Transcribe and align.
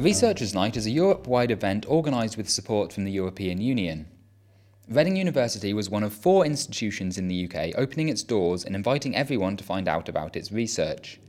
Researchers' 0.00 0.54
Night 0.54 0.78
is 0.78 0.86
a 0.86 0.90
Europe 0.90 1.26
wide 1.26 1.50
event 1.50 1.84
organised 1.84 2.38
with 2.38 2.48
support 2.48 2.90
from 2.90 3.04
the 3.04 3.12
European 3.12 3.60
Union. 3.60 4.06
Reading 4.88 5.14
University 5.14 5.74
was 5.74 5.90
one 5.90 6.02
of 6.02 6.14
four 6.14 6.46
institutions 6.46 7.18
in 7.18 7.28
the 7.28 7.44
UK 7.44 7.72
opening 7.76 8.08
its 8.08 8.22
doors 8.22 8.64
and 8.64 8.74
inviting 8.74 9.14
everyone 9.14 9.58
to 9.58 9.62
find 9.62 9.86
out 9.86 10.08
about 10.08 10.36
its 10.36 10.50
research. 10.50 11.20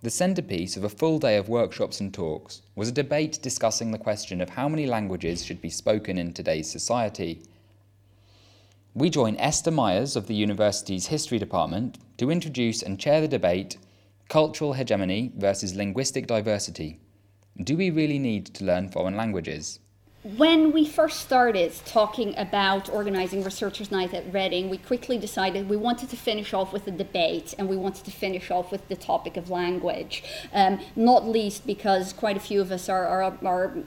The 0.00 0.08
centrepiece 0.08 0.78
of 0.78 0.84
a 0.84 0.88
full 0.88 1.18
day 1.18 1.36
of 1.36 1.50
workshops 1.50 2.00
and 2.00 2.12
talks 2.12 2.62
was 2.74 2.88
a 2.88 2.92
debate 2.92 3.38
discussing 3.42 3.90
the 3.90 3.98
question 3.98 4.40
of 4.40 4.48
how 4.48 4.66
many 4.66 4.86
languages 4.86 5.44
should 5.44 5.60
be 5.60 5.68
spoken 5.68 6.16
in 6.16 6.32
today's 6.32 6.70
society. 6.70 7.42
We 8.94 9.10
join 9.10 9.36
Esther 9.36 9.70
Mijers 9.70 10.16
of 10.16 10.26
the 10.26 10.34
university's 10.34 11.06
History 11.06 11.38
Department 11.38 11.98
to 12.18 12.30
introduce 12.30 12.82
and 12.82 12.98
chair 12.98 13.20
the 13.20 13.28
debate 13.28 13.78
Cultural 14.28 14.74
Hegemony 14.74 15.32
versus 15.36 15.74
Linguistic 15.74 16.26
Diversity 16.26 17.00
do 17.62 17.76
we 17.76 17.90
really 17.90 18.18
need 18.18 18.46
to 18.46 18.64
learn 18.64 18.88
foreign 18.88 19.16
languages? 19.16 19.80
When 20.22 20.72
we 20.72 20.84
first 20.84 21.20
started 21.20 21.72
talking 21.86 22.34
about 22.36 22.90
organizing 22.90 23.42
Researchers' 23.42 23.90
Night 23.90 24.12
at 24.12 24.30
Reading, 24.34 24.68
we 24.68 24.76
quickly 24.76 25.16
decided 25.16 25.68
we 25.68 25.78
wanted 25.78 26.10
to 26.10 26.16
finish 26.16 26.52
off 26.52 26.74
with 26.74 26.86
a 26.86 26.90
debate 26.90 27.54
and 27.58 27.70
we 27.70 27.76
wanted 27.76 28.04
to 28.04 28.10
finish 28.10 28.50
off 28.50 28.70
with 28.70 28.86
the 28.88 28.96
topic 28.96 29.38
of 29.38 29.48
language. 29.48 30.22
Um, 30.52 30.78
not 30.94 31.26
least 31.26 31.66
because 31.66 32.12
quite 32.12 32.36
a 32.36 32.40
few 32.40 32.60
of 32.60 32.70
us 32.70 32.90
are, 32.90 33.06
are, 33.06 33.38
are 33.42 33.78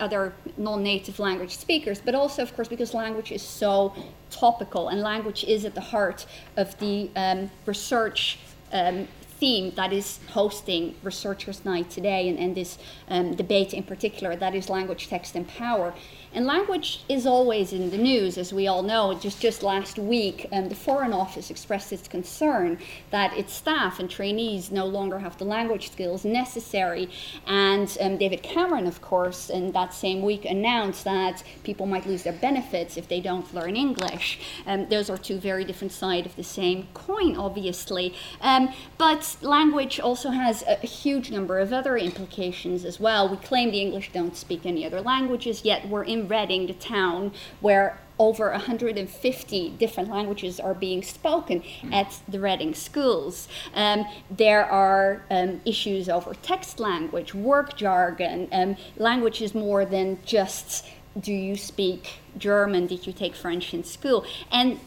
other 0.00 0.32
non-native 0.56 1.18
language 1.18 1.56
speakers, 1.56 2.00
but 2.00 2.14
also, 2.14 2.42
of 2.42 2.54
course, 2.54 2.68
because 2.68 2.94
language 2.94 3.32
is 3.32 3.42
so 3.42 3.94
topical 4.30 4.88
and 4.88 5.00
language 5.00 5.44
is 5.44 5.64
at 5.64 5.74
the 5.74 5.80
heart 5.80 6.26
of 6.56 6.78
the 6.78 7.10
um, 7.16 7.50
research 7.66 8.38
um, 8.72 9.08
theme 9.38 9.72
that 9.76 9.92
is 9.92 10.18
hosting 10.30 10.94
Researchers' 11.02 11.64
Night 11.64 11.90
today 11.90 12.28
and, 12.28 12.38
and 12.38 12.54
this 12.54 12.78
um, 13.08 13.34
debate 13.34 13.72
in 13.72 13.84
particular, 13.84 14.36
that 14.36 14.54
is 14.54 14.68
language, 14.68 15.08
text, 15.08 15.34
and 15.36 15.46
power. 15.46 15.94
And 16.34 16.46
language 16.46 17.02
is 17.08 17.26
always 17.26 17.72
in 17.72 17.90
the 17.90 17.98
news, 17.98 18.36
as 18.36 18.52
we 18.52 18.66
all 18.66 18.82
know. 18.82 19.14
Just 19.14 19.40
just 19.40 19.62
last 19.62 19.98
week, 19.98 20.46
um, 20.52 20.68
the 20.68 20.74
Foreign 20.74 21.12
Office 21.12 21.50
expressed 21.50 21.92
its 21.92 22.06
concern 22.06 22.78
that 23.10 23.36
its 23.36 23.54
staff 23.54 23.98
and 23.98 24.10
trainees 24.10 24.70
no 24.70 24.84
longer 24.84 25.18
have 25.18 25.38
the 25.38 25.44
language 25.44 25.90
skills 25.90 26.24
necessary. 26.24 27.08
And 27.46 27.96
um, 28.00 28.18
David 28.18 28.42
Cameron, 28.42 28.86
of 28.86 29.00
course, 29.00 29.48
in 29.48 29.72
that 29.72 29.94
same 29.94 30.22
week 30.22 30.44
announced 30.44 31.04
that 31.04 31.42
people 31.64 31.86
might 31.86 32.06
lose 32.06 32.22
their 32.24 32.32
benefits 32.32 32.96
if 32.96 33.08
they 33.08 33.20
don't 33.20 33.52
learn 33.54 33.76
English. 33.76 34.38
Um, 34.66 34.88
those 34.88 35.08
are 35.08 35.18
two 35.18 35.38
very 35.38 35.64
different 35.64 35.92
sides 35.92 36.26
of 36.26 36.36
the 36.36 36.44
same 36.44 36.88
coin, 36.94 37.36
obviously. 37.36 38.14
Um, 38.40 38.72
but 38.98 39.36
language 39.40 39.98
also 40.00 40.30
has 40.30 40.62
a, 40.66 40.76
huge 40.88 41.30
number 41.30 41.58
of 41.58 41.72
other 41.72 41.96
implications 41.96 42.84
as 42.84 42.98
well. 42.98 43.28
We 43.28 43.36
claim 43.36 43.70
the 43.70 43.80
English 43.80 44.10
don't 44.12 44.36
speak 44.36 44.64
any 44.64 44.84
other 44.84 45.00
languages, 45.00 45.64
yet 45.64 45.86
we're 45.88 46.04
in 46.04 46.17
in 46.18 46.28
Reading, 46.28 46.66
the 46.66 46.74
town 46.74 47.32
where 47.60 47.98
over 48.18 48.50
150 48.50 49.70
different 49.78 50.10
languages 50.10 50.58
are 50.58 50.74
being 50.74 51.02
spoken 51.02 51.62
at 51.92 52.20
the 52.28 52.40
Reading 52.40 52.74
schools. 52.74 53.48
Um, 53.74 54.06
there 54.28 54.64
are 54.64 55.24
um, 55.30 55.60
issues 55.64 56.08
over 56.08 56.34
text 56.34 56.80
language, 56.80 57.32
work 57.32 57.76
jargon. 57.76 58.48
Um, 58.50 58.76
language 58.96 59.40
is 59.40 59.54
more 59.54 59.84
than 59.84 60.18
just 60.24 60.86
do 61.18 61.32
you 61.32 61.56
speak 61.56 62.20
German? 62.36 62.86
Did 62.86 63.06
you 63.06 63.12
take 63.12 63.34
French 63.34 63.74
in 63.74 63.82
school? 63.82 64.24
And 64.52 64.78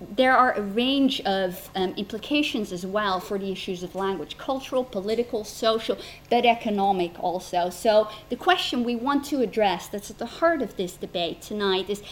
there 0.00 0.36
are 0.36 0.52
a 0.52 0.62
range 0.62 1.20
of 1.22 1.70
um, 1.74 1.92
implications 1.96 2.72
as 2.72 2.86
well 2.86 3.20
for 3.20 3.38
the 3.38 3.52
issues 3.52 3.82
of 3.82 3.94
language 3.94 4.38
cultural, 4.38 4.84
political, 4.84 5.44
social, 5.44 5.98
but 6.30 6.46
economic 6.46 7.12
also. 7.22 7.70
So, 7.70 8.08
the 8.28 8.36
question 8.36 8.84
we 8.84 8.96
want 8.96 9.24
to 9.26 9.42
address 9.42 9.88
that's 9.88 10.10
at 10.10 10.18
the 10.18 10.26
heart 10.26 10.62
of 10.62 10.76
this 10.76 10.96
debate 10.96 11.42
tonight 11.42 11.90
is 11.90 12.02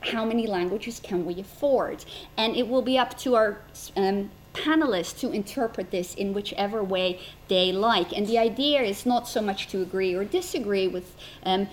how 0.00 0.24
many 0.24 0.46
languages 0.46 1.00
can 1.00 1.24
we 1.24 1.40
afford? 1.40 2.04
And 2.36 2.56
it 2.56 2.68
will 2.68 2.82
be 2.82 2.98
up 2.98 3.16
to 3.18 3.34
our 3.34 3.62
um, 3.96 4.30
panelists 4.52 5.18
to 5.20 5.30
interpret 5.30 5.90
this 5.90 6.14
in 6.14 6.32
whichever 6.32 6.82
way 6.82 7.20
they 7.48 7.72
like. 7.72 8.12
And 8.12 8.26
the 8.26 8.38
idea 8.38 8.82
is 8.82 9.06
not 9.06 9.28
so 9.28 9.40
much 9.40 9.68
to 9.68 9.82
agree 9.82 10.14
or 10.14 10.24
disagree 10.24 10.88
with 10.88 11.14
um, 11.44 11.68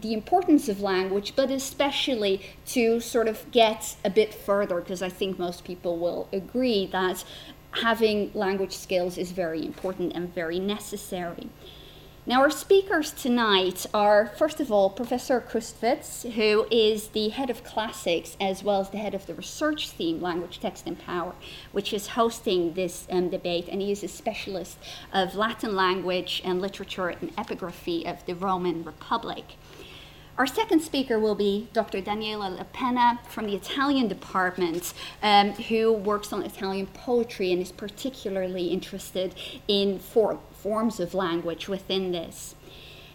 the 0.00 0.12
importance 0.12 0.68
of 0.68 0.80
language, 0.80 1.34
but 1.36 1.50
especially 1.50 2.42
to 2.66 3.00
sort 3.00 3.28
of 3.28 3.50
get 3.50 3.96
a 4.04 4.10
bit 4.10 4.34
further, 4.34 4.80
because 4.80 5.02
I 5.02 5.08
think 5.08 5.38
most 5.38 5.64
people 5.64 5.98
will 5.98 6.28
agree 6.32 6.86
that 6.86 7.24
having 7.72 8.30
language 8.34 8.76
skills 8.76 9.18
is 9.18 9.32
very 9.32 9.64
important 9.64 10.12
and 10.14 10.34
very 10.34 10.58
necessary. 10.58 11.48
Now, 12.28 12.42
our 12.42 12.50
speakers 12.50 13.12
tonight 13.12 13.86
are, 13.94 14.26
first 14.36 14.60
of 14.60 14.70
all, 14.70 14.90
Professor 14.90 15.40
Kruschwitz, 15.40 16.30
who 16.32 16.66
is 16.70 17.08
the 17.08 17.30
head 17.30 17.48
of 17.48 17.64
classics 17.64 18.36
as 18.38 18.62
well 18.62 18.82
as 18.82 18.90
the 18.90 18.98
head 18.98 19.14
of 19.14 19.24
the 19.24 19.34
research 19.34 19.88
theme, 19.88 20.20
Language, 20.20 20.60
Text, 20.60 20.86
and 20.86 20.98
Power, 20.98 21.32
which 21.72 21.94
is 21.94 22.08
hosting 22.08 22.74
this 22.74 23.06
um, 23.10 23.30
debate, 23.30 23.66
and 23.70 23.80
he 23.80 23.90
is 23.90 24.04
a 24.04 24.08
specialist 24.08 24.76
of 25.10 25.36
Latin 25.36 25.74
language 25.74 26.42
and 26.44 26.60
literature 26.60 27.08
and 27.08 27.34
epigraphy 27.36 28.04
of 28.04 28.26
the 28.26 28.34
Roman 28.34 28.84
Republic. 28.84 29.54
Our 30.38 30.46
second 30.46 30.82
speaker 30.82 31.18
will 31.18 31.34
be 31.34 31.66
Dr. 31.72 32.00
Daniela 32.00 32.56
La 32.56 32.62
Penna 32.72 33.18
from 33.28 33.46
the 33.46 33.56
Italian 33.56 34.06
department, 34.06 34.94
um, 35.20 35.50
who 35.54 35.92
works 35.92 36.32
on 36.32 36.44
Italian 36.44 36.86
poetry 36.86 37.50
and 37.50 37.60
is 37.60 37.72
particularly 37.72 38.68
interested 38.68 39.34
in 39.66 39.98
for, 39.98 40.38
forms 40.52 41.00
of 41.00 41.12
language 41.12 41.66
within 41.68 42.12
this. 42.12 42.54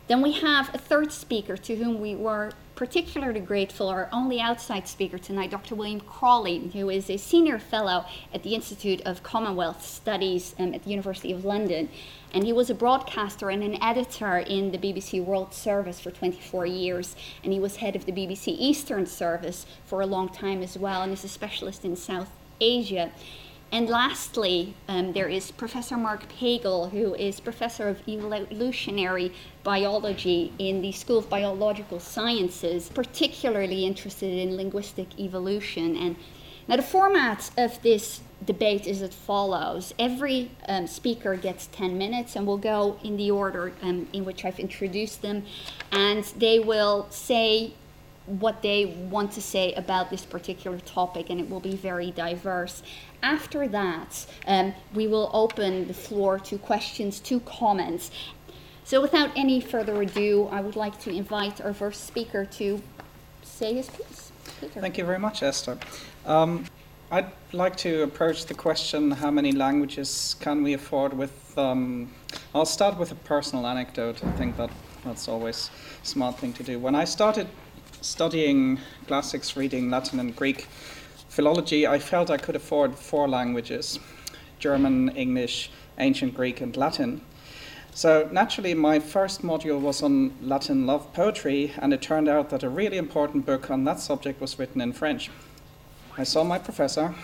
Then 0.07 0.21
we 0.21 0.33
have 0.33 0.73
a 0.73 0.77
third 0.77 1.11
speaker 1.11 1.55
to 1.57 1.75
whom 1.75 2.01
we 2.01 2.15
were 2.15 2.51
particularly 2.75 3.39
grateful, 3.39 3.87
our 3.87 4.09
only 4.11 4.39
outside 4.39 4.87
speaker 4.87 5.17
tonight, 5.17 5.51
Dr. 5.51 5.75
William 5.75 6.01
Crawley, 6.01 6.71
who 6.73 6.89
is 6.89 7.09
a 7.09 7.17
senior 7.17 7.59
fellow 7.59 8.05
at 8.33 8.43
the 8.43 8.55
Institute 8.55 9.01
of 9.05 9.23
Commonwealth 9.23 9.85
Studies 9.85 10.55
um, 10.59 10.73
at 10.73 10.83
the 10.83 10.89
University 10.89 11.31
of 11.31 11.45
London 11.45 11.89
and 12.33 12.43
he 12.43 12.51
was 12.51 12.69
a 12.69 12.75
broadcaster 12.75 13.49
and 13.49 13.63
an 13.63 13.81
editor 13.81 14.39
in 14.39 14.71
the 14.71 14.77
BBC 14.77 15.23
World 15.23 15.53
Service 15.53 15.99
for 15.99 16.09
24 16.09 16.65
years. 16.65 17.15
And 17.43 17.53
he 17.53 17.59
was 17.59 17.75
head 17.77 17.95
of 17.95 18.05
the 18.05 18.11
BBC 18.11 18.55
Eastern 18.57 19.05
Service 19.05 19.67
for 19.85 20.01
a 20.01 20.07
long 20.07 20.29
time 20.29 20.63
as 20.63 20.77
well, 20.77 21.03
and 21.03 21.13
is 21.13 21.23
a 21.23 21.27
specialist 21.27 21.85
in 21.85 21.95
South 21.95 22.29
Asia. 22.59 23.11
And 23.73 23.89
lastly, 23.89 24.75
um, 24.87 25.13
there 25.13 25.27
is 25.27 25.49
Professor 25.49 25.97
Mark 25.97 26.31
Pagel, 26.31 26.91
who 26.91 27.15
is 27.15 27.39
professor 27.39 27.87
of 27.87 28.07
evolutionary 28.07 29.33
biology 29.63 30.53
in 30.59 30.83
the 30.83 30.91
School 30.91 31.17
of 31.17 31.27
Biological 31.27 31.99
Sciences, 31.99 32.89
particularly 32.89 33.83
interested 33.83 34.31
in 34.31 34.55
linguistic 34.55 35.19
evolution. 35.19 35.97
And 35.97 36.17
now, 36.67 36.75
the 36.75 36.83
format 36.83 37.49
of 37.57 37.81
this 37.81 38.21
debate 38.45 38.85
is 38.85 39.01
as 39.01 39.15
follows. 39.15 39.91
Every 39.97 40.51
um, 40.67 40.85
speaker 40.85 41.35
gets 41.35 41.65
10 41.71 41.97
minutes, 41.97 42.35
and 42.35 42.45
we'll 42.45 42.57
go 42.57 42.99
in 43.03 43.17
the 43.17 43.31
order 43.31 43.73
um, 43.81 44.07
in 44.13 44.23
which 44.23 44.45
I've 44.45 44.59
introduced 44.59 45.23
them, 45.23 45.45
and 45.91 46.23
they 46.37 46.59
will 46.59 47.07
say 47.09 47.73
what 48.25 48.61
they 48.61 48.85
want 48.85 49.31
to 49.33 49.41
say 49.41 49.73
about 49.73 50.09
this 50.09 50.25
particular 50.25 50.79
topic, 50.79 51.29
and 51.29 51.39
it 51.39 51.49
will 51.49 51.59
be 51.59 51.75
very 51.75 52.11
diverse. 52.11 52.83
After 53.23 53.69
that, 53.69 54.25
um, 54.47 54.73
we 54.93 55.07
will 55.07 55.31
open 55.33 55.87
the 55.87 55.93
floor 55.93 56.37
to 56.39 56.57
questions, 56.57 57.21
to 57.21 57.39
comments. 57.39 58.11
So, 58.83 59.01
without 59.01 59.31
any 59.37 59.61
further 59.61 60.01
ado, 60.01 60.49
I 60.51 60.59
would 60.59 60.75
like 60.75 60.99
to 61.03 61.09
invite 61.09 61.61
our 61.61 61.73
first 61.73 62.05
speaker 62.05 62.43
to 62.45 62.81
say 63.41 63.75
his 63.75 63.89
piece. 63.89 64.33
Peter. 64.59 64.81
Thank 64.81 64.97
you 64.97 65.05
very 65.05 65.19
much, 65.19 65.41
Esther. 65.41 65.77
Um, 66.25 66.65
I'd 67.11 67.31
like 67.53 67.77
to 67.77 68.03
approach 68.03 68.45
the 68.45 68.53
question 68.53 69.11
how 69.11 69.31
many 69.31 69.53
languages 69.53 70.35
can 70.41 70.61
we 70.61 70.73
afford 70.73 71.13
with. 71.13 71.57
Um, 71.57 72.11
I'll 72.53 72.65
start 72.65 72.97
with 72.97 73.13
a 73.13 73.15
personal 73.15 73.65
anecdote. 73.67 74.21
I 74.25 74.31
think 74.31 74.57
that 74.57 74.69
that's 75.05 75.29
always 75.29 75.69
a 76.03 76.05
smart 76.05 76.39
thing 76.39 76.51
to 76.53 76.63
do. 76.63 76.77
When 76.77 76.95
I 76.95 77.05
started 77.05 77.47
studying 78.01 78.79
classics, 79.07 79.55
reading 79.55 79.89
Latin 79.89 80.19
and 80.19 80.35
Greek 80.35 80.67
philology, 81.33 81.87
I 81.87 81.97
felt 81.97 82.29
I 82.29 82.37
could 82.37 82.55
afford 82.55 82.95
four 82.95 83.27
languages 83.27 83.99
German, 84.59 85.09
English, 85.15 85.71
Ancient 85.97 86.35
Greek, 86.35 86.61
and 86.61 86.77
Latin. 86.77 87.21
So 87.95 88.29
naturally, 88.31 88.75
my 88.75 88.99
first 88.99 89.41
module 89.41 89.79
was 89.79 90.03
on 90.03 90.33
Latin 90.41 90.85
love 90.85 91.11
poetry, 91.11 91.73
and 91.79 91.91
it 91.91 92.03
turned 92.03 92.29
out 92.29 92.51
that 92.51 92.61
a 92.61 92.69
really 92.69 92.97
important 92.97 93.47
book 93.47 93.71
on 93.71 93.83
that 93.85 93.99
subject 93.99 94.39
was 94.39 94.59
written 94.59 94.79
in 94.79 94.93
French. 94.93 95.31
I 96.19 96.23
saw 96.23 96.43
my 96.43 96.59
professor 96.59 97.15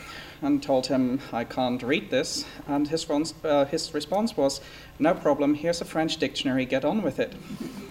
and 0.42 0.64
told 0.64 0.88
him 0.88 1.22
I 1.32 1.44
can't 1.44 1.84
read 1.84 2.10
this, 2.10 2.46
and 2.68 2.88
his, 2.88 3.06
uh, 3.44 3.66
his 3.66 3.94
response 3.94 4.36
was, 4.36 4.60
No 4.98 5.14
problem, 5.14 5.54
here's 5.54 5.82
a 5.82 5.86
French 5.86 6.18
dictionary, 6.18 6.66
get 6.66 6.84
on 6.84 7.04
with 7.04 7.20
it. 7.20 7.34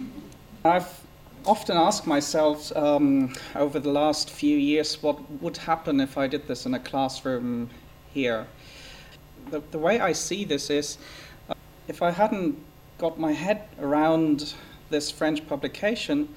I've 0.64 1.00
often 1.48 1.78
asked 1.78 2.06
myself 2.06 2.76
um, 2.76 3.32
over 3.54 3.80
the 3.80 3.88
last 3.88 4.28
few 4.28 4.58
years 4.58 5.02
what 5.02 5.18
would 5.40 5.56
happen 5.56 5.98
if 5.98 6.18
I 6.18 6.26
did 6.26 6.46
this 6.46 6.66
in 6.66 6.74
a 6.74 6.78
classroom 6.78 7.70
here. 8.12 8.46
The, 9.50 9.62
the 9.70 9.78
way 9.78 9.98
I 9.98 10.12
see 10.12 10.44
this 10.44 10.68
is 10.68 10.98
uh, 11.48 11.54
if 11.88 12.02
I 12.02 12.10
hadn't 12.10 12.58
got 12.98 13.18
my 13.18 13.32
head 13.32 13.62
around 13.80 14.52
this 14.90 15.10
French 15.10 15.46
publication, 15.48 16.28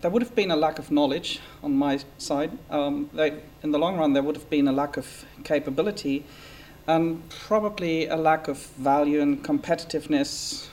there 0.00 0.10
would 0.10 0.22
have 0.22 0.34
been 0.34 0.50
a 0.50 0.56
lack 0.56 0.80
of 0.80 0.90
knowledge 0.90 1.38
on 1.62 1.76
my 1.76 2.00
side. 2.18 2.50
Um, 2.68 3.08
they, 3.14 3.40
in 3.62 3.70
the 3.70 3.78
long 3.78 3.96
run, 3.96 4.14
there 4.14 4.22
would 4.24 4.36
have 4.36 4.50
been 4.50 4.66
a 4.66 4.72
lack 4.72 4.96
of 4.96 5.24
capability 5.44 6.24
and 6.88 7.22
probably 7.28 8.08
a 8.08 8.16
lack 8.16 8.48
of 8.48 8.58
value 8.58 9.20
and 9.20 9.44
competitiveness 9.44 10.66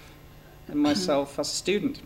in 0.68 0.80
myself 0.80 1.38
as 1.38 1.48
a 1.48 1.56
student. 1.56 2.02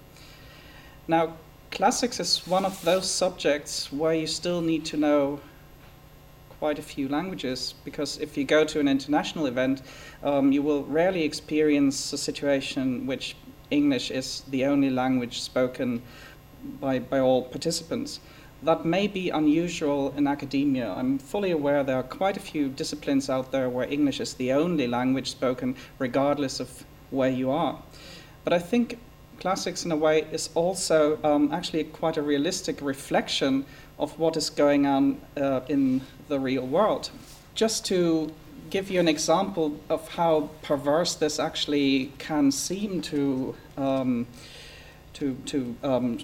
Now, 1.07 1.33
classics 1.71 2.19
is 2.19 2.45
one 2.47 2.65
of 2.65 2.81
those 2.83 3.09
subjects 3.09 3.91
where 3.91 4.13
you 4.13 4.27
still 4.27 4.61
need 4.61 4.85
to 4.85 4.97
know 4.97 5.39
quite 6.59 6.79
a 6.79 6.81
few 6.81 7.07
languages 7.07 7.75
because 7.85 8.17
if 8.17 8.35
you 8.37 8.43
go 8.43 8.63
to 8.63 8.79
an 8.79 8.87
international 8.87 9.45
event, 9.45 9.81
um, 10.23 10.51
you 10.51 10.61
will 10.61 10.83
rarely 10.85 11.23
experience 11.23 12.13
a 12.13 12.17
situation 12.17 13.05
which 13.05 13.35
English 13.69 14.11
is 14.11 14.41
the 14.49 14.65
only 14.65 14.89
language 14.89 15.41
spoken 15.41 16.01
by, 16.79 16.99
by 16.99 17.19
all 17.19 17.43
participants. 17.43 18.19
That 18.63 18.85
may 18.85 19.07
be 19.07 19.29
unusual 19.29 20.13
in 20.17 20.25
academia. 20.25 20.91
I'm 20.91 21.19
fully 21.19 21.51
aware 21.51 21.83
there 21.83 21.97
are 21.97 22.03
quite 22.03 22.37
a 22.37 22.39
few 22.39 22.69
disciplines 22.69 23.29
out 23.29 23.51
there 23.51 23.69
where 23.69 23.87
English 23.87 24.19
is 24.19 24.33
the 24.33 24.51
only 24.51 24.87
language 24.87 25.29
spoken, 25.29 25.75
regardless 25.99 26.59
of 26.59 26.85
where 27.11 27.29
you 27.29 27.51
are. 27.51 27.79
But 28.43 28.53
I 28.53 28.59
think 28.59 28.97
classics, 29.39 29.85
in 29.85 29.91
a 29.91 29.95
way, 29.95 30.21
is 30.31 30.49
also 30.55 31.19
um, 31.23 31.51
actually 31.51 31.83
quite 31.85 32.17
a 32.17 32.21
realistic 32.21 32.81
reflection 32.81 33.65
of 33.99 34.17
what 34.19 34.37
is 34.37 34.49
going 34.49 34.85
on 34.85 35.19
uh, 35.35 35.61
in 35.67 36.01
the 36.27 36.39
real 36.39 36.65
world. 36.65 37.09
Just 37.55 37.85
to 37.85 38.31
give 38.69 38.89
you 38.91 38.99
an 38.99 39.07
example 39.07 39.79
of 39.89 40.07
how 40.09 40.49
perverse 40.61 41.15
this 41.15 41.39
actually 41.39 42.11
can 42.17 42.51
seem 42.51 43.01
to 43.01 43.55
um, 43.77 44.27
to 45.13 45.35
to 45.45 45.75
um, 45.83 46.19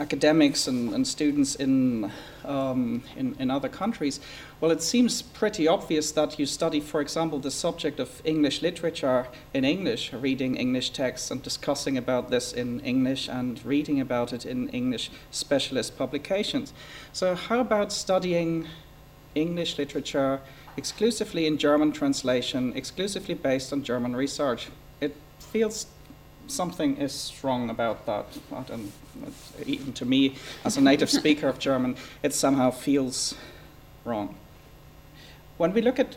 academics 0.00 0.66
and, 0.66 0.92
and 0.94 1.06
students 1.06 1.54
in, 1.54 2.10
um, 2.44 3.02
in, 3.16 3.34
in 3.38 3.50
other 3.50 3.68
countries, 3.68 4.20
well, 4.60 4.70
it 4.70 4.82
seems 4.82 5.22
pretty 5.22 5.66
obvious 5.66 6.12
that 6.12 6.38
you 6.38 6.46
study, 6.46 6.80
for 6.80 7.00
example, 7.00 7.38
the 7.38 7.50
subject 7.50 8.00
of 8.00 8.20
English 8.24 8.62
literature 8.62 9.26
in 9.54 9.64
English, 9.64 10.12
reading 10.12 10.56
English 10.56 10.90
texts 10.90 11.30
and 11.30 11.42
discussing 11.42 11.96
about 11.96 12.30
this 12.30 12.52
in 12.52 12.80
English 12.80 13.28
and 13.28 13.64
reading 13.64 14.00
about 14.00 14.32
it 14.32 14.44
in 14.44 14.68
English 14.70 15.10
specialist 15.30 15.96
publications. 15.96 16.72
So, 17.12 17.34
how 17.34 17.60
about 17.60 17.92
studying 17.92 18.66
English 19.34 19.78
literature 19.78 20.40
exclusively 20.76 21.46
in 21.46 21.58
German 21.58 21.92
translation, 21.92 22.72
exclusively 22.74 23.34
based 23.34 23.72
on 23.72 23.82
German 23.82 24.14
research? 24.16 24.68
It 25.00 25.16
feels 25.38 25.86
something 26.50 26.96
is 26.96 27.32
wrong 27.42 27.70
about 27.70 28.06
that. 28.06 28.26
even 29.66 29.92
to 29.94 30.04
me, 30.04 30.36
as 30.64 30.76
a 30.76 30.80
native 30.80 31.10
speaker 31.10 31.48
of 31.48 31.58
German, 31.58 31.96
it 32.22 32.34
somehow 32.34 32.70
feels 32.70 33.34
wrong. 34.04 34.34
When 35.56 35.72
we 35.72 35.82
look 35.82 35.98
at 35.98 36.16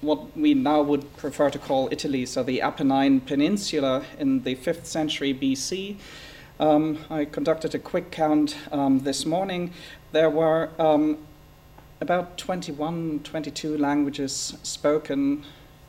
what 0.00 0.36
we 0.36 0.54
now 0.54 0.82
would 0.82 1.16
prefer 1.16 1.50
to 1.50 1.58
call 1.58 1.88
Italy, 1.90 2.26
so 2.26 2.42
the 2.42 2.60
Apennine 2.60 3.20
Peninsula 3.20 4.04
in 4.18 4.42
the 4.42 4.54
5th 4.54 4.86
century 4.86 5.32
BC, 5.32 5.96
um, 6.58 6.98
I 7.10 7.24
conducted 7.24 7.74
a 7.74 7.78
quick 7.78 8.10
count 8.10 8.56
um, 8.72 9.00
this 9.00 9.26
morning. 9.26 9.72
There 10.12 10.30
were 10.30 10.70
um, 10.78 11.18
about 12.00 12.38
21, 12.38 13.20
22 13.24 13.76
languages 13.76 14.56
spoken 14.62 15.44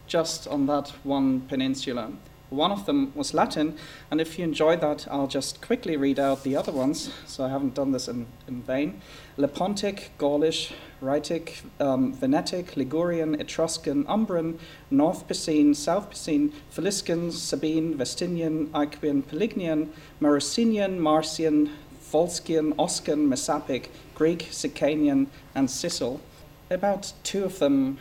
just 0.07 0.47
on 0.47 0.65
that 0.67 0.89
one 1.03 1.41
peninsula. 1.41 2.11
One 2.49 2.71
of 2.71 2.85
them 2.85 3.11
was 3.13 3.33
Latin, 3.33 3.75
and 4.09 4.21
if 4.21 4.39
you 4.39 4.45
enjoy 4.45 4.77
that, 4.77 5.05
I'll 5.11 5.27
just 5.27 5.61
quickly 5.61 5.97
read 5.97 6.17
out 6.17 6.43
the 6.43 6.55
other 6.55 6.71
ones, 6.71 7.11
so 7.25 7.43
I 7.43 7.49
haven't 7.49 7.73
done 7.73 7.91
this 7.91 8.07
in, 8.07 8.25
in 8.47 8.61
vain. 8.61 9.01
Lepontic, 9.37 10.09
Gaulish, 10.17 10.71
Rhaetic, 11.01 11.61
um, 11.81 12.13
Venetic, 12.13 12.77
Ligurian, 12.77 13.35
Etruscan, 13.35 14.05
Umbrian, 14.05 14.59
North 14.89 15.27
Picene, 15.27 15.75
South 15.75 16.09
Picene, 16.09 16.53
Faliscan, 16.73 17.33
Sabine, 17.33 17.95
Vestinian, 17.97 18.67
Aequian, 18.67 19.23
Pelignian, 19.23 19.89
Marrucinian, 20.21 20.99
Marsian, 20.99 21.71
Volscian, 22.01 22.73
Oscan, 22.75 23.27
Messapic, 23.27 23.89
Greek, 24.15 24.47
Sicanian, 24.51 25.27
and 25.53 25.67
Sicel. 25.67 26.21
About 26.69 27.11
two 27.23 27.43
of 27.43 27.59
them 27.59 27.97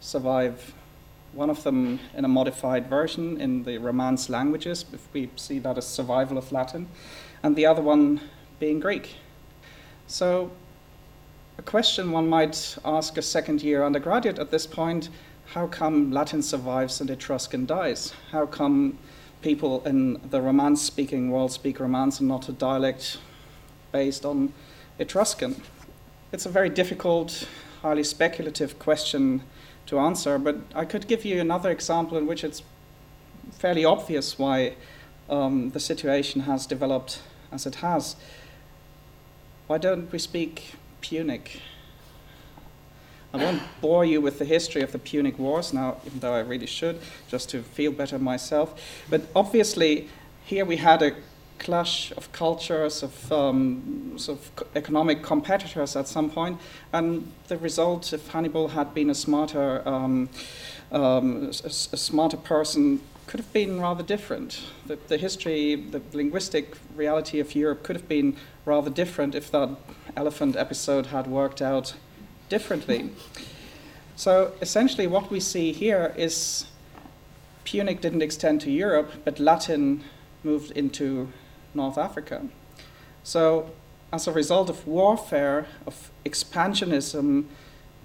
survive 0.00 0.74
one 1.32 1.50
of 1.50 1.62
them 1.62 2.00
in 2.14 2.24
a 2.24 2.28
modified 2.28 2.88
version 2.88 3.40
in 3.40 3.64
the 3.64 3.78
Romance 3.78 4.28
languages, 4.28 4.84
if 4.92 5.06
we 5.12 5.30
see 5.36 5.58
that 5.60 5.78
as 5.78 5.86
survival 5.86 6.38
of 6.38 6.50
Latin, 6.52 6.88
and 7.42 7.54
the 7.56 7.66
other 7.66 7.82
one 7.82 8.20
being 8.58 8.80
Greek. 8.80 9.16
So, 10.06 10.50
a 11.58 11.62
question 11.62 12.12
one 12.12 12.28
might 12.28 12.76
ask 12.84 13.16
a 13.16 13.22
second 13.22 13.62
year 13.62 13.84
undergraduate 13.84 14.38
at 14.38 14.50
this 14.50 14.66
point 14.66 15.08
how 15.54 15.66
come 15.66 16.12
Latin 16.12 16.42
survives 16.42 17.00
and 17.00 17.08
Etruscan 17.08 17.64
dies? 17.64 18.12
How 18.32 18.44
come 18.44 18.98
people 19.40 19.82
in 19.86 20.20
the 20.28 20.42
Romance 20.42 20.82
speaking 20.82 21.30
world 21.30 21.52
speak 21.52 21.80
Romance 21.80 22.20
and 22.20 22.28
not 22.28 22.50
a 22.50 22.52
dialect 22.52 23.18
based 23.90 24.26
on 24.26 24.52
Etruscan? 24.98 25.62
It's 26.32 26.44
a 26.44 26.50
very 26.50 26.68
difficult, 26.68 27.48
highly 27.80 28.04
speculative 28.04 28.78
question 28.78 29.42
to 29.88 29.98
answer, 29.98 30.38
but 30.38 30.56
I 30.74 30.84
could 30.84 31.08
give 31.08 31.24
you 31.24 31.40
another 31.40 31.70
example 31.70 32.16
in 32.16 32.26
which 32.26 32.44
it's 32.44 32.62
fairly 33.52 33.84
obvious 33.84 34.38
why 34.38 34.74
um, 35.28 35.70
the 35.70 35.80
situation 35.80 36.42
has 36.42 36.66
developed 36.66 37.20
as 37.50 37.66
it 37.66 37.76
has. 37.76 38.16
Why 39.66 39.78
don't 39.78 40.10
we 40.12 40.18
speak 40.18 40.74
Punic? 41.00 41.60
I 43.32 43.36
won't 43.36 43.62
bore 43.80 44.04
you 44.04 44.20
with 44.20 44.38
the 44.38 44.44
history 44.44 44.82
of 44.82 44.92
the 44.92 44.98
Punic 44.98 45.38
Wars 45.38 45.72
now, 45.72 45.98
even 46.06 46.20
though 46.20 46.32
I 46.32 46.40
really 46.40 46.66
should, 46.66 47.00
just 47.28 47.50
to 47.50 47.62
feel 47.62 47.92
better 47.92 48.18
myself. 48.18 48.80
But 49.10 49.22
obviously, 49.36 50.08
here 50.44 50.64
we 50.64 50.76
had 50.76 51.02
a 51.02 51.12
clash 51.58 52.12
of 52.16 52.30
cultures, 52.32 53.02
of 53.02 53.32
um, 53.32 54.14
sort 54.16 54.38
of 54.38 54.66
economic 54.74 55.22
competitors 55.22 55.96
at 55.96 56.08
some 56.08 56.30
point, 56.30 56.58
and 56.92 57.30
the 57.48 57.58
result, 57.58 58.12
if 58.12 58.28
Hannibal 58.28 58.68
had 58.68 58.94
been 58.94 59.10
a 59.10 59.14
smarter, 59.14 59.86
um, 59.86 60.28
um, 60.92 61.50
a, 61.64 61.66
a, 61.66 61.70
smarter 61.70 62.36
person, 62.36 63.00
could 63.26 63.40
have 63.40 63.52
been 63.52 63.80
rather 63.80 64.02
different. 64.02 64.62
The, 64.86 64.98
the 65.08 65.18
history, 65.18 65.74
the 65.76 66.00
linguistic 66.12 66.76
reality 66.96 67.40
of 67.40 67.54
Europe 67.54 67.82
could 67.82 67.96
have 67.96 68.08
been 68.08 68.36
rather 68.64 68.90
different 68.90 69.34
if 69.34 69.50
that 69.50 69.70
elephant 70.16 70.56
episode 70.56 71.06
had 71.06 71.26
worked 71.26 71.60
out 71.60 71.94
differently. 72.48 73.10
So 74.16 74.52
essentially, 74.60 75.06
what 75.06 75.30
we 75.30 75.40
see 75.40 75.72
here 75.72 76.14
is 76.16 76.66
Punic 77.64 78.00
didn't 78.00 78.22
extend 78.22 78.62
to 78.62 78.70
Europe, 78.70 79.12
but 79.24 79.38
Latin 79.38 80.02
moved 80.42 80.70
into 80.70 81.28
North 81.74 81.98
Africa. 81.98 82.46
So, 83.22 83.70
as 84.12 84.26
a 84.26 84.32
result 84.32 84.70
of 84.70 84.86
warfare, 84.86 85.66
of 85.86 86.10
expansionism, 86.24 87.44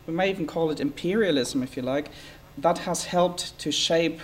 we 0.05 0.13
may 0.13 0.29
even 0.29 0.45
call 0.45 0.69
it 0.69 0.79
imperialism 0.79 1.63
if 1.63 1.77
you 1.77 1.83
like, 1.83 2.09
that 2.57 2.79
has 2.79 3.05
helped 3.05 3.57
to 3.59 3.71
shape 3.71 4.19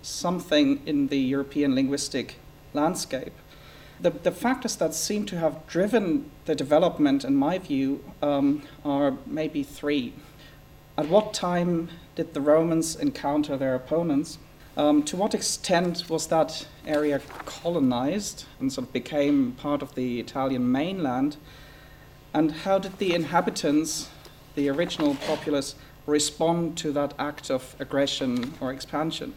something 0.00 0.80
in 0.86 1.08
the 1.08 1.18
European 1.18 1.74
linguistic 1.74 2.36
landscape. 2.72 3.32
The, 4.00 4.10
the 4.10 4.32
factors 4.32 4.74
that 4.76 4.94
seem 4.94 5.26
to 5.26 5.38
have 5.38 5.64
driven 5.66 6.30
the 6.46 6.54
development, 6.54 7.24
in 7.24 7.36
my 7.36 7.58
view, 7.58 8.02
um, 8.20 8.62
are 8.84 9.16
maybe 9.26 9.62
three. 9.62 10.14
At 10.98 11.08
what 11.08 11.32
time 11.32 11.88
did 12.16 12.34
the 12.34 12.40
Romans 12.40 12.96
encounter 12.96 13.56
their 13.56 13.74
opponents? 13.74 14.38
Um, 14.74 15.02
to 15.04 15.16
what 15.16 15.34
extent 15.34 16.08
was 16.08 16.28
that 16.28 16.66
area 16.86 17.20
colonized 17.44 18.46
and 18.58 18.72
sort 18.72 18.86
of 18.86 18.92
became 18.92 19.52
part 19.52 19.82
of 19.82 19.94
the 19.94 20.18
Italian 20.18 20.72
mainland? 20.72 21.36
And 22.32 22.52
how 22.52 22.78
did 22.78 22.96
the 22.98 23.14
inhabitants, 23.14 24.08
the 24.54 24.70
original 24.70 25.14
populace, 25.26 25.74
respond 26.06 26.78
to 26.78 26.92
that 26.92 27.12
act 27.18 27.50
of 27.50 27.76
aggression 27.78 28.54
or 28.60 28.72
expansion? 28.72 29.34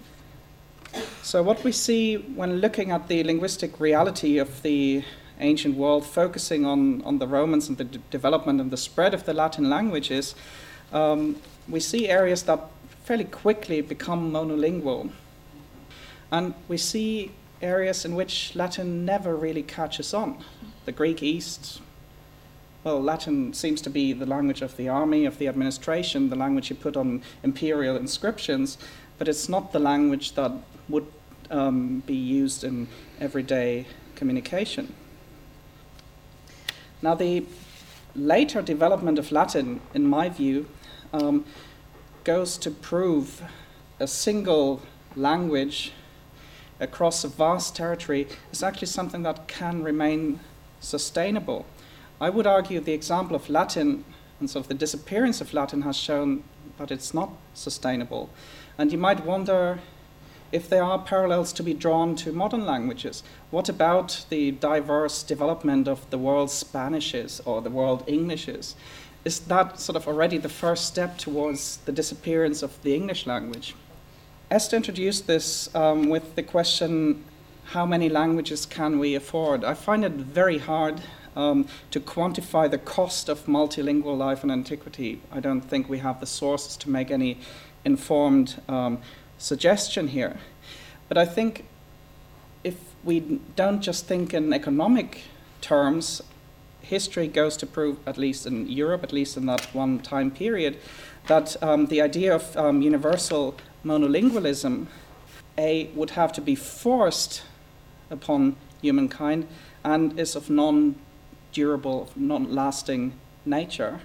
So, 1.22 1.44
what 1.44 1.66
we 1.66 1.74
see 1.74 2.16
when 2.16 2.62
looking 2.62 2.92
at 2.92 3.10
the 3.10 3.22
linguistic 3.26 3.78
reality 3.82 4.38
of 4.38 4.62
the 4.62 5.04
ancient 5.42 5.76
world, 5.76 6.06
focusing 6.06 6.66
on, 6.66 7.02
on 7.02 7.20
the 7.20 7.28
Romans 7.28 7.68
and 7.68 7.78
the 7.78 7.84
d- 7.84 8.00
development 8.10 8.62
and 8.62 8.72
the 8.72 8.78
spread 8.78 9.14
of 9.14 9.26
the 9.26 9.34
Latin 9.34 9.70
languages, 9.70 10.34
um, 10.94 11.36
we 11.68 11.82
see 11.82 12.08
areas 12.08 12.44
that 12.44 12.62
fairly 13.04 13.26
quickly 13.26 13.82
become 13.82 14.32
monolingual. 14.32 15.12
And 16.32 16.54
we 16.68 16.78
see 16.78 17.32
areas 17.62 18.06
in 18.06 18.16
which 18.16 18.56
Latin 18.56 19.06
never 19.06 19.36
really 19.36 19.64
catches 19.64 20.14
on. 20.14 20.44
The 20.86 20.92
Greek 20.92 21.24
East, 21.24 21.82
well, 22.84 23.02
Latin 23.02 23.54
seems 23.54 23.82
to 23.82 23.90
be 23.90 24.14
the 24.14 24.26
language 24.26 24.62
of 24.62 24.78
the 24.78 24.88
army, 24.90 25.26
of 25.26 25.40
the 25.40 25.48
administration, 25.48 26.30
the 26.30 26.36
language 26.36 26.70
you 26.70 26.76
put 26.76 26.96
on 26.96 27.24
imperial 27.44 27.96
inscriptions, 27.96 28.78
but 29.18 29.28
it's 29.28 29.50
not 29.50 29.72
the 29.72 29.80
language 29.80 30.34
that 30.34 30.52
would 30.90 31.08
um, 31.50 32.04
be 32.06 32.16
used 32.16 32.64
in 32.64 32.88
everyday 33.20 33.88
communication. 34.16 34.94
Now, 37.02 37.16
the 37.16 37.46
later 38.16 38.62
development 38.62 39.20
of 39.20 39.32
Latin, 39.32 39.82
in 39.94 40.08
my 40.08 40.30
view, 40.30 40.68
um, 41.14 41.46
goes 42.24 42.58
to 42.58 42.72
prove 42.72 43.42
a 44.00 44.08
single 44.08 44.82
language 45.16 45.92
across 46.80 47.24
a 47.24 47.28
vast 47.28 47.76
territory 47.76 48.28
is 48.52 48.64
actually 48.64 48.88
something 48.88 49.24
that 49.24 49.48
can 49.48 49.84
remain 49.84 50.40
sustainable. 50.80 51.66
I 52.20 52.30
would 52.30 52.48
argue 52.48 52.80
the 52.80 52.94
example 52.94 53.36
of 53.36 53.50
Latin 53.50 54.04
and 54.40 54.50
sort 54.50 54.66
of 54.66 54.70
the 54.70 54.74
disappearance 54.74 55.42
of 55.42 55.54
Latin 55.54 55.82
has 55.84 55.96
shown 55.96 56.44
that 56.78 56.92
it's 56.92 57.14
not 57.14 57.32
sustainable. 57.54 58.30
And 58.78 58.92
you 58.92 58.98
might 58.98 59.26
wonder 59.26 59.80
if 60.52 60.70
there 60.70 60.84
are 60.84 61.00
parallels 61.00 61.52
to 61.54 61.64
be 61.64 61.74
drawn 61.74 62.16
to 62.16 62.32
modern 62.32 62.66
languages. 62.66 63.24
What 63.52 63.68
about 63.70 64.26
the 64.30 64.52
diverse 64.52 65.24
development 65.24 65.88
of 65.88 66.10
the 66.10 66.18
world's 66.18 66.54
Spanishes 66.54 67.42
or 67.46 67.62
the 67.62 67.70
world 67.70 68.04
Englishes? 68.08 68.76
Is 69.24 69.40
that 69.42 69.80
sort 69.80 69.96
of 69.96 70.08
already 70.08 70.38
the 70.38 70.50
first 70.50 70.86
step 70.86 71.18
towards 71.18 71.78
the 71.78 71.92
disappearance 71.92 72.62
of 72.62 72.82
the 72.84 72.94
English 72.94 73.26
language? 73.26 73.76
Esther 74.56 74.78
introduced 74.78 75.28
this 75.28 75.76
um, 75.76 76.08
with 76.08 76.36
the 76.36 76.42
question 76.42 77.26
how 77.66 77.86
many 77.86 78.08
languages 78.08 78.66
can 78.66 79.00
we 79.00 79.14
afford? 79.14 79.66
I 79.66 79.74
find 79.74 80.06
it 80.06 80.14
very 80.14 80.60
hard 80.60 81.02
um, 81.36 81.68
to 81.92 82.00
quantify 82.00 82.72
the 82.72 82.78
cost 82.78 83.28
of 83.28 83.48
multilingual 83.48 84.18
life 84.18 84.46
in 84.46 84.52
antiquity. 84.52 85.20
I 85.30 85.42
don't 85.42 85.60
think 85.60 85.90
we 85.90 85.98
have 85.98 86.22
the 86.22 86.26
sources 86.26 86.78
to 86.78 86.90
make 86.90 87.12
any 87.12 87.38
informed 87.84 88.62
um, 88.70 89.00
suggestion 89.38 90.08
here. 90.08 90.38
But 91.10 91.18
I 91.18 91.26
think 91.26 91.66
if 92.64 92.78
we 93.04 93.42
don't 93.58 93.82
just 93.82 94.06
think 94.06 94.34
in 94.34 94.54
economic 94.54 95.24
terms, 95.60 96.22
history 96.80 97.28
goes 97.28 97.58
to 97.58 97.66
prove, 97.66 97.98
at 98.08 98.18
least 98.18 98.46
in 98.46 98.70
Europe, 98.70 99.04
at 99.04 99.12
least 99.12 99.36
in 99.36 99.48
that 99.48 99.66
one 99.76 100.00
time 100.00 100.32
period, 100.32 100.78
that 101.28 101.62
um, 101.62 101.88
the 101.88 102.00
idea 102.00 102.34
of 102.34 102.56
um, 102.56 102.82
universal 102.82 103.56
monolingualism, 103.86 104.88
A, 105.58 105.86
would 105.96 106.12
have 106.12 106.34
to 106.34 106.42
be 106.42 106.56
forced 106.56 107.44
upon 108.10 108.56
humankind 108.82 109.48
and 109.84 110.20
is 110.20 110.36
of 110.36 110.50
non 110.50 110.96
durable, 111.54 112.10
non 112.16 112.54
lasting 112.54 113.14
nature. 113.46 114.02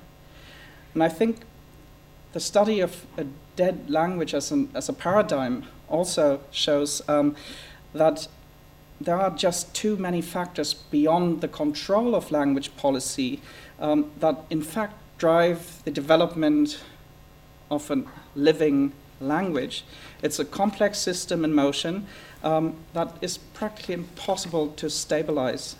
And 0.94 1.02
I 1.02 1.08
think 1.08 1.40
the 2.32 2.40
study 2.40 2.80
of 2.80 3.06
a 3.16 3.26
dead 3.56 3.90
language 3.90 4.34
as, 4.34 4.52
an, 4.52 4.70
as 4.74 4.88
a 4.88 4.92
paradigm 4.92 5.64
also 5.88 6.40
shows 6.50 7.02
um, 7.08 7.34
that 7.92 8.28
there 9.00 9.16
are 9.16 9.30
just 9.30 9.74
too 9.74 9.96
many 9.96 10.20
factors 10.20 10.74
beyond 10.74 11.40
the 11.40 11.48
control 11.48 12.14
of 12.14 12.30
language 12.30 12.76
policy 12.76 13.40
um, 13.80 14.10
that, 14.20 14.36
in 14.50 14.62
fact, 14.62 14.94
drive 15.18 15.82
the 15.84 15.90
development 15.90 16.80
of 17.70 17.90
a 17.90 18.02
living 18.34 18.92
language. 19.20 19.84
It's 20.22 20.38
a 20.38 20.44
complex 20.44 20.98
system 20.98 21.44
in 21.44 21.52
motion 21.52 22.06
um, 22.42 22.76
that 22.94 23.16
is 23.20 23.38
practically 23.38 23.94
impossible 23.94 24.68
to 24.72 24.90
stabilize. 24.90 25.76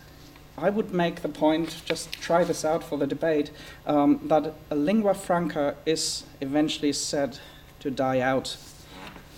I 0.59 0.69
would 0.69 0.93
make 0.93 1.23
the 1.23 1.29
point, 1.29 1.83
just 1.87 2.13
try 2.13 2.45
this 2.45 2.65
out 2.65 2.85
for 2.85 2.99
the 2.99 3.07
debate, 3.07 3.51
um, 3.87 4.21
that 4.25 4.55
a 4.71 4.75
lingua 4.75 5.15
franca 5.15 5.77
is 5.87 6.25
eventually 6.41 6.93
said 6.93 7.39
to 7.81 7.91
die 7.91 8.21
out. 8.21 8.57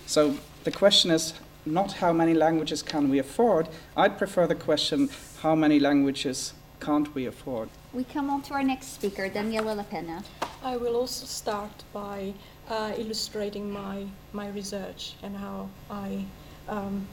So 0.05 0.37
the 0.65 0.71
question 0.71 1.11
is 1.11 1.33
not 1.65 1.93
how 1.93 2.11
many 2.11 2.33
languages 2.33 2.81
can 2.81 3.09
we 3.09 3.19
afford. 3.19 3.69
I'd 3.95 4.17
prefer 4.17 4.47
the 4.47 4.55
question 4.55 5.09
how 5.41 5.55
many 5.55 5.79
languages 5.79 6.53
can't 6.81 7.13
we 7.15 7.25
afford? 7.25 7.69
We 7.93 8.03
come 8.03 8.29
on 8.29 8.41
to 8.43 8.53
our 8.55 8.63
next 8.63 8.93
speaker, 8.93 9.29
Daniela 9.29 9.77
La 9.77 9.83
Penna. 9.83 10.23
I 10.61 10.75
will 10.75 10.95
also 10.95 11.25
start 11.25 11.83
by 11.93 12.33
uh, 12.69 12.93
illustrating 12.97 13.71
my, 13.71 14.05
my 14.31 14.49
research 14.49 15.13
and 15.21 15.37
how 15.37 15.69
I 15.89 16.25
um, 16.67 17.07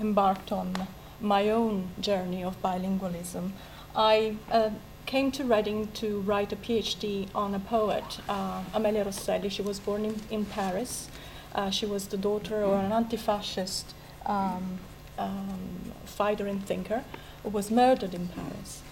embarked 0.00 0.52
on 0.52 0.86
my 1.20 1.50
own 1.50 1.88
journey 2.00 2.42
of 2.42 2.60
bilingualism. 2.62 3.52
I 3.94 4.36
uh, 4.50 4.70
came 5.06 5.30
to 5.32 5.44
Reading 5.44 5.88
to 5.94 6.20
write 6.20 6.52
a 6.52 6.56
PhD 6.56 7.28
on 7.34 7.54
a 7.54 7.58
poet, 7.58 8.20
uh, 8.28 8.62
Amelia 8.72 9.04
Rosselli. 9.04 9.50
She 9.50 9.62
was 9.62 9.80
born 9.80 10.04
in, 10.04 10.20
in 10.30 10.44
Paris. 10.44 11.08
Uh, 11.54 11.70
she 11.70 11.86
was 11.86 12.08
the 12.08 12.16
daughter 12.16 12.62
of 12.62 12.72
an 12.84 12.92
anti 12.92 13.16
fascist 13.16 13.94
um, 14.26 14.78
um, 15.18 15.92
fighter 16.04 16.46
and 16.46 16.64
thinker 16.64 17.04
who 17.42 17.48
was 17.48 17.70
murdered 17.70 18.14
in 18.14 18.28
Paris. 18.28 18.82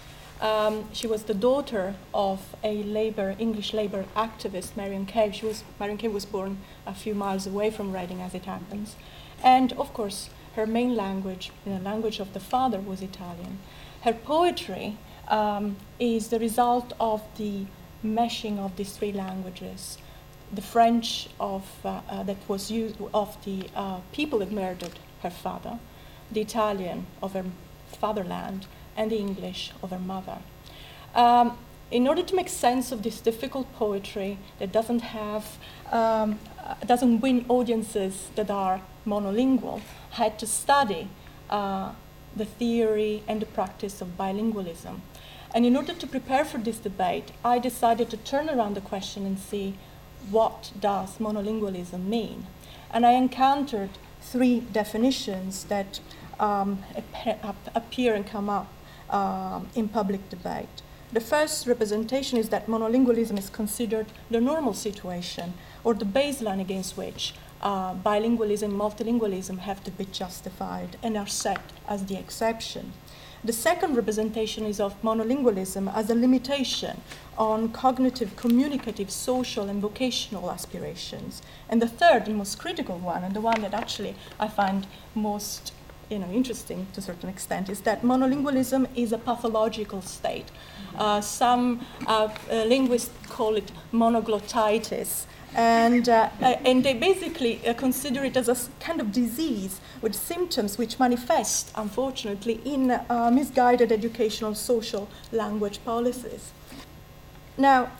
Um, 0.41 0.85
she 0.93 1.05
was 1.05 1.23
the 1.23 1.33
daughter 1.33 1.95
of 2.13 2.55
a 2.63 2.81
labor, 2.83 3.35
English 3.39 3.73
labor 3.73 4.05
activist, 4.15 4.77
Marion 4.77 5.05
Cave. 5.05 5.35
She 5.35 5.45
was, 5.45 5.63
Marion 5.79 5.97
Cave 5.97 6.13
was 6.13 6.25
born 6.25 6.59
a 6.85 6.93
few 6.93 7.13
miles 7.13 7.45
away 7.45 7.69
from 7.71 7.91
Reading, 7.93 8.21
as 8.21 8.33
it 8.33 8.45
happens. 8.45 8.95
And 9.43 9.73
of 9.73 9.93
course, 9.93 10.29
her 10.55 10.65
main 10.65 10.95
language, 10.95 11.51
the 11.65 11.79
language 11.79 12.19
of 12.19 12.33
the 12.33 12.39
father, 12.39 12.79
was 12.79 13.01
Italian. 13.01 13.59
Her 14.01 14.13
poetry 14.13 14.97
um, 15.27 15.75
is 15.99 16.29
the 16.29 16.39
result 16.39 16.93
of 16.99 17.21
the 17.37 17.65
meshing 18.03 18.59
of 18.59 18.77
these 18.77 18.93
three 18.93 19.11
languages. 19.11 19.97
The 20.53 20.61
French 20.61 21.29
of, 21.39 21.65
uh, 21.83 22.01
uh, 22.09 22.23
that 22.23 22.37
was 22.47 22.71
used 22.71 22.95
of 23.13 23.37
the 23.43 23.69
uh, 23.75 23.99
people 24.13 24.39
that 24.39 24.51
murdered 24.51 24.99
her 25.21 25.29
father, 25.29 25.79
the 26.31 26.41
Italian 26.41 27.07
of 27.21 27.33
her 27.33 27.45
fatherland, 27.87 28.65
and 28.99 29.09
the 29.09 29.17
English 29.17 29.71
of 29.81 29.89
her 29.89 29.97
mother. 29.97 30.37
Um, 31.15 31.57
in 31.89 32.07
order 32.07 32.21
to 32.21 32.35
make 32.35 32.49
sense 32.49 32.91
of 32.91 33.01
this 33.01 33.19
difficult 33.19 33.73
poetry 33.73 34.37
that 34.59 34.71
doesn't 34.71 34.99
have, 34.99 35.57
um, 35.91 36.37
doesn't 36.85 37.21
win 37.21 37.45
audiences 37.49 38.29
that 38.35 38.51
are 38.51 38.81
monolingual, 39.07 39.81
I 40.11 40.15
had 40.23 40.37
to 40.39 40.45
study 40.45 41.07
uh, 41.49 41.93
the 42.35 42.45
theory 42.45 43.23
and 43.27 43.41
the 43.41 43.47
practice 43.47 44.01
of 44.01 44.17
bilingualism. 44.17 44.99
And 45.55 45.65
in 45.65 45.75
order 45.75 45.93
to 45.93 46.05
prepare 46.05 46.45
for 46.45 46.59
this 46.59 46.77
debate, 46.77 47.31
I 47.43 47.57
decided 47.57 48.11
to 48.11 48.17
turn 48.17 48.49
around 48.49 48.75
the 48.75 48.81
question 48.81 49.25
and 49.25 49.39
see 49.39 49.73
what 50.29 50.71
does 50.79 51.17
monolingualism 51.17 52.05
mean. 52.05 52.45
And 52.91 53.03
I 53.03 53.13
encountered 53.13 53.89
three 54.21 54.59
definitions 54.59 55.63
that 55.65 55.99
um, 56.39 56.83
appear 57.73 58.13
and 58.13 58.27
come 58.27 58.47
up 58.47 58.67
um, 59.09 59.67
in 59.75 59.87
public 59.89 60.29
debate. 60.29 60.81
The 61.11 61.19
first 61.19 61.65
representation 61.65 62.37
is 62.37 62.49
that 62.49 62.67
monolingualism 62.67 63.37
is 63.37 63.49
considered 63.49 64.07
the 64.29 64.39
normal 64.39 64.73
situation 64.73 65.53
or 65.83 65.95
the 65.95 66.05
baseline 66.05 66.61
against 66.61 66.97
which 66.97 67.33
uh, 67.61 67.95
bilingualism, 67.95 68.71
multilingualism 68.71 69.59
have 69.59 69.83
to 69.85 69.91
be 69.91 70.05
justified 70.05 70.97
and 71.01 71.17
are 71.17 71.27
set 71.27 71.61
as 71.87 72.05
the 72.05 72.17
exception. 72.17 72.93
The 73.43 73.53
second 73.53 73.95
representation 73.95 74.65
is 74.65 74.81
of 74.81 75.01
monolingualism 75.01 75.93
as 75.95 76.09
a 76.09 76.15
limitation 76.15 77.01
on 77.37 77.69
cognitive, 77.69 78.35
communicative, 78.35 79.09
social, 79.09 79.69
and 79.69 79.81
vocational 79.81 80.51
aspirations. 80.51 81.41
And 81.69 81.81
the 81.81 81.87
third 81.87 82.27
and 82.27 82.35
most 82.35 82.59
critical 82.59 82.99
one, 82.99 83.23
and 83.23 83.33
the 83.33 83.41
one 83.41 83.61
that 83.61 83.73
actually 83.73 84.15
I 84.39 84.49
find 84.49 84.87
most 85.15 85.71
you 86.09 86.19
know, 86.19 86.31
interesting 86.31 86.87
to 86.93 86.99
a 86.99 87.03
certain 87.03 87.29
extent, 87.29 87.69
is 87.69 87.81
that 87.81 88.01
monolingualism 88.01 88.87
is 88.95 89.11
a 89.11 89.17
pathological 89.17 90.01
state. 90.01 90.45
Uh, 90.97 91.21
some 91.21 91.85
uh, 92.07 92.29
uh, 92.51 92.63
linguists 92.65 93.11
call 93.27 93.55
it 93.55 93.71
monoglottitis, 93.93 95.25
and, 95.55 96.09
uh, 96.09 96.29
uh, 96.41 96.45
and 96.65 96.83
they 96.83 96.93
basically 96.93 97.59
consider 97.77 98.23
it 98.23 98.37
as 98.37 98.49
a 98.49 98.57
kind 98.79 99.01
of 99.01 99.11
disease 99.11 99.81
with 100.01 100.15
symptoms 100.15 100.77
which 100.77 100.99
manifest, 100.99 101.71
unfortunately, 101.75 102.59
in 102.65 102.99
misguided 103.33 103.91
educational, 103.91 104.53
social 104.55 105.07
language 105.31 105.79
policies. 105.83 106.51
Now, 107.57 107.91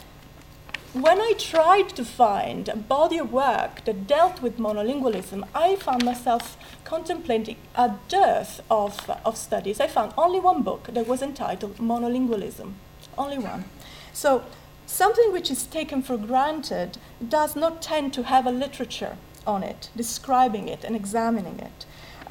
when 0.93 1.21
I 1.21 1.33
tried 1.37 1.89
to 1.89 2.03
find 2.03 2.67
a 2.67 2.75
body 2.75 3.19
of 3.19 3.31
work 3.31 3.85
that 3.85 4.07
dealt 4.07 4.41
with 4.41 4.57
monolingualism, 4.57 5.47
I 5.53 5.75
found 5.75 6.03
myself 6.03 6.57
contemplating 6.83 7.57
a 7.75 7.93
dearth 8.07 8.61
of, 8.71 9.07
of 9.23 9.37
studies. 9.37 9.79
I 9.79 9.87
found 9.87 10.13
only 10.17 10.39
one 10.39 10.63
book 10.63 10.87
that 10.91 11.07
was 11.07 11.21
entitled 11.21 11.77
Monolingualism, 11.77 12.73
only 13.19 13.37
one. 13.37 13.65
So 14.13 14.43
something 14.87 15.31
which 15.31 15.51
is 15.51 15.67
taken 15.67 16.01
for 16.01 16.17
granted 16.17 16.97
does 17.27 17.55
not 17.55 17.83
tend 17.83 18.11
to 18.13 18.23
have 18.23 18.47
a 18.47 18.51
literature 18.51 19.17
on 19.45 19.61
it, 19.61 19.89
describing 19.95 20.67
it 20.67 20.83
and 20.83 20.95
examining 20.95 21.59
it. 21.59 21.85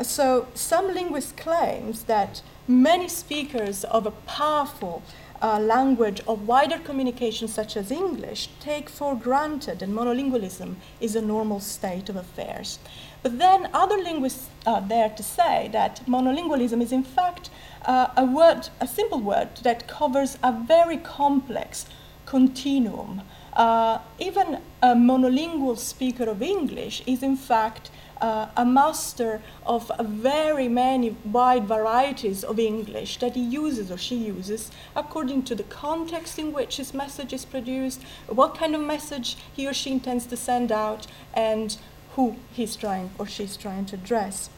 So 0.05 0.49
some 0.55 0.93
linguist 0.93 1.37
claims 1.37 2.05
that 2.05 2.43
many 2.67 3.09
speakers 3.09 3.85
of 3.85 4.05
a 4.05 4.11
powerful 4.11 5.03
uh, 5.41 5.59
language 5.59 6.21
of 6.27 6.47
wider 6.47 6.79
communication, 6.79 7.49
such 7.49 7.77
as 7.77 7.91
English, 7.91 8.49
take 8.61 8.89
for 8.89 9.15
granted 9.15 9.79
that 9.79 9.89
monolingualism 9.89 10.75
is 11.01 11.15
a 11.15 11.23
normal 11.23 11.61
state 11.61 12.09
of 12.09 12.17
affairs. 12.17 12.79
But 13.23 13.39
then 13.39 13.69
other 13.73 13.97
linguists 13.97 14.49
are 14.67 14.81
there 14.81 15.11
to 15.11 15.23
say 15.23 15.69
that 15.73 16.05
monolingualism 16.07 16.81
is, 16.83 16.93
in 16.93 17.05
fact, 17.05 17.51
uh, 17.85 18.09
a 18.17 18.25
word, 18.25 18.69
a 18.81 18.87
simple 18.87 19.21
word 19.21 19.49
that 19.63 19.89
covers 19.89 20.39
a 20.43 20.53
very 20.53 20.97
complex 20.97 21.87
continuum. 22.27 23.23
Uh, 23.55 23.99
even 24.19 24.61
a 24.83 24.95
monolingual 24.95 25.77
speaker 25.77 26.25
of 26.25 26.43
English 26.43 27.03
is, 27.07 27.23
in 27.23 27.37
fact, 27.37 27.91
uh, 28.21 28.49
a 28.57 28.65
master 28.65 29.41
of 29.67 29.91
very 30.01 30.69
many 30.69 31.17
wide 31.25 31.67
varieties 31.67 32.45
of 32.45 32.59
English 32.59 33.19
that 33.19 33.35
he 33.35 33.43
uses 33.43 33.91
or 33.91 33.99
she 33.99 34.17
uses 34.17 34.71
according 34.97 35.43
to 35.45 35.55
the 35.55 35.63
context 35.65 36.39
in 36.39 36.53
which 36.53 36.77
his 36.77 36.93
message 36.95 37.33
is 37.33 37.45
produced, 37.45 38.03
what 38.27 38.57
kind 38.57 38.75
of 38.75 38.81
message 38.81 39.37
he 39.55 39.67
or 39.67 39.75
she 39.75 39.93
intends 39.93 40.27
to 40.27 40.37
send 40.37 40.73
out, 40.73 41.07
and 41.35 41.77
who 42.17 42.37
he's 42.53 42.75
trying 42.77 43.11
or 43.19 43.27
she's 43.27 43.57
trying 43.57 43.87
to 43.87 43.97
address. 43.97 44.51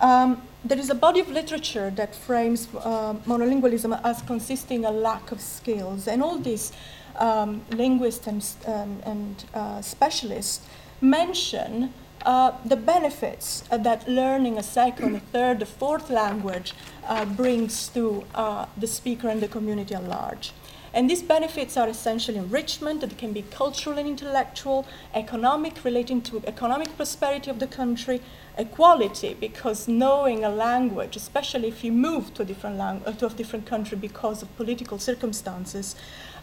Um, 0.00 0.42
there 0.64 0.78
is 0.78 0.90
a 0.90 0.94
body 0.94 1.20
of 1.20 1.28
literature 1.28 1.90
that 1.90 2.14
frames 2.14 2.68
uh, 2.74 3.14
monolingualism 3.26 4.00
as 4.04 4.22
consisting 4.22 4.84
a 4.84 4.90
lack 4.90 5.32
of 5.32 5.40
skills, 5.40 6.06
and 6.06 6.22
all 6.22 6.38
these 6.38 6.72
um, 7.16 7.62
linguists 7.70 8.26
and, 8.26 8.44
um, 8.66 9.00
and 9.04 9.44
uh, 9.54 9.80
specialists 9.80 10.66
mention 11.00 11.92
uh, 12.24 12.52
the 12.64 12.76
benefits 12.76 13.64
uh, 13.70 13.76
that 13.78 14.08
learning 14.08 14.58
a 14.58 14.62
second, 14.62 15.16
a 15.16 15.20
third, 15.20 15.62
a 15.62 15.66
fourth 15.66 16.10
language 16.10 16.74
uh, 17.06 17.24
brings 17.24 17.88
to 17.88 18.24
uh, 18.34 18.66
the 18.76 18.86
speaker 18.86 19.28
and 19.28 19.40
the 19.40 19.48
community 19.48 19.94
at 19.94 20.04
large. 20.04 20.52
And 20.94 21.08
these 21.08 21.22
benefits 21.22 21.76
are 21.76 21.88
essentially 21.88 22.38
enrichment 22.38 23.02
that 23.02 23.18
can 23.18 23.32
be 23.32 23.42
cultural 23.42 23.98
and 23.98 24.08
intellectual, 24.08 24.86
economic, 25.14 25.84
relating 25.84 26.22
to 26.22 26.42
economic 26.46 26.96
prosperity 26.96 27.50
of 27.50 27.58
the 27.58 27.66
country, 27.66 28.22
equality, 28.56 29.36
because 29.38 29.86
knowing 29.86 30.44
a 30.44 30.48
language, 30.48 31.14
especially 31.14 31.68
if 31.68 31.84
you 31.84 31.92
move 31.92 32.32
to 32.34 32.42
a 32.42 32.44
different, 32.44 32.78
lang- 32.78 33.02
to 33.04 33.26
a 33.26 33.30
different 33.30 33.66
country 33.66 33.98
because 33.98 34.42
of 34.42 34.56
political 34.56 34.98
circumstances, 34.98 35.94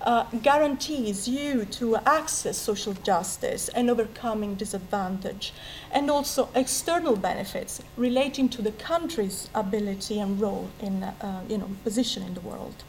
uh, 0.05 0.25
guarantees 0.43 1.27
you 1.27 1.65
to 1.65 1.97
access 2.05 2.57
social 2.57 2.93
justice 2.93 3.69
and 3.69 3.89
overcoming 3.89 4.55
disadvantage, 4.55 5.53
and 5.91 6.12
also 6.12 6.50
external 6.53 7.15
benefits 7.15 7.81
relating 7.97 8.47
to 8.50 8.62
the 8.62 8.71
country's 8.71 9.50
ability 9.55 10.19
and 10.19 10.39
role 10.39 10.69
in, 10.79 11.03
uh, 11.03 11.43
you 11.50 11.57
know, 11.57 11.69
position 11.83 12.24
in 12.24 12.33
the 12.35 12.41
world. 12.41 12.83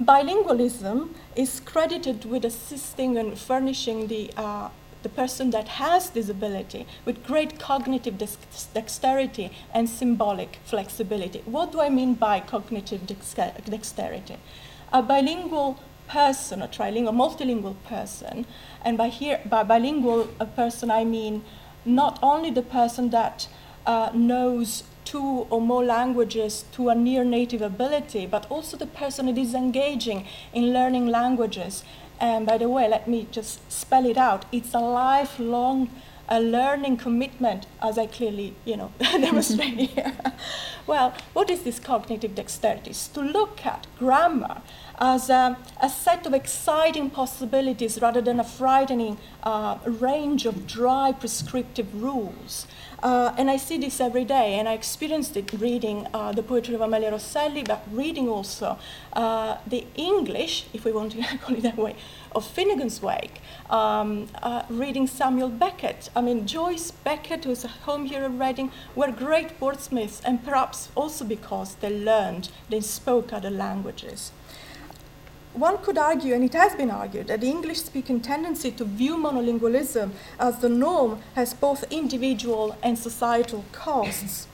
Bilingualism 0.00 1.08
is 1.34 1.60
credited 1.60 2.24
with 2.24 2.44
assisting 2.44 3.16
and 3.16 3.38
furnishing 3.38 4.08
the 4.08 4.30
uh, 4.36 4.68
the 5.02 5.08
person 5.08 5.50
that 5.50 5.68
has 5.68 6.10
disability 6.10 6.84
with 7.04 7.22
great 7.24 7.60
cognitive 7.60 8.18
dexterity 8.74 9.52
and 9.72 9.88
symbolic 9.88 10.58
flexibility. 10.64 11.42
What 11.44 11.70
do 11.70 11.80
I 11.80 11.90
mean 11.90 12.14
by 12.14 12.40
cognitive 12.40 13.06
dexterity? 13.06 14.36
A 14.92 15.02
bilingual 15.02 15.78
person, 16.08 16.62
a 16.62 16.68
trilingual, 16.68 17.14
multilingual 17.14 17.76
person, 17.86 18.46
and 18.84 18.96
by 18.96 19.08
here 19.08 19.40
by 19.44 19.62
bilingual 19.62 20.28
a 20.40 20.46
person 20.46 20.90
I 20.90 21.04
mean 21.04 21.44
not 21.84 22.18
only 22.22 22.50
the 22.50 22.62
person 22.62 23.10
that 23.10 23.48
uh, 23.86 24.10
knows 24.12 24.82
two 25.04 25.46
or 25.50 25.60
more 25.60 25.84
languages 25.84 26.64
to 26.72 26.88
a 26.88 26.94
near 26.94 27.24
native 27.24 27.62
ability, 27.62 28.26
but 28.26 28.44
also 28.50 28.76
the 28.76 28.86
person 28.86 29.26
that 29.26 29.38
is 29.38 29.54
engaging 29.54 30.26
in 30.52 30.72
learning 30.72 31.06
languages. 31.06 31.84
And 32.18 32.44
by 32.44 32.58
the 32.58 32.68
way, 32.68 32.88
let 32.88 33.06
me 33.06 33.28
just 33.30 33.70
spell 33.70 34.04
it 34.04 34.16
out. 34.16 34.46
It's 34.50 34.74
a 34.74 34.80
lifelong 34.80 35.90
a 36.28 36.40
learning 36.40 36.96
commitment, 36.96 37.66
as 37.80 37.98
I 37.98 38.06
clearly, 38.06 38.54
you 38.64 38.76
know, 38.76 38.92
demonstrate 38.98 39.78
here. 39.90 40.12
well, 40.86 41.14
what 41.32 41.50
is 41.50 41.62
this 41.62 41.78
cognitive 41.78 42.34
dexterity? 42.34 42.90
It's 42.90 43.08
to 43.08 43.20
look 43.20 43.64
at 43.64 43.86
grammar 43.98 44.62
as 44.98 45.28
a, 45.28 45.56
a, 45.82 45.88
set 45.88 46.26
of 46.26 46.32
exciting 46.32 47.10
possibilities 47.10 48.00
rather 48.00 48.20
than 48.20 48.40
a 48.40 48.44
frightening 48.44 49.18
uh, 49.42 49.78
range 49.84 50.46
of 50.46 50.66
dry 50.66 51.12
prescriptive 51.12 52.02
rules. 52.02 52.66
Uh, 53.02 53.34
and 53.36 53.50
I 53.50 53.58
see 53.58 53.76
this 53.76 54.00
every 54.00 54.24
day, 54.24 54.58
and 54.58 54.66
I 54.66 54.72
experienced 54.72 55.36
it 55.36 55.52
reading 55.52 56.06
uh, 56.14 56.32
the 56.32 56.42
poetry 56.42 56.74
of 56.74 56.80
Amelia 56.80 57.10
Rosselli, 57.10 57.62
but 57.62 57.84
reading 57.92 58.28
also 58.28 58.78
uh, 59.12 59.58
the 59.66 59.86
English, 59.96 60.66
if 60.72 60.84
we 60.86 60.92
want 60.92 61.12
to 61.12 61.38
call 61.42 61.56
it 61.56 61.62
that 61.62 61.76
way, 61.76 61.94
of 62.34 62.44
Finnegans 62.44 63.02
Wake, 63.02 63.40
um, 63.68 64.28
uh, 64.42 64.62
reading 64.70 65.06
Samuel 65.06 65.50
Beckett. 65.50 66.08
I 66.16 66.22
mean, 66.22 66.46
Joyce 66.46 66.90
Beckett, 66.90 67.44
who's 67.44 67.64
a 67.64 67.68
home 67.68 68.06
here 68.06 68.24
in 68.24 68.38
Reading, 68.38 68.72
were 68.94 69.12
great 69.12 69.60
wordsmiths, 69.60 70.22
and 70.24 70.42
perhaps 70.42 70.88
also 70.94 71.24
because 71.24 71.74
they 71.76 71.90
learned, 71.90 72.48
they 72.70 72.80
spoke 72.80 73.32
other 73.32 73.50
languages 73.50 74.32
one 75.58 75.78
could 75.78 75.98
argue, 75.98 76.34
and 76.34 76.44
it 76.44 76.52
has 76.52 76.74
been 76.74 76.90
argued, 76.90 77.28
that 77.28 77.40
the 77.40 77.48
English 77.48 77.82
speaking 77.82 78.20
tendency 78.20 78.70
to 78.72 78.84
view 78.84 79.16
monolingualism 79.16 80.10
as 80.38 80.58
the 80.58 80.68
norm 80.68 81.20
has 81.34 81.54
both 81.54 81.84
individual 81.90 82.76
and 82.82 82.98
societal 82.98 83.64
costs. 83.72 84.46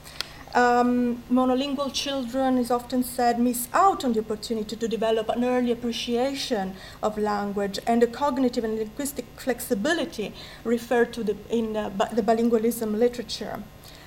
Um, 0.55 1.23
monolingual 1.31 1.91
children, 1.91 2.59
is 2.59 2.69
often 2.69 3.03
said, 3.03 3.39
miss 3.39 3.67
out 3.73 4.05
on 4.05 4.13
the 4.13 4.19
opportunity 4.19 4.75
to 4.75 4.87
develop 4.87 5.29
an 5.29 5.43
early 5.43 5.71
appreciation 5.71 6.75
of 7.01 7.17
language 7.17 7.79
and 7.87 8.03
the 8.03 8.07
cognitive 8.07 8.63
and 8.63 8.77
linguistic 8.77 9.25
flexibility 9.35 10.31
referred 10.63 11.11
to 11.13 11.23
the, 11.23 11.35
in 11.49 11.73
the 11.73 12.21
bilingualism 12.21 12.99
literature. 12.99 13.63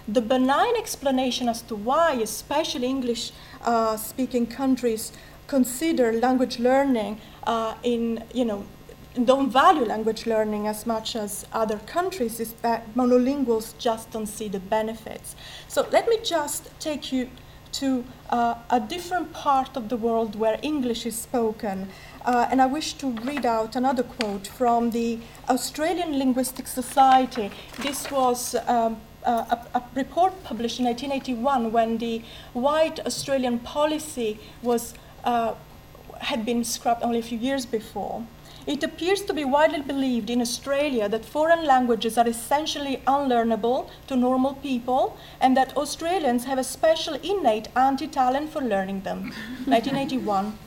The 0.06 0.20
benign 0.20 0.76
explanation 0.76 1.48
as 1.48 1.62
to 1.62 1.74
why, 1.74 2.12
especially 2.12 2.87
English 2.87 3.32
uh, 3.64 3.96
speaking 3.96 4.46
countries, 4.46 5.11
consider 5.46 6.12
language 6.12 6.59
learning 6.59 7.20
uh, 7.44 7.74
in, 7.82 8.22
you 8.35 8.44
know, 8.44 8.64
don't 9.24 9.50
value 9.50 9.85
language 9.85 10.26
learning 10.26 10.66
as 10.66 10.87
much 10.87 11.16
as 11.16 11.46
other 11.52 11.78
countries 11.87 12.38
is 12.38 12.52
that 12.61 12.94
monolinguals 12.94 13.76
just 13.78 14.11
don't 14.11 14.26
see 14.26 14.48
the 14.48 14.61
benefits. 14.61 15.35
So 15.68 15.87
let 15.90 16.09
me 16.09 16.18
just 16.22 16.68
take 16.80 17.12
you 17.12 17.30
to 17.72 18.04
uh, 18.30 18.54
a 18.70 18.80
different 18.80 19.32
part 19.32 19.76
of 19.76 19.88
the 19.88 19.96
world 19.96 20.37
where 20.37 20.59
English 20.62 21.06
is 21.06 21.16
spoken. 21.16 21.88
Uh, 22.24 22.48
and 22.50 22.61
I 22.61 22.66
wish 22.66 22.94
to 22.94 23.11
read 23.11 23.46
out 23.46 23.76
another 23.76 24.02
quote 24.02 24.46
from 24.46 24.90
the 24.90 25.18
Australian 25.48 26.18
Linguistic 26.18 26.66
Society. 26.66 27.50
This 27.80 28.11
was 28.11 28.54
um, 28.66 28.98
a, 29.24 29.59
a, 29.74 29.82
report 29.94 30.32
published 30.44 30.78
in 30.78 30.87
1981 30.87 31.72
when 31.72 31.98
the 31.98 32.22
white 32.52 33.00
Australian 33.04 33.59
policy 33.59 34.38
was 34.62 34.94
uh, 35.26 35.54
had 36.20 36.46
been 36.46 36.64
scrapped 36.64 37.02
only 37.02 37.18
a 37.18 37.22
few 37.22 37.38
years 37.38 37.66
before. 37.66 38.24
It 38.66 38.82
appears 38.82 39.22
to 39.22 39.32
be 39.32 39.44
widely 39.44 39.80
believed 39.80 40.28
in 40.28 40.40
Australia 40.40 41.08
that 41.08 41.24
foreign 41.24 41.64
languages 41.64 42.18
are 42.18 42.26
essentially 42.26 43.00
unlearnable 43.06 43.88
to 44.08 44.16
normal 44.16 44.54
people 44.54 45.16
and 45.40 45.56
that 45.56 45.76
Australians 45.76 46.44
have 46.46 46.58
a 46.58 46.64
special 46.64 47.14
innate 47.14 47.68
anti 47.76 48.08
talent 48.08 48.50
for 48.50 48.60
learning 48.60 49.02
them. 49.02 49.32
1981. 49.66 50.58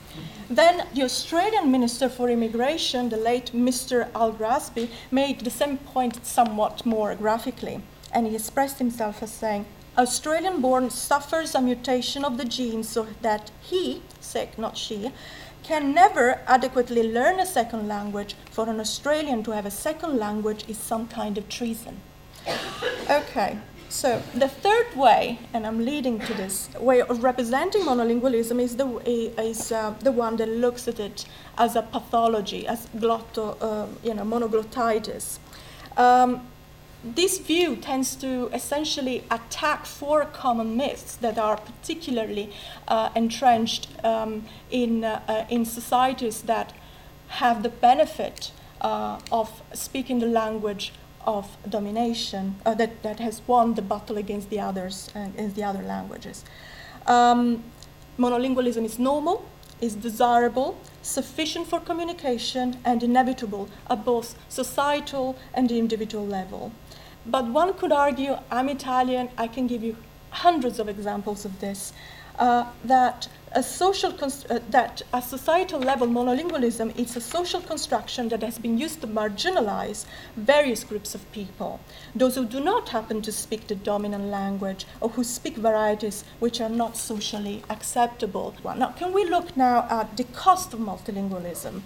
Then 0.48 0.86
the 0.94 1.02
Australian 1.02 1.70
Minister 1.70 2.08
for 2.08 2.30
Immigration, 2.30 3.10
the 3.10 3.16
late 3.16 3.52
Mr. 3.52 4.08
Al 4.14 4.32
Grassby, 4.32 4.88
made 5.10 5.40
the 5.40 5.50
same 5.50 5.76
point 5.78 6.24
somewhat 6.26 6.86
more 6.86 7.14
graphically. 7.14 7.82
And 8.12 8.26
he 8.26 8.34
expressed 8.34 8.78
himself 8.78 9.22
as 9.22 9.30
saying, 9.30 9.66
Australian 10.00 10.62
born 10.62 10.88
suffers 10.88 11.54
a 11.54 11.60
mutation 11.60 12.24
of 12.24 12.38
the 12.38 12.44
gene 12.44 12.82
so 12.82 13.06
that 13.20 13.50
he, 13.60 14.02
sick, 14.18 14.58
not 14.58 14.78
she, 14.78 15.12
can 15.62 15.92
never 15.92 16.40
adequately 16.46 17.12
learn 17.12 17.38
a 17.38 17.44
second 17.44 17.86
language. 17.86 18.34
For 18.50 18.66
an 18.68 18.80
Australian 18.80 19.42
to 19.42 19.50
have 19.50 19.66
a 19.66 19.70
second 19.70 20.16
language 20.18 20.64
is 20.68 20.78
some 20.78 21.06
kind 21.06 21.36
of 21.36 21.50
treason. 21.50 22.00
Okay, 23.10 23.58
so 23.90 24.22
the 24.34 24.48
third 24.48 24.96
way, 24.96 25.38
and 25.52 25.66
I'm 25.66 25.84
leading 25.84 26.18
to 26.20 26.32
this 26.32 26.70
way 26.80 27.02
of 27.02 27.22
representing 27.22 27.82
monolingualism, 27.82 28.58
is 28.58 28.76
the, 28.76 28.86
is, 29.06 29.70
uh, 29.70 29.94
the 30.00 30.12
one 30.12 30.36
that 30.36 30.48
looks 30.48 30.88
at 30.88 30.98
it 30.98 31.26
as 31.58 31.76
a 31.76 31.82
pathology, 31.82 32.66
as 32.66 32.86
glotto, 32.96 33.56
uh, 33.60 33.86
you 34.02 34.14
know, 34.14 34.22
monoglottitis. 34.22 35.38
Um, 35.98 36.49
this 37.02 37.38
view 37.38 37.76
tends 37.76 38.14
to 38.16 38.50
essentially 38.52 39.24
attack 39.30 39.86
four 39.86 40.24
common 40.26 40.76
myths 40.76 41.16
that 41.16 41.38
are 41.38 41.56
particularly 41.56 42.52
uh, 42.88 43.08
entrenched 43.14 43.88
um, 44.04 44.44
in, 44.70 45.04
uh, 45.04 45.22
uh, 45.26 45.44
in 45.48 45.64
societies 45.64 46.42
that 46.42 46.74
have 47.28 47.62
the 47.62 47.68
benefit 47.68 48.52
uh, 48.80 49.18
of 49.32 49.62
speaking 49.72 50.18
the 50.18 50.26
language 50.26 50.92
of 51.26 51.56
domination, 51.68 52.56
uh, 52.64 52.74
that, 52.74 53.02
that 53.02 53.18
has 53.20 53.42
won 53.46 53.74
the 53.74 53.82
battle 53.82 54.16
against 54.16 54.50
the 54.50 54.58
others, 54.58 55.10
uh, 55.14 55.20
against 55.20 55.56
the 55.56 55.64
other 55.64 55.82
languages. 55.82 56.44
Um, 57.06 57.62
monolingualism 58.18 58.84
is 58.84 58.98
normal, 58.98 59.44
is 59.80 59.94
desirable, 59.94 60.78
sufficient 61.02 61.66
for 61.66 61.80
communication, 61.80 62.78
and 62.84 63.02
inevitable 63.02 63.68
at 63.88 64.04
both 64.04 64.34
societal 64.48 65.38
and 65.54 65.70
individual 65.70 66.26
level. 66.26 66.72
But 67.26 67.46
one 67.46 67.74
could 67.74 67.92
argue, 67.92 68.36
I'm 68.50 68.68
Italian, 68.68 69.28
I 69.36 69.46
can 69.46 69.66
give 69.66 69.82
you 69.82 69.96
hundreds 70.30 70.78
of 70.78 70.88
examples 70.88 71.44
of 71.44 71.60
this, 71.60 71.92
uh, 72.38 72.64
that 72.84 73.28
a 73.52 73.62
social 73.62 74.14
uh, 74.22 74.60
that 74.70 75.02
at 75.12 75.24
societal 75.24 75.80
level 75.80 76.06
monolingualism 76.06 76.96
is 76.96 77.16
a 77.16 77.20
social 77.20 77.60
construction 77.60 78.28
that 78.28 78.42
has 78.42 78.58
been 78.58 78.78
used 78.78 79.00
to 79.00 79.08
marginalize 79.08 80.06
various 80.36 80.84
groups 80.84 81.14
of 81.14 81.32
people. 81.32 81.80
Those 82.14 82.36
who 82.36 82.46
do 82.46 82.60
not 82.60 82.88
happen 82.90 83.22
to 83.22 83.32
speak 83.32 83.66
the 83.66 83.74
dominant 83.74 84.26
language 84.26 84.86
or 85.00 85.08
who 85.10 85.24
speak 85.24 85.56
varieties 85.56 86.24
which 86.38 86.60
are 86.60 86.68
not 86.68 86.96
socially 86.96 87.62
acceptable. 87.68 88.54
Now 88.64 88.92
can 88.92 89.12
we 89.12 89.24
look 89.24 89.56
now 89.56 89.86
at 89.90 90.16
the 90.16 90.24
cost 90.24 90.72
of 90.72 90.80
multilingualism 90.80 91.82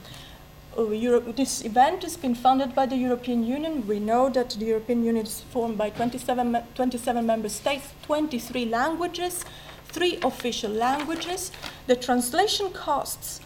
Oh, 0.77 0.91
Europe, 0.91 1.37
this 1.37 1.65
event 1.65 2.03
has 2.03 2.17
been 2.17 2.35
funded 2.35 2.75
by 2.75 2.87
the 2.87 2.97
European 2.97 3.45
Union. 3.45 3.87
We 3.87 4.01
know 4.01 4.29
that 4.31 4.51
the 4.51 4.65
European 4.65 5.05
Union 5.05 5.25
is 5.25 5.41
formed 5.41 5.79
by 5.79 5.91
27, 5.91 6.57
27 6.75 7.25
member 7.25 7.49
states, 7.49 7.93
23 8.03 8.65
languages, 8.65 9.45
three 9.87 10.19
official 10.25 10.73
languages. 10.73 11.53
The 11.87 11.95
translation 11.95 12.73
costs 12.73 13.41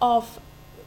of 0.00 0.40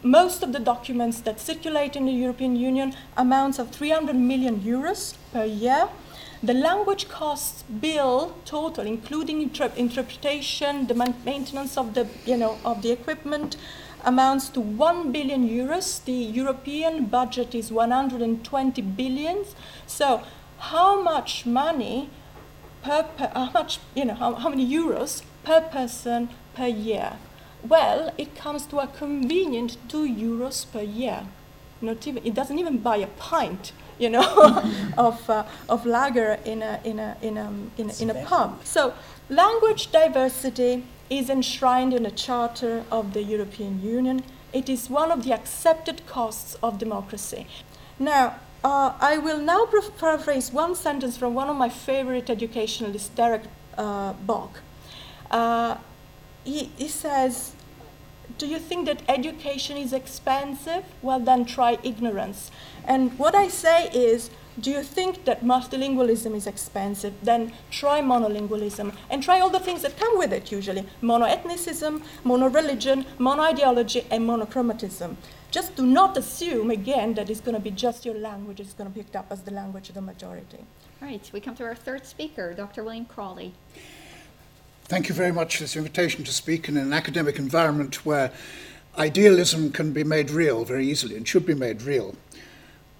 most 0.03 0.43
of 0.43 0.51
the 0.51 0.59
documents 0.59 1.21
that 1.21 1.39
circulate 1.39 1.95
in 1.95 2.05
the 2.05 2.11
European 2.11 2.57
Union 2.57 2.93
amounts 3.15 3.57
of 3.57 3.71
300 3.71 4.17
million 4.17 4.59
euros 4.59 5.15
per 5.31 5.45
year. 5.45 5.87
The 6.43 6.53
language 6.53 7.07
costs 7.07 7.63
bill 7.63 8.35
total, 8.43 8.85
including 8.85 9.41
inter- 9.41 9.71
interpretation, 9.77 10.87
the 10.87 10.93
maintenance 11.23 11.77
of 11.77 11.93
the, 11.93 12.05
you 12.25 12.35
know, 12.35 12.57
of 12.65 12.81
the 12.81 12.91
equipment, 12.91 13.55
amounts 14.05 14.49
to 14.49 14.61
1 14.61 15.11
billion 15.11 15.47
euros. 15.49 16.03
The 16.05 16.13
European 16.13 17.05
budget 17.05 17.55
is 17.55 17.71
120 17.71 18.81
billions. 18.81 19.55
So, 19.87 20.21
how 20.57 21.01
much 21.01 21.45
money 21.45 22.09
per, 22.81 23.03
per 23.03 23.31
how 23.33 23.51
much, 23.51 23.79
you 23.95 24.05
know, 24.05 24.13
how, 24.13 24.35
how 24.35 24.49
many 24.49 24.65
euros 24.65 25.23
per 25.43 25.61
person 25.61 26.29
per 26.53 26.67
year? 26.67 27.13
Well, 27.67 28.13
it 28.17 28.35
comes 28.35 28.65
to 28.67 28.79
a 28.79 28.87
convenient 28.87 29.77
two 29.89 30.07
euros 30.07 30.65
per 30.71 30.81
year. 30.81 31.25
Not 31.81 32.07
even, 32.07 32.25
it 32.25 32.33
doesn't 32.33 32.59
even 32.59 32.77
buy 32.77 32.97
a 32.97 33.07
pint, 33.07 33.71
you 33.97 34.09
know, 34.09 34.63
of, 34.97 35.29
uh, 35.29 35.43
of 35.67 35.85
lager 35.85 36.37
in 36.45 36.61
a, 36.61 36.79
in 36.83 36.99
a, 36.99 37.17
in 37.21 37.37
a, 37.37 37.53
in 37.77 37.89
a, 37.89 38.01
in 38.01 38.09
a 38.11 38.25
pub. 38.25 38.63
So, 38.63 38.93
language 39.29 39.91
diversity 39.91 40.83
is 41.09 41.29
enshrined 41.29 41.93
in 41.93 42.03
the 42.03 42.11
Charter 42.11 42.83
of 42.91 43.13
the 43.13 43.23
European 43.23 43.81
Union. 43.81 44.23
It 44.53 44.69
is 44.69 44.89
one 44.89 45.11
of 45.11 45.23
the 45.23 45.33
accepted 45.33 46.05
costs 46.07 46.55
of 46.63 46.79
democracy. 46.79 47.47
Now, 47.99 48.39
uh, 48.63 48.93
I 48.99 49.17
will 49.17 49.37
now 49.37 49.67
paraphrase 49.97 50.51
one 50.51 50.75
sentence 50.75 51.17
from 51.17 51.33
one 51.33 51.49
of 51.49 51.55
my 51.55 51.69
favorite 51.69 52.29
educationalists, 52.29 53.09
Derek 53.09 53.43
uh, 53.77 54.13
Bok. 54.13 54.61
Uh, 55.29 55.77
he, 56.43 56.71
he 56.77 56.87
says, 56.87 57.53
Do 58.37 58.47
you 58.47 58.57
think 58.57 58.87
that 58.87 59.03
education 59.07 59.77
is 59.77 59.93
expensive? 59.93 60.83
Well, 61.01 61.19
then 61.19 61.45
try 61.45 61.77
ignorance. 61.83 62.49
And 62.85 63.17
what 63.19 63.35
I 63.35 63.49
say 63.49 63.89
is, 63.89 64.31
do 64.59 64.71
you 64.71 64.83
think 64.83 65.25
that 65.25 65.43
multilingualism 65.43 66.33
is 66.35 66.47
expensive? 66.47 67.13
Then 67.21 67.51
try 67.71 68.01
monolingualism 68.01 68.93
and 69.09 69.21
try 69.21 69.39
all 69.39 69.49
the 69.49 69.59
things 69.59 69.81
that 69.81 69.97
come 69.97 70.17
with 70.17 70.31
it 70.31 70.51
usually 70.51 70.85
monoethnicism, 71.01 72.01
monoreligion, 72.23 73.05
monoideology, 73.19 74.05
and 74.09 74.27
monochromatism. 74.27 75.17
Just 75.51 75.75
do 75.75 75.85
not 75.85 76.17
assume, 76.17 76.69
again, 76.71 77.13
that 77.13 77.29
it's 77.29 77.39
going 77.39 77.55
to 77.55 77.61
be 77.61 77.71
just 77.71 78.05
your 78.05 78.15
language, 78.15 78.59
it's 78.59 78.73
going 78.73 78.89
to 78.89 78.93
be 78.93 79.01
picked 79.01 79.15
up 79.15 79.27
as 79.29 79.41
the 79.43 79.51
language 79.51 79.89
of 79.89 79.95
the 79.95 80.01
majority. 80.01 80.59
All 81.01 81.07
right, 81.07 81.29
we 81.33 81.39
come 81.39 81.55
to 81.55 81.63
our 81.63 81.75
third 81.75 82.05
speaker, 82.05 82.53
Dr. 82.53 82.83
William 82.83 83.05
Crawley. 83.05 83.53
Thank 84.85 85.09
you 85.09 85.15
very 85.15 85.31
much 85.31 85.57
for 85.57 85.63
this 85.63 85.75
invitation 85.75 86.23
to 86.25 86.31
speak 86.31 86.69
in 86.69 86.77
an 86.77 86.93
academic 86.93 87.39
environment 87.39 88.05
where 88.05 88.31
idealism 88.97 89.71
can 89.71 89.91
be 89.93 90.03
made 90.03 90.29
real 90.29 90.63
very 90.63 90.87
easily 90.87 91.15
and 91.17 91.27
should 91.27 91.45
be 91.45 91.53
made 91.53 91.81
real. 91.81 92.15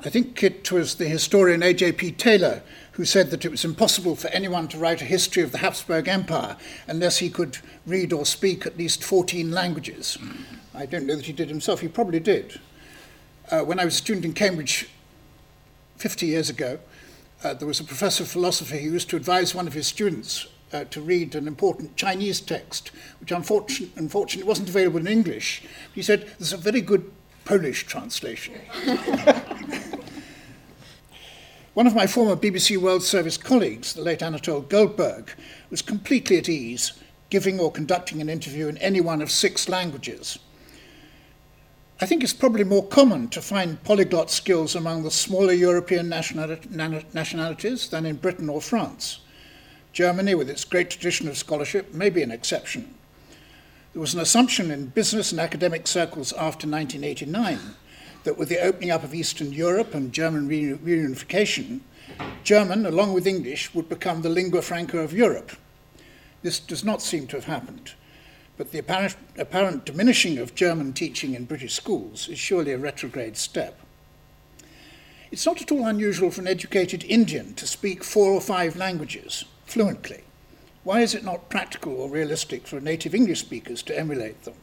I 0.04 0.10
think 0.10 0.44
it 0.44 0.72
was 0.72 0.96
the 0.96 1.08
historian 1.08 1.64
A.J.P. 1.64 2.14
Taylor 2.14 2.62
who 2.92 3.06
said 3.06 3.32
that 3.32 3.44
it 3.44 3.52
was 3.52 3.66
impossible 3.66 4.16
for 4.16 4.28
anyone 4.30 4.68
to 4.70 4.78
write 4.78 5.02
a 5.02 5.06
history 5.06 5.44
of 5.44 5.52
the 5.52 5.58
Habsburg 5.60 6.08
Empire 6.08 6.58
unless 6.88 7.18
he 7.18 7.30
could 7.30 7.58
read 7.86 8.14
or 8.14 8.26
speak 8.26 8.66
at 8.66 8.78
least 8.78 9.04
14 9.04 9.52
languages. 9.52 10.18
I 10.74 10.86
don't 10.86 11.06
know 11.06 11.16
that 11.16 11.26
he 11.26 11.34
did 11.34 11.50
himself, 11.50 11.82
he 11.82 11.88
probably 11.88 12.20
did. 12.20 12.60
Uh, 13.50 13.62
when 13.62 13.80
I 13.80 13.86
was 13.86 13.96
a 13.96 13.98
student 13.98 14.26
in 14.26 14.34
Cambridge 14.34 14.90
50 15.98 16.26
years 16.26 16.50
ago, 16.50 16.80
uh, 17.44 17.54
there 17.54 17.68
was 17.68 17.80
a 17.80 17.84
professor 17.84 18.24
of 18.24 18.30
philosophy 18.30 18.80
who 18.80 18.92
used 18.92 19.10
to 19.10 19.16
advise 19.16 19.54
one 19.54 19.68
of 19.68 19.74
his 19.74 19.88
students 19.88 20.48
uh, 20.74 20.84
to 20.86 21.02
read 21.02 21.36
an 21.36 21.48
important 21.48 21.96
Chinese 21.96 22.42
text, 22.42 22.92
which 23.20 23.32
unfortunately, 23.32 23.92
unfortunately 23.96 24.48
wasn't 24.48 24.70
available 24.70 25.00
in 25.00 25.08
English. 25.08 25.64
He 25.94 26.02
said, 26.02 26.28
There's 26.38 26.54
a 26.54 26.58
very 26.58 26.82
good 26.82 27.12
Polish 27.46 27.86
translation. 27.86 28.56
One 31.76 31.88
of 31.88 31.96
my 31.96 32.08
former 32.08 32.36
BBC 32.36 32.78
World 32.78 33.04
Service 33.04 33.38
colleagues, 33.38 33.94
the 33.94 34.02
late 34.02 34.24
Anatole 34.24 34.62
Goldberg, 34.62 35.32
was 35.70 35.82
completely 35.82 36.38
at 36.38 36.50
ease 36.50 36.94
giving 37.30 37.60
or 37.60 37.72
conducting 37.72 38.20
an 38.22 38.30
interview 38.30 38.68
in 38.68 38.78
any 38.80 39.02
one 39.02 39.22
of 39.22 39.30
six 39.30 39.70
languages. 39.70 40.40
I 42.02 42.06
think 42.06 42.24
it's 42.24 42.34
probably 42.34 42.64
more 42.64 42.86
common 42.88 43.30
to 43.30 43.42
find 43.42 43.84
polyglot 43.84 44.32
skills 44.32 44.76
among 44.76 45.04
the 45.04 45.12
smaller 45.12 45.54
European 45.54 46.10
nationalities 46.10 47.90
than 47.90 48.06
in 48.06 48.16
Britain 48.16 48.50
or 48.50 48.62
France. 48.62 49.20
Germany, 49.94 50.34
with 50.36 50.50
its 50.50 50.66
great 50.66 50.90
tradition 50.90 51.28
of 51.28 51.38
scholarship, 51.38 51.94
may 51.94 52.10
be 52.10 52.22
an 52.22 52.32
exception. 52.32 52.95
There 53.96 54.02
was 54.02 54.14
an 54.14 54.20
assumption 54.20 54.72
in 54.72 54.88
business 54.88 55.32
and 55.32 55.40
academic 55.40 55.88
circles 55.88 56.34
after 56.34 56.68
1989 56.68 57.76
that 58.26 58.38
with 58.38 58.50
the 58.50 58.60
opening 58.60 58.92
up 58.92 59.06
of 59.06 59.16
Eastern 59.16 59.54
Europe 59.54 59.96
and 59.96 60.12
German 60.12 60.50
reunification, 60.50 61.80
German, 62.44 62.86
along 62.86 63.14
with 63.14 63.26
English, 63.26 63.74
would 63.74 63.88
become 63.88 64.22
the 64.22 64.28
lingua 64.28 64.62
franca 64.62 65.00
of 65.00 65.14
Europe. 65.14 65.54
This 66.42 66.60
does 66.60 66.84
not 66.84 67.02
seem 67.02 67.26
to 67.28 67.38
have 67.38 67.46
happened 67.46 67.94
but 68.58 68.72
the 68.72 68.80
apparent, 68.80 69.16
apparent 69.38 69.86
diminishing 69.86 70.38
of 70.38 70.56
German 70.56 70.92
teaching 70.92 71.34
in 71.34 71.46
British 71.46 71.74
schools 71.74 72.28
is 72.28 72.38
surely 72.38 72.74
a 72.74 72.78
retrograde 72.78 73.38
step. 73.38 73.80
It's 75.32 75.46
not 75.46 75.62
at 75.62 75.72
all 75.72 75.86
unusual 75.86 76.32
for 76.32 76.42
an 76.42 76.48
educated 76.48 77.06
Indian 77.06 77.54
to 77.56 77.66
speak 77.66 78.04
four 78.04 78.32
or 78.32 78.42
five 78.42 78.76
languages 78.76 79.46
fluently. 79.66 80.24
Why 80.86 81.02
is 81.02 81.16
it 81.16 81.24
not 81.24 81.50
practical 81.50 82.00
or 82.00 82.08
realistic 82.08 82.68
for 82.68 82.80
native 82.80 83.16
English 83.16 83.40
speakers 83.40 83.82
to 83.84 84.00
emulate 84.00 84.44
them? 84.44 84.54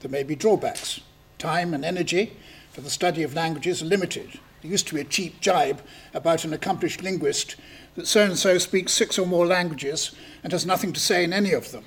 There 0.00 0.10
may 0.10 0.22
be 0.22 0.36
drawbacks. 0.36 1.00
Time 1.38 1.72
and 1.72 1.86
energy 1.86 2.36
for 2.70 2.82
the 2.82 2.90
study 2.90 3.22
of 3.22 3.34
languages 3.34 3.80
are 3.80 3.86
limited. 3.86 4.38
There 4.60 4.70
used 4.70 4.86
to 4.88 4.94
be 4.94 5.00
a 5.00 5.04
cheap 5.04 5.40
jibe 5.40 5.80
about 6.12 6.44
an 6.44 6.52
accomplished 6.52 7.02
linguist 7.02 7.56
that 7.94 8.06
so 8.06 8.24
and 8.24 8.38
so 8.38 8.58
speaks 8.58 8.92
six 8.92 9.18
or 9.18 9.26
more 9.26 9.46
languages 9.46 10.14
and 10.44 10.52
has 10.52 10.66
nothing 10.66 10.92
to 10.92 11.00
say 11.00 11.24
in 11.24 11.32
any 11.32 11.52
of 11.54 11.72
them. 11.72 11.84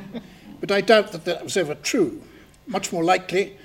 but 0.60 0.70
I 0.70 0.82
doubt 0.82 1.10
that 1.10 1.24
that 1.24 1.42
was 1.42 1.56
ever 1.56 1.74
true. 1.74 2.22
Much 2.68 2.92
more 2.92 3.02
likely 3.02 3.58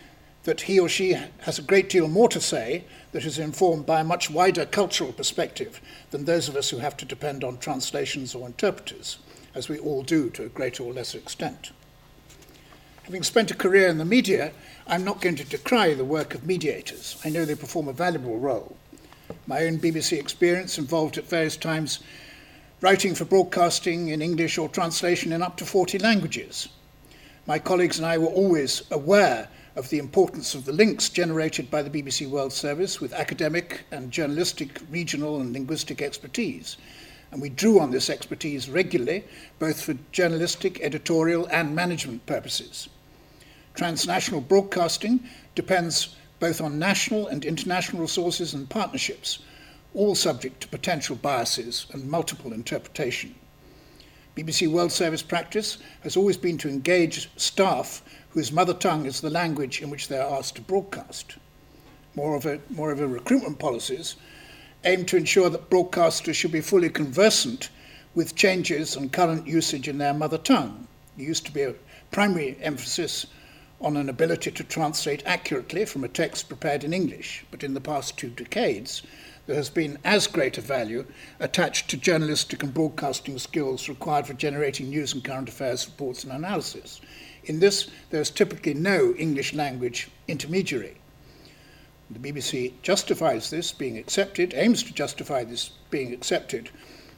that 0.47 0.61
he 0.61 0.79
or 0.79 0.87
she 0.87 1.11
has 1.39 1.59
a 1.59 1.61
great 1.61 1.89
deal 1.89 2.07
more 2.07 2.29
to 2.29 2.39
say 2.39 2.85
that 3.11 3.25
is 3.25 3.37
informed 3.37 3.85
by 3.85 3.99
a 3.99 4.03
much 4.05 4.29
wider 4.29 4.65
cultural 4.65 5.11
perspective 5.11 5.81
than 6.11 6.23
those 6.23 6.47
of 6.47 6.55
us 6.55 6.69
who 6.69 6.77
have 6.77 6.95
to 6.95 7.03
depend 7.03 7.43
on 7.43 7.57
translations 7.57 8.33
or 8.33 8.47
interpreters, 8.47 9.17
as 9.53 9.67
we 9.67 9.77
all 9.77 10.03
do 10.03 10.29
to 10.29 10.45
a 10.45 10.49
greater 10.49 10.83
or 10.83 10.93
lesser 10.93 11.17
extent. 11.17 11.71
Having 13.03 13.23
spent 13.23 13.51
a 13.51 13.55
career 13.55 13.89
in 13.89 13.97
the 13.97 14.05
media, 14.05 14.53
I'm 14.87 15.03
not 15.03 15.19
going 15.19 15.35
to 15.35 15.43
decry 15.43 15.93
the 15.93 16.05
work 16.05 16.33
of 16.33 16.45
mediators. 16.45 17.19
I 17.25 17.29
know 17.29 17.43
they 17.43 17.53
perform 17.53 17.89
a 17.89 17.93
valuable 17.93 18.39
role. 18.39 18.77
My 19.47 19.65
own 19.65 19.79
BBC 19.79 20.17
experience 20.17 20.77
involved 20.77 21.17
at 21.17 21.27
various 21.27 21.57
times 21.57 21.99
writing 22.79 23.15
for 23.15 23.25
broadcasting 23.25 24.07
in 24.07 24.21
English 24.21 24.57
or 24.57 24.69
translation 24.69 25.33
in 25.33 25.41
up 25.41 25.57
to 25.57 25.65
40 25.65 25.99
languages. 25.99 26.69
My 27.45 27.59
colleagues 27.59 27.97
and 27.97 28.07
I 28.07 28.17
were 28.17 28.27
always 28.27 28.83
aware 28.91 29.49
of 29.77 29.89
the 29.89 29.99
importance 29.99 30.55
of 30.55 30.65
the 30.65 30.71
links 30.73 31.07
generated 31.07 31.69
by 31.69 31.83
the 31.83 31.89
BBC 31.91 32.27
World 32.27 32.51
Service 32.51 32.99
with 32.99 33.13
academic 33.13 33.81
and 33.91 34.11
journalistic, 34.11 34.81
regional, 34.89 35.39
and 35.39 35.53
linguistic 35.53 36.01
expertise. 36.01 36.77
And 37.31 37.39
we 37.39 37.49
drew 37.49 37.79
on 37.79 37.91
this 37.91 38.09
expertise 38.09 38.69
regularly, 38.69 39.23
both 39.59 39.79
for 39.79 39.93
journalistic, 40.11 40.81
editorial, 40.81 41.45
and 41.51 41.75
management 41.75 42.25
purposes. 42.25 42.89
Transnational 43.75 44.41
broadcasting 44.41 45.19
depends 45.53 46.15
both 46.39 46.59
on 46.59 46.79
national 46.79 47.27
and 47.27 47.45
international 47.45 48.01
resources 48.01 48.55
and 48.55 48.67
partnerships, 48.67 49.39
all 49.93 50.15
subject 50.15 50.61
to 50.61 50.67
potential 50.69 51.15
biases 51.15 51.85
and 51.93 52.09
multiple 52.09 52.51
interpretation. 52.51 53.35
BBC 54.35 54.67
World 54.67 54.91
Service 54.91 55.23
practice 55.23 55.79
has 56.01 56.15
always 56.15 56.37
been 56.37 56.57
to 56.59 56.69
engage 56.69 57.29
staff 57.37 58.03
whose 58.37 58.51
mother 58.51 58.73
tongue 58.75 59.07
is 59.07 59.19
the 59.21 59.31
language 59.31 59.81
in 59.81 59.89
which 59.89 60.09
they 60.09 60.19
are 60.19 60.37
asked 60.37 60.53
to 60.53 60.61
broadcast. 60.61 61.37
Moreover, 62.13 62.59
moreover 62.69 63.07
recruitment 63.07 63.57
policies 63.57 64.15
aim 64.83 65.05
to 65.05 65.17
ensure 65.17 65.49
that 65.49 65.71
broadcasters 65.71 66.35
should 66.35 66.51
be 66.51 66.61
fully 66.61 66.87
conversant 66.87 67.71
with 68.13 68.35
changes 68.35 68.95
and 68.95 69.11
current 69.11 69.47
usage 69.47 69.87
in 69.87 69.97
their 69.97 70.13
mother 70.13 70.37
tongue. 70.37 70.87
There 71.17 71.25
used 71.25 71.47
to 71.47 71.51
be 71.51 71.63
a 71.63 71.73
primary 72.11 72.59
emphasis 72.61 73.25
on 73.81 73.97
an 73.97 74.07
ability 74.07 74.51
to 74.51 74.63
translate 74.63 75.23
accurately 75.25 75.85
from 75.85 76.03
a 76.03 76.07
text 76.07 76.47
prepared 76.47 76.83
in 76.83 76.93
English, 76.93 77.43
but 77.49 77.63
in 77.63 77.73
the 77.73 77.81
past 77.81 78.19
two 78.19 78.29
decades, 78.29 79.01
there 79.47 79.55
has 79.55 79.71
been 79.71 79.97
as 80.03 80.27
great 80.27 80.59
a 80.59 80.61
value 80.61 81.07
attached 81.39 81.89
to 81.89 81.97
journalistic 81.97 82.61
and 82.61 82.71
broadcasting 82.71 83.39
skills 83.39 83.89
required 83.89 84.27
for 84.27 84.33
generating 84.33 84.91
news 84.91 85.11
and 85.13 85.23
current 85.23 85.49
affairs 85.49 85.87
reports 85.87 86.23
and 86.23 86.31
analysis. 86.31 87.01
In 87.47 87.59
this, 87.59 87.87
there 88.09 88.21
is 88.21 88.29
typically 88.29 88.73
no 88.73 89.13
English 89.17 89.53
language 89.53 90.09
intermediary. 90.27 90.97
The 92.09 92.19
BBC 92.19 92.73
justifies 92.81 93.49
this 93.49 93.71
being 93.71 93.97
accepted, 93.97 94.53
aims 94.53 94.83
to 94.83 94.93
justify 94.93 95.45
this 95.45 95.69
being 95.89 96.13
accepted 96.13 96.69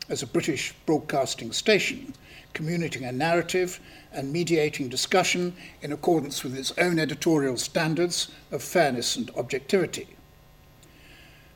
as 0.08 0.22
a 0.22 0.28
British 0.28 0.74
broadcasting 0.86 1.52
station, 1.52 2.14
communicating 2.54 3.06
a 3.06 3.12
narrative 3.12 3.80
and 4.12 4.32
mediating 4.32 4.88
discussion 4.88 5.56
in 5.82 5.92
accordance 5.92 6.44
with 6.44 6.56
its 6.56 6.74
own 6.78 7.00
editorial 7.00 7.58
standards 7.58 8.30
of 8.52 8.62
fairness 8.62 9.16
and 9.16 9.32
objectivity. 9.36 10.16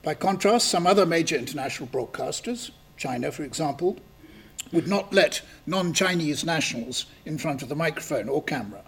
By 0.02 0.16
contrast, 0.16 0.68
some 0.68 0.88
other 0.88 1.06
major 1.06 1.36
international 1.36 1.90
broadcasters, 1.90 2.72
China 2.98 3.32
for 3.32 3.44
example, 3.44 3.98
would 4.74 4.88
not 4.88 5.14
let 5.14 5.42
non 5.66 5.94
Chinese 5.94 6.44
nationals 6.44 7.06
in 7.26 7.38
front 7.38 7.62
of 7.62 7.70
the 7.70 7.76
microphone 7.76 8.28
or 8.28 8.44
camera. 8.44 8.82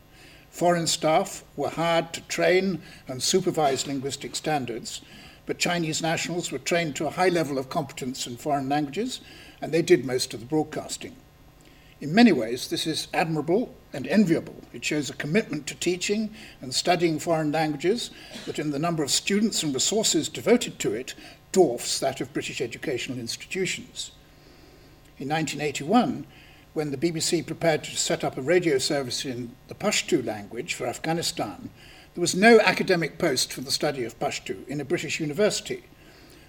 Foreign 0.49 0.87
staff 0.87 1.43
were 1.55 1.69
hired 1.69 2.11
to 2.13 2.21
train 2.21 2.81
and 3.07 3.21
supervise 3.21 3.87
linguistic 3.87 4.35
standards, 4.35 5.01
but 5.45 5.59
Chinese 5.59 6.01
nationals 6.01 6.51
were 6.51 6.57
trained 6.57 6.95
to 6.95 7.05
a 7.05 7.11
high 7.11 7.29
level 7.29 7.57
of 7.57 7.69
competence 7.69 8.25
in 8.25 8.35
foreign 8.35 8.67
languages, 8.67 9.21
and 9.61 9.71
they 9.71 9.81
did 9.81 10.05
most 10.05 10.33
of 10.33 10.39
the 10.39 10.45
broadcasting. 10.45 11.15
In 12.01 12.13
many 12.13 12.31
ways, 12.31 12.67
this 12.67 12.87
is 12.87 13.07
admirable 13.13 13.73
and 13.93 14.07
enviable. 14.07 14.61
It 14.73 14.83
shows 14.83 15.09
a 15.09 15.15
commitment 15.15 15.65
to 15.67 15.75
teaching 15.75 16.33
and 16.61 16.73
studying 16.73 17.19
foreign 17.19 17.51
languages 17.51 18.09
that, 18.45 18.59
in 18.59 18.71
the 18.71 18.79
number 18.79 19.03
of 19.03 19.11
students 19.11 19.63
and 19.63 19.73
resources 19.73 20.29
devoted 20.29 20.79
to 20.79 20.93
it, 20.93 21.13
dwarfs 21.51 21.99
that 21.99 22.21
of 22.21 22.33
British 22.33 22.59
educational 22.59 23.19
institutions. 23.19 24.11
In 25.17 25.29
1981, 25.29 26.27
when 26.73 26.91
the 26.91 26.97
BBC 26.97 27.45
prepared 27.45 27.85
to 27.85 27.95
set 27.95 28.25
up 28.25 28.37
a 28.37 28.41
radio 28.41 28.77
service 28.77 29.23
in 29.23 29.55
the 29.69 29.73
Pashto 29.73 30.21
language 30.25 30.73
for 30.73 30.85
Afghanistan, 30.85 31.69
there 32.13 32.21
was 32.21 32.35
no 32.35 32.59
academic 32.59 33.17
post 33.17 33.53
for 33.53 33.61
the 33.61 33.71
study 33.71 34.03
of 34.03 34.19
Pashto 34.19 34.67
in 34.67 34.81
a 34.81 34.85
British 34.85 35.21
university. 35.21 35.83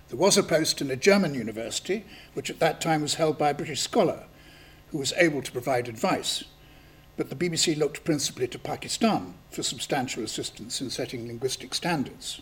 There 0.08 0.18
was 0.18 0.36
a 0.36 0.42
post 0.42 0.80
in 0.80 0.90
a 0.90 0.96
German 0.96 1.34
university, 1.34 2.04
which 2.34 2.50
at 2.50 2.58
that 2.58 2.80
time 2.80 3.02
was 3.02 3.14
held 3.14 3.38
by 3.38 3.50
a 3.50 3.54
British 3.54 3.82
scholar 3.82 4.24
who 4.90 4.98
was 4.98 5.12
able 5.16 5.42
to 5.42 5.52
provide 5.52 5.86
advice. 5.86 6.42
But 7.16 7.30
the 7.30 7.36
BBC 7.36 7.78
looked 7.78 8.02
principally 8.02 8.48
to 8.48 8.58
Pakistan 8.58 9.34
for 9.50 9.62
substantial 9.62 10.24
assistance 10.24 10.80
in 10.80 10.90
setting 10.90 11.28
linguistic 11.28 11.72
standards. 11.72 12.40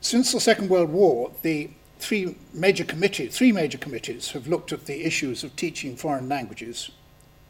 Since 0.00 0.32
the 0.32 0.40
Second 0.40 0.70
World 0.70 0.90
War, 0.90 1.30
the 1.42 1.70
three 2.00 2.36
major 2.52 2.84
committees, 2.84 3.36
three 3.36 3.52
major 3.52 3.78
committees 3.78 4.32
have 4.32 4.48
looked 4.48 4.72
at 4.72 4.86
the 4.86 5.04
issues 5.04 5.44
of 5.44 5.54
teaching 5.54 5.96
foreign 5.96 6.28
languages 6.28 6.90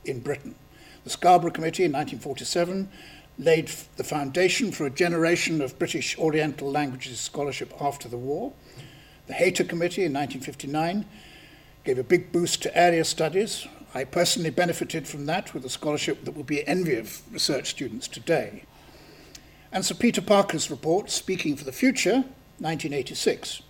in 0.04 0.20
Britain. 0.20 0.54
The 1.04 1.10
Scarbrough 1.10 1.54
Committee 1.54 1.84
in 1.84 1.92
1947 1.92 2.90
laid 3.38 3.70
the 3.96 4.04
foundation 4.04 4.72
for 4.72 4.84
a 4.84 4.90
generation 4.90 5.62
of 5.62 5.78
British 5.78 6.18
Oriental 6.18 6.70
languages 6.70 7.20
scholarship 7.20 7.72
after 7.80 8.08
the 8.08 8.18
war. 8.18 8.52
The 9.28 9.34
Hayter 9.34 9.64
Committee 9.64 10.04
in 10.04 10.12
1959 10.12 11.06
gave 11.84 11.98
a 11.98 12.04
big 12.04 12.32
boost 12.32 12.62
to 12.62 12.76
area 12.76 13.04
studies. 13.04 13.66
I 13.94 14.04
personally 14.04 14.50
benefited 14.50 15.08
from 15.08 15.26
that 15.26 15.54
with 15.54 15.64
a 15.64 15.70
scholarship 15.70 16.24
that 16.24 16.36
will 16.36 16.44
be 16.44 16.66
envy 16.68 16.96
of 16.96 17.22
research 17.32 17.70
students 17.70 18.08
today. 18.08 18.64
And 19.72 19.84
Sir 19.84 19.94
Peter 19.94 20.20
Parker's 20.20 20.70
report, 20.70 21.10
Speaking 21.10 21.56
for 21.56 21.64
the 21.64 21.72
Future, 21.72 22.24
1986 22.58 23.62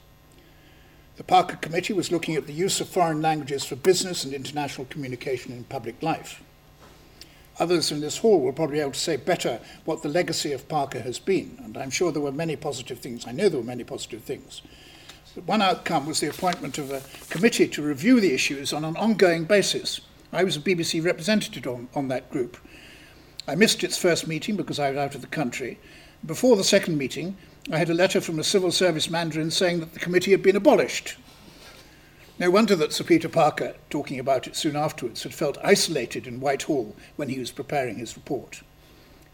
the 1.21 1.25
Parker 1.25 1.57
Committee 1.57 1.93
was 1.93 2.11
looking 2.11 2.35
at 2.35 2.47
the 2.47 2.53
use 2.55 2.81
of 2.81 2.89
foreign 2.89 3.21
languages 3.21 3.63
for 3.63 3.77
business 3.77 4.25
and 4.25 4.33
international 4.33 4.87
communication 4.87 5.53
in 5.53 5.65
public 5.65 6.03
life. 6.03 6.43
Others 7.59 7.93
in 7.93 8.01
this 8.01 8.17
hall 8.17 8.41
will 8.41 8.55
probably 8.55 8.77
be 8.77 8.81
able 8.81 8.93
to 8.93 8.99
say 8.99 9.19
better 9.19 9.61
what 9.85 10.03
the 10.03 10.09
legacy 10.09 10.53
of 10.53 10.67
Parker 10.67 11.01
has 11.01 11.19
been, 11.19 11.59
and 11.63 11.77
I'm 11.77 11.91
sure 11.91 12.11
there 12.11 12.23
were 12.23 12.33
many 12.33 12.57
positive 12.57 13.01
things. 13.01 13.27
I 13.27 13.33
know 13.33 13.51
there 13.51 13.61
were 13.61 13.67
many 13.67 13.85
positive 13.85 14.23
things. 14.23 14.63
But 15.35 15.45
one 15.45 15.61
outcome 15.61 16.07
was 16.07 16.21
the 16.21 16.31
appointment 16.31 16.79
of 16.79 16.91
a 16.91 17.03
committee 17.29 17.69
to 17.69 17.83
review 17.83 18.19
the 18.19 18.33
issues 18.33 18.73
on 18.73 18.83
an 18.87 18.97
ongoing 18.97 19.45
basis. 19.45 20.01
I 20.33 20.43
was 20.43 20.57
a 20.57 20.61
BBC 20.61 21.05
representative 21.05 21.67
on, 21.67 21.89
on 21.95 22.09
that 22.09 22.31
group. 22.31 22.57
I 23.47 23.57
missed 23.57 23.85
its 23.85 23.99
first 23.99 24.27
meeting 24.27 24.57
because 24.57 24.79
I 24.79 24.89
was 24.89 24.99
out 24.99 25.15
of 25.15 25.21
the 25.21 25.27
country. 25.27 25.79
Before 26.25 26.57
the 26.57 26.65
second 26.65 26.97
meeting, 26.97 27.37
I 27.71 27.79
had 27.79 27.91
a 27.91 27.95
letter 27.95 28.21
from 28.21 28.39
a 28.39 28.45
civil 28.45 28.73
service 28.73 29.11
mandarin 29.11 29.51
saying 29.51 29.81
that 29.81 29.93
the 29.93 30.01
committee 30.01 30.31
had 30.31 30.43
been 30.43 30.57
abolished. 30.57 31.17
No 32.39 32.51
wonder 32.51 32.75
that 32.77 32.93
Sir 32.93 33.05
Peter 33.05 33.29
Parker, 33.29 33.75
talking 33.91 34.19
about 34.19 34.47
it 34.47 34.57
soon 34.57 34.75
afterwards, 34.75 35.25
had 35.25 35.35
felt 35.35 35.59
isolated 35.63 36.27
in 36.27 36.41
Whitehall 36.41 36.97
when 37.17 37.29
he 37.29 37.39
was 37.39 37.51
preparing 37.51 37.97
his 37.97 38.17
report. 38.17 38.63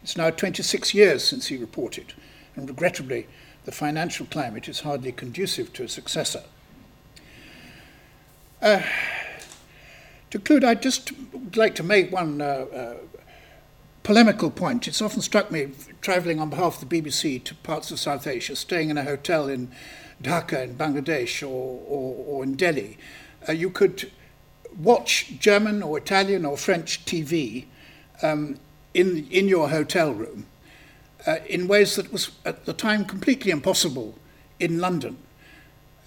It's 0.03 0.17
now 0.17 0.29
26 0.29 0.93
years 0.93 1.23
since 1.23 1.47
he 1.47 1.55
reported, 1.55 2.13
and 2.55 2.67
regrettably, 2.67 3.27
the 3.63 3.71
financial 3.71 4.25
climate 4.25 4.67
is 4.67 4.81
hardly 4.81 5.13
conducive 5.13 5.71
to 5.73 5.83
a 5.83 5.89
successor. 5.89 6.43
Uh, 8.61 8.81
to 10.31 10.39
conclude, 10.39 10.65
I'd 10.65 10.81
just 10.81 11.13
like 11.55 11.75
to 11.75 11.83
make 11.83 12.11
one 12.11 12.41
uh, 12.41 12.45
uh, 12.45 12.93
polemical 14.07 14.49
point. 14.49 14.87
It's 14.87 15.01
often 15.01 15.21
struck 15.21 15.51
me, 15.51 15.67
travelling 15.99 16.39
on 16.39 16.49
behalf 16.49 16.81
of 16.81 16.87
the 16.87 17.01
BBC 17.01 17.43
to 17.43 17.53
parts 17.55 17.91
of 17.91 17.99
South 17.99 18.25
Asia, 18.25 18.55
staying 18.55 18.89
in 18.89 18.97
a 18.97 19.03
hotel 19.03 19.49
in 19.49 19.69
Dhaka 20.23 20.63
in 20.63 20.75
Bangladesh 20.75 21.43
or, 21.43 21.81
or, 21.85 22.15
or 22.25 22.43
in 22.43 22.55
Delhi, 22.55 22.97
uh, 23.49 23.51
you 23.51 23.69
could 23.69 24.09
watch 24.79 25.33
German 25.39 25.83
or 25.83 25.97
Italian 25.97 26.45
or 26.45 26.55
French 26.55 27.03
TV 27.03 27.65
um, 28.21 28.57
in, 28.93 29.27
in 29.29 29.49
your 29.49 29.67
hotel 29.67 30.13
room 30.13 30.45
uh, 31.25 31.39
in 31.49 31.67
ways 31.67 31.97
that 31.97 32.09
was 32.09 32.31
at 32.45 32.63
the 32.63 32.71
time 32.71 33.03
completely 33.03 33.51
impossible 33.51 34.17
in 34.57 34.79
London. 34.79 35.17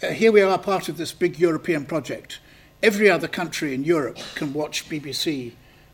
Uh, 0.02 0.06
here 0.06 0.32
we 0.32 0.40
are 0.40 0.56
part 0.56 0.88
of 0.88 0.96
this 0.96 1.12
big 1.12 1.38
European 1.38 1.84
project. 1.84 2.38
Every 2.82 3.10
other 3.10 3.28
country 3.28 3.74
in 3.74 3.84
Europe 3.84 4.16
can 4.36 4.54
watch 4.54 4.88
BBC 4.88 5.52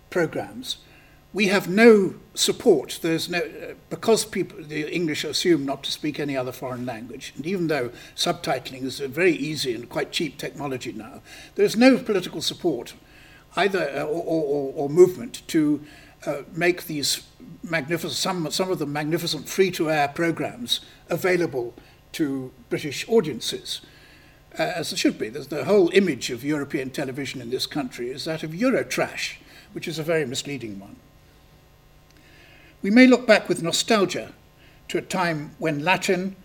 programs 0.09 0.77
we 1.33 1.49
have 1.49 1.69
no 1.69 2.15
support. 2.35 2.99
There's 3.03 3.29
no 3.29 3.43
because 3.91 4.25
people 4.25 4.63
the 4.63 4.93
English 4.95 5.25
assume 5.25 5.67
not 5.67 5.83
to 5.85 5.91
speak 5.91 6.19
any 6.19 6.37
other 6.37 6.53
foreign 6.53 6.87
language, 6.87 7.33
and 7.37 7.47
even 7.47 7.67
though 7.67 7.91
subtitling 8.15 8.85
is 8.85 9.01
a 9.01 9.09
very 9.09 9.33
easy 9.33 9.75
and 9.75 9.89
quite 9.89 10.13
cheap 10.13 10.39
technology 10.39 10.93
now, 10.93 11.21
there 11.55 11.67
is 11.67 11.77
no 11.77 11.99
political 11.99 12.41
support, 12.41 12.95
either 13.57 13.91
uh, 13.95 14.05
or, 14.05 14.23
or, 14.23 14.73
or 14.75 14.89
movement 14.89 15.47
to 15.49 15.85
uh, 16.27 16.43
make 16.53 16.87
these 16.87 17.23
magnificent 17.63 18.13
some 18.13 18.51
some 18.51 18.71
of 18.71 18.79
the 18.79 18.87
magnificent 18.87 19.49
free-to-air 19.49 20.09
programs 20.09 20.81
available 21.11 21.75
to 22.13 22.53
British 22.71 23.07
audiences. 23.09 23.81
Uh, 24.59 24.73
as 24.75 24.91
it 24.91 24.99
should 24.99 25.19
be. 25.19 25.29
There's 25.29 25.49
the 25.49 25.67
whole 25.67 25.91
image 25.91 26.31
of 26.31 26.43
European 26.43 26.89
television 26.89 27.43
in 27.43 27.51
this 27.51 27.67
country 27.67 28.09
is 28.09 28.25
that 28.25 28.43
of 28.43 28.53
Eurotrash, 28.53 29.37
which 29.75 29.87
is 29.87 29.99
a 29.99 30.03
very 30.03 30.25
misleading 30.25 30.81
one. 30.81 30.97
We 32.83 32.91
may 32.91 33.07
look 33.07 33.27
back 33.27 33.49
with 33.49 33.63
nostalgia 33.63 34.33
to 34.89 34.99
a 34.99 35.03
time 35.03 35.53
when 35.59 35.83
Latin 35.83 36.37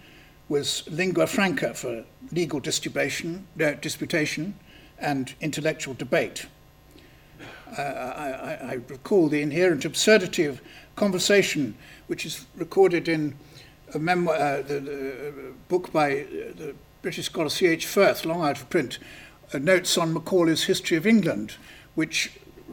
was 0.47 0.83
lingua 0.89 1.27
franca 1.27 1.73
for 1.73 2.05
legal 2.31 2.59
disputation, 2.59 3.47
uh, 3.61 3.71
disputation 3.73 4.55
and 4.97 5.33
intellectual 5.41 5.93
debate. 5.93 6.45
Uh, 7.77 7.81
I, 7.81 8.71
I, 8.71 8.73
recall 8.89 9.29
the 9.29 9.41
inherent 9.41 9.85
absurdity 9.85 10.43
of 10.43 10.61
conversation, 10.95 11.75
which 12.07 12.25
is 12.25 12.45
recorded 12.57 13.07
in 13.07 13.35
a 13.93 13.99
memoir, 13.99 14.35
uh, 14.35 14.61
the, 14.61 14.79
the, 14.79 15.33
book 15.69 15.91
by 15.93 16.21
uh, 16.21 16.25
the 16.55 16.75
British 17.01 17.25
scholar 17.27 17.49
C.H. 17.49 17.85
Firth, 17.85 18.25
long 18.25 18.41
out 18.41 18.59
of 18.59 18.69
print, 18.69 18.99
uh, 19.53 19.57
Notes 19.57 19.97
on 19.97 20.13
Macaulay's 20.13 20.65
History 20.65 20.97
of 20.97 21.07
England, 21.07 21.55
which 21.95 22.31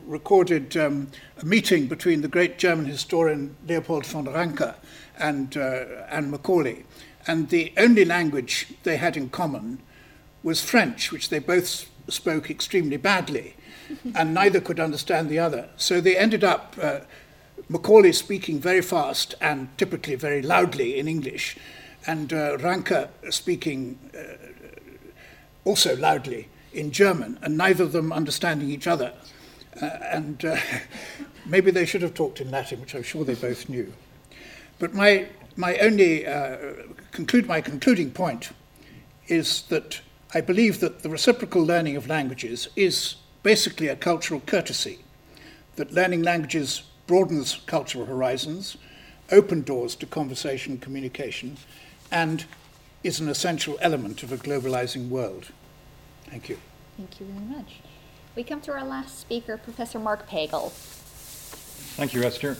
recorded 0.08 0.74
um, 0.76 1.08
a 1.40 1.44
meeting 1.44 1.86
between 1.86 2.22
the 2.22 2.28
great 2.28 2.58
German 2.58 2.86
historian 2.86 3.54
Leopold 3.68 4.06
von 4.06 4.24
Ranke 4.24 4.74
and 5.18 5.56
uh, 5.56 6.20
Macaulay. 6.22 6.84
And 7.26 7.50
the 7.50 7.72
only 7.76 8.06
language 8.06 8.72
they 8.84 8.96
had 8.96 9.16
in 9.16 9.28
common 9.28 9.82
was 10.42 10.62
French, 10.62 11.12
which 11.12 11.28
they 11.28 11.38
both 11.38 11.90
spoke 12.08 12.50
extremely 12.50 12.96
badly, 12.96 13.54
and 14.14 14.32
neither 14.32 14.60
could 14.60 14.80
understand 14.80 15.28
the 15.28 15.38
other. 15.38 15.68
So 15.76 16.00
they 16.00 16.16
ended 16.16 16.42
up, 16.42 16.74
uh, 16.80 17.00
Macaulay 17.68 18.12
speaking 18.12 18.60
very 18.60 18.80
fast 18.80 19.34
and 19.42 19.68
typically 19.76 20.14
very 20.14 20.40
loudly 20.40 20.98
in 20.98 21.06
English, 21.06 21.58
and 22.06 22.32
uh, 22.32 22.56
Ranke 22.58 23.08
speaking 23.28 23.98
uh, 24.18 24.48
also 25.66 25.96
loudly 25.96 26.48
in 26.72 26.92
German, 26.92 27.38
and 27.42 27.58
neither 27.58 27.84
of 27.84 27.92
them 27.92 28.10
understanding 28.10 28.70
each 28.70 28.86
other. 28.86 29.12
Uh, 29.80 29.86
and 30.10 30.44
uh, 30.44 30.56
maybe 31.46 31.70
they 31.70 31.86
should 31.86 32.02
have 32.02 32.14
talked 32.14 32.40
in 32.40 32.50
Latin, 32.50 32.80
which 32.80 32.94
I'm 32.94 33.02
sure 33.02 33.24
they 33.24 33.34
both 33.34 33.68
knew. 33.68 33.92
But 34.78 34.94
my, 34.94 35.28
my 35.56 35.76
only 35.78 36.26
uh, 36.26 36.56
conclude 37.10 37.46
my 37.46 37.60
concluding 37.60 38.10
point 38.10 38.50
is 39.26 39.62
that 39.68 40.00
I 40.34 40.40
believe 40.40 40.80
that 40.80 41.02
the 41.02 41.08
reciprocal 41.08 41.62
learning 41.62 41.96
of 41.96 42.06
languages 42.06 42.68
is 42.76 43.16
basically 43.42 43.88
a 43.88 43.96
cultural 43.96 44.40
courtesy, 44.40 44.98
that 45.76 45.92
learning 45.92 46.22
languages 46.22 46.82
broadens 47.06 47.60
cultural 47.66 48.04
horizons, 48.04 48.76
open 49.32 49.62
doors 49.62 49.94
to 49.96 50.06
conversation 50.06 50.78
communication, 50.78 51.56
and 52.10 52.44
is 53.02 53.20
an 53.20 53.28
essential 53.28 53.78
element 53.80 54.22
of 54.22 54.32
a 54.32 54.36
globalizing 54.36 55.08
world. 55.08 55.50
Thank 56.26 56.48
you. 56.48 56.58
Thank 56.96 57.20
you 57.20 57.26
very 57.26 57.46
much. 57.46 57.80
We 58.38 58.44
come 58.44 58.60
to 58.60 58.72
our 58.72 58.84
last 58.84 59.18
speaker, 59.18 59.56
Professor 59.56 59.98
Mark 59.98 60.28
Pagel. 60.30 60.70
Thank 61.96 62.14
you, 62.14 62.22
Esther. 62.22 62.56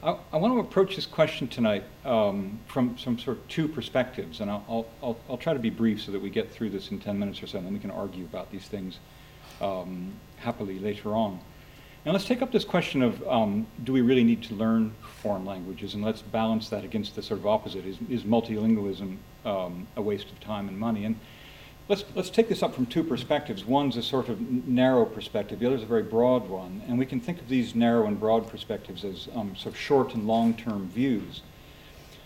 I, 0.00 0.16
I 0.32 0.36
want 0.36 0.54
to 0.54 0.60
approach 0.60 0.94
this 0.94 1.06
question 1.06 1.48
tonight 1.48 1.82
um, 2.04 2.60
from 2.68 2.96
some 2.96 3.18
sort 3.18 3.38
of 3.38 3.48
two 3.48 3.66
perspectives, 3.66 4.38
and 4.38 4.48
I'll, 4.48 4.86
I'll, 5.02 5.16
I'll, 5.28 5.36
try 5.36 5.54
to 5.54 5.58
be 5.58 5.70
brief 5.70 6.02
so 6.02 6.12
that 6.12 6.22
we 6.22 6.30
get 6.30 6.52
through 6.52 6.70
this 6.70 6.92
in 6.92 7.00
10 7.00 7.18
minutes 7.18 7.42
or 7.42 7.48
so, 7.48 7.58
and 7.58 7.66
then 7.66 7.74
we 7.74 7.80
can 7.80 7.90
argue 7.90 8.26
about 8.26 8.52
these 8.52 8.68
things 8.68 9.00
um, 9.60 10.12
happily 10.36 10.78
later 10.78 11.16
on. 11.16 11.40
Now, 12.06 12.12
let's 12.12 12.24
take 12.24 12.40
up 12.40 12.52
this 12.52 12.64
question 12.64 13.02
of 13.02 13.20
um, 13.26 13.66
do 13.82 13.92
we 13.92 14.02
really 14.02 14.22
need 14.22 14.44
to 14.44 14.54
learn 14.54 14.94
foreign 15.20 15.44
languages, 15.44 15.94
and 15.94 16.04
let's 16.04 16.22
balance 16.22 16.68
that 16.68 16.84
against 16.84 17.16
the 17.16 17.24
sort 17.24 17.40
of 17.40 17.46
opposite 17.48 17.84
is, 17.84 17.96
is 18.08 18.22
multilingualism 18.22 19.16
um, 19.44 19.88
a 19.96 20.00
waste 20.00 20.30
of 20.30 20.38
time 20.38 20.68
and 20.68 20.78
money? 20.78 21.04
And 21.04 21.18
let's, 21.88 22.04
let's 22.14 22.30
take 22.30 22.48
this 22.48 22.62
up 22.62 22.74
from 22.74 22.86
two 22.86 23.02
perspectives. 23.02 23.64
One's 23.64 23.96
a 23.96 24.02
sort 24.02 24.28
of 24.28 24.40
narrow 24.66 25.04
perspective, 25.04 25.58
the 25.58 25.66
other's 25.66 25.82
a 25.82 25.86
very 25.86 26.02
broad 26.02 26.48
one. 26.48 26.82
And 26.86 26.98
we 26.98 27.06
can 27.06 27.20
think 27.20 27.40
of 27.40 27.48
these 27.48 27.74
narrow 27.74 28.06
and 28.06 28.20
broad 28.20 28.48
perspectives 28.48 29.04
as 29.04 29.28
um, 29.34 29.56
sort 29.56 29.74
of 29.74 29.80
short 29.80 30.14
and 30.14 30.26
long 30.26 30.54
term 30.54 30.88
views. 30.88 31.42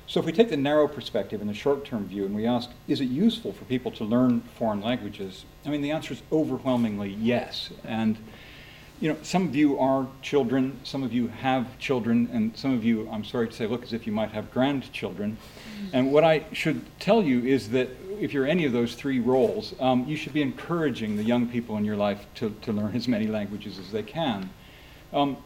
So 0.06 0.20
if 0.20 0.26
we 0.26 0.32
take 0.32 0.50
the 0.50 0.56
narrow 0.56 0.88
perspective 0.88 1.40
and 1.40 1.48
the 1.48 1.54
short 1.54 1.84
term 1.84 2.06
view 2.06 2.26
and 2.26 2.34
we 2.34 2.46
ask, 2.46 2.70
is 2.88 3.00
it 3.00 3.06
useful 3.06 3.52
for 3.52 3.64
people 3.64 3.90
to 3.92 4.04
learn 4.04 4.42
foreign 4.58 4.82
languages? 4.82 5.44
I 5.64 5.70
mean, 5.70 5.80
the 5.80 5.92
answer 5.92 6.12
is 6.12 6.22
overwhelmingly 6.30 7.10
yes. 7.10 7.70
And 7.84 8.18
you 9.00 9.12
know, 9.12 9.18
some 9.22 9.48
of 9.48 9.56
you 9.56 9.80
are 9.80 10.06
children, 10.20 10.78
some 10.84 11.02
of 11.02 11.12
you 11.12 11.26
have 11.26 11.76
children, 11.80 12.28
and 12.32 12.56
some 12.56 12.72
of 12.72 12.84
you, 12.84 13.08
I'm 13.10 13.24
sorry 13.24 13.48
to 13.48 13.52
say, 13.52 13.66
look 13.66 13.82
as 13.82 13.92
if 13.92 14.06
you 14.06 14.12
might 14.12 14.30
have 14.30 14.52
grandchildren. 14.52 15.38
And 15.92 16.12
what 16.12 16.22
I 16.22 16.44
should 16.52 16.82
tell 17.00 17.20
you 17.20 17.44
is 17.44 17.70
that 17.70 17.88
if 18.22 18.32
you're 18.32 18.46
any 18.46 18.64
of 18.64 18.72
those 18.72 18.94
three 18.94 19.18
roles, 19.18 19.74
um, 19.80 20.06
you 20.06 20.14
should 20.14 20.32
be 20.32 20.42
encouraging 20.42 21.16
the 21.16 21.24
young 21.24 21.48
people 21.48 21.76
in 21.76 21.84
your 21.84 21.96
life 21.96 22.24
to, 22.36 22.50
to 22.62 22.72
learn 22.72 22.94
as 22.94 23.08
many 23.08 23.26
languages 23.26 23.80
as 23.80 23.90
they 23.90 24.04
can. 24.04 24.48
Um, 25.12 25.36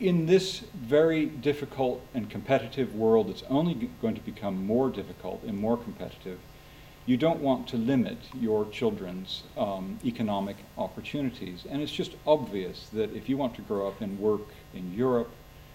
in 0.00 0.24
this 0.24 0.60
very 0.74 1.26
difficult 1.26 2.00
and 2.14 2.30
competitive 2.30 2.94
world 2.94 3.28
that's 3.28 3.44
only 3.50 3.90
going 4.00 4.14
to 4.14 4.20
become 4.22 4.64
more 4.64 4.88
difficult 4.88 5.42
and 5.42 5.58
more 5.58 5.76
competitive, 5.76 6.38
you 7.04 7.18
don't 7.18 7.40
want 7.40 7.68
to 7.68 7.76
limit 7.76 8.16
your 8.40 8.64
children's 8.70 9.42
um, 9.58 9.98
economic 10.02 10.56
opportunities. 10.78 11.66
And 11.68 11.82
it's 11.82 11.92
just 11.92 12.12
obvious 12.26 12.88
that 12.94 13.14
if 13.14 13.28
you 13.28 13.36
want 13.36 13.54
to 13.56 13.62
grow 13.62 13.86
up 13.88 14.00
and 14.00 14.18
work 14.18 14.48
in 14.72 14.94
Europe, 14.94 15.30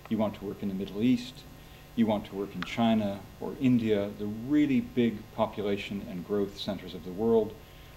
you 0.10 0.17
want 0.17 0.34
to 0.36 0.46
work 0.46 0.63
in 0.63 0.70
the 0.70 0.76
Middle 0.76 1.04
East, 1.04 1.36
you 1.97 2.05
want 2.05 2.25
to 2.25 2.36
work 2.36 2.53
in 2.53 2.62
China 2.63 3.19
or 3.41 3.53
India, 3.60 4.10
the 4.19 4.27
really 4.47 4.81
big 4.81 5.17
population 5.36 6.05
and 6.10 6.25
growth 6.25 6.57
centers 6.57 6.93
of 6.93 7.03
the 7.03 7.12
world 7.12 7.53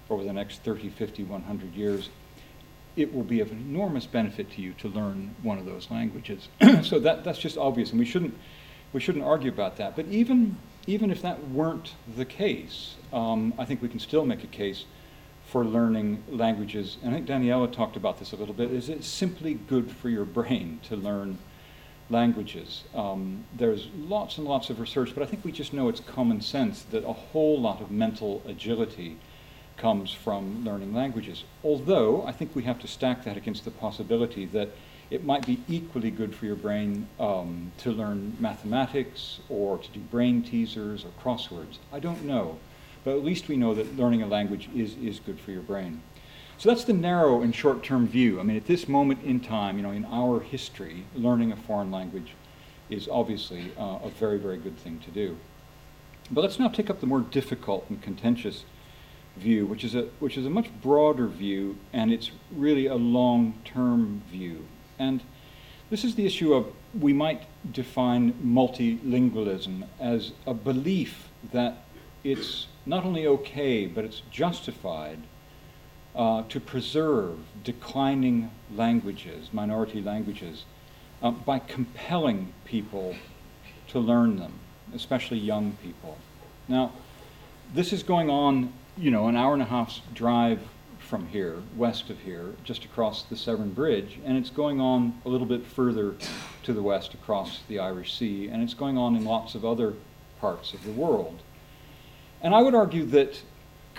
over 0.09 0.25
the 0.25 0.33
next 0.33 0.63
30, 0.63 0.89
50, 0.89 1.25
100 1.25 1.75
years, 1.75 2.09
it 2.97 3.15
will 3.15 3.23
be 3.23 3.41
of 3.41 3.53
enormous 3.53 4.07
benefit 4.07 4.51
to 4.53 4.63
you 4.63 4.73
to 4.73 4.89
learn 4.89 5.35
one 5.43 5.59
of 5.59 5.67
those 5.67 5.91
languages. 5.91 6.49
so 6.83 6.99
that, 6.99 7.23
that's 7.23 7.39
just 7.39 7.57
obvious, 7.57 7.91
and 7.91 7.99
we 7.99 8.07
shouldn't, 8.07 8.35
we 8.93 9.01
shouldn't 9.01 9.25
argue 9.25 9.51
about 9.51 9.77
that. 9.77 9.95
But 9.95 10.07
even, 10.07 10.57
even 10.87 11.11
if 11.11 11.23
that 11.23 11.51
weren't 11.51 11.95
the 12.17 12.25
case, 12.25 12.97
um, 13.13 13.53
I 13.59 13.65
think 13.65 13.83
we 13.83 13.89
can 13.89 14.01
still 14.01 14.25
make 14.25 14.43
a 14.43 14.49
case 14.49 14.87
for 15.47 15.65
learning 15.65 16.23
languages. 16.29 16.97
And 17.03 17.13
I 17.13 17.19
think 17.19 17.29
Daniela 17.29 17.71
talked 17.71 17.97
about 17.97 18.19
this 18.19 18.33
a 18.33 18.37
little 18.37 18.55
bit. 18.55 18.73
Is 18.73 18.89
it 18.89 19.05
simply 19.05 19.55
good 19.55 19.91
for 19.91 20.09
your 20.09 20.25
brain 20.25 20.81
to 20.85 20.97
learn 20.97 21.39
languages? 22.11 22.85
Um, 22.95 23.45
there's 23.57 23.89
lots 23.97 24.39
and 24.39 24.47
lots 24.47 24.71
of 24.71 24.81
research, 24.81 25.13
but 25.15 25.23
I 25.23 25.27
think 25.27 25.45
we 25.45 25.53
just 25.53 25.73
know 25.73 25.89
it's 25.89 26.01
common 26.01 26.41
sense 26.41 26.83
that 26.91 27.05
a 27.05 27.13
whole 27.13 27.61
lot 27.61 27.81
of 27.81 27.91
mental 27.91 28.43
agility 28.47 29.17
comes 29.77 30.13
from 30.13 30.65
learning 30.65 30.93
languages. 30.93 31.45
Although 31.65 32.25
I 32.27 32.33
think 32.33 32.55
we 32.55 32.65
have 32.65 32.79
to 32.81 32.87
stack 32.87 33.25
that 33.25 33.37
against 33.37 33.65
the 33.65 33.71
possibility 33.71 34.45
that 34.47 34.69
it 35.11 35.25
might 35.25 35.45
be 35.45 35.61
equally 35.69 36.11
good 36.11 36.35
for 36.35 36.47
your 36.47 36.57
brain 36.57 37.09
um, 37.19 37.73
to 37.79 37.91
learn 37.91 38.37
mathematics 38.39 39.41
or 39.49 39.79
to 39.79 39.91
do 39.91 39.99
brain 39.99 40.43
teasers 40.43 41.05
or 41.05 41.11
crosswords. 41.23 41.79
I 41.93 41.99
don't 41.99 42.25
know. 42.25 42.59
But 43.03 43.17
at 43.17 43.25
least 43.25 43.49
we 43.49 43.57
know 43.57 43.75
that 43.75 43.97
learning 43.97 44.23
a 44.23 44.27
language 44.27 44.69
is, 44.75 44.95
is 44.99 45.19
good 45.21 45.41
for 45.41 45.51
your 45.51 45.63
brain. 45.63 46.03
So 46.61 46.69
that's 46.69 46.85
the 46.85 46.93
narrow 46.93 47.41
and 47.41 47.55
short 47.55 47.83
term 47.83 48.07
view. 48.07 48.39
I 48.39 48.43
mean, 48.43 48.59
at 48.59 48.67
this 48.67 48.87
moment 48.87 49.25
in 49.25 49.41
time, 49.41 49.79
you 49.79 49.83
know, 49.83 49.93
in 49.93 50.05
our 50.05 50.41
history, 50.41 51.07
learning 51.15 51.53
a 51.53 51.57
foreign 51.57 51.91
language 51.91 52.35
is 52.91 53.09
obviously 53.09 53.73
uh, 53.79 54.01
a 54.05 54.11
very, 54.11 54.37
very 54.37 54.59
good 54.59 54.77
thing 54.77 54.99
to 55.07 55.11
do. 55.11 55.39
But 56.31 56.43
let's 56.43 56.59
now 56.59 56.69
take 56.69 56.91
up 56.91 57.01
the 57.01 57.07
more 57.07 57.23
difficult 57.23 57.87
and 57.89 58.03
contentious 58.03 58.67
view, 59.39 59.65
which 59.65 59.85
is 59.85 59.95
a, 59.95 60.03
which 60.19 60.37
is 60.37 60.45
a 60.45 60.51
much 60.51 60.69
broader 60.83 61.29
view, 61.29 61.79
and 61.95 62.13
it's 62.13 62.31
really 62.55 62.85
a 62.85 62.97
long 62.97 63.55
term 63.65 64.23
view. 64.31 64.67
And 64.99 65.23
this 65.89 66.05
is 66.05 66.15
the 66.15 66.27
issue 66.27 66.53
of 66.53 66.67
we 66.93 67.15
might 67.15 67.45
define 67.73 68.35
multilingualism 68.35 69.87
as 69.99 70.33
a 70.47 70.53
belief 70.53 71.31
that 71.55 71.85
it's 72.23 72.67
not 72.85 73.07
only 73.07 73.27
okay, 73.27 73.87
but 73.87 74.05
it's 74.05 74.21
justified 74.31 75.21
uh, 76.15 76.43
to 76.49 76.61
preserve 76.61 77.39
declining 77.63 78.51
languages, 78.75 79.53
minority 79.53 80.01
languages, 80.01 80.65
uh, 81.23 81.31
by 81.31 81.59
compelling 81.59 82.53
people 82.65 83.15
to 83.89 83.99
learn 83.99 84.37
them, 84.37 84.53
especially 84.95 85.39
young 85.39 85.77
people. 85.83 86.17
Now, 86.69 86.93
this 87.75 87.93
is 87.93 88.03
going 88.03 88.31
on, 88.31 88.73
you 88.97 89.11
know, 89.11 89.29
an 89.29 89.37
hour 89.37 89.53
and 89.53 89.63
a 89.63 89.67
half's 89.67 90.01
drive 90.15 90.61
from 90.99 91.27
here, 91.29 91.57
west 91.77 92.11
of 92.11 92.19
here, 92.21 92.55
just 92.63 92.85
across 92.85 93.25
the 93.25 93.37
Severn 93.37 93.73
Bridge, 93.73 94.19
and 94.25 94.37
it's 94.37 94.51
going 94.51 94.81
on 94.81 95.21
a 95.25 95.29
little 95.29 95.47
bit 95.47 95.67
further 95.67 96.15
to 96.63 96.73
the 96.73 96.83
west 96.83 97.15
across 97.15 97.61
the 97.69 97.79
Irish 97.79 98.17
Sea, 98.17 98.49
and 98.49 98.63
it's 98.63 98.75
going 98.75 98.97
on 98.97 99.17
in 99.17 99.25
lots 99.25 99.55
of 99.55 99.65
other 99.65 99.95
parts 100.41 100.73
of 100.73 100.85
the 100.85 100.93
world. 100.93 101.41
And 102.43 102.55
I 102.55 102.63
would 102.63 102.75
argue 102.75 103.05
that 103.07 103.43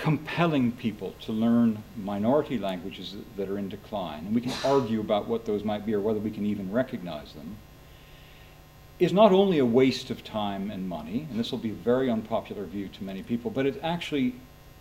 compelling 0.01 0.71
people 0.71 1.13
to 1.21 1.31
learn 1.31 1.83
minority 1.95 2.57
languages 2.57 3.15
that 3.37 3.47
are 3.47 3.59
in 3.59 3.69
decline, 3.69 4.25
and 4.25 4.33
we 4.33 4.41
can 4.41 4.53
argue 4.65 4.99
about 4.99 5.27
what 5.27 5.45
those 5.45 5.63
might 5.63 5.85
be 5.85 5.93
or 5.93 5.99
whether 5.99 6.19
we 6.19 6.31
can 6.31 6.43
even 6.43 6.71
recognize 6.71 7.33
them, 7.33 7.55
is 8.97 9.13
not 9.13 9.31
only 9.31 9.59
a 9.59 9.65
waste 9.65 10.09
of 10.09 10.23
time 10.23 10.71
and 10.71 10.89
money, 10.89 11.27
and 11.29 11.39
this 11.39 11.51
will 11.51 11.59
be 11.59 11.69
a 11.69 11.73
very 11.73 12.09
unpopular 12.09 12.65
view 12.65 12.87
to 12.87 13.03
many 13.03 13.21
people, 13.21 13.51
but 13.51 13.67
it 13.67 13.79
actually 13.83 14.33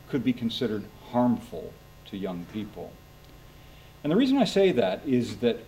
could 0.09 0.24
be 0.24 0.33
considered 0.33 0.85
harmful 1.11 1.70
to 2.06 2.16
young 2.16 2.46
people. 2.50 2.90
And 4.02 4.11
the 4.11 4.16
reason 4.16 4.38
I 4.38 4.44
say 4.44 4.72
that 4.72 5.06
is 5.06 5.37
that 5.38 5.59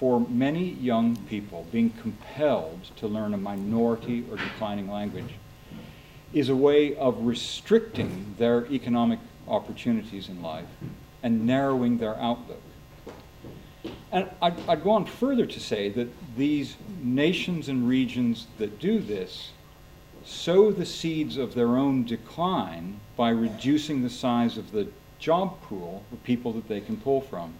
for 0.00 0.18
many 0.18 0.70
young 0.72 1.14
people, 1.28 1.64
being 1.70 1.90
compelled 2.02 2.82
to 2.96 3.06
learn 3.06 3.34
a 3.34 3.38
minority 3.38 4.24
or 4.28 4.36
declining 4.36 4.90
language 4.90 5.34
is 6.36 6.50
a 6.50 6.54
way 6.54 6.94
of 6.96 7.26
restricting 7.26 8.34
their 8.36 8.66
economic 8.66 9.18
opportunities 9.48 10.28
in 10.28 10.42
life 10.42 10.66
and 11.22 11.46
narrowing 11.46 11.96
their 11.96 12.14
outlook. 12.16 12.60
And 14.12 14.28
I'd, 14.42 14.68
I'd, 14.68 14.84
go 14.84 14.90
on 14.90 15.06
further 15.06 15.46
to 15.46 15.58
say 15.58 15.88
that 15.88 16.08
these 16.36 16.76
nations 17.02 17.70
and 17.70 17.88
regions 17.88 18.48
that 18.58 18.78
do 18.78 18.98
this 18.98 19.52
sow 20.26 20.70
the 20.70 20.84
seeds 20.84 21.38
of 21.38 21.54
their 21.54 21.78
own 21.78 22.04
decline 22.04 23.00
by 23.16 23.30
reducing 23.30 24.02
the 24.02 24.10
size 24.10 24.58
of 24.58 24.72
the 24.72 24.88
job 25.18 25.62
pool 25.62 26.04
of 26.12 26.22
people 26.22 26.52
that 26.52 26.68
they 26.68 26.82
can 26.82 26.98
pull 26.98 27.22
from. 27.22 27.54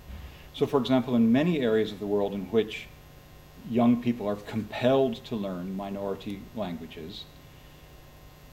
So, 0.52 0.66
for 0.66 0.78
example, 0.78 1.16
in 1.16 1.32
many 1.32 1.62
areas 1.62 1.92
of 1.92 1.98
the 1.98 2.06
world 2.06 2.34
in 2.34 2.44
which 2.50 2.88
young 3.70 4.02
people 4.02 4.28
are 4.28 4.36
compelled 4.36 5.24
to 5.24 5.34
learn 5.34 5.74
minority 5.74 6.42
languages, 6.54 7.24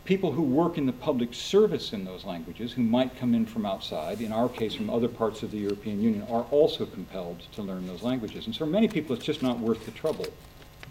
people 0.05 0.33
who 0.33 0.41
work 0.41 0.77
in 0.77 0.85
the 0.85 0.93
public 0.93 1.33
service 1.33 1.93
in 1.93 2.03
those 2.03 2.25
languages, 2.25 2.73
who 2.73 2.81
might 2.81 3.15
come 3.17 3.33
in 3.33 3.45
from 3.45 3.65
outside, 3.65 4.19
in 4.19 4.33
our 4.33 4.49
case 4.49 4.73
from 4.73 4.89
other 4.89 5.07
parts 5.07 5.43
of 5.43 5.51
the 5.51 5.57
European 5.57 6.01
Union, 6.01 6.23
are 6.29 6.45
also 6.51 6.85
compelled 6.85 7.39
to 7.53 7.61
learn 7.61 7.87
those 7.87 8.03
languages. 8.03 8.45
And 8.45 8.53
so 8.53 8.59
for 8.59 8.65
many 8.65 8.87
people, 8.87 9.15
it's 9.15 9.25
just 9.25 9.41
not 9.41 9.59
worth 9.59 9.85
the 9.85 9.91
trouble 9.91 10.27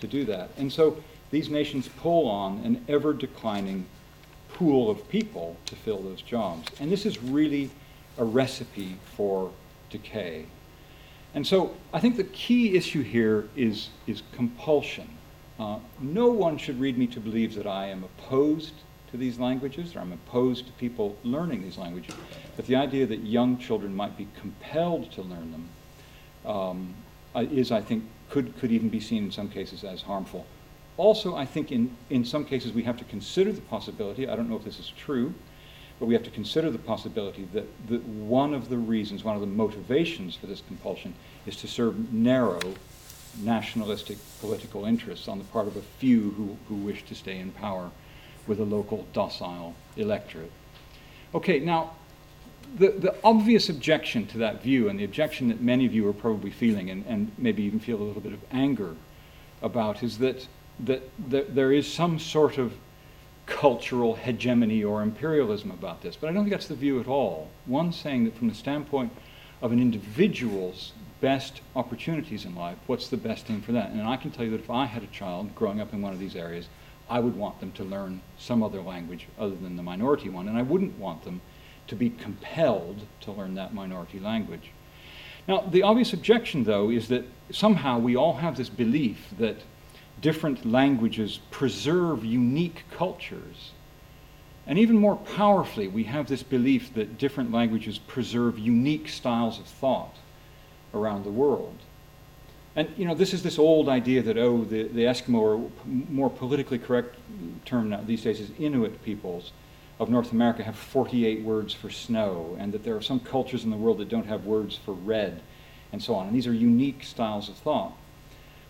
to 0.00 0.06
do 0.06 0.24
that. 0.24 0.50
And 0.56 0.72
so 0.72 0.96
these 1.30 1.50
nations 1.50 1.88
pull 1.88 2.28
on 2.28 2.58
an 2.64 2.84
ever 2.88 3.12
declining 3.12 3.86
pool 4.48 4.90
of 4.90 5.06
people 5.08 5.56
to 5.66 5.76
fill 5.76 5.98
those 5.98 6.22
jobs. 6.22 6.68
And 6.80 6.90
this 6.90 7.04
is 7.04 7.22
really 7.22 7.70
a 8.18 8.24
recipe 8.24 8.96
for 9.16 9.50
decay. 9.90 10.46
And 11.34 11.46
so 11.46 11.74
I 11.92 12.00
think 12.00 12.16
the 12.16 12.24
key 12.24 12.76
issue 12.76 13.02
here 13.02 13.48
is, 13.56 13.88
is 14.06 14.22
compulsion. 14.32 15.08
Uh, 15.58 15.78
no 16.00 16.28
one 16.28 16.56
should 16.56 16.80
read 16.80 16.96
me 16.96 17.06
to 17.08 17.20
believe 17.20 17.54
that 17.54 17.66
I 17.66 17.88
am 17.88 18.04
opposed 18.04 18.72
to 19.12 19.18
these 19.18 19.38
languages, 19.38 19.94
or 19.94 20.00
I'm 20.00 20.12
opposed 20.12 20.66
to 20.66 20.72
people 20.72 21.16
learning 21.22 21.62
these 21.62 21.78
languages. 21.78 22.14
But 22.56 22.66
the 22.66 22.76
idea 22.76 23.06
that 23.06 23.20
young 23.20 23.58
children 23.58 23.94
might 23.94 24.16
be 24.16 24.26
compelled 24.40 25.12
to 25.12 25.22
learn 25.22 25.52
them 25.52 25.68
um, 26.44 26.94
uh, 27.34 27.40
is, 27.40 27.70
I 27.70 27.80
think, 27.80 28.04
could, 28.30 28.58
could 28.58 28.72
even 28.72 28.88
be 28.88 29.00
seen 29.00 29.24
in 29.24 29.30
some 29.30 29.48
cases 29.48 29.84
as 29.84 30.02
harmful. 30.02 30.46
Also, 30.96 31.36
I 31.36 31.44
think 31.44 31.70
in, 31.70 31.94
in 32.10 32.24
some 32.24 32.44
cases 32.44 32.72
we 32.72 32.82
have 32.82 32.96
to 32.98 33.04
consider 33.04 33.52
the 33.52 33.60
possibility, 33.60 34.28
I 34.28 34.34
don't 34.34 34.48
know 34.48 34.56
if 34.56 34.64
this 34.64 34.78
is 34.78 34.92
true, 34.96 35.34
but 36.00 36.06
we 36.06 36.14
have 36.14 36.24
to 36.24 36.30
consider 36.30 36.70
the 36.70 36.78
possibility 36.78 37.46
that, 37.52 37.66
that 37.88 38.02
one 38.04 38.54
of 38.54 38.68
the 38.68 38.76
reasons, 38.76 39.24
one 39.24 39.34
of 39.34 39.40
the 39.40 39.46
motivations 39.46 40.34
for 40.34 40.46
this 40.46 40.62
compulsion 40.66 41.14
is 41.46 41.56
to 41.56 41.68
serve 41.68 42.12
narrow 42.12 42.60
nationalistic 43.40 44.18
political 44.40 44.84
interests 44.84 45.28
on 45.28 45.38
the 45.38 45.44
part 45.44 45.66
of 45.66 45.76
a 45.76 45.82
few 45.82 46.30
who, 46.30 46.56
who 46.68 46.74
wish 46.74 47.04
to 47.04 47.14
stay 47.14 47.38
in 47.38 47.50
power 47.52 47.90
with 48.46 48.60
a 48.60 48.64
local 48.64 49.06
docile 49.12 49.74
electorate. 49.96 50.50
Okay, 51.34 51.60
now, 51.60 51.92
the, 52.76 52.88
the 52.88 53.14
obvious 53.22 53.68
objection 53.68 54.26
to 54.26 54.38
that 54.38 54.62
view, 54.62 54.88
and 54.88 54.98
the 54.98 55.04
objection 55.04 55.48
that 55.48 55.60
many 55.60 55.86
of 55.86 55.94
you 55.94 56.08
are 56.08 56.12
probably 56.12 56.50
feeling, 56.50 56.90
and, 56.90 57.04
and 57.06 57.32
maybe 57.38 57.62
even 57.62 57.80
feel 57.80 57.96
a 58.00 58.04
little 58.04 58.22
bit 58.22 58.32
of 58.32 58.40
anger 58.50 58.96
about, 59.60 60.02
is 60.02 60.18
that, 60.18 60.46
that, 60.80 61.08
that 61.28 61.54
there 61.54 61.72
is 61.72 61.90
some 61.90 62.18
sort 62.18 62.58
of 62.58 62.72
cultural 63.46 64.14
hegemony 64.14 64.82
or 64.84 65.02
imperialism 65.02 65.70
about 65.70 66.02
this. 66.02 66.16
But 66.16 66.30
I 66.30 66.32
don't 66.32 66.44
think 66.44 66.52
that's 66.52 66.68
the 66.68 66.74
view 66.74 67.00
at 67.00 67.08
all. 67.08 67.50
One 67.66 67.92
saying 67.92 68.24
that 68.24 68.36
from 68.36 68.48
the 68.48 68.54
standpoint 68.54 69.12
of 69.60 69.72
an 69.72 69.80
individual's 69.80 70.92
best 71.20 71.60
opportunities 71.76 72.44
in 72.44 72.54
life, 72.54 72.78
what's 72.86 73.08
the 73.08 73.16
best 73.16 73.46
thing 73.46 73.60
for 73.60 73.72
that? 73.72 73.90
And 73.90 74.02
I 74.02 74.16
can 74.16 74.30
tell 74.30 74.44
you 74.44 74.50
that 74.52 74.60
if 74.60 74.70
I 74.70 74.86
had 74.86 75.02
a 75.02 75.08
child 75.08 75.54
growing 75.54 75.80
up 75.80 75.92
in 75.92 76.02
one 76.02 76.12
of 76.12 76.18
these 76.18 76.36
areas, 76.36 76.68
I 77.08 77.20
would 77.20 77.36
want 77.36 77.60
them 77.60 77.72
to 77.72 77.84
learn 77.84 78.22
some 78.38 78.62
other 78.62 78.80
language 78.80 79.26
other 79.38 79.54
than 79.54 79.76
the 79.76 79.82
minority 79.82 80.28
one, 80.28 80.48
and 80.48 80.56
I 80.56 80.62
wouldn't 80.62 80.98
want 80.98 81.24
them 81.24 81.40
to 81.88 81.96
be 81.96 82.10
compelled 82.10 83.06
to 83.22 83.32
learn 83.32 83.54
that 83.54 83.74
minority 83.74 84.20
language. 84.20 84.70
Now, 85.48 85.60
the 85.60 85.82
obvious 85.82 86.12
objection, 86.12 86.64
though, 86.64 86.90
is 86.90 87.08
that 87.08 87.24
somehow 87.50 87.98
we 87.98 88.16
all 88.16 88.34
have 88.34 88.56
this 88.56 88.68
belief 88.68 89.28
that 89.38 89.62
different 90.20 90.64
languages 90.64 91.40
preserve 91.50 92.24
unique 92.24 92.84
cultures. 92.90 93.72
And 94.66 94.78
even 94.78 94.96
more 94.96 95.16
powerfully, 95.16 95.88
we 95.88 96.04
have 96.04 96.28
this 96.28 96.44
belief 96.44 96.94
that 96.94 97.18
different 97.18 97.50
languages 97.50 97.98
preserve 97.98 98.58
unique 98.58 99.08
styles 99.08 99.58
of 99.58 99.66
thought 99.66 100.14
around 100.94 101.24
the 101.24 101.30
world. 101.30 101.78
And 102.74 102.88
you 102.96 103.04
know, 103.06 103.14
this 103.14 103.34
is 103.34 103.42
this 103.42 103.58
old 103.58 103.88
idea 103.88 104.22
that 104.22 104.38
oh, 104.38 104.64
the, 104.64 104.84
the 104.84 105.02
Eskimo, 105.02 105.34
or 105.34 105.70
more 105.84 106.30
politically 106.30 106.78
correct 106.78 107.16
term 107.64 107.90
now 107.90 108.02
these 108.06 108.22
days 108.22 108.40
is 108.40 108.50
Inuit 108.58 109.02
peoples 109.02 109.52
of 110.00 110.08
North 110.08 110.32
America 110.32 110.62
have 110.62 110.76
48 110.76 111.42
words 111.42 111.74
for 111.74 111.90
snow, 111.90 112.56
and 112.58 112.72
that 112.72 112.82
there 112.82 112.96
are 112.96 113.02
some 113.02 113.20
cultures 113.20 113.64
in 113.64 113.70
the 113.70 113.76
world 113.76 113.98
that 113.98 114.08
don't 114.08 114.26
have 114.26 114.44
words 114.44 114.76
for 114.76 114.92
red, 114.92 115.42
and 115.92 116.02
so 116.02 116.14
on. 116.14 116.26
And 116.26 116.34
these 116.34 116.46
are 116.46 116.54
unique 116.54 117.04
styles 117.04 117.48
of 117.48 117.56
thought. 117.56 117.92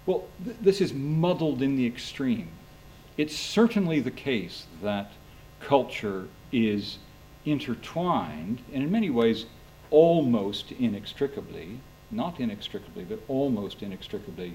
Well, 0.05 0.25
th- 0.45 0.57
this 0.61 0.81
is 0.81 0.93
muddled 0.93 1.63
in 1.63 1.77
the 1.77 1.87
extreme. 1.87 2.49
It's 3.17 3.37
certainly 3.37 4.01
the 4.01 4.11
case 4.11 4.67
that 4.83 5.13
culture 5.61 6.29
is 6.51 6.99
intertwined, 7.45 8.63
and 8.73 8.83
in 8.83 8.91
many 8.91 9.09
ways, 9.09 9.47
almost 9.91 10.73
inextricably, 10.73 11.79
not 12.13 12.41
inextricably, 12.41 13.05
but 13.05 13.21
almost 13.29 13.83
inextricably 13.83 14.55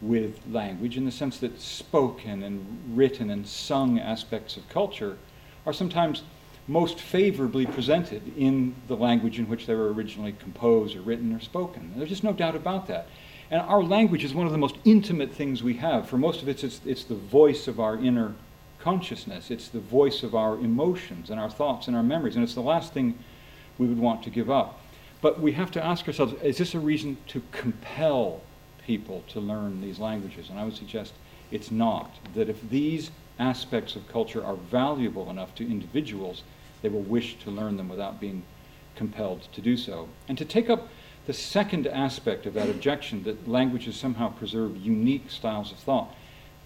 with 0.00 0.40
language 0.50 0.96
in 0.96 1.04
the 1.04 1.10
sense 1.10 1.38
that 1.38 1.60
spoken 1.60 2.42
and 2.42 2.96
written 2.96 3.30
and 3.30 3.46
sung 3.46 3.98
aspects 3.98 4.56
of 4.56 4.68
culture 4.68 5.18
are 5.66 5.72
sometimes 5.72 6.22
most 6.66 6.98
favorably 6.98 7.66
presented 7.66 8.22
in 8.36 8.74
the 8.88 8.96
language 8.96 9.38
in 9.38 9.48
which 9.48 9.66
they 9.66 9.74
were 9.74 9.92
originally 9.92 10.32
composed 10.32 10.96
or 10.96 11.00
written 11.00 11.32
or 11.32 11.40
spoken. 11.40 11.92
There's 11.96 12.08
just 12.08 12.24
no 12.24 12.32
doubt 12.32 12.56
about 12.56 12.86
that. 12.86 13.08
And 13.50 13.60
our 13.60 13.82
language 13.82 14.24
is 14.24 14.34
one 14.34 14.46
of 14.46 14.52
the 14.52 14.58
most 14.58 14.76
intimate 14.84 15.32
things 15.32 15.62
we 15.62 15.74
have. 15.74 16.08
For 16.08 16.16
most 16.16 16.42
of 16.42 16.48
it, 16.48 16.64
it's, 16.64 16.80
it's 16.86 17.04
the 17.04 17.14
voice 17.14 17.68
of 17.68 17.78
our 17.78 17.98
inner 17.98 18.34
consciousness, 18.80 19.50
it's 19.50 19.68
the 19.68 19.80
voice 19.80 20.22
of 20.22 20.34
our 20.34 20.58
emotions 20.58 21.30
and 21.30 21.40
our 21.40 21.48
thoughts 21.48 21.86
and 21.86 21.96
our 21.96 22.02
memories, 22.02 22.34
and 22.34 22.44
it's 22.44 22.54
the 22.54 22.60
last 22.60 22.92
thing 22.92 23.18
we 23.78 23.86
would 23.86 23.98
want 23.98 24.22
to 24.22 24.30
give 24.30 24.50
up. 24.50 24.80
But 25.24 25.40
we 25.40 25.52
have 25.52 25.70
to 25.70 25.82
ask 25.82 26.06
ourselves 26.06 26.34
is 26.42 26.58
this 26.58 26.74
a 26.74 26.78
reason 26.78 27.16
to 27.28 27.40
compel 27.50 28.42
people 28.84 29.24
to 29.28 29.40
learn 29.40 29.80
these 29.80 29.98
languages? 29.98 30.50
And 30.50 30.58
I 30.58 30.64
would 30.64 30.76
suggest 30.76 31.14
it's 31.50 31.70
not. 31.70 32.10
That 32.34 32.50
if 32.50 32.60
these 32.68 33.10
aspects 33.38 33.96
of 33.96 34.06
culture 34.06 34.44
are 34.44 34.56
valuable 34.56 35.30
enough 35.30 35.54
to 35.54 35.64
individuals, 35.64 36.42
they 36.82 36.90
will 36.90 37.00
wish 37.00 37.38
to 37.38 37.50
learn 37.50 37.78
them 37.78 37.88
without 37.88 38.20
being 38.20 38.42
compelled 38.96 39.48
to 39.54 39.62
do 39.62 39.78
so. 39.78 40.10
And 40.28 40.36
to 40.36 40.44
take 40.44 40.68
up 40.68 40.88
the 41.24 41.32
second 41.32 41.86
aspect 41.86 42.44
of 42.44 42.52
that 42.52 42.68
objection, 42.68 43.22
that 43.22 43.48
languages 43.48 43.96
somehow 43.96 44.28
preserve 44.28 44.76
unique 44.76 45.30
styles 45.30 45.72
of 45.72 45.78
thought, 45.78 46.14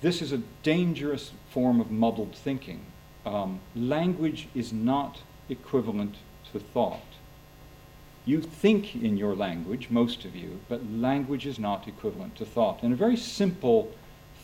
this 0.00 0.20
is 0.20 0.32
a 0.32 0.42
dangerous 0.64 1.30
form 1.48 1.80
of 1.80 1.92
muddled 1.92 2.34
thinking. 2.34 2.86
Um, 3.24 3.60
language 3.76 4.48
is 4.52 4.72
not 4.72 5.20
equivalent 5.48 6.16
to 6.52 6.58
thought. 6.58 7.07
You 8.28 8.42
think 8.42 8.94
in 8.94 9.16
your 9.16 9.34
language, 9.34 9.88
most 9.88 10.26
of 10.26 10.36
you, 10.36 10.60
but 10.68 10.92
language 10.92 11.46
is 11.46 11.58
not 11.58 11.88
equivalent 11.88 12.36
to 12.36 12.44
thought. 12.44 12.82
And 12.82 12.92
a 12.92 12.96
very 12.96 13.16
simple 13.16 13.90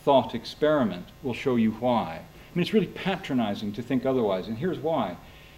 thought 0.03 0.33
experiment 0.33 1.09
will 1.21 1.35
show 1.35 1.55
you 1.55 1.69
why. 1.73 2.13
I 2.15 2.55
mean, 2.55 2.63
it's 2.63 2.73
really 2.73 2.87
patronizing 2.87 3.73
to 3.73 3.83
think 3.83 4.03
otherwise, 4.03 4.47
and 4.47 4.57
here's 4.57 4.79
why. 4.79 5.17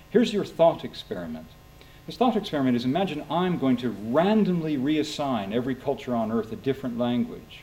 Here's 0.10 0.34
your 0.34 0.44
thought 0.44 0.84
experiment. 0.84 1.48
This 2.06 2.18
thought 2.18 2.36
experiment 2.36 2.76
is 2.76 2.84
imagine 2.84 3.24
I'm 3.32 3.58
going 3.58 3.78
to 3.78 3.92
randomly 3.92 4.76
reassign 4.76 5.54
every 5.54 5.76
culture 5.76 6.14
on 6.14 6.30
earth 6.30 6.52
a 6.52 6.58
different 6.58 6.98
language, 6.98 7.62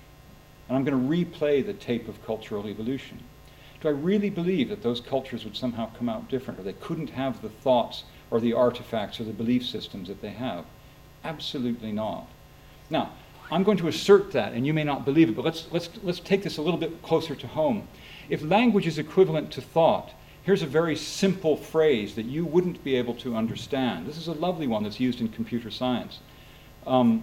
and 0.70 0.78
I'm 0.78 0.84
going 0.84 0.98
to 0.98 1.14
replay 1.14 1.62
the 1.62 1.74
tape 1.74 2.08
of 2.08 2.24
cultural 2.24 2.68
evolution. 2.68 3.22
Do 3.82 3.88
I 3.88 3.90
really 3.90 4.30
believe 4.30 4.70
that 4.70 4.82
those 4.82 5.02
cultures 5.02 5.44
would 5.44 5.58
somehow 5.58 5.90
come 5.92 6.08
out 6.08 6.30
different, 6.30 6.58
or 6.58 6.62
they 6.62 6.72
couldn't 6.72 7.10
have 7.10 7.42
the 7.42 7.50
thoughts 7.50 8.04
or 8.30 8.40
the 8.40 8.52
artifacts 8.52 9.20
or 9.20 9.24
the 9.24 9.32
belief 9.32 9.64
systems 9.64 10.08
that 10.08 10.20
they 10.20 10.30
have? 10.30 10.64
Absolutely 11.24 11.92
not. 11.92 12.28
Now, 12.90 13.12
I'm 13.50 13.62
going 13.62 13.78
to 13.78 13.88
assert 13.88 14.32
that, 14.32 14.52
and 14.52 14.66
you 14.66 14.72
may 14.72 14.84
not 14.84 15.04
believe 15.04 15.28
it, 15.28 15.36
but 15.36 15.44
let's, 15.44 15.66
let's, 15.70 15.88
let's 16.02 16.20
take 16.20 16.42
this 16.42 16.58
a 16.58 16.62
little 16.62 16.78
bit 16.78 17.02
closer 17.02 17.34
to 17.34 17.46
home. 17.46 17.86
If 18.28 18.42
language 18.42 18.86
is 18.86 18.98
equivalent 18.98 19.50
to 19.52 19.60
thought, 19.60 20.12
here's 20.42 20.62
a 20.62 20.66
very 20.66 20.96
simple 20.96 21.56
phrase 21.56 22.14
that 22.14 22.24
you 22.24 22.44
wouldn't 22.44 22.82
be 22.82 22.96
able 22.96 23.14
to 23.16 23.36
understand. 23.36 24.06
This 24.06 24.16
is 24.16 24.28
a 24.28 24.32
lovely 24.32 24.66
one 24.66 24.82
that's 24.82 25.00
used 25.00 25.20
in 25.20 25.28
computer 25.28 25.70
science. 25.70 26.20
Um, 26.86 27.22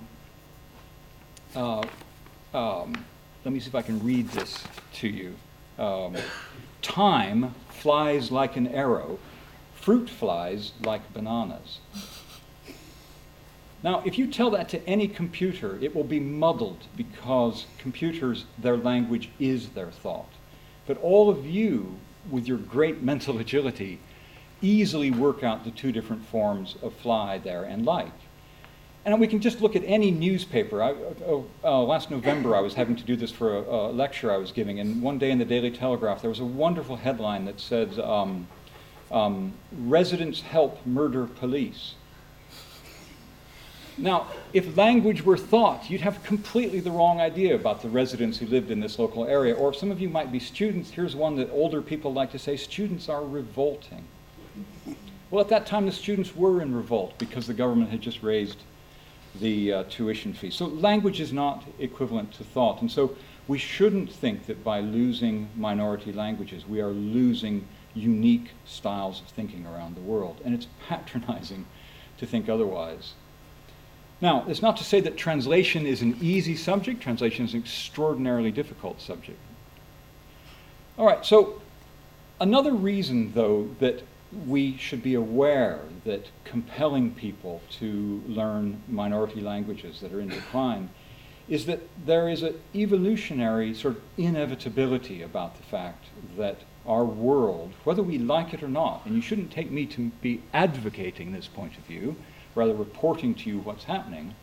uh, 1.55 1.83
um, 2.53 3.05
let 3.43 3.53
me 3.53 3.59
see 3.59 3.67
if 3.67 3.75
I 3.75 3.81
can 3.81 4.03
read 4.03 4.27
this 4.29 4.63
to 4.95 5.07
you. 5.07 5.35
Um, 5.79 6.15
time 6.81 7.55
flies 7.69 8.31
like 8.31 8.55
an 8.57 8.67
arrow 8.67 9.17
fruit 9.81 10.09
flies 10.09 10.71
like 10.83 11.13
bananas. 11.13 11.79
Now, 13.83 14.03
if 14.05 14.17
you 14.17 14.27
tell 14.27 14.51
that 14.51 14.69
to 14.69 14.87
any 14.87 15.07
computer, 15.07 15.79
it 15.81 15.95
will 15.95 16.03
be 16.03 16.19
muddled 16.19 16.85
because 16.95 17.65
computers, 17.79 18.45
their 18.59 18.77
language 18.77 19.29
is 19.39 19.69
their 19.69 19.89
thought. 19.89 20.29
But 20.85 21.01
all 21.01 21.29
of 21.31 21.47
you, 21.47 21.97
with 22.29 22.47
your 22.47 22.59
great 22.59 23.01
mental 23.11 23.39
agility, 23.39 23.99
easily 24.61 25.09
work 25.09 25.43
out 25.43 25.63
the 25.63 25.71
two 25.71 25.91
different 25.91 26.23
forms 26.27 26.75
of 26.83 26.93
fly 26.93 27.39
there 27.39 27.63
and 27.63 27.83
like. 27.83 28.11
And 29.03 29.19
we 29.19 29.25
can 29.25 29.41
just 29.41 29.61
look 29.61 29.75
at 29.75 29.83
any 29.83 30.11
newspaper. 30.11 30.83
I, 30.83 30.91
uh, 30.91 31.41
uh, 31.63 31.81
last 31.81 32.11
November, 32.11 32.55
I 32.55 32.59
was 32.59 32.75
having 32.75 32.95
to 32.97 33.03
do 33.03 33.15
this 33.15 33.31
for 33.31 33.57
a, 33.57 33.61
a, 33.61 33.91
lecture 33.91 34.31
I 34.31 34.37
was 34.37 34.51
giving, 34.51 34.79
and 34.79 35.01
one 35.01 35.17
day 35.17 35.31
in 35.31 35.39
the 35.39 35.45
Daily 35.45 35.71
Telegraph, 35.71 36.21
there 36.21 36.29
was 36.29 36.39
a 36.39 36.45
wonderful 36.45 36.97
headline 36.97 37.45
that 37.45 37.59
said, 37.59 37.97
um, 37.99 38.47
um, 39.11 39.53
residents 39.71 40.41
help 40.41 40.85
murder 40.85 41.25
police. 41.27 41.95
Now, 43.97 44.27
if 44.53 44.77
language 44.77 45.23
were 45.23 45.37
thought, 45.37 45.89
you'd 45.89 46.01
have 46.01 46.23
completely 46.23 46.79
the 46.79 46.91
wrong 46.91 47.19
idea 47.19 47.55
about 47.55 47.81
the 47.81 47.89
residents 47.89 48.37
who 48.37 48.47
lived 48.47 48.71
in 48.71 48.79
this 48.79 48.97
local 48.97 49.25
area. 49.25 49.53
Or 49.53 49.73
some 49.73 49.91
of 49.91 49.99
you 49.99 50.09
might 50.09 50.31
be 50.31 50.39
students. 50.39 50.89
Here's 50.89 51.15
one 51.15 51.35
that 51.35 51.51
older 51.51 51.81
people 51.81 52.13
like 52.13 52.31
to 52.31 52.39
say 52.39 52.57
students 52.57 53.09
are 53.09 53.23
revolting. 53.23 54.05
Well, 55.29 55.41
at 55.41 55.49
that 55.49 55.65
time, 55.65 55.85
the 55.85 55.91
students 55.91 56.35
were 56.35 56.61
in 56.61 56.73
revolt 56.73 57.17
because 57.17 57.47
the 57.47 57.53
government 57.53 57.91
had 57.91 58.01
just 58.01 58.23
raised 58.23 58.59
the 59.39 59.71
uh, 59.71 59.83
tuition 59.83 60.33
fee. 60.33 60.49
So, 60.49 60.65
language 60.65 61.21
is 61.21 61.31
not 61.31 61.63
equivalent 61.79 62.33
to 62.33 62.43
thought. 62.43 62.81
And 62.81 62.91
so, 62.91 63.15
we 63.47 63.57
shouldn't 63.57 64.11
think 64.11 64.45
that 64.45 64.63
by 64.63 64.81
losing 64.81 65.49
minority 65.55 66.11
languages, 66.11 66.65
we 66.67 66.81
are 66.81 66.91
losing 66.91 67.67
unique 67.93 68.51
styles 68.65 69.21
of 69.21 69.27
thinking 69.27 69.65
around 69.65 69.95
the 69.95 70.01
world. 70.01 70.41
And 70.43 70.53
it's 70.53 70.67
patronizing 70.87 71.65
to 72.17 72.25
think 72.25 72.49
otherwise. 72.49 73.13
Now, 74.21 74.45
it's 74.47 74.61
not 74.61 74.77
to 74.77 74.83
say 74.83 74.99
that 75.01 75.17
translation 75.17 75.87
is 75.87 76.01
an 76.03 76.15
easy 76.21 76.55
subject, 76.55 77.01
translation 77.01 77.45
is 77.45 77.53
an 77.53 77.59
extraordinarily 77.61 78.51
difficult 78.51 79.01
subject. 79.01 79.39
All 80.97 81.07
right, 81.07 81.25
so 81.25 81.59
another 82.39 82.73
reason, 82.73 83.33
though, 83.33 83.69
that 83.79 84.03
we 84.47 84.77
should 84.77 85.01
be 85.01 85.15
aware 85.15 85.79
that 86.05 86.27
compelling 86.43 87.11
people 87.11 87.61
to 87.79 88.21
learn 88.27 88.81
minority 88.87 89.41
languages 89.41 89.99
that 90.01 90.13
are 90.13 90.21
in 90.21 90.29
decline 90.29 90.89
is 91.49 91.65
that 91.65 91.81
there 92.05 92.29
is 92.29 92.43
an 92.43 92.55
evolutionary 92.73 93.73
sort 93.73 93.95
of 93.95 94.01
inevitability 94.17 95.21
about 95.21 95.57
the 95.57 95.63
fact 95.63 96.05
that 96.37 96.61
our 96.91 97.05
world, 97.05 97.71
whether 97.85 98.03
we 98.03 98.17
like 98.17 98.53
it 98.53 98.61
or 98.61 98.67
not, 98.67 99.05
and 99.05 99.15
you 99.15 99.21
shouldn't 99.21 99.49
take 99.49 99.71
me 99.71 99.85
to 99.85 100.11
be 100.21 100.43
advocating 100.53 101.31
this 101.31 101.47
point 101.47 101.77
of 101.77 101.83
view, 101.85 102.17
rather 102.53 102.73
reporting 102.73 103.33
to 103.33 103.49
you 103.49 103.59
what's 103.59 103.85
happening, 103.85 104.35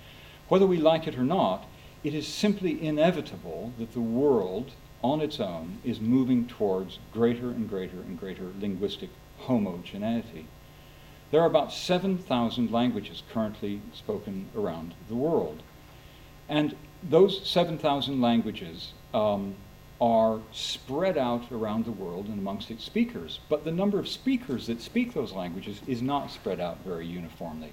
whether 0.48 0.66
we 0.66 0.78
like 0.78 1.06
it 1.06 1.18
or 1.18 1.24
not, 1.24 1.66
it 2.02 2.14
is 2.14 2.26
simply 2.26 2.82
inevitable 2.82 3.74
that 3.78 3.92
the 3.92 4.00
world 4.00 4.72
on 5.02 5.20
its 5.20 5.38
own 5.38 5.78
is 5.84 6.00
moving 6.00 6.46
towards 6.46 6.98
greater 7.12 7.50
and 7.50 7.68
greater 7.68 8.00
and 8.00 8.18
greater 8.18 8.50
linguistic 8.58 9.10
homogeneity. 9.40 10.46
There 11.30 11.42
are 11.42 11.46
about 11.46 11.70
7,000 11.70 12.72
languages 12.72 13.22
currently 13.30 13.82
spoken 13.92 14.46
around 14.56 14.94
the 15.08 15.14
world. 15.14 15.62
And 16.48 16.74
those 17.02 17.46
7,000 17.46 18.22
languages 18.22 18.94
um, 19.12 19.54
are 20.00 20.40
spread 20.52 21.18
out 21.18 21.50
around 21.50 21.84
the 21.84 21.92
world 21.92 22.26
and 22.26 22.38
amongst 22.38 22.70
its 22.70 22.84
speakers. 22.84 23.40
But 23.48 23.64
the 23.64 23.72
number 23.72 23.98
of 23.98 24.08
speakers 24.08 24.66
that 24.68 24.80
speak 24.80 25.12
those 25.12 25.32
languages 25.32 25.80
is 25.86 26.02
not 26.02 26.30
spread 26.30 26.60
out 26.60 26.84
very 26.84 27.06
uniformly. 27.06 27.72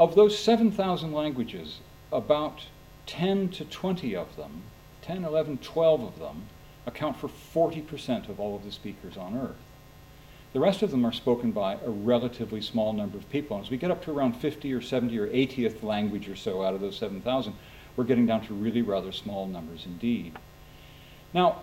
Of 0.00 0.14
those 0.14 0.38
7,000 0.38 1.12
languages, 1.12 1.78
about 2.10 2.66
10 3.06 3.50
to 3.50 3.64
20 3.64 4.16
of 4.16 4.36
them, 4.36 4.62
10, 5.02 5.24
11, 5.24 5.58
12 5.58 6.02
of 6.02 6.18
them, 6.18 6.46
account 6.86 7.16
for 7.16 7.28
40% 7.28 8.28
of 8.28 8.40
all 8.40 8.56
of 8.56 8.64
the 8.64 8.72
speakers 8.72 9.16
on 9.16 9.36
Earth. 9.36 9.56
The 10.52 10.60
rest 10.60 10.82
of 10.82 10.90
them 10.90 11.04
are 11.04 11.12
spoken 11.12 11.52
by 11.52 11.74
a 11.74 11.90
relatively 11.90 12.62
small 12.62 12.92
number 12.92 13.18
of 13.18 13.28
people. 13.30 13.56
And 13.56 13.66
as 13.66 13.70
we 13.70 13.76
get 13.76 13.90
up 13.90 14.02
to 14.04 14.10
around 14.10 14.32
50 14.34 14.72
or 14.72 14.80
70 14.80 15.18
or 15.18 15.28
80th 15.28 15.82
language 15.82 16.28
or 16.28 16.36
so 16.36 16.62
out 16.62 16.74
of 16.74 16.80
those 16.80 16.96
7,000, 16.96 17.54
we're 17.96 18.04
getting 18.04 18.26
down 18.26 18.46
to 18.46 18.54
really 18.54 18.82
rather 18.82 19.12
small 19.12 19.46
numbers 19.46 19.84
indeed. 19.84 20.38
Now, 21.34 21.62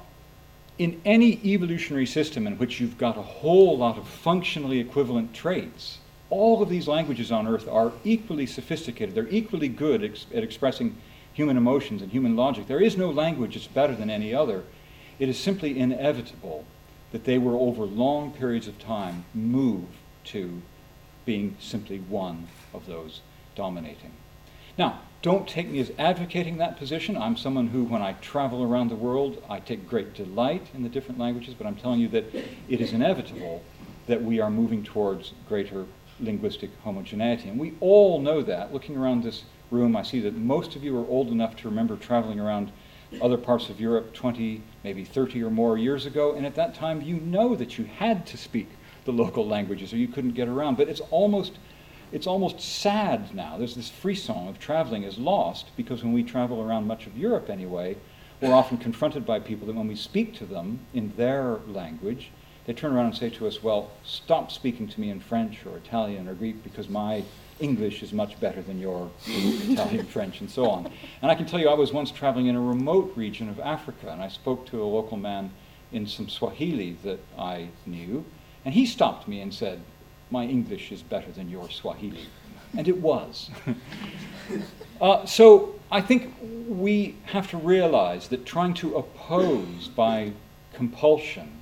in 0.78 1.02
any 1.06 1.40
evolutionary 1.46 2.06
system 2.06 2.48
in 2.48 2.58
which 2.58 2.80
you've 2.80 2.98
got 2.98 3.18
a 3.18 3.22
whole 3.22 3.78
lot 3.78 3.98
of 3.98 4.08
functionally 4.08 4.80
equivalent 4.80 5.34
traits, 5.34 6.00
all 6.30 6.62
of 6.62 6.70
these 6.70 6.88
languages 6.88 7.32
on 7.32 7.48
earth 7.48 7.68
are 7.68 7.94
equally 8.04 8.46
sophisticated. 8.46 9.16
They're 9.16 9.28
equally 9.30 9.70
good 9.70 10.04
ex- 10.04 10.26
at 10.34 10.44
expressing 10.44 10.98
human 11.34 11.58
emotions 11.58 12.02
and 12.02 12.12
human 12.12 12.36
logic. 12.36 12.68
There 12.68 12.82
is 12.82 12.98
no 12.98 13.10
language 13.10 13.56
that's 13.56 13.68
better 13.68 13.96
than 13.96 14.10
any 14.10 14.34
other. 14.34 14.64
It 15.20 15.30
is 15.30 15.40
simply 15.40 15.80
inevitable 15.80 16.66
that 17.12 17.24
they 17.24 17.38
will, 17.38 17.56
over 17.70 17.86
long 17.86 18.32
periods 18.32 18.68
of 18.68 18.78
time, 18.80 19.26
move 19.34 19.86
to 20.26 20.62
being 21.26 21.56
simply 21.60 22.00
one 22.00 22.48
of 22.74 22.86
those 22.86 23.22
dominating. 23.56 24.12
Now, 24.78 25.00
don't 25.26 25.48
take 25.48 25.68
me 25.68 25.80
as 25.80 25.92
advocating 25.98 26.58
that 26.58 26.78
position. 26.78 27.18
I'm 27.18 27.36
someone 27.36 27.70
who, 27.70 27.84
when 27.84 28.04
I 28.04 28.14
travel 28.22 28.62
around 28.62 28.90
the 28.90 28.96
world, 28.96 29.42
I 29.50 29.60
take 29.60 29.90
great 29.90 30.14
delight 30.14 30.68
in 30.76 30.84
the 30.84 30.88
different 30.88 31.20
languages, 31.20 31.56
but 31.56 31.66
I'm 31.66 31.76
telling 31.76 32.00
you 32.00 32.08
that 32.10 32.26
it 32.70 32.80
is 32.80 32.94
inevitable 32.94 33.64
that 34.06 34.22
we 34.22 34.40
are 34.40 34.52
moving 34.52 34.84
towards 34.84 35.34
greater 35.50 35.88
linguistic 36.20 36.70
homogeneity. 36.84 37.50
And 37.50 37.60
we 37.60 37.74
all 37.80 38.22
know 38.22 38.44
that. 38.44 38.72
Looking 38.72 38.98
around 38.98 39.24
this 39.24 39.46
room, 39.72 39.96
I 39.96 40.04
see 40.04 40.20
that 40.20 40.36
most 40.36 40.76
of 40.76 40.84
you 40.84 40.96
are 40.96 41.08
old 41.08 41.30
enough 41.30 41.56
to 41.56 41.70
remember 41.70 41.96
traveling 41.96 42.40
around 42.40 42.72
other 43.20 43.38
parts 43.38 43.68
of 43.68 43.82
Europe 43.82 44.14
20, 44.14 44.62
maybe 44.84 45.04
30 45.04 45.42
or 45.42 45.50
more 45.50 45.76
years 45.76 46.06
ago, 46.06 46.36
and 46.36 46.46
at 46.46 46.54
that 46.54 46.76
time 46.76 47.02
you 47.02 47.16
know 47.16 47.56
that 47.56 47.80
you 47.80 47.86
had 47.86 48.28
to 48.28 48.38
speak 48.38 48.70
the 49.06 49.12
local 49.12 49.48
languages 49.48 49.92
or 49.92 49.98
you 49.98 50.08
couldn't 50.08 50.36
get 50.36 50.48
around. 50.48 50.78
But 50.78 50.88
it's 50.88 51.02
almost 51.10 51.54
it's 52.12 52.28
almost 52.28 52.60
sad 52.60 53.34
now. 53.34 53.58
There's 53.58 53.76
this 53.76 53.90
frisson 53.90 54.48
of 54.48 54.60
traveling 54.60 55.04
is 55.04 55.18
lost 55.18 55.72
because 55.76 56.04
when 56.04 56.14
we 56.14 56.24
travel 56.24 56.62
around 56.62 56.88
much 56.88 57.08
of 57.08 57.18
Europe 57.18 57.50
anyway, 57.50 57.98
we're 58.42 58.54
often 58.54 58.78
confronted 58.78 59.26
by 59.26 59.40
people 59.40 59.68
that 59.68 59.76
when 59.76 59.88
we 59.88 59.96
speak 59.96 60.34
to 60.36 60.46
them 60.46 60.80
in 60.94 61.14
their 61.18 61.60
language, 61.68 62.32
they 62.66 62.74
turn 62.74 62.94
around 62.94 63.06
and 63.08 63.16
say 63.16 63.30
to 63.30 63.48
us, 63.48 63.64
Well, 63.64 63.92
stop 64.04 64.52
speaking 64.52 64.88
to 64.88 65.00
me 65.00 65.10
in 65.10 65.20
French 65.20 65.66
or 65.66 65.78
Italian 65.78 66.28
or 66.28 66.34
Greek 66.34 66.64
because 66.64 66.90
my 66.90 67.24
English 67.60 68.04
is 68.04 68.12
much 68.12 68.40
better 68.40 68.62
than 68.62 68.80
your 68.80 69.10
Italian, 69.26 70.06
French, 70.08 70.42
and 70.42 70.50
so 70.50 70.70
on. 70.70 70.92
And 71.22 71.32
I 71.32 71.36
can 71.36 71.46
tell 71.46 71.60
you, 71.60 71.70
I 71.70 71.74
was 71.74 71.94
once 71.94 72.12
traveling 72.12 72.48
in 72.48 72.56
a 72.56 72.62
remote 72.62 73.14
region 73.16 73.50
of 73.50 73.60
Africa, 73.60 74.10
and 74.10 74.22
I 74.22 74.28
spoke 74.28 74.66
to 74.68 74.84
a 74.84 74.86
local 74.86 75.18
man 75.18 75.52
in 75.92 76.06
some 76.06 76.28
Swahili 76.28 76.98
that 77.04 77.20
I 77.38 77.70
knew, 77.86 78.26
and 78.66 78.74
he 78.74 78.86
stopped 78.86 79.28
me 79.28 79.40
and 79.40 79.54
said, 79.54 79.82
My 80.32 80.46
English 80.46 80.92
is 80.92 81.02
better 81.02 81.32
than 81.32 81.50
your 81.50 81.70
Swahili. 81.70 82.28
And 82.78 82.88
it 82.88 82.98
was. 82.98 83.50
uh, 85.02 85.26
so 85.26 85.76
I 85.92 86.02
think 86.02 86.34
we 86.68 87.16
have 87.26 87.50
to 87.52 87.58
realize 87.58 88.28
that 88.30 88.46
trying 88.46 88.74
to 88.76 88.96
oppose 88.96 89.88
by 89.88 90.34
compulsion 90.74 91.62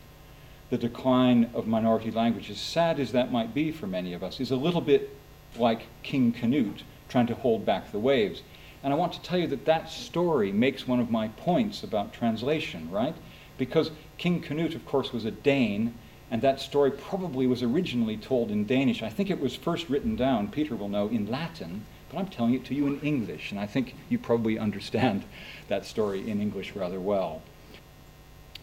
the 0.70 0.78
decline 0.78 1.52
of 1.54 1.68
minority 1.68 2.10
languages, 2.10 2.60
sad 2.60 3.00
as 3.00 3.12
that 3.12 3.32
might 3.32 3.54
be 3.54 3.72
for 3.72 3.86
many 3.86 4.14
of 4.14 4.24
us, 4.24 4.40
is 4.40 4.50
a 4.50 4.56
little 4.56 4.82
bit 4.82 5.16
like 5.56 5.86
King 6.02 6.32
Canute 6.32 6.84
trying 7.10 7.28
to 7.28 7.36
hold 7.36 7.64
back 7.64 7.92
the 7.92 8.00
waves. 8.00 8.42
And 8.82 8.92
I 8.92 8.96
want 8.96 9.14
to 9.14 9.22
tell 9.22 9.38
you 9.38 9.46
that 9.48 9.66
that 9.66 9.90
story 9.90 10.52
makes 10.52 10.88
one 10.88 11.00
of 11.00 11.12
my 11.12 11.28
points 11.28 11.84
about 11.84 12.12
translation, 12.12 12.90
right? 12.90 13.16
Because 13.58 13.92
King 14.18 14.42
Canute, 14.42 14.74
of 14.74 14.84
course, 14.86 15.14
was 15.14 15.26
a 15.26 15.32
Dane, 15.32 15.94
and 16.34 16.42
that 16.42 16.60
story 16.60 16.90
probably 16.90 17.46
was 17.46 17.62
originally 17.62 18.18
told 18.18 18.50
in 18.50 18.66
Danish. 18.66 19.04
I 19.04 19.10
think 19.10 19.30
it 19.30 19.40
was 19.40 19.56
first 19.56 19.88
written 19.88 20.16
down, 20.16 20.48
Peter 20.48 20.76
will 20.76 20.90
know, 20.90 21.08
in 21.08 21.28
Latin, 21.30 21.86
but 22.10 22.18
I'm 22.18 22.26
telling 22.26 22.56
it 22.56 22.66
to 22.66 22.74
you 22.74 22.88
in 22.88 23.00
English, 23.02 23.52
and 23.52 23.60
I 23.60 23.68
think 23.68 23.96
you 24.10 24.18
probably 24.18 24.58
understand 24.68 25.26
that 25.68 25.86
story 25.86 26.28
in 26.28 26.42
English 26.42 26.76
rather 26.76 27.00
well. 27.00 27.44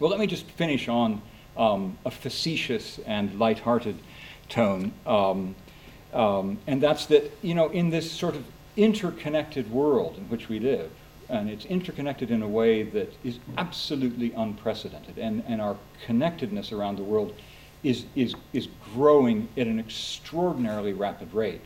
Well, 0.01 0.11
let 0.11 0.19
me 0.19 0.27
just 0.27 0.47
finish 0.47 0.89
on 0.89 1.23
um, 1.57 1.97
a 2.05 2.11
facetious 2.11 2.99
and 3.07 3.39
light-hearted 3.39 4.01
tone. 4.49 4.91
Um, 5.07 5.55
um, 6.13 6.59
and 6.67 6.83
that's 6.83 7.07
that, 7.07 7.31
you 7.41 7.55
know, 7.55 7.69
in 7.69 7.91
this 7.91 8.11
sort 8.11 8.35
of 8.35 8.45
interconnected 8.77 9.71
world 9.71 10.17
in 10.19 10.25
which 10.25 10.49
we 10.49 10.59
live, 10.59 10.91
and 11.29 11.49
it's 11.49 11.67
interconnected 11.67 12.33
in 12.33 12.43
a 12.43 12.49
way 12.49 12.83
that 12.83 13.15
is 13.23 13.39
absolutely 13.57 14.33
unprecedented, 14.33 15.19
and, 15.19 15.45
and 15.47 15.61
our 15.61 15.77
connectedness 16.05 16.73
around 16.73 16.97
the 16.97 17.05
world 17.05 17.33
is, 17.83 18.05
is, 18.15 18.35
is 18.53 18.69
growing 18.95 19.49
at 19.57 19.67
an 19.67 19.79
extraordinarily 19.79 20.93
rapid 20.93 21.33
rate. 21.33 21.65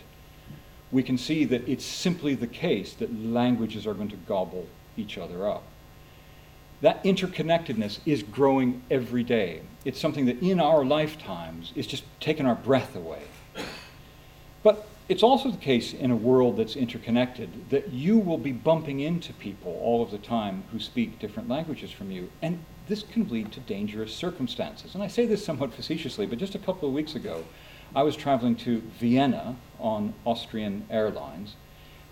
We 0.93 1.03
can 1.03 1.19
see 1.19 1.45
that 1.47 1.69
it's 1.69 1.85
simply 1.85 2.35
the 2.35 2.47
case 2.47 2.93
that 2.95 3.13
languages 3.25 3.87
are 3.87 3.95
going 3.95 4.11
to 4.11 4.17
gobble 4.17 4.67
each 4.97 5.19
other 5.19 5.49
up. 5.49 5.65
That 6.81 7.03
interconnectedness 7.03 8.01
is 8.05 8.23
growing 8.23 8.83
every 8.91 9.25
day. 9.25 9.63
It's 9.85 10.01
something 10.01 10.27
that 10.27 10.43
in 10.43 10.61
our 10.61 10.85
lifetimes 10.85 11.73
is 11.75 11.87
just 11.87 12.05
taking 12.21 12.47
our 12.47 12.55
breath 12.55 12.95
away. 12.95 13.23
But 14.63 14.87
it's 15.09 15.23
also 15.23 15.51
the 15.51 15.59
case 15.59 15.93
in 15.93 16.11
a 16.11 16.17
world 16.17 16.57
that's 16.57 16.77
interconnected 16.77 17.69
that 17.71 17.93
you 17.93 18.19
will 18.19 18.39
be 18.39 18.53
bumping 18.53 19.01
into 19.01 19.35
people 19.35 19.79
all 19.83 20.03
of 20.03 20.11
the 20.11 20.19
time 20.19 20.65
who 20.73 20.79
speak 20.79 21.19
different 21.19 21.49
languages 21.49 21.91
from 21.91 22.11
you. 22.11 22.31
And 22.41 22.65
this 22.89 23.03
can 23.03 23.29
lead 23.29 23.53
to 23.53 23.61
dangerous 23.61 24.15
circumstances. 24.15 24.95
And 24.95 25.03
I 25.03 25.09
say 25.09 25.27
this 25.27 25.45
somewhat 25.45 25.75
facetiously, 25.75 26.25
but 26.25 26.39
just 26.39 26.55
a 26.55 26.59
couple 26.59 26.89
of 26.89 26.95
weeks 26.95 27.15
ago, 27.15 27.45
I 27.95 28.03
was 28.03 28.17
traveling 28.17 28.57
to 28.57 28.81
Vienna 28.99 29.57
on 29.79 30.15
Austrian 30.25 30.87
Airlines, 30.91 31.55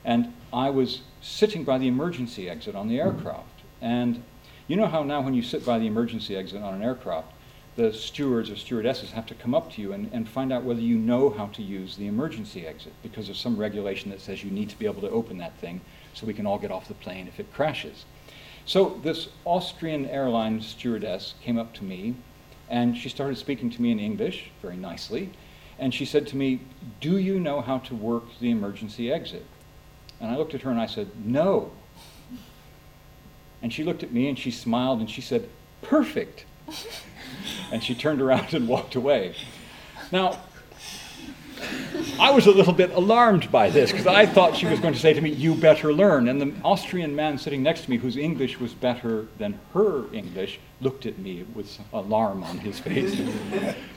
and 0.04 0.32
I 0.52 0.70
was 0.70 1.00
sitting 1.20 1.64
by 1.64 1.78
the 1.78 1.88
emergency 1.88 2.48
exit 2.48 2.74
on 2.74 2.88
the 2.88 3.00
aircraft. 3.00 3.62
And 3.80 4.22
you 4.68 4.76
know 4.76 4.86
how 4.86 5.02
now 5.02 5.22
when 5.22 5.34
you 5.34 5.42
sit 5.42 5.64
by 5.64 5.78
the 5.78 5.86
emergency 5.86 6.36
exit 6.36 6.62
on 6.62 6.74
an 6.74 6.82
aircraft, 6.82 7.31
the 7.76 7.92
stewards 7.92 8.50
or 8.50 8.56
stewardesses 8.56 9.12
have 9.12 9.26
to 9.26 9.34
come 9.34 9.54
up 9.54 9.72
to 9.72 9.80
you 9.80 9.92
and, 9.92 10.10
and 10.12 10.28
find 10.28 10.52
out 10.52 10.62
whether 10.62 10.80
you 10.80 10.96
know 10.96 11.30
how 11.30 11.46
to 11.46 11.62
use 11.62 11.96
the 11.96 12.06
emergency 12.06 12.66
exit 12.66 12.92
because 13.02 13.26
there's 13.26 13.40
some 13.40 13.56
regulation 13.56 14.10
that 14.10 14.20
says 14.20 14.44
you 14.44 14.50
need 14.50 14.68
to 14.68 14.78
be 14.78 14.84
able 14.84 15.00
to 15.00 15.10
open 15.10 15.38
that 15.38 15.56
thing 15.58 15.80
so 16.12 16.26
we 16.26 16.34
can 16.34 16.46
all 16.46 16.58
get 16.58 16.70
off 16.70 16.88
the 16.88 16.94
plane 16.94 17.26
if 17.26 17.40
it 17.40 17.52
crashes. 17.52 18.04
So 18.66 19.00
this 19.02 19.28
Austrian 19.44 20.06
airline 20.06 20.60
stewardess 20.60 21.34
came 21.42 21.58
up 21.58 21.72
to 21.74 21.84
me 21.84 22.14
and 22.68 22.96
she 22.96 23.08
started 23.08 23.36
speaking 23.38 23.70
to 23.70 23.82
me 23.82 23.90
in 23.90 23.98
English 23.98 24.50
very 24.60 24.76
nicely. 24.76 25.30
And 25.78 25.92
she 25.92 26.04
said 26.04 26.26
to 26.28 26.36
me, 26.36 26.60
Do 27.00 27.18
you 27.18 27.40
know 27.40 27.60
how 27.60 27.78
to 27.78 27.94
work 27.94 28.24
the 28.38 28.50
emergency 28.50 29.10
exit? 29.10 29.44
And 30.20 30.30
I 30.30 30.36
looked 30.36 30.54
at 30.54 30.62
her 30.62 30.70
and 30.70 30.80
I 30.80 30.86
said, 30.86 31.08
No. 31.24 31.72
And 33.62 33.72
she 33.72 33.82
looked 33.82 34.02
at 34.02 34.12
me 34.12 34.28
and 34.28 34.38
she 34.38 34.50
smiled 34.50 35.00
and 35.00 35.10
she 35.10 35.20
said, 35.20 35.48
Perfect. 35.80 36.44
and 37.70 37.82
she 37.82 37.94
turned 37.94 38.20
around 38.20 38.54
and 38.54 38.68
walked 38.68 38.94
away. 38.94 39.34
Now, 40.10 40.38
I 42.18 42.30
was 42.30 42.46
a 42.46 42.50
little 42.50 42.72
bit 42.72 42.90
alarmed 42.90 43.50
by 43.50 43.70
this 43.70 43.90
because 43.90 44.06
I 44.06 44.26
thought 44.26 44.56
she 44.56 44.66
was 44.66 44.80
going 44.80 44.94
to 44.94 45.00
say 45.00 45.12
to 45.12 45.20
me, 45.20 45.30
You 45.30 45.54
better 45.54 45.92
learn. 45.92 46.28
And 46.28 46.40
the 46.40 46.52
Austrian 46.64 47.14
man 47.14 47.38
sitting 47.38 47.62
next 47.62 47.82
to 47.82 47.90
me, 47.90 47.96
whose 47.96 48.16
English 48.16 48.60
was 48.60 48.74
better 48.74 49.26
than 49.38 49.58
her 49.74 50.12
English, 50.12 50.60
looked 50.80 51.06
at 51.06 51.18
me 51.18 51.44
with 51.54 51.78
alarm 51.92 52.42
on 52.42 52.58
his 52.58 52.78
face. 52.78 53.20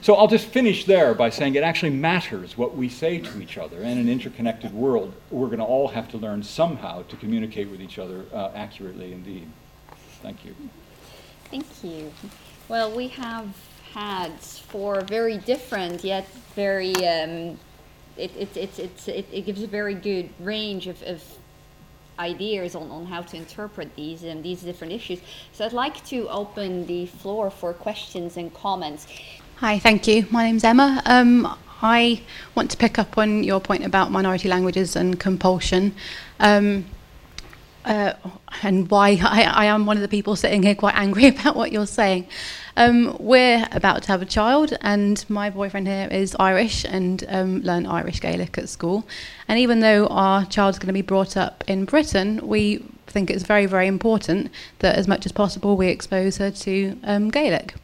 so 0.02 0.16
I'll 0.16 0.28
just 0.28 0.48
finish 0.48 0.86
there 0.86 1.14
by 1.14 1.30
saying 1.30 1.56
it 1.56 1.64
actually 1.64 1.92
matters 1.92 2.58
what 2.58 2.76
we 2.76 2.90
say 2.90 3.20
to 3.20 3.42
each 3.42 3.58
other. 3.58 3.82
In 3.82 3.98
an 3.98 4.10
interconnected 4.10 4.74
world, 4.74 5.14
we're 5.30 5.48
going 5.48 5.60
to 5.60 5.66
all 5.66 5.88
have 5.90 6.10
to 6.10 6.18
learn 6.18 6.44
somehow 6.44 7.04
to 7.04 7.16
communicate 7.18 7.70
with 7.70 7.82
each 7.82 8.00
other 8.00 8.26
uh, 8.34 8.52
accurately 8.56 9.12
indeed. 9.12 9.48
Thank 10.22 10.46
you. 10.46 10.56
Thank 11.52 11.66
you. 11.84 12.12
Well, 12.68 12.96
we 12.96 13.10
have 13.10 13.48
had 13.94 14.32
four 14.40 15.02
very 15.02 15.38
different 15.38 16.04
yet 16.04 16.28
very 16.56 16.94
um, 16.96 17.60
it, 18.18 18.32
it, 18.38 18.58
it, 18.58 18.80
it, 18.80 19.08
it, 19.08 19.26
it 19.32 19.46
gives 19.46 19.62
a 19.62 19.68
very 19.68 19.94
good 19.94 20.30
range 20.40 20.88
of, 20.88 21.02
of 21.04 21.22
ideas 22.18 22.76
on, 22.76 22.90
on 22.92 23.06
how 23.06 23.22
to 23.22 23.38
interpret 23.38 23.94
these 23.96 24.24
um, 24.24 24.42
these 24.42 24.62
different 24.62 24.94
issues. 24.94 25.20
So 25.52 25.66
I'd 25.66 25.74
like 25.74 26.04
to 26.08 26.28
open 26.30 26.86
the 26.88 27.06
floor 27.08 27.52
for 27.52 27.74
questions 27.74 28.38
and 28.38 28.54
comments. 28.54 29.08
Hi, 29.58 29.80
thank 29.80 30.08
you. 30.08 30.26
My 30.32 30.44
name's 30.44 30.64
Emma. 30.64 31.02
Um, 31.06 31.58
I 31.82 32.22
want 32.56 32.72
to 32.72 32.78
pick 32.78 32.98
up 32.98 33.18
on 33.18 33.44
your 33.44 33.60
point 33.60 33.86
about 33.86 34.12
minority 34.12 34.48
languages 34.48 34.96
and 34.96 35.20
compulsion. 35.20 35.94
Um, 36.40 36.86
uh, 37.86 38.14
and 38.64 38.90
why 38.90 39.20
I, 39.22 39.44
I, 39.44 39.66
am 39.66 39.86
one 39.86 39.96
of 39.96 40.02
the 40.02 40.08
people 40.08 40.36
sitting 40.36 40.64
here 40.64 40.76
quite 40.76 40.96
angry 40.96 41.28
about 41.40 41.56
what 41.56 41.72
you're 41.72 41.86
saying. 41.86 42.28
Um, 42.78 43.16
we're 43.20 43.66
about 43.72 44.04
to 44.04 44.08
have 44.10 44.22
a 44.22 44.26
child, 44.26 44.74
and 44.82 45.24
my 45.30 45.50
boyfriend 45.50 45.88
here 45.88 46.10
is 46.12 46.36
Irish 46.40 46.84
and 46.84 47.24
um, 47.30 47.62
learned 47.62 47.88
Irish 47.88 48.20
Gaelic 48.20 48.58
at 48.58 48.68
school. 48.68 49.08
And 49.48 49.60
even 49.60 49.80
though 49.80 50.08
our 50.08 50.46
child's 50.46 50.80
going 50.80 50.88
to 50.88 50.94
be 50.94 51.02
brought 51.02 51.38
up 51.38 51.64
in 51.68 51.86
Britain, 51.86 52.46
we 52.46 52.84
think 53.08 53.30
it's 53.30 53.44
very, 53.44 53.66
very 53.66 53.88
important 53.88 54.52
that 54.80 54.96
as 54.96 55.08
much 55.08 55.26
as 55.26 55.32
possible 55.32 55.78
we 55.78 55.88
expose 55.88 56.38
her 56.38 56.52
to 56.52 57.00
um, 57.04 57.30
Gaelic, 57.30 57.76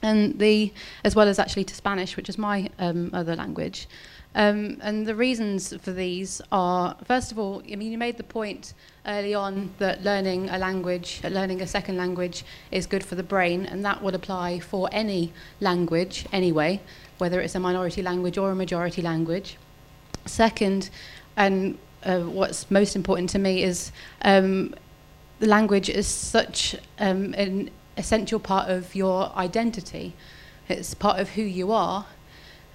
and 0.00 0.38
the 0.38 0.72
as 1.04 1.14
well 1.14 1.28
as 1.28 1.38
actually 1.38 1.64
to 1.64 1.74
Spanish, 1.74 2.16
which 2.16 2.28
is 2.28 2.38
my 2.38 2.70
um, 2.78 3.10
other 3.12 3.36
language. 3.36 3.88
Um, 4.34 4.78
and 4.80 5.06
the 5.06 5.14
reasons 5.14 5.76
for 5.82 5.90
these 5.92 6.40
are, 6.52 6.96
first 7.04 7.32
of 7.32 7.38
all, 7.38 7.62
I 7.70 7.74
mean, 7.74 7.90
you 7.90 7.98
made 7.98 8.16
the 8.16 8.22
point 8.22 8.74
early 9.06 9.34
on 9.34 9.70
that 9.78 10.02
learning 10.02 10.48
a 10.50 10.58
language, 10.58 11.20
learning 11.24 11.60
a 11.60 11.66
second 11.66 11.96
language, 11.96 12.44
is 12.70 12.86
good 12.86 13.04
for 13.04 13.14
the 13.14 13.22
brain, 13.22 13.66
and 13.66 13.84
that 13.84 14.02
would 14.02 14.14
apply 14.14 14.60
for 14.60 14.88
any 14.92 15.32
language 15.60 16.26
anyway, 16.32 16.80
whether 17.18 17.40
it's 17.40 17.54
a 17.54 17.60
minority 17.60 18.02
language 18.02 18.36
or 18.36 18.50
a 18.50 18.54
majority 18.54 19.02
language. 19.02 19.56
Second, 20.26 20.90
and 21.36 21.78
uh, 22.04 22.20
what's 22.20 22.70
most 22.70 22.96
important 22.96 23.30
to 23.30 23.38
me 23.38 23.62
is 23.62 23.92
um, 24.22 24.74
the 25.38 25.46
language 25.46 25.88
is 25.88 26.06
such 26.06 26.76
um, 26.98 27.34
an 27.34 27.70
essential 27.96 28.38
part 28.38 28.70
of 28.70 28.94
your 28.94 29.32
identity. 29.36 30.14
It's 30.68 30.94
part 30.94 31.18
of 31.18 31.30
who 31.30 31.42
you 31.42 31.72
are 31.72 32.06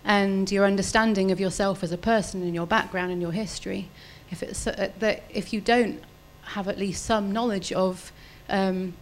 and 0.04 0.52
your 0.52 0.66
understanding 0.66 1.32
of 1.32 1.40
yourself 1.40 1.84
as 1.84 1.92
a 1.92 1.98
person 1.98 2.42
and 2.44 2.54
your 2.54 2.68
background 2.68 3.12
and 3.12 3.22
your 3.22 3.32
history. 3.32 3.90
If 4.30 4.44
it's 4.44 4.68
uh, 4.68 4.92
that 5.00 5.24
if 5.30 5.54
you 5.54 5.62
don't 5.62 6.02
have 6.46 6.68
at 6.68 6.78
least 6.78 7.06
some 7.06 7.32
knowledge 7.32 7.72
of 7.74 8.12
um, 8.50 8.94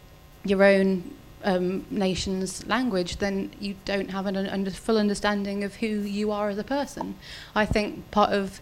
your 0.43 0.63
own 0.63 1.13
um, 1.43 1.85
nation's 1.89 2.65
language, 2.67 3.17
then 3.17 3.51
you 3.59 3.75
don't 3.85 4.11
have 4.11 4.25
an 4.25 4.37
under, 4.37 4.71
full 4.71 4.97
understanding 4.97 5.63
of 5.63 5.75
who 5.75 5.87
you 5.87 6.31
are 6.31 6.49
as 6.49 6.57
a 6.57 6.63
person. 6.63 7.15
I 7.55 7.65
think 7.65 8.09
part 8.11 8.31
of 8.31 8.61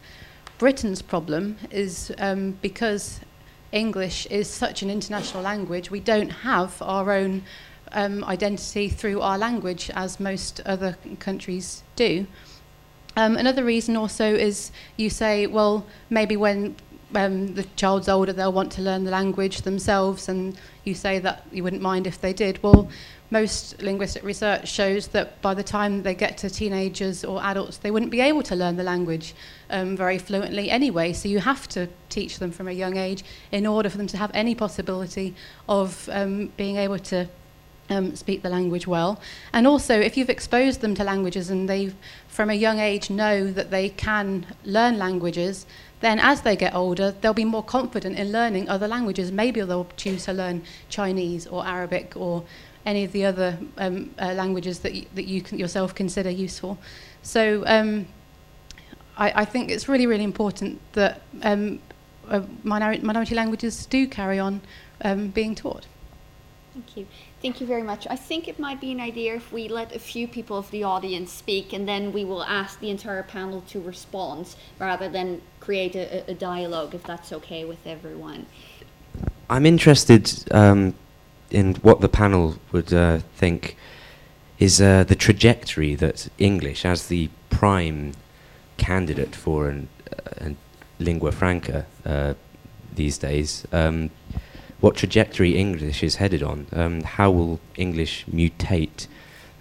Britain's 0.58 1.02
problem 1.02 1.58
is 1.70 2.12
um, 2.18 2.58
because 2.62 3.20
English 3.72 4.26
is 4.28 4.50
such 4.50 4.82
an 4.82 4.90
international 4.90 5.44
language, 5.44 5.90
we 5.90 6.00
don't 6.00 6.30
have 6.30 6.82
our 6.82 7.12
own 7.12 7.44
um, 7.94 8.24
identity 8.24 8.90
through 8.90 9.22
our 9.22 9.38
language 9.38 9.90
as 9.96 10.20
most 10.20 10.62
other 10.66 10.98
countries 11.20 11.84
do. 11.96 12.26
Um, 13.18 13.36
another 13.36 13.64
reason 13.64 13.98
also 13.98 14.34
is 14.34 14.72
you 14.96 15.10
say, 15.10 15.46
well, 15.46 15.86
maybe 16.10 16.38
when 16.38 16.76
um, 17.16 17.54
the 17.56 17.64
child's 17.76 18.10
older, 18.10 18.34
they'll 18.34 18.52
want 18.52 18.72
to 18.74 18.82
learn 18.82 19.04
the 19.04 19.12
language 19.12 19.62
themselves, 19.62 20.30
and 20.30 20.58
you 20.84 20.94
say 20.94 21.20
that 21.20 21.46
you 21.52 21.64
wouldn't 21.64 21.82
mind 21.82 22.08
if 22.08 22.20
they 22.20 22.34
did. 22.34 22.62
Well, 22.64 22.90
most 23.32 23.82
linguistic 23.82 24.24
research 24.24 24.70
shows 24.70 25.08
that 25.10 25.42
by 25.42 25.54
the 25.54 25.64
time 25.64 26.04
they 26.04 26.14
get 26.14 26.38
to 26.40 26.50
teenagers 26.50 27.24
or 27.24 27.42
adults, 27.42 27.78
they 27.78 27.90
wouldn't 27.90 28.12
be 28.12 28.20
able 28.20 28.44
to 28.44 28.56
learn 28.56 28.76
the 28.76 28.84
language 28.84 29.34
um, 29.70 29.96
very 29.96 30.18
fluently 30.18 30.70
anyway. 30.70 31.14
So 31.14 31.30
you 31.30 31.40
have 31.40 31.68
to 31.70 31.88
teach 32.10 32.40
them 32.40 32.52
from 32.52 32.68
a 32.68 32.74
young 32.74 32.98
age 32.98 33.24
in 33.52 33.66
order 33.66 33.90
for 33.90 33.98
them 33.98 34.08
to 34.08 34.18
have 34.18 34.32
any 34.34 34.54
possibility 34.54 35.34
of 35.70 36.10
um, 36.12 36.52
being 36.58 36.76
able 36.76 37.00
to 37.00 37.30
um, 37.90 38.16
speak 38.16 38.42
the 38.42 38.50
language 38.50 38.86
well. 38.88 39.20
And 39.54 39.66
also, 39.66 40.00
if 40.00 40.18
you've 40.18 40.30
exposed 40.30 40.82
them 40.82 40.96
to 40.96 41.04
languages 41.04 41.50
and 41.50 41.70
they, 41.70 41.94
from 42.28 42.50
a 42.50 42.54
young 42.54 42.80
age, 42.80 43.10
know 43.10 43.52
that 43.52 43.72
they 43.72 43.90
can 43.90 44.46
learn 44.66 44.98
languages, 44.98 45.66
then 46.02 46.20
as 46.20 46.42
they 46.42 46.56
get 46.56 46.76
older, 46.76 47.12
they'll 47.12 47.34
be 47.34 47.46
more 47.46 47.64
confident 47.64 48.18
in 48.18 48.32
learning 48.32 48.68
other 48.68 48.88
languages. 48.88 49.32
Maybe 49.32 49.62
they'll 49.62 49.88
choose 49.96 50.26
to 50.26 50.34
learn 50.34 50.64
Chinese 50.90 51.48
or 51.48 51.66
Arabic 51.66 52.14
or 52.16 52.44
any 52.86 53.04
of 53.04 53.12
the 53.12 53.26
other 53.26 53.58
um, 53.78 54.10
uh, 54.20 54.34
languages 54.34 54.80
that 54.80 54.94
you, 54.94 55.06
that 55.16 55.26
you 55.26 55.42
can 55.42 55.60
yourself 55.60 55.94
consider 55.94 56.30
useful. 56.30 56.80
So 57.22 57.64
um, 57.68 58.08
I, 59.18 59.42
I, 59.42 59.46
think 59.46 59.70
it's 59.70 59.88
really, 59.88 60.08
really 60.08 60.24
important 60.24 60.82
that 60.94 61.22
um, 61.44 61.80
uh, 62.28 62.42
minority, 62.64 63.04
minority 63.04 63.36
languages 63.36 63.86
do 63.86 64.08
carry 64.08 64.40
on 64.40 64.62
um, 65.04 65.28
being 65.28 65.54
taught. 65.54 65.86
Thank 66.74 66.98
you. 66.98 67.08
Thank 67.42 67.60
you 67.60 67.66
very 67.66 67.82
much. 67.82 68.06
I 68.08 68.16
think 68.16 68.48
it 68.48 68.60
might 68.60 68.80
be 68.80 68.92
an 68.92 69.00
idea 69.00 69.36
if 69.36 69.52
we 69.52 69.68
let 69.68 69.96
a 69.96 70.00
few 70.00 70.28
people 70.28 70.58
of 70.58 70.70
the 70.70 70.84
audience 70.84 71.32
speak 71.32 71.74
and 71.74 71.88
then 71.88 72.14
we 72.14 72.24
will 72.24 72.44
ask 72.44 72.80
the 72.80 72.92
entire 72.92 73.24
panel 73.24 73.62
to 73.70 73.82
respond 73.82 74.56
rather 74.78 75.10
than 75.10 75.42
create 75.60 75.96
a, 75.96 76.30
a 76.30 76.36
dialogue, 76.36 76.94
if 76.94 77.04
that's 77.04 77.34
okay 77.34 77.66
with 77.66 77.88
everyone. 77.88 78.46
I'm 79.50 79.66
interested 79.66 80.32
um, 80.52 80.94
in 81.50 81.76
what 81.76 82.00
the 82.00 82.10
panel 82.10 82.58
would 82.72 82.94
uh, 82.94 83.20
think 83.36 83.76
is 84.60 84.80
uh, 84.80 85.04
the 85.04 85.16
trajectory 85.16 85.96
that 85.96 86.30
English, 86.38 86.86
as 86.86 87.08
the 87.08 87.30
prime 87.50 88.14
candidate 88.78 89.36
for 89.36 89.70
an, 89.70 89.88
uh, 90.12 90.46
an 90.46 90.58
lingua 91.00 91.32
franca 91.32 91.88
uh, 92.06 92.36
these 92.94 93.18
days, 93.18 93.66
um, 93.72 94.12
what 94.82 94.96
trajectory 94.96 95.56
English 95.56 96.04
is 96.04 96.16
headed 96.16 96.44
on. 96.44 96.68
Um, 96.74 97.04
how 97.04 97.32
will 97.32 97.60
English 97.78 98.26
mutate 98.26 99.08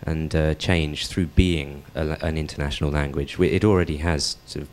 and 0.03 0.35
uh, 0.35 0.55
change 0.55 1.07
through 1.07 1.27
being 1.27 1.85
a, 1.95 2.17
an 2.25 2.37
international 2.39 2.91
language? 2.91 3.39
It 3.39 3.65
already 3.65 3.99
has 3.99 4.39
sort 4.47 4.63
of 4.63 4.69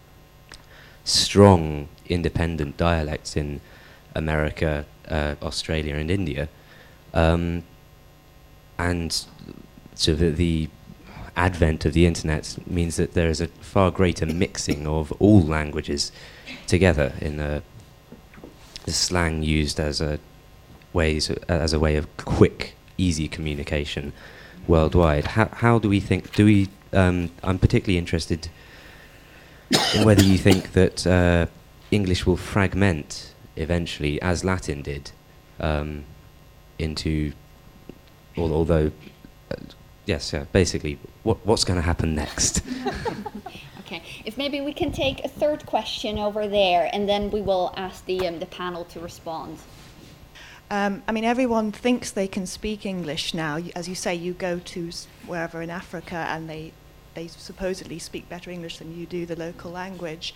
strong 1.03 1.89
independent 2.07 2.77
dialects 2.77 3.35
in 3.35 3.59
America, 4.15 4.85
uh, 5.09 5.35
Australia, 5.41 5.95
and 5.95 6.09
India. 6.09 6.47
Um, 7.13 7.63
and 8.79 9.25
so 9.95 10.15
the, 10.15 10.29
the, 10.29 10.69
advent 11.35 11.85
of 11.85 11.93
the 11.93 12.07
internet 12.07 12.57
means 12.65 12.95
that 12.95 13.13
there 13.13 13.29
is 13.29 13.39
a 13.39 13.47
far 13.61 13.91
greater 13.91 14.25
mixing 14.25 14.87
of 14.87 15.11
all 15.19 15.39
languages 15.39 16.11
together 16.65 17.13
in 17.21 17.37
the, 17.37 17.61
the 18.85 18.91
slang 18.91 19.43
used 19.43 19.79
as 19.79 20.01
a 20.01 20.19
ways 20.97 21.29
as 21.47 21.71
a 21.73 21.79
way 21.79 21.95
of 21.95 22.05
quick, 22.17 22.75
easy 22.97 23.27
communication 23.27 24.11
worldwide. 24.67 25.25
How, 25.35 25.47
how 25.63 25.79
do 25.79 25.87
we 25.87 26.01
think? 26.09 26.21
Do 26.35 26.45
we? 26.45 26.67
Um, 26.91 27.29
I'm 27.43 27.59
particularly 27.59 27.97
interested 27.97 28.49
in 29.95 30.05
whether 30.05 30.23
you 30.23 30.37
think 30.37 30.73
that 30.73 30.97
uh, 31.05 31.45
English 31.91 32.25
will 32.25 32.41
fragment 32.53 33.33
eventually, 33.55 34.21
as 34.21 34.43
Latin 34.43 34.81
did, 34.81 35.11
um, 35.59 36.03
into, 36.79 37.33
although 38.37 38.91
uh, 39.51 39.55
yes, 40.05 40.33
yeah, 40.33 40.45
basically, 40.51 40.97
what, 41.23 41.37
what's 41.45 41.63
going 41.63 41.79
to 41.79 41.85
happen 41.85 42.15
next? 42.15 42.61
okay, 43.81 44.01
if 44.25 44.37
maybe 44.37 44.61
we 44.61 44.73
can 44.73 44.91
take 44.91 45.23
a 45.23 45.27
third 45.27 45.65
question 45.65 46.17
over 46.17 46.47
there, 46.47 46.89
and 46.93 47.07
then 47.07 47.29
we 47.29 47.41
will 47.41 47.73
ask 47.77 48.05
the 48.05 48.27
um, 48.27 48.39
the 48.39 48.47
panel 48.47 48.85
to 48.85 48.99
respond. 48.99 49.59
Um, 50.69 51.01
I 51.07 51.13
mean, 51.13 51.23
everyone 51.23 51.71
thinks 51.71 52.11
they 52.11 52.27
can 52.27 52.45
speak 52.45 52.85
English 52.85 53.33
now. 53.33 53.57
As 53.75 53.87
you 53.87 53.95
say, 53.95 54.13
you 54.15 54.33
go 54.33 54.59
to 54.59 54.91
wherever 55.25 55.61
in 55.61 55.69
Africa, 55.69 56.25
and 56.29 56.49
they 56.49 56.73
they 57.13 57.27
supposedly 57.27 57.97
speak 57.97 58.29
better 58.29 58.51
English 58.51 58.77
than 58.77 58.95
you 58.95 59.05
do 59.07 59.25
the 59.25 59.35
local 59.35 59.71
language. 59.71 60.35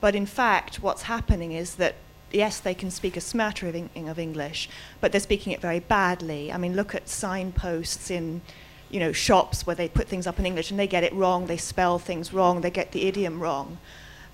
But 0.00 0.14
in 0.14 0.26
fact, 0.26 0.76
what's 0.76 1.02
happening 1.02 1.52
is 1.52 1.74
that 1.76 1.96
yes, 2.32 2.60
they 2.60 2.74
can 2.74 2.90
speak 2.90 3.16
a 3.16 3.20
smattering 3.20 3.90
of, 4.08 4.18
English, 4.18 4.68
but 5.00 5.10
they're 5.10 5.20
speaking 5.20 5.52
it 5.52 5.60
very 5.60 5.80
badly. 5.80 6.52
I 6.52 6.58
mean, 6.58 6.76
look 6.76 6.94
at 6.94 7.08
signposts 7.08 8.10
in 8.10 8.40
you 8.90 9.00
know, 9.00 9.12
shops 9.12 9.66
where 9.66 9.76
they 9.76 9.88
put 9.88 10.08
things 10.08 10.26
up 10.26 10.38
in 10.38 10.46
English 10.46 10.70
and 10.70 10.78
they 10.78 10.86
get 10.86 11.04
it 11.04 11.12
wrong, 11.12 11.46
they 11.46 11.56
spell 11.56 11.98
things 11.98 12.32
wrong, 12.32 12.60
they 12.60 12.70
get 12.70 12.92
the 12.92 13.06
idiom 13.06 13.40
wrong. 13.40 13.78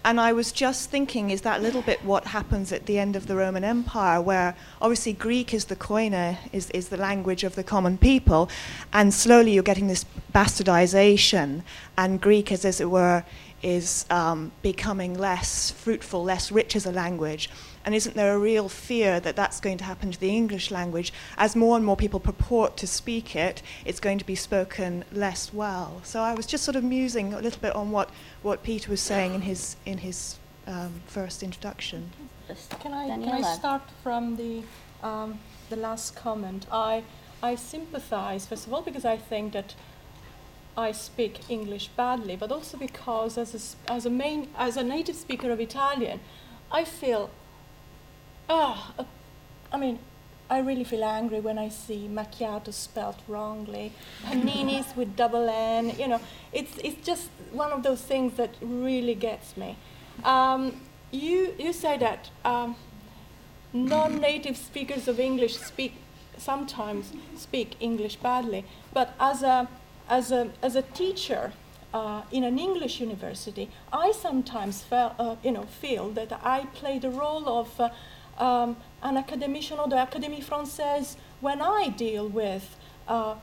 And 0.07 0.20
I 0.20 0.32
was 0.32 0.52
just 0.52 0.88
thinking, 0.88 1.30
is 1.30 1.40
that 1.40 1.61
little 1.61 1.82
bit 1.82 2.04
what 2.04 2.26
happens 2.26 2.70
at 2.70 2.86
the 2.86 2.96
end 2.96 3.16
of 3.16 3.26
the 3.26 3.34
Roman 3.34 3.64
Empire, 3.64 4.22
where 4.22 4.54
obviously 4.80 5.12
Greek 5.12 5.52
is 5.52 5.64
the 5.64 5.74
koine, 5.74 6.38
is, 6.52 6.70
is 6.70 6.90
the 6.90 6.96
language 6.96 7.42
of 7.42 7.57
the 7.57 7.64
common 7.64 7.98
people, 7.98 8.48
and 8.92 9.12
slowly 9.12 9.52
you're 9.52 9.64
getting 9.64 9.88
this 9.88 10.04
bastardization, 10.32 11.64
and 11.98 12.20
Greek 12.20 12.52
is, 12.52 12.64
as 12.64 12.80
it 12.80 12.88
were, 12.88 13.24
is 13.64 14.07
um, 14.11 14.52
becoming 14.62 15.18
less 15.18 15.72
fruitful, 15.72 16.22
less 16.22 16.52
rich 16.52 16.76
as 16.76 16.86
a 16.86 16.92
language. 16.92 17.50
And 17.87 17.95
isn't 17.95 18.16
there 18.16 18.34
a 18.34 18.39
real 18.39 18.68
fear 18.68 19.20
that 19.20 19.37
that's 19.37 19.61
going 19.61 19.78
to 19.78 19.84
happen 19.84 20.11
to 20.11 20.18
the 20.18 20.30
English 20.30 20.72
language? 20.72 21.12
As 21.39 21.55
more 21.55 21.76
and 21.76 21.87
more 21.87 21.97
people 21.97 22.18
purport 22.18 22.76
to 22.78 22.87
speak 22.87 23.37
it, 23.37 23.62
it's 23.84 24.01
going 24.01 24.18
to 24.18 24.24
be 24.26 24.34
spoken 24.34 25.05
less 25.12 25.55
well. 25.55 26.01
So 26.03 26.20
I 26.20 26.34
was 26.34 26.47
just 26.47 26.64
sort 26.64 26.74
of 26.74 26.82
musing 26.82 27.32
a 27.32 27.41
little 27.41 27.61
bit 27.61 27.76
on 27.76 27.93
what, 27.93 28.11
what 28.43 28.64
Peter 28.64 28.91
was 28.91 29.01
saying 29.01 29.34
in 29.34 29.43
his, 29.43 29.76
in 29.87 29.99
his 29.99 30.37
um, 30.66 30.95
first 31.07 31.45
introduction. 31.45 32.11
Can 32.80 32.93
I, 32.93 33.07
can 33.07 33.28
I 33.28 33.55
start 33.55 33.82
from 34.03 34.34
the, 34.34 34.62
um, 35.05 35.39
the 35.70 35.76
last 35.76 36.16
comment? 36.16 36.66
I, 36.72 37.05
I 37.41 37.55
sympathize, 37.55 38.47
first 38.47 38.66
of 38.66 38.74
all, 38.74 38.82
because 38.82 39.05
I 39.05 39.16
think 39.16 39.53
that 39.53 39.76
I 40.76 40.91
speak 40.91 41.49
English 41.49 41.87
badly, 41.97 42.34
but 42.34 42.51
also 42.51 42.76
because 42.78 43.39
as 43.39 43.76
a, 43.89 43.93
as 43.93 44.07
a, 44.07 44.11
main, 44.11 44.49
as 44.59 44.76
a 44.76 44.82
native 44.82 45.14
speaker 45.14 45.53
of 45.53 45.61
Italian, 45.61 46.18
I 46.72 46.82
feel 46.84 47.30
Ah, 48.49 48.92
uh, 48.99 49.05
I 49.72 49.76
mean, 49.76 49.99
I 50.49 50.61
really 50.61 50.84
feel 50.84 51.03
angry 51.03 51.40
when 51.40 51.59
I 51.59 51.68
see 51.68 52.09
macchiato 52.09 52.72
spelled 52.72 53.16
wrongly, 53.26 53.92
paninis 54.24 54.94
with 54.94 55.16
double 55.16 55.49
N. 55.49 55.92
You 55.99 56.07
know, 56.07 56.20
it's 56.53 56.78
it's 56.78 57.05
just 57.05 57.28
one 57.53 57.72
of 57.72 57.82
those 57.82 58.01
things 58.03 58.34
that 58.34 58.51
really 58.61 59.14
gets 59.14 59.57
me. 59.57 59.76
Um, 60.22 60.80
you 61.11 61.55
you 61.59 61.72
say 61.72 61.99
that 61.99 62.30
um, 62.44 62.76
non-native 63.72 64.57
speakers 64.57 65.09
of 65.09 65.18
English 65.18 65.57
speak 65.57 65.94
sometimes 66.38 67.12
speak 67.36 67.74
English 67.80 68.16
badly, 68.16 68.64
but 68.92 69.14
as 69.18 69.42
a 69.42 69.68
as 70.09 70.30
a 70.30 70.51
as 70.62 70.76
a 70.76 70.82
teacher. 70.82 71.53
Uh, 71.94 72.22
in 72.30 72.44
an 72.44 72.59
English 72.59 73.01
university, 73.01 73.70
I 73.90 74.12
sometimes 74.12 74.82
feel, 74.82 75.14
uh, 75.18 75.36
you 75.42 75.51
know, 75.51 75.62
feel 75.62 76.11
that 76.11 76.30
I 76.42 76.66
play 76.74 76.99
the 76.99 77.09
role 77.09 77.49
of 77.49 77.80
uh, 77.80 77.88
um, 78.39 78.76
an 79.03 79.16
academician 79.16 79.78
or 79.78 79.89
the 79.89 79.97
Académie 79.97 80.45
Française, 80.45 81.16
when 81.41 81.61
I 81.61 81.89
deal 81.89 82.28
with 82.28 82.76
uh, 83.09 83.37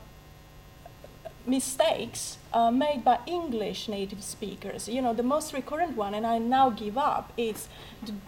mistakes 1.46 2.38
uh, 2.52 2.70
made 2.70 3.04
by 3.04 3.18
English 3.26 3.88
native 3.88 4.22
speakers. 4.22 4.88
You 4.88 5.02
know, 5.02 5.12
the 5.12 5.22
most 5.22 5.52
recurrent 5.52 5.96
one, 5.96 6.14
and 6.14 6.26
I 6.26 6.38
now 6.38 6.70
give 6.70 6.96
up, 6.96 7.32
is, 7.36 7.68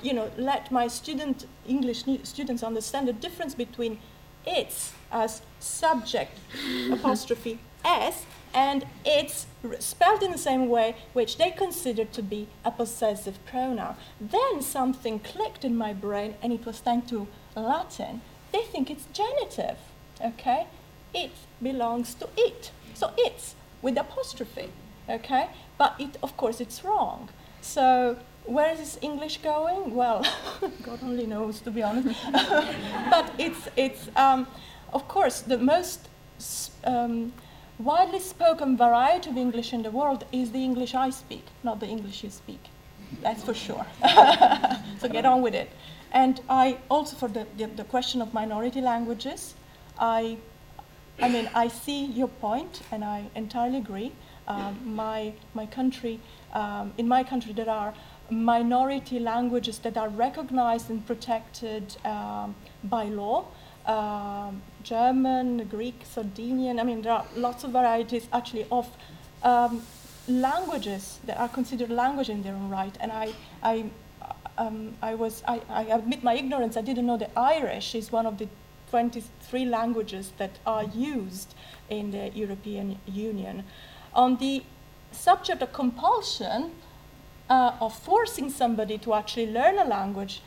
you 0.02 0.12
know, 0.12 0.30
let 0.36 0.70
my 0.70 0.88
student 0.88 1.46
English 1.66 2.04
students 2.24 2.62
understand 2.62 3.08
the 3.08 3.12
difference 3.12 3.54
between 3.54 3.98
its 4.44 4.92
as 5.10 5.42
subject 5.58 6.38
apostrophe 6.92 7.58
s 7.84 8.24
and 8.56 8.86
it's 9.04 9.46
spelled 9.80 10.22
in 10.22 10.32
the 10.32 10.38
same 10.38 10.68
way 10.70 10.96
which 11.12 11.36
they 11.36 11.50
consider 11.50 12.06
to 12.06 12.22
be 12.22 12.48
a 12.64 12.70
possessive 12.70 13.38
pronoun. 13.44 13.96
Then 14.18 14.62
something 14.62 15.18
clicked 15.18 15.62
in 15.62 15.76
my 15.76 15.92
brain, 15.92 16.36
and 16.42 16.54
it 16.54 16.64
was 16.64 16.78
thanks 16.78 17.10
to 17.10 17.28
Latin. 17.54 18.22
They 18.52 18.62
think 18.62 18.90
it's 18.90 19.04
genitive, 19.12 19.76
okay? 20.24 20.68
It 21.12 21.32
belongs 21.62 22.14
to 22.14 22.28
it. 22.36 22.70
So 22.94 23.12
it's 23.18 23.54
with 23.82 23.98
apostrophe, 23.98 24.70
okay? 25.08 25.48
But 25.76 25.94
it, 25.98 26.16
of 26.22 26.34
course, 26.38 26.58
it's 26.58 26.82
wrong. 26.82 27.28
So 27.60 28.16
where 28.46 28.72
is 28.72 28.78
this 28.78 28.98
English 29.02 29.38
going? 29.42 29.94
Well, 29.94 30.24
God 30.82 31.00
only 31.02 31.26
knows, 31.26 31.60
to 31.60 31.70
be 31.70 31.82
honest. 31.82 32.18
but 33.10 33.34
it's, 33.36 33.68
it's 33.76 34.08
um, 34.16 34.46
of 34.94 35.06
course, 35.08 35.42
the 35.42 35.58
most 35.58 36.08
um, 36.84 37.34
widely 37.78 38.20
spoken 38.20 38.76
variety 38.76 39.30
of 39.30 39.36
English 39.36 39.72
in 39.72 39.82
the 39.82 39.90
world 39.90 40.24
is 40.32 40.50
the 40.52 40.62
English 40.62 40.94
I 40.94 41.10
speak, 41.10 41.44
not 41.62 41.80
the 41.80 41.86
English 41.86 42.24
you 42.24 42.30
speak. 42.30 42.60
That's 43.22 43.44
for 43.44 43.54
sure. 43.54 43.86
so 45.00 45.08
get 45.08 45.24
on 45.24 45.42
with 45.42 45.54
it. 45.54 45.70
And 46.12 46.40
I 46.48 46.78
also, 46.90 47.16
for 47.16 47.28
the, 47.28 47.46
the, 47.56 47.66
the 47.66 47.84
question 47.84 48.22
of 48.22 48.32
minority 48.32 48.80
languages, 48.80 49.54
I, 49.98 50.38
I 51.20 51.28
mean, 51.28 51.48
I 51.54 51.68
see 51.68 52.06
your 52.06 52.28
point, 52.28 52.82
and 52.90 53.04
I 53.04 53.26
entirely 53.34 53.78
agree. 53.78 54.12
Um, 54.48 54.78
my, 54.84 55.32
my 55.54 55.66
country, 55.66 56.20
um, 56.52 56.92
in 56.98 57.08
my 57.08 57.24
country, 57.24 57.52
there 57.52 57.68
are 57.68 57.92
minority 58.30 59.18
languages 59.18 59.78
that 59.80 59.96
are 59.96 60.08
recognized 60.08 60.90
and 60.90 61.06
protected 61.06 61.96
um, 62.04 62.54
by 62.84 63.04
law. 63.04 63.46
German, 64.86 65.66
Greek, 65.68 66.02
Sardinian. 66.04 66.78
I 66.78 66.84
mean, 66.84 67.02
there 67.02 67.12
are 67.12 67.26
lots 67.34 67.64
of 67.64 67.72
varieties 67.72 68.28
actually 68.32 68.66
of 68.70 68.88
um, 69.42 69.82
languages 70.28 71.18
that 71.26 71.38
are 71.38 71.48
considered 71.48 71.90
language 71.90 72.28
in 72.30 72.44
their 72.44 72.54
own 72.54 72.70
right. 72.70 72.96
And 73.00 73.10
I, 73.10 73.32
I, 73.64 73.86
um, 74.56 74.94
I 75.02 75.16
was, 75.16 75.42
I, 75.46 75.60
I 75.68 75.82
admit 75.82 76.22
my 76.22 76.34
ignorance. 76.34 76.76
I 76.76 76.82
didn't 76.82 77.04
know 77.04 77.16
that 77.16 77.32
Irish 77.36 77.96
is 77.96 78.12
one 78.12 78.26
of 78.26 78.38
the 78.38 78.48
23 78.90 79.64
languages 79.64 80.30
that 80.38 80.52
are 80.64 80.84
used 80.84 81.54
in 81.90 82.12
the 82.12 82.28
European 82.28 83.00
Union. 83.06 83.64
On 84.14 84.36
the 84.36 84.62
subject 85.10 85.62
of 85.62 85.72
compulsion, 85.72 86.70
uh, 87.50 87.72
of 87.80 87.92
forcing 87.98 88.50
somebody 88.50 88.98
to 88.98 89.14
actually 89.14 89.50
learn 89.50 89.78
a 89.78 89.84
language, 89.84 90.42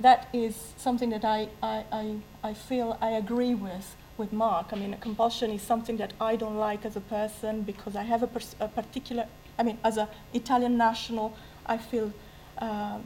that 0.00 0.28
is 0.32 0.72
something 0.76 1.10
that 1.10 1.24
I, 1.24 1.48
I, 1.62 1.84
I, 1.92 2.16
I 2.42 2.54
feel 2.54 2.96
I 3.00 3.10
agree 3.10 3.54
with 3.54 3.96
with 4.20 4.32
Mark. 4.32 4.66
I 4.72 4.76
mean, 4.76 4.96
compulsion 5.00 5.50
is 5.50 5.62
something 5.62 5.96
that 5.96 6.12
I 6.20 6.36
don't 6.36 6.56
like 6.56 6.84
as 6.84 6.94
a 6.94 7.00
person 7.00 7.62
because 7.62 7.96
I 7.96 8.02
have 8.02 8.22
a, 8.22 8.26
pers- 8.26 8.54
a 8.60 8.68
particular, 8.68 9.26
I 9.58 9.62
mean, 9.62 9.78
as 9.82 9.96
an 9.96 10.08
Italian 10.34 10.76
national, 10.76 11.34
I 11.66 11.78
feel, 11.78 12.12
uh, 12.58 12.98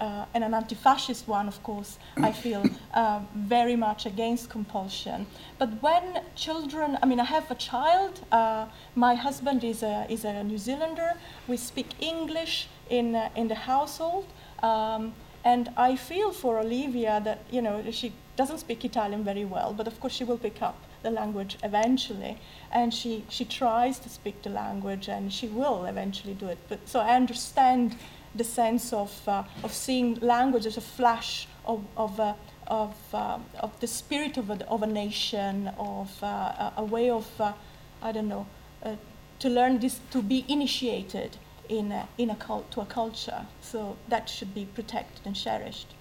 uh, 0.00 0.24
and 0.34 0.42
an 0.42 0.54
anti 0.54 0.74
fascist 0.74 1.28
one, 1.28 1.46
of 1.46 1.62
course, 1.62 1.98
I 2.16 2.32
feel 2.44 2.64
uh, 2.94 3.20
very 3.34 3.76
much 3.76 4.06
against 4.06 4.48
compulsion. 4.48 5.26
But 5.58 5.70
when 5.82 6.22
children, 6.34 6.98
I 7.02 7.06
mean, 7.06 7.20
I 7.20 7.24
have 7.24 7.50
a 7.50 7.54
child, 7.54 8.20
uh, 8.32 8.66
my 8.94 9.14
husband 9.14 9.62
is 9.64 9.82
a, 9.82 10.06
is 10.08 10.24
a 10.24 10.42
New 10.42 10.58
Zealander, 10.58 11.12
we 11.48 11.58
speak 11.58 11.88
English 12.00 12.68
in, 12.88 13.14
uh, 13.14 13.28
in 13.36 13.48
the 13.48 13.54
household. 13.54 14.26
Um, 14.62 15.12
and 15.44 15.70
I 15.76 15.96
feel 15.96 16.32
for 16.32 16.58
Olivia 16.58 17.20
that, 17.24 17.40
you 17.50 17.62
know, 17.62 17.82
she 17.90 18.12
doesn't 18.36 18.58
speak 18.58 18.84
Italian 18.84 19.24
very 19.24 19.44
well, 19.44 19.72
but 19.72 19.86
of 19.86 19.98
course 20.00 20.12
she 20.12 20.24
will 20.24 20.38
pick 20.38 20.62
up 20.62 20.76
the 21.02 21.10
language 21.10 21.58
eventually. 21.62 22.38
And 22.70 22.94
she, 22.94 23.24
she 23.28 23.44
tries 23.44 23.98
to 24.00 24.08
speak 24.08 24.42
the 24.42 24.50
language 24.50 25.08
and 25.08 25.32
she 25.32 25.48
will 25.48 25.84
eventually 25.84 26.34
do 26.34 26.46
it. 26.46 26.58
But, 26.68 26.88
so 26.88 27.00
I 27.00 27.16
understand 27.16 27.96
the 28.34 28.44
sense 28.44 28.92
of, 28.92 29.28
uh, 29.28 29.42
of 29.62 29.72
seeing 29.72 30.14
language 30.20 30.64
as 30.64 30.76
a 30.76 30.80
flash 30.80 31.48
of, 31.66 31.84
of, 31.96 32.18
uh, 32.20 32.34
of, 32.68 32.94
uh, 33.12 33.38
of 33.60 33.78
the 33.80 33.86
spirit 33.86 34.36
of 34.36 34.48
a, 34.48 34.64
of 34.68 34.82
a 34.82 34.86
nation, 34.86 35.68
of 35.78 36.22
uh, 36.22 36.70
a 36.76 36.84
way 36.84 37.10
of, 37.10 37.28
uh, 37.40 37.52
I 38.00 38.12
don't 38.12 38.28
know, 38.28 38.46
uh, 38.82 38.94
to 39.40 39.48
learn 39.48 39.80
this, 39.80 40.00
to 40.12 40.22
be 40.22 40.44
initiated 40.48 41.36
in 41.72 41.90
a, 41.90 42.06
in 42.18 42.28
a 42.28 42.36
cult, 42.36 42.70
to 42.72 42.82
a 42.82 42.86
culture. 42.86 43.46
So 43.62 43.96
that 44.08 44.28
should 44.28 44.54
be 44.54 44.66
protected 44.66 45.26
and 45.26 45.34
cherished. 45.34 45.94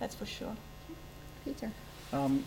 That's 0.00 0.14
for 0.14 0.26
sure. 0.26 0.56
Peter. 1.44 1.70
Um, 2.12 2.44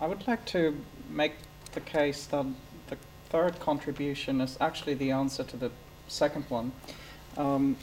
I 0.00 0.06
would 0.06 0.26
like 0.26 0.44
to 0.46 0.76
make 1.10 1.34
the 1.72 1.80
case 1.80 2.26
that 2.26 2.46
the 2.86 2.96
third 3.28 3.60
contribution 3.60 4.40
is 4.40 4.56
actually 4.60 4.94
the 4.94 5.10
answer 5.10 5.44
to 5.44 5.56
the 5.56 5.70
second 6.08 6.46
one. 6.48 6.72
Um, 7.36 7.76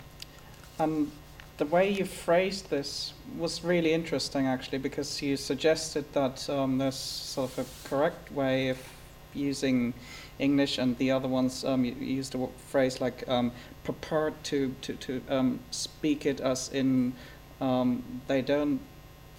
and 0.79 1.11
the 1.57 1.65
way 1.65 1.89
you 1.89 2.05
phrased 2.05 2.69
this 2.69 3.13
was 3.37 3.63
really 3.63 3.93
interesting, 3.93 4.47
actually, 4.47 4.79
because 4.79 5.21
you 5.21 5.37
suggested 5.37 6.11
that 6.13 6.49
um, 6.49 6.79
there's 6.79 6.95
sort 6.95 7.51
of 7.51 7.59
a 7.59 7.87
correct 7.87 8.31
way 8.31 8.69
if 8.69 8.96
using 9.33 9.93
English, 10.39 10.77
and 10.77 10.97
the 10.97 11.11
other 11.11 11.27
ones 11.27 11.63
um, 11.65 11.85
used 11.85 12.35
a 12.35 12.47
phrase 12.69 13.01
like 13.01 13.27
um, 13.27 13.51
prepared 13.83 14.33
to 14.45 14.73
to 14.81 14.93
to 14.95 15.21
um, 15.29 15.59
speak 15.71 16.25
it 16.25 16.39
as 16.39 16.69
in 16.69 17.13
um, 17.61 18.03
they 18.27 18.41
don't 18.41 18.79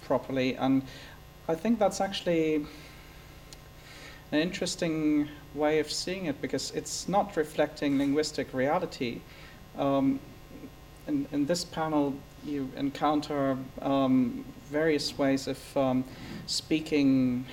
properly, 0.01 0.55
and 0.55 0.83
I 1.47 1.55
think 1.55 1.79
that's 1.79 2.01
actually 2.01 2.65
an 4.31 4.39
interesting 4.39 5.27
way 5.55 5.79
of 5.79 5.89
seeing 5.91 6.25
it 6.25 6.41
because 6.41 6.71
it's 6.71 7.07
not 7.07 7.35
reflecting 7.35 7.97
linguistic 7.97 8.53
reality. 8.53 9.21
Um, 9.77 10.19
in, 11.07 11.27
in 11.31 11.45
this 11.45 11.65
panel, 11.65 12.13
you 12.45 12.69
encounter 12.77 13.57
um, 13.81 14.45
various 14.69 15.17
ways 15.17 15.47
of 15.47 16.05
speaking 16.45 17.45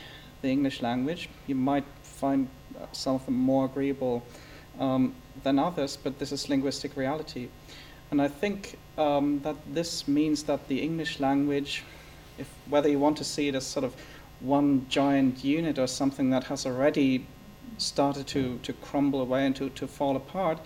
the 0.42 0.48
English 0.48 0.82
language. 0.82 1.28
You 1.46 1.54
might 1.54 1.84
find 2.16 2.48
some 2.92 3.14
of 3.14 3.24
them 3.26 3.34
more 3.34 3.64
agreeable 3.66 4.22
um, 4.78 5.14
than 5.42 5.58
others, 5.58 5.96
but 5.96 6.18
this 6.18 6.32
is 6.32 6.48
linguistic 6.48 6.96
reality. 6.96 7.48
And 8.10 8.22
I 8.22 8.28
think 8.28 8.78
um, 8.98 9.40
that 9.42 9.56
this 9.74 10.06
means 10.06 10.44
that 10.44 10.68
the 10.68 10.80
English 10.80 11.20
language, 11.20 11.82
if 12.38 12.48
whether 12.68 12.88
you 12.88 12.98
want 12.98 13.16
to 13.18 13.24
see 13.24 13.48
it 13.48 13.54
as 13.54 13.66
sort 13.66 13.84
of 13.84 13.94
one 14.40 14.86
giant 14.88 15.44
unit 15.44 15.78
or 15.78 15.86
something 15.86 16.30
that 16.30 16.44
has 16.44 16.66
already 16.66 17.26
started 17.78 18.26
to, 18.28 18.58
to 18.62 18.72
crumble 18.74 19.20
away 19.20 19.44
and 19.46 19.56
to, 19.56 19.70
to 19.70 19.86
fall 19.86 20.16
apart, 20.16 20.58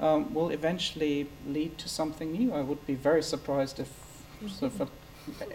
um, 0.00 0.32
will 0.34 0.50
eventually 0.50 1.28
lead 1.46 1.76
to 1.78 1.88
something 1.88 2.32
new. 2.32 2.52
I 2.52 2.60
would 2.60 2.84
be 2.86 2.94
very 2.94 3.22
surprised 3.22 3.78
if 3.78 3.88
sort 4.48 4.72
of 4.72 4.80
a, 4.82 4.88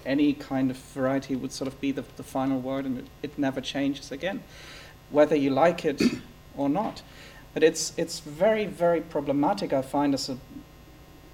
any 0.07 0.33
kind 0.33 0.71
of 0.71 0.77
variety 0.77 1.35
would 1.35 1.51
sort 1.51 1.67
of 1.67 1.79
be 1.81 1.91
the, 1.91 2.03
the 2.17 2.23
final 2.23 2.59
word 2.59 2.85
and 2.85 2.99
it, 2.99 3.05
it 3.21 3.37
never 3.37 3.61
changes 3.61 4.11
again, 4.11 4.43
whether 5.13 5.35
you 5.35 5.51
like 5.51 5.85
it 5.85 6.01
or 6.57 6.67
not. 6.67 7.01
But 7.53 7.63
it's, 7.63 7.93
it's 7.97 8.19
very, 8.19 8.65
very 8.65 8.99
problematic, 8.99 9.71
I 9.71 9.83
find, 9.83 10.13
as 10.13 10.27
a 10.27 10.37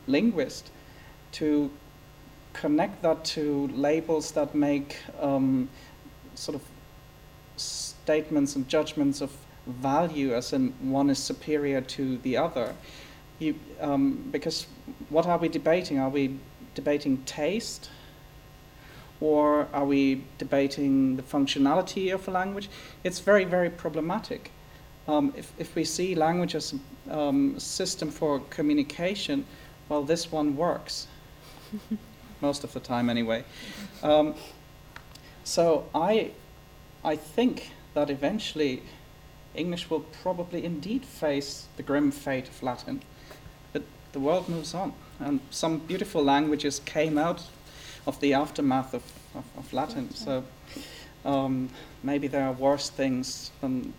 linguist, 0.05 0.69
to 1.33 1.71
connect 2.53 3.01
that 3.03 3.23
to 3.23 3.67
labels 3.73 4.31
that 4.33 4.53
make 4.53 4.97
um, 5.21 5.69
sort 6.35 6.55
of 6.55 6.61
statements 7.55 8.55
and 8.55 8.67
judgments 8.67 9.21
of 9.21 9.31
value, 9.65 10.33
as 10.33 10.51
in 10.51 10.73
one 10.81 11.09
is 11.09 11.19
superior 11.19 11.79
to 11.81 12.17
the 12.17 12.35
other. 12.35 12.75
You, 13.39 13.55
um, 13.79 14.27
because 14.31 14.67
what 15.09 15.25
are 15.25 15.37
we 15.37 15.47
debating? 15.47 15.99
Are 15.99 16.09
we 16.09 16.37
debating 16.75 17.23
taste? 17.23 17.89
Or 19.21 19.67
are 19.73 19.85
we 19.85 20.23
debating 20.37 21.17
the 21.17 21.23
functionality 21.23 22.13
of 22.13 22.27
a 22.27 22.31
language? 22.31 22.69
It's 23.03 23.19
very, 23.19 23.43
very 23.43 23.69
problematic. 23.69 24.51
Um, 25.07 25.33
if, 25.35 25.51
if 25.57 25.75
we 25.75 25.83
see 25.83 26.15
language 26.15 26.55
as 26.55 26.73
a 27.09 27.19
um, 27.19 27.59
system 27.59 28.11
for 28.11 28.39
communication, 28.49 29.45
well, 29.89 30.03
this 30.03 30.31
one 30.31 30.55
works. 30.55 31.07
Most 32.41 32.63
of 32.63 32.73
the 32.73 32.79
time, 32.79 33.09
anyway. 33.09 33.43
Um, 34.03 34.35
so 35.43 35.85
I, 35.93 36.31
I 37.03 37.15
think 37.15 37.71
that 37.95 38.09
eventually 38.09 38.83
English 39.55 39.89
will 39.89 40.01
probably 40.21 40.63
indeed 40.63 41.03
face 41.03 41.67
the 41.75 41.83
grim 41.83 42.11
fate 42.11 42.47
of 42.47 42.61
Latin, 42.63 43.01
but 43.73 43.81
the 44.11 44.19
world 44.19 44.47
moves 44.47 44.73
on, 44.73 44.93
and 45.19 45.39
some 45.49 45.79
beautiful 45.79 46.23
languages 46.23 46.79
came 46.85 47.17
out 47.17 47.43
of 48.07 48.19
the 48.19 48.33
aftermath 48.33 48.93
of, 48.93 49.03
of, 49.35 49.45
of 49.57 49.73
Latin. 49.73 50.13
So 50.13 50.43
um, 51.25 51.69
maybe 52.03 52.27
there 52.27 52.45
are 52.45 52.53
worse 52.53 52.89
things 52.89 53.51
than 53.61 53.93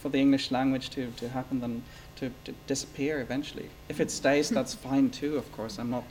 for 0.00 0.08
the 0.10 0.18
English 0.18 0.50
language 0.50 0.90
to, 0.90 1.10
to 1.16 1.28
happen 1.28 1.60
than 1.60 1.82
to, 2.16 2.30
to 2.44 2.52
disappear 2.66 3.20
eventually. 3.20 3.68
If 3.88 4.00
it 4.00 4.10
stays, 4.10 4.48
that's 4.48 4.74
fine 4.88 5.10
too. 5.10 5.36
Of 5.36 5.50
course, 5.52 5.78
I'm 5.78 5.90
not. 5.90 6.04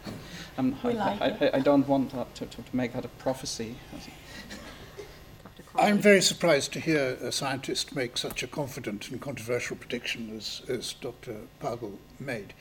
I'm, 0.58 0.76
I, 0.84 0.92
like 0.92 1.22
I, 1.22 1.26
I, 1.26 1.50
I, 1.56 1.60
don't 1.60 1.88
want 1.88 2.12
to, 2.12 2.26
to, 2.36 2.46
to 2.46 2.76
make 2.76 2.94
that 2.94 3.06
a 3.06 3.10
prophecy. 3.10 3.76
I'm 5.76 5.98
very 5.98 6.22
surprised 6.22 6.72
to 6.74 6.80
hear 6.80 7.18
a 7.22 7.32
scientist 7.32 7.96
make 7.96 8.18
such 8.18 8.44
a 8.44 8.48
confident 8.48 9.10
and 9.10 9.20
controversial 9.20 9.76
prediction 9.76 10.36
as, 10.36 10.62
as 10.70 10.94
Dr. 10.94 11.36
Pagel 11.62 11.98
made. 12.20 12.54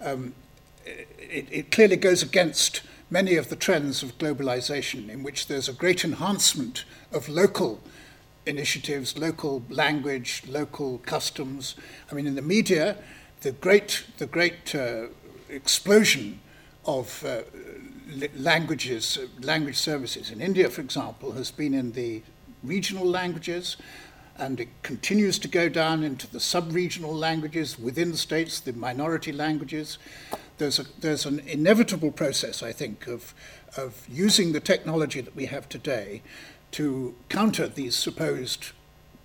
Um, 0.00 0.34
it, 0.84 1.48
it 1.50 1.70
clearly 1.70 1.96
goes 1.96 2.22
against 2.22 2.82
many 3.12 3.36
of 3.36 3.50
the 3.50 3.56
trends 3.56 4.02
of 4.02 4.16
globalization, 4.16 5.10
in 5.10 5.22
which 5.22 5.46
there's 5.46 5.68
a 5.68 5.72
great 5.74 6.02
enhancement 6.02 6.86
of 7.12 7.28
local 7.28 7.78
initiatives, 8.46 9.18
local 9.18 9.62
language, 9.68 10.42
local 10.48 10.96
customs. 11.04 11.76
I 12.10 12.14
mean, 12.14 12.26
in 12.26 12.36
the 12.36 12.42
media, 12.42 12.96
the 13.42 13.52
great, 13.52 14.06
the 14.16 14.24
great 14.26 14.74
uh, 14.74 15.08
explosion 15.50 16.40
of 16.86 17.22
uh, 17.26 17.42
languages, 18.34 19.18
language 19.42 19.76
services 19.76 20.30
in 20.30 20.40
India, 20.40 20.70
for 20.70 20.80
example, 20.80 21.32
has 21.32 21.50
been 21.50 21.74
in 21.74 21.92
the 21.92 22.22
regional 22.64 23.04
languages, 23.04 23.76
and 24.38 24.58
it 24.58 24.68
continues 24.82 25.38
to 25.40 25.48
go 25.48 25.68
down 25.68 26.02
into 26.02 26.26
the 26.26 26.40
sub-regional 26.40 27.14
languages 27.14 27.78
within 27.78 28.14
states, 28.14 28.58
the 28.58 28.72
minority 28.72 29.32
languages. 29.32 29.98
There's, 30.58 30.78
a, 30.78 30.84
there's 31.00 31.26
an 31.26 31.40
inevitable 31.40 32.12
process, 32.12 32.62
I 32.62 32.72
think, 32.72 33.06
of, 33.06 33.34
of 33.76 34.06
using 34.08 34.52
the 34.52 34.60
technology 34.60 35.20
that 35.20 35.34
we 35.34 35.46
have 35.46 35.68
today 35.68 36.22
to 36.72 37.14
counter 37.28 37.68
these 37.68 37.96
supposed 37.96 38.72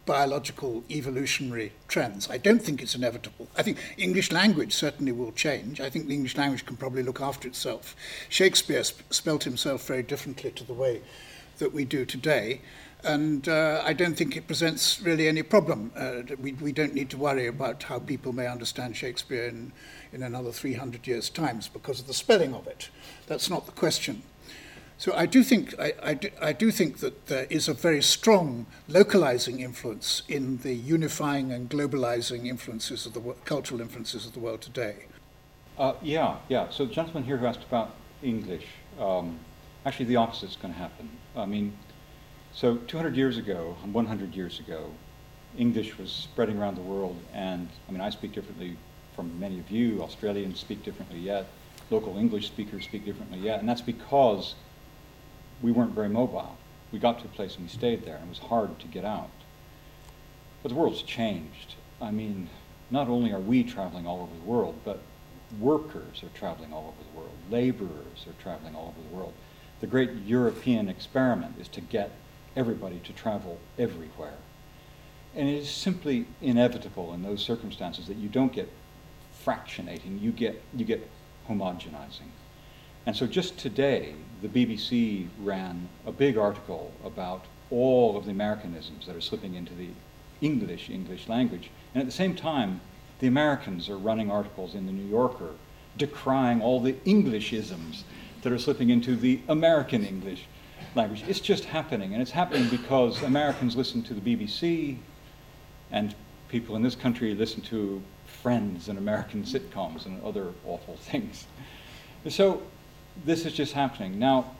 biological 0.05 0.83
evolutionary 0.89 1.73
trends. 1.87 2.29
I 2.29 2.37
don't 2.37 2.61
think 2.61 2.81
it's 2.81 2.95
inevitable. 2.95 3.47
I 3.57 3.61
think 3.61 3.77
English 3.97 4.31
language 4.31 4.73
certainly 4.73 5.11
will 5.11 5.33
change. 5.33 5.81
I 5.81 5.89
think 5.89 6.07
the 6.07 6.13
English 6.13 6.37
language 6.37 6.65
can 6.65 6.77
probably 6.77 7.03
look 7.03 7.21
after 7.21 7.47
itself. 7.47 7.95
Shakespeare 8.29 8.83
sp- 8.87 9.03
spelt 9.11 9.43
himself 9.43 9.85
very 9.85 10.03
differently 10.03 10.51
to 10.51 10.63
the 10.63 10.73
way 10.73 11.01
that 11.59 11.73
we 11.73 11.83
do 11.85 12.05
today 12.05 12.61
and 13.03 13.47
uh, 13.47 13.81
I 13.85 13.93
don't 13.93 14.15
think 14.15 14.35
it 14.35 14.47
presents 14.47 15.01
really 15.01 15.27
any 15.27 15.43
problem. 15.43 15.91
Uh, 15.95 16.35
we, 16.41 16.53
we 16.53 16.71
don't 16.71 16.93
need 16.93 17.09
to 17.11 17.17
worry 17.17 17.47
about 17.47 17.83
how 17.83 17.99
people 17.99 18.33
may 18.33 18.47
understand 18.47 18.95
Shakespeare 18.95 19.45
in, 19.47 19.71
in 20.11 20.23
another 20.23 20.51
300 20.51 21.05
years' 21.07 21.29
times 21.29 21.67
because 21.67 21.99
of 21.99 22.07
the 22.07 22.13
spelling 22.13 22.53
of 22.53 22.67
it. 22.67 22.89
That's 23.27 23.49
not 23.49 23.65
the 23.65 23.71
question. 23.71 24.23
So 24.99 25.13
I 25.13 25.27
do 25.27 25.43
think 25.43 25.79
I, 25.79 25.93
I, 26.01 26.13
do, 26.15 26.29
I 26.41 26.53
do 26.53 26.71
think 26.71 26.97
that 26.99 27.27
there 27.27 27.45
is 27.51 27.67
a 27.67 27.73
very 27.73 28.01
strong 28.01 28.65
localizing 28.87 29.59
influence 29.59 30.23
in 30.27 30.57
the 30.57 30.73
unifying 30.73 31.51
and 31.51 31.69
globalizing 31.69 32.47
influences 32.47 33.05
of 33.05 33.13
the 33.13 33.21
cultural 33.45 33.79
influences 33.79 34.25
of 34.25 34.33
the 34.33 34.39
world 34.39 34.61
today. 34.61 35.05
Uh, 35.77 35.93
yeah, 36.01 36.37
yeah. 36.49 36.69
So 36.69 36.85
the 36.85 36.93
gentleman 36.93 37.23
here 37.23 37.37
who 37.37 37.45
asked 37.45 37.63
about 37.63 37.93
English, 38.23 38.65
um, 38.99 39.39
actually 39.85 40.05
the 40.05 40.15
opposite 40.15 40.49
is 40.49 40.55
going 40.55 40.73
to 40.73 40.79
happen. 40.79 41.09
I 41.35 41.45
mean, 41.45 41.77
so 42.57 42.75
200 42.75 43.15
years 43.15 43.37
ago, 43.37 43.75
100 43.91 44.33
years 44.33 44.59
ago, 44.59 44.89
English 45.59 45.95
was 45.99 46.11
spreading 46.11 46.57
around 46.57 46.75
the 46.75 46.81
world, 46.81 47.15
and 47.31 47.69
I 47.87 47.91
mean, 47.91 48.01
I 48.01 48.09
speak 48.09 48.31
differently 48.33 48.75
from 49.15 49.39
many 49.39 49.59
of 49.59 49.69
you. 49.69 50.01
Australians 50.01 50.59
speak 50.59 50.81
differently 50.81 51.19
yet. 51.19 51.45
Local 51.91 52.17
English 52.17 52.47
speakers 52.47 52.83
speak 52.83 53.05
differently 53.05 53.37
yet, 53.37 53.59
and 53.59 53.69
that's 53.69 53.81
because 53.81 54.55
we 55.61 55.71
weren't 55.71 55.91
very 55.91 56.09
mobile. 56.09 56.57
We 56.91 56.97
got 56.97 57.19
to 57.19 57.25
a 57.25 57.27
place 57.27 57.53
and 57.57 57.65
we 57.65 57.69
stayed 57.69 58.03
there, 58.05 58.15
and 58.15 58.25
it 58.25 58.29
was 58.29 58.39
hard 58.39 58.79
to 58.79 58.87
get 58.87 59.05
out. 59.05 59.29
But 60.63 60.69
the 60.69 60.75
world's 60.75 61.03
changed. 61.03 61.75
I 62.01 62.09
mean, 62.09 62.49
not 62.89 63.07
only 63.07 63.31
are 63.33 63.39
we 63.39 63.63
traveling 63.63 64.07
all 64.07 64.21
over 64.21 64.35
the 64.35 64.49
world, 64.49 64.79
but 64.83 65.01
workers 65.59 66.23
are 66.23 66.35
traveling 66.35 66.73
all 66.73 66.87
over 66.87 67.03
the 67.11 67.19
world. 67.19 67.37
Laborers 67.51 68.25
are 68.25 68.41
traveling 68.41 68.75
all 68.75 68.95
over 68.97 69.07
the 69.07 69.15
world. 69.15 69.33
The 69.79 69.87
great 69.87 70.09
European 70.25 70.89
experiment 70.89 71.53
is 71.59 71.67
to 71.69 71.81
get 71.81 72.11
everybody 72.57 72.99
to 73.05 73.13
travel 73.13 73.59
everywhere. 73.77 74.37
And 75.35 75.47
it 75.47 75.55
is 75.55 75.69
simply 75.69 76.25
inevitable 76.41 77.13
in 77.13 77.21
those 77.21 77.41
circumstances 77.41 78.07
that 78.07 78.17
you 78.17 78.27
don't 78.27 78.51
get 78.51 78.69
fractionating, 79.45 80.19
you 80.19 80.31
get, 80.31 80.61
you 80.75 80.83
get 80.83 81.07
homogenizing. 81.47 82.31
And 83.05 83.15
so 83.15 83.27
just 83.27 83.57
today, 83.57 84.15
the 84.41 84.49
BBC 84.49 85.27
ran 85.41 85.87
a 86.05 86.11
big 86.11 86.37
article 86.37 86.91
about 87.05 87.45
all 87.69 88.17
of 88.17 88.25
the 88.25 88.31
Americanisms 88.31 89.05
that 89.05 89.15
are 89.15 89.21
slipping 89.21 89.53
into 89.53 89.73
the 89.73 89.89
English 90.41 90.89
English 90.89 91.27
language. 91.27 91.69
And 91.93 92.01
at 92.01 92.05
the 92.05 92.11
same 92.11 92.35
time, 92.35 92.81
the 93.19 93.27
Americans 93.27 93.89
are 93.89 93.97
running 93.97 94.29
articles 94.29 94.75
in 94.75 94.85
the 94.85 94.91
New 94.91 95.07
Yorker 95.07 95.51
decrying 95.97 96.61
all 96.61 96.79
the 96.79 96.93
Englishisms 97.05 98.03
that 98.41 98.51
are 98.51 98.59
slipping 98.59 98.89
into 98.89 99.15
the 99.15 99.39
American 99.47 100.05
English 100.05 100.45
language. 100.95 101.23
It's 101.27 101.39
just 101.39 101.65
happening, 101.65 102.13
and 102.13 102.21
it's 102.21 102.31
happening 102.31 102.67
because 102.69 103.21
Americans 103.23 103.75
listen 103.75 104.03
to 104.03 104.13
the 104.13 104.21
BBC, 104.21 104.97
and 105.91 106.15
people 106.49 106.75
in 106.75 106.81
this 106.81 106.95
country 106.95 107.33
listen 107.35 107.61
to 107.61 108.01
Friends 108.25 108.89
and 108.89 108.97
American 108.97 109.43
sitcoms 109.43 110.05
and 110.05 110.21
other 110.23 110.51
awful 110.65 110.95
things. 110.99 111.47
So 112.29 112.61
this 113.25 113.45
is 113.45 113.53
just 113.53 113.73
happening. 113.73 114.19
Now, 114.19 114.51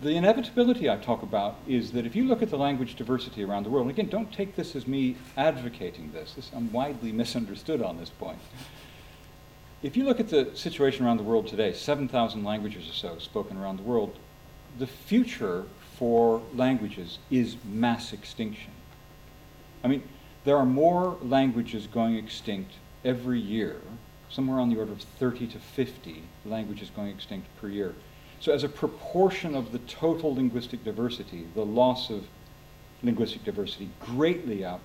the 0.00 0.10
inevitability 0.10 0.88
I 0.88 0.96
talk 0.96 1.22
about 1.22 1.56
is 1.66 1.92
that 1.92 2.06
if 2.06 2.14
you 2.14 2.24
look 2.24 2.42
at 2.42 2.50
the 2.50 2.56
language 2.56 2.94
diversity 2.94 3.42
around 3.42 3.64
the 3.64 3.70
world, 3.70 3.88
again, 3.90 4.08
don't 4.08 4.32
take 4.32 4.54
this 4.54 4.76
as 4.76 4.86
me 4.86 5.16
advocating 5.36 6.12
this, 6.12 6.34
this 6.34 6.50
I'm 6.54 6.72
widely 6.72 7.12
misunderstood 7.12 7.82
on 7.82 7.98
this 7.98 8.10
point. 8.10 8.38
If 9.82 9.96
you 9.96 10.04
look 10.04 10.20
at 10.20 10.28
the 10.28 10.50
situation 10.54 11.04
around 11.04 11.16
the 11.16 11.24
world 11.24 11.48
today, 11.48 11.72
7,000 11.72 12.44
languages 12.44 12.88
or 12.88 12.92
so 12.92 13.18
spoken 13.18 13.56
around 13.56 13.78
the 13.78 13.82
world, 13.82 14.16
the 14.78 14.86
future 14.86 15.64
for 15.96 16.42
languages 16.54 17.18
is 17.30 17.56
mass 17.64 18.12
extinction. 18.12 18.72
I 19.84 19.88
mean, 19.88 20.02
there 20.44 20.56
are 20.56 20.66
more 20.66 21.16
languages 21.22 21.86
going 21.86 22.16
extinct 22.16 22.72
every 23.04 23.38
year, 23.38 23.80
somewhere 24.28 24.58
on 24.58 24.70
the 24.70 24.78
order 24.78 24.92
of 24.92 25.02
30 25.02 25.46
to 25.48 25.58
50 25.58 26.22
languages 26.44 26.90
going 26.94 27.08
extinct 27.08 27.46
per 27.60 27.68
year. 27.68 27.94
So, 28.40 28.52
as 28.52 28.64
a 28.64 28.68
proportion 28.68 29.54
of 29.54 29.70
the 29.70 29.78
total 29.80 30.34
linguistic 30.34 30.82
diversity, 30.82 31.46
the 31.54 31.64
loss 31.64 32.10
of 32.10 32.24
linguistic 33.02 33.44
diversity 33.44 33.90
greatly 34.00 34.64
uh, 34.64 34.78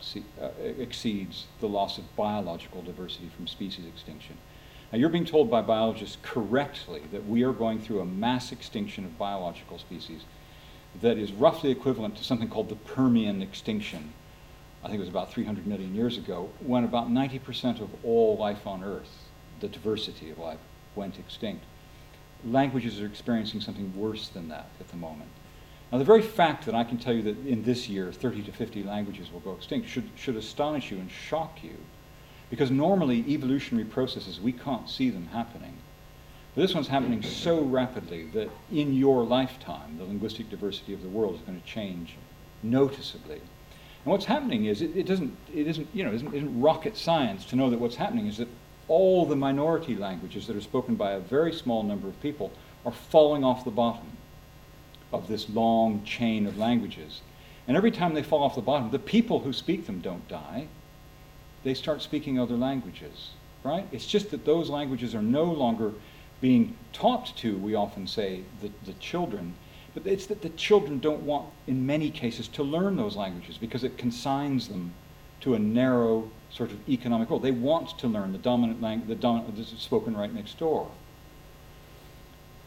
exceeds 0.78 1.46
the 1.60 1.68
loss 1.68 1.98
of 1.98 2.16
biological 2.16 2.82
diversity 2.82 3.30
from 3.36 3.48
species 3.48 3.86
extinction. 3.86 4.38
Now, 4.92 5.00
you're 5.00 5.10
being 5.10 5.26
told 5.26 5.50
by 5.50 5.62
biologists 5.62 6.18
correctly 6.22 7.02
that 7.12 7.28
we 7.28 7.44
are 7.44 7.52
going 7.52 7.80
through 7.80 8.00
a 8.00 8.06
mass 8.06 8.52
extinction 8.52 9.04
of 9.04 9.18
biological 9.18 9.80
species 9.80 10.22
that 11.02 11.18
is 11.18 11.32
roughly 11.32 11.72
equivalent 11.72 12.16
to 12.18 12.24
something 12.24 12.50
called 12.50 12.70
the 12.70 12.76
Permian 12.76 13.42
extinction. 13.42 14.14
I 14.84 14.88
think 14.88 14.98
it 14.98 15.02
was 15.02 15.10
about 15.10 15.32
300 15.32 15.68
million 15.68 15.94
years 15.94 16.18
ago, 16.18 16.50
when 16.60 16.84
about 16.84 17.10
90% 17.10 17.82
of 17.82 17.90
all 18.06 18.38
life 18.38 18.66
on 18.66 18.84
Earth, 18.84 19.30
the 19.60 19.68
diversity 19.68 20.30
of 20.30 20.38
life, 20.38 20.60
went 20.96 21.20
extinct 21.20 21.66
languages 22.46 23.00
are 23.02 23.06
experiencing 23.06 23.62
something 23.62 23.96
worse 23.96 24.30
than 24.30 24.50
that 24.50 24.70
at 24.80 24.88
the 24.90 24.98
moment. 24.98 25.30
Now, 25.92 25.98
the 25.98 26.04
very 26.04 26.22
fact 26.22 26.66
that 26.66 26.76
I 26.76 26.84
can 26.84 26.98
tell 26.98 27.14
you 27.14 27.22
that 27.24 27.46
in 27.46 27.64
this 27.64 27.88
year 27.88 28.12
30 28.12 28.44
to 28.44 28.52
50 28.52 28.84
languages 28.84 29.32
will 29.32 29.40
go 29.40 29.54
extinct 29.54 29.88
should, 29.88 30.10
should 30.16 30.36
astonish 30.36 30.92
you 30.92 30.98
and 30.98 31.10
shock 31.10 31.64
you, 31.64 31.78
because 32.50 32.72
normally 32.72 33.26
evolutionary 33.28 33.86
processes, 33.86 34.40
we 34.40 34.52
can't 34.52 34.90
see 34.90 35.10
them 35.10 35.28
happening. 35.28 35.74
But 36.56 36.62
this 36.62 36.74
one's 36.74 36.88
happening 36.88 37.22
so 37.22 37.62
rapidly 37.62 38.26
that 38.34 38.50
in 38.72 38.94
your 38.94 39.24
lifetime, 39.24 39.98
the 39.98 40.06
linguistic 40.06 40.50
diversity 40.50 40.94
of 40.94 41.04
the 41.04 41.10
world 41.10 41.36
is 41.36 41.42
going 41.42 41.60
to 41.60 41.68
change 41.68 42.16
noticeably. 42.64 43.42
And 44.08 44.12
what's 44.12 44.26
happening 44.26 44.66
is 44.66 44.82
it, 44.82 44.96
it 44.96 45.06
doesn't, 45.06 45.36
it 45.54 45.68
isn't, 45.68 45.88
you 45.94 46.04
know, 46.04 46.14
isn't, 46.14 46.34
isn't 46.34 46.62
rocket 46.62 46.98
science 46.98 47.46
to 47.46 47.56
know 47.56 47.70
that 47.70 47.80
what's 47.80 47.98
happening 47.98 48.28
is 48.28 48.38
that 48.38 48.48
all 48.88 49.26
the 49.26 49.36
minority 49.36 49.96
languages 49.96 50.48
that 50.48 50.56
are 50.56 50.62
spoken 50.62 50.96
by 50.96 51.12
a 51.12 51.20
very 51.20 51.52
small 51.52 51.84
number 51.84 52.08
of 52.08 52.20
people 52.22 52.52
are 52.86 52.92
falling 52.92 53.44
off 53.44 53.66
the 53.66 53.72
bottom 53.72 54.18
of 55.12 55.28
this 55.28 55.50
long 55.50 56.04
chain 56.04 56.48
of 56.48 56.58
languages. 56.58 57.22
And 57.68 57.76
every 57.76 57.92
time 57.92 58.14
they 58.14 58.24
fall 58.24 58.44
off 58.44 58.56
the 58.56 58.62
bottom, 58.62 58.92
the 58.92 59.00
people 59.00 59.42
who 59.42 59.52
speak 59.52 59.86
them 59.86 60.00
don't 60.00 60.28
die. 60.28 60.68
They 61.68 61.74
start 61.74 62.02
speaking 62.02 62.40
other 62.40 62.56
languages, 62.56 63.32
right? 63.62 63.86
It's 63.92 64.08
just 64.08 64.32
that 64.32 64.46
those 64.46 64.70
languages 64.70 65.14
are 65.14 65.22
no 65.22 65.44
longer 65.44 65.92
being 66.40 66.78
taught 66.94 67.36
to, 67.40 67.58
we 67.58 67.76
often 67.76 68.08
say, 68.08 68.44
the, 68.62 68.72
the 68.86 68.94
children. 69.00 69.54
But 69.94 70.08
it's 70.08 70.28
that 70.28 70.42
the 70.42 70.50
children 70.52 71.00
don't 71.00 71.24
want, 71.24 71.50
in 71.68 71.86
many 71.86 72.10
cases, 72.10 72.48
to 72.48 72.64
learn 72.64 72.96
those 72.96 73.18
languages 73.18 73.58
because 73.58 73.84
it 73.84 73.98
consigns 73.98 74.70
them 74.70 74.94
to 75.42 75.56
a 75.56 75.60
narrow 75.60 76.32
sort 76.52 76.72
of 76.72 76.88
economic 76.88 77.30
role. 77.30 77.42
They 77.42 77.52
want 77.52 78.00
to 78.00 78.08
learn 78.08 78.32
the 78.32 78.38
dominant 78.38 78.82
language, 78.82 79.10
the 79.10 79.16
dominant, 79.16 79.58
this 79.58 79.74
is 79.74 79.82
spoken 79.82 80.16
right 80.16 80.34
next 80.34 80.58
door. 80.58 80.90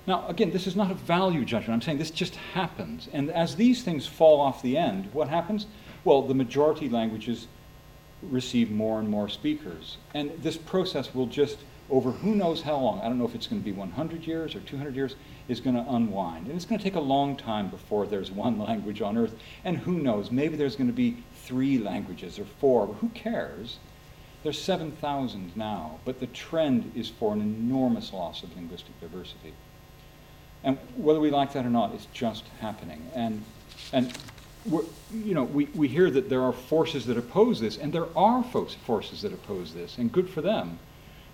Now, 0.06 0.28
again, 0.28 0.50
this 0.50 0.66
is 0.66 0.76
not 0.76 0.90
a 0.90 0.94
value 0.94 1.46
judgment. 1.46 1.72
I'm 1.72 1.80
saying 1.80 1.96
this 1.96 2.10
just 2.10 2.34
happens. 2.34 3.08
And 3.14 3.30
as 3.30 3.56
these 3.56 3.82
things 3.82 4.06
fall 4.06 4.42
off 4.42 4.60
the 4.60 4.76
end, 4.76 5.08
what 5.14 5.28
happens? 5.28 5.64
Well, 6.04 6.20
the 6.20 6.34
majority 6.34 6.90
languages 6.90 7.46
receive 8.22 8.70
more 8.70 8.98
and 8.98 9.08
more 9.08 9.28
speakers. 9.28 9.96
And 10.14 10.30
this 10.42 10.56
process 10.56 11.14
will 11.14 11.26
just, 11.26 11.58
over 11.88 12.10
who 12.10 12.34
knows 12.34 12.62
how 12.62 12.76
long, 12.76 13.00
I 13.00 13.04
don't 13.04 13.18
know 13.18 13.24
if 13.24 13.34
it's 13.34 13.46
going 13.46 13.60
to 13.60 13.64
be 13.64 13.72
100 13.72 14.26
years 14.26 14.54
or 14.54 14.60
200 14.60 14.94
years, 14.94 15.16
is 15.48 15.60
going 15.60 15.76
to 15.76 15.90
unwind. 15.90 16.46
And 16.46 16.56
it's 16.56 16.64
going 16.64 16.78
to 16.78 16.84
take 16.84 16.96
a 16.96 17.00
long 17.00 17.36
time 17.36 17.68
before 17.68 18.06
there's 18.06 18.30
one 18.46 18.58
language 18.58 19.00
on 19.02 19.16
earth. 19.16 19.34
And 19.64 19.78
who 19.78 19.98
knows, 19.98 20.30
maybe 20.30 20.56
there's 20.56 20.76
going 20.76 20.88
to 20.88 20.92
be 20.92 21.22
three 21.44 21.78
languages 21.78 22.38
or 22.38 22.44
four, 22.60 22.86
but 22.86 22.94
who 22.94 23.08
cares? 23.10 23.78
There's 24.42 24.60
7,000 24.60 25.56
now, 25.56 25.98
but 26.04 26.18
the 26.18 26.26
trend 26.28 26.92
is 26.94 27.10
for 27.10 27.32
an 27.32 27.40
enormous 27.40 28.12
loss 28.12 28.42
of 28.42 28.54
linguistic 28.56 28.98
diversity. 29.00 29.52
And 30.64 30.78
whether 30.96 31.20
we 31.20 31.30
like 31.30 31.52
that 31.54 31.64
or 31.64 31.70
not, 31.70 31.94
it's 31.94 32.06
just 32.12 32.44
happening. 32.60 33.10
And, 33.14 33.42
and 33.92 34.12
you 34.66 35.34
know, 35.34 35.44
we, 35.44 35.66
we 35.74 35.88
hear 35.88 36.10
that 36.10 36.28
there 36.28 36.42
are 36.42 36.52
forces 36.52 37.06
that 37.06 37.16
oppose 37.16 37.60
this, 37.60 37.76
and 37.78 37.92
there 37.92 38.08
are 38.16 38.42
forces 38.42 39.22
that 39.22 39.32
oppose 39.32 39.74
this, 39.74 39.98
and 39.98 40.12
good 40.12 40.28
for 40.28 40.42
them. 40.42 40.78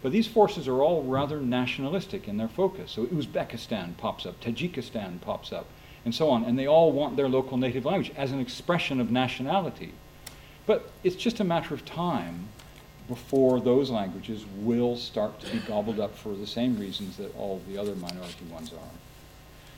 But 0.02 0.12
these 0.12 0.26
forces 0.26 0.68
are 0.68 0.82
all 0.82 1.02
rather 1.02 1.40
nationalistic 1.40 2.28
in 2.28 2.36
their 2.36 2.48
focus. 2.48 2.92
So 2.92 3.06
Uzbekistan 3.06 3.96
pops 3.96 4.26
up, 4.26 4.40
Tajikistan 4.40 5.20
pops 5.20 5.52
up, 5.52 5.66
and 6.04 6.14
so 6.14 6.30
on, 6.30 6.44
and 6.44 6.58
they 6.58 6.68
all 6.68 6.92
want 6.92 7.16
their 7.16 7.28
local 7.28 7.56
native 7.56 7.84
language 7.84 8.12
as 8.16 8.30
an 8.30 8.38
expression 8.38 9.00
of 9.00 9.10
nationality. 9.10 9.92
But 10.66 10.90
it's 11.02 11.16
just 11.16 11.40
a 11.40 11.44
matter 11.44 11.74
of 11.74 11.84
time 11.84 12.48
before 13.08 13.60
those 13.60 13.90
languages 13.90 14.44
will 14.58 14.96
start 14.96 15.40
to 15.40 15.50
be 15.50 15.58
gobbled 15.60 16.00
up 16.00 16.16
for 16.16 16.34
the 16.34 16.46
same 16.46 16.78
reasons 16.78 17.16
that 17.16 17.34
all 17.36 17.60
the 17.68 17.78
other 17.78 17.94
minority 17.94 18.44
ones 18.50 18.72
are. 18.72 18.90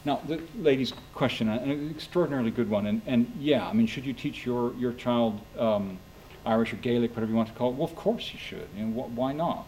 Now, 0.04 0.20
the 0.26 0.40
lady's 0.56 0.92
question, 1.14 1.48
an 1.48 1.90
extraordinarily 1.90 2.50
good 2.50 2.70
one, 2.70 2.86
and, 2.86 3.02
and 3.06 3.32
yeah, 3.38 3.66
I 3.66 3.72
mean, 3.72 3.86
should 3.86 4.06
you 4.06 4.12
teach 4.12 4.46
your, 4.46 4.74
your 4.74 4.92
child 4.92 5.40
um, 5.58 5.98
Irish 6.46 6.72
or 6.72 6.76
Gaelic, 6.76 7.10
whatever 7.10 7.30
you 7.30 7.36
want 7.36 7.48
to 7.48 7.54
call 7.54 7.70
it? 7.70 7.74
Well, 7.74 7.88
of 7.88 7.96
course 7.96 8.32
you 8.32 8.38
should. 8.38 8.74
Know, 8.76 8.86
wh- 8.86 9.16
why 9.16 9.32
not? 9.32 9.66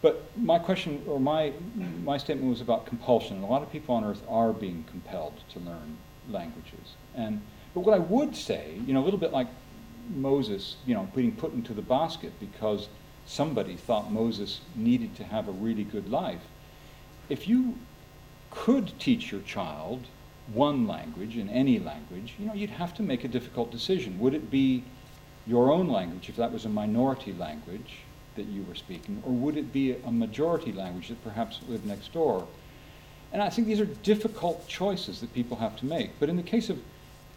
But 0.00 0.30
my 0.36 0.58
question, 0.58 1.02
or 1.08 1.18
my, 1.18 1.52
my 2.04 2.18
statement 2.18 2.48
was 2.48 2.60
about 2.60 2.86
compulsion. 2.86 3.42
A 3.42 3.46
lot 3.46 3.62
of 3.62 3.72
people 3.72 3.94
on 3.94 4.04
earth 4.04 4.22
are 4.28 4.52
being 4.52 4.84
compelled 4.88 5.34
to 5.54 5.60
learn 5.60 5.96
languages. 6.28 6.94
And, 7.16 7.40
but 7.74 7.80
what 7.80 7.94
I 7.94 7.98
would 7.98 8.36
say, 8.36 8.78
you 8.86 8.94
know, 8.94 9.02
a 9.02 9.04
little 9.04 9.18
bit 9.18 9.32
like 9.32 9.48
Moses, 10.14 10.76
you 10.86 10.94
know, 10.94 11.08
being 11.14 11.32
put 11.32 11.52
into 11.52 11.74
the 11.74 11.82
basket 11.82 12.32
because 12.38 12.88
somebody 13.26 13.76
thought 13.76 14.12
Moses 14.12 14.60
needed 14.76 15.16
to 15.16 15.24
have 15.24 15.48
a 15.48 15.52
really 15.52 15.84
good 15.84 16.08
life. 16.08 16.42
If 17.28 17.48
you 17.48 17.76
could 18.50 18.98
teach 18.98 19.30
your 19.30 19.40
child 19.42 20.06
one 20.52 20.86
language 20.86 21.36
in 21.36 21.48
any 21.48 21.78
language, 21.78 22.34
you 22.38 22.46
know, 22.46 22.54
you'd 22.54 22.70
have 22.70 22.94
to 22.94 23.02
make 23.02 23.24
a 23.24 23.28
difficult 23.28 23.70
decision. 23.70 24.18
Would 24.18 24.34
it 24.34 24.50
be 24.50 24.84
your 25.46 25.70
own 25.70 25.88
language 25.88 26.28
if 26.28 26.36
that 26.36 26.52
was 26.52 26.64
a 26.64 26.68
minority 26.68 27.32
language 27.32 27.98
that 28.36 28.46
you 28.46 28.64
were 28.68 28.74
speaking, 28.74 29.22
or 29.26 29.32
would 29.32 29.56
it 29.56 29.72
be 29.72 29.92
a 29.92 30.10
majority 30.10 30.72
language 30.72 31.08
that 31.08 31.22
perhaps 31.24 31.60
lived 31.68 31.86
next 31.86 32.12
door? 32.12 32.46
And 33.32 33.42
I 33.42 33.50
think 33.50 33.66
these 33.66 33.80
are 33.80 33.86
difficult 33.86 34.66
choices 34.68 35.20
that 35.20 35.34
people 35.34 35.56
have 35.58 35.76
to 35.78 35.86
make. 35.86 36.18
But 36.18 36.28
in 36.28 36.36
the 36.36 36.42
case 36.42 36.70
of 36.70 36.78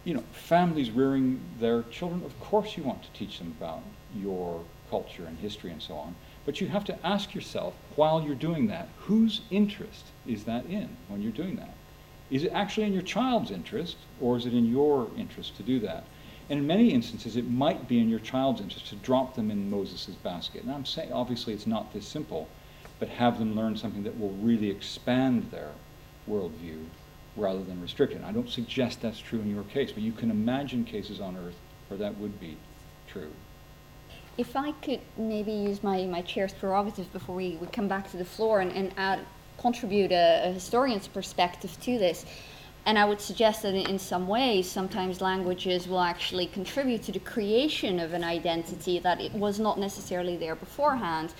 you 0.04 0.14
know, 0.14 0.24
families 0.32 0.90
rearing 0.90 1.40
their 1.60 1.82
children, 1.84 2.24
of 2.24 2.38
course 2.40 2.76
you 2.76 2.82
want 2.82 3.02
to 3.02 3.10
teach 3.12 3.38
them 3.38 3.54
about 3.58 3.82
your 4.16 4.64
culture 4.90 5.24
and 5.26 5.38
history 5.38 5.70
and 5.70 5.82
so 5.82 5.94
on. 5.94 6.14
But 6.44 6.60
you 6.60 6.68
have 6.68 6.84
to 6.86 7.06
ask 7.06 7.34
yourself 7.34 7.74
while 7.94 8.22
you're 8.22 8.34
doing 8.34 8.66
that, 8.66 8.88
whose 8.98 9.42
interest 9.50 10.06
is 10.26 10.44
that 10.44 10.66
in 10.66 10.96
when 11.08 11.22
you're 11.22 11.32
doing 11.32 11.56
that? 11.56 11.74
Is 12.30 12.44
it 12.44 12.52
actually 12.52 12.86
in 12.86 12.92
your 12.92 13.02
child's 13.02 13.50
interest, 13.50 13.96
or 14.20 14.36
is 14.36 14.46
it 14.46 14.54
in 14.54 14.66
your 14.66 15.10
interest 15.16 15.56
to 15.56 15.62
do 15.62 15.78
that? 15.80 16.04
And 16.48 16.58
in 16.58 16.66
many 16.66 16.92
instances, 16.92 17.36
it 17.36 17.48
might 17.48 17.86
be 17.86 17.98
in 17.98 18.08
your 18.08 18.18
child's 18.18 18.60
interest 18.60 18.88
to 18.88 18.96
drop 18.96 19.36
them 19.36 19.50
in 19.50 19.70
Moses' 19.70 20.06
basket. 20.22 20.62
And 20.62 20.72
I'm 20.72 20.84
saying, 20.84 21.12
obviously, 21.12 21.54
it's 21.54 21.66
not 21.66 21.92
this 21.92 22.06
simple, 22.06 22.48
but 22.98 23.08
have 23.08 23.38
them 23.38 23.54
learn 23.54 23.76
something 23.76 24.02
that 24.02 24.18
will 24.18 24.32
really 24.40 24.70
expand 24.70 25.50
their 25.50 25.70
worldview 26.28 26.84
rather 27.36 27.62
than 27.62 27.80
restrict 27.80 28.12
it. 28.12 28.22
I 28.24 28.32
don't 28.32 28.50
suggest 28.50 29.00
that's 29.00 29.18
true 29.18 29.40
in 29.40 29.50
your 29.50 29.64
case, 29.64 29.92
but 29.92 30.02
you 30.02 30.12
can 30.12 30.30
imagine 30.30 30.84
cases 30.84 31.20
on 31.20 31.36
earth 31.36 31.56
where 31.88 31.98
that 31.98 32.18
would 32.18 32.40
be 32.40 32.56
true. 33.06 33.30
If 34.38 34.56
I 34.56 34.72
could 34.72 35.00
maybe 35.18 35.52
use 35.52 35.82
my, 35.82 36.04
my 36.06 36.22
chair's 36.22 36.54
prerogative 36.54 37.12
before 37.12 37.36
we, 37.36 37.58
we 37.60 37.66
come 37.66 37.86
back 37.86 38.10
to 38.12 38.16
the 38.16 38.24
floor 38.24 38.60
and, 38.60 38.72
and 38.72 38.92
add, 38.96 39.20
contribute 39.58 40.10
a, 40.10 40.48
a 40.48 40.52
historian's 40.52 41.06
perspective 41.06 41.76
to 41.82 41.98
this, 41.98 42.24
and 42.86 42.98
I 42.98 43.04
would 43.04 43.20
suggest 43.20 43.62
that 43.62 43.74
in 43.74 43.98
some 43.98 44.26
ways, 44.26 44.68
sometimes 44.68 45.20
languages 45.20 45.86
will 45.86 46.00
actually 46.00 46.46
contribute 46.46 47.02
to 47.04 47.12
the 47.12 47.20
creation 47.20 48.00
of 48.00 48.12
an 48.12 48.24
identity 48.24 48.98
that 48.98 49.20
it 49.20 49.32
was 49.32 49.60
not 49.60 49.78
necessarily 49.78 50.36
there 50.36 50.56
beforehand. 50.56 51.32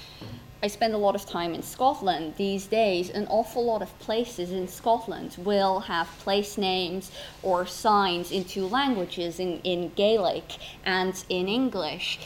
I 0.63 0.69
spend 0.69 0.95
a 0.95 0.99
lot 0.99 1.17
of 1.17 1.27
time 1.27 1.55
in 1.55 1.63
Scotland 1.63 2.35
these 2.37 2.67
days. 2.67 3.11
An 3.11 3.27
awful 3.29 3.65
lot 3.65 3.83
of 3.83 3.99
places 3.99 4.53
in 4.53 4.69
Scotland 4.69 5.35
will 5.39 5.81
have 5.81 6.07
place 6.21 6.57
names 6.57 7.11
or 7.43 7.67
signs 7.67 8.31
in 8.31 8.45
two 8.45 8.69
languages, 8.69 9.41
in, 9.41 9.61
in 9.65 9.91
Gaelic 9.97 10.59
and 10.85 11.25
in 11.29 11.49
English. 11.49 12.21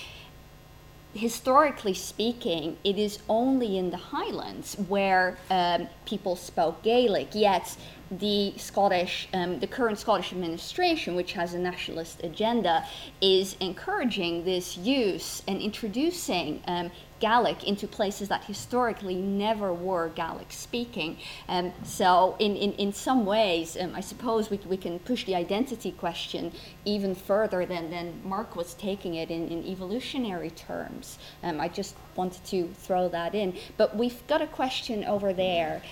Historically 1.17 1.95
speaking, 1.95 2.77
it 2.85 2.99
is 2.99 3.21
only 3.27 3.79
in 3.79 3.91
the 3.91 3.97
Highlands 3.97 4.75
where 4.87 5.39
um, 5.51 5.89
people 6.05 6.37
spoke 6.37 6.83
Gaelic, 6.83 7.29
yet 7.33 7.75
the 8.11 8.55
Scottish, 8.57 9.29
um, 9.35 9.59
the 9.59 9.67
current 9.67 9.99
Scottish 9.99 10.33
administration, 10.33 11.17
which 11.17 11.33
has 11.33 11.55
a 11.55 11.59
nationalist 11.59 12.23
agenda, 12.23 12.85
is 13.21 13.57
encouraging 13.61 14.45
this 14.45 14.77
use 14.77 15.43
and 15.49 15.61
introducing 15.61 16.63
um, 16.69 16.91
Gaelic 17.19 17.65
into 17.65 17.89
places 17.89 18.29
that 18.29 18.45
historically 18.45 19.15
never 19.15 19.73
were 19.73 20.11
Gaelic 20.11 20.53
speaking. 20.53 21.17
Um, 21.49 21.73
so, 21.83 22.37
in, 22.39 22.57
in, 22.57 22.73
in 22.75 22.93
some 22.93 23.25
ways, 23.25 23.77
um, 23.81 23.95
I 23.95 24.01
suppose 24.01 24.51
we, 24.51 24.59
we 24.67 24.77
can 24.77 24.99
push 24.99 25.25
the 25.25 25.35
identity 25.35 25.93
question 25.93 26.53
even 26.85 27.15
further 27.15 27.65
than, 27.65 27.91
than 27.91 28.21
Mark 28.23 28.55
was 28.55 28.75
taking 28.75 29.15
it 29.15 29.31
in, 29.31 29.49
in 29.49 29.65
evolutionary 29.65 30.51
terms. 30.51 31.19
Um, 31.43 31.61
I 31.61 31.69
just 31.69 31.97
wanted 32.15 32.45
to 32.47 32.69
throw 32.75 33.09
that 33.09 33.35
in. 33.35 33.57
But 33.77 33.97
we've 33.97 34.25
got 34.27 34.43
a 34.43 34.47
question 34.47 35.05
over 35.05 35.33
there. 35.33 35.83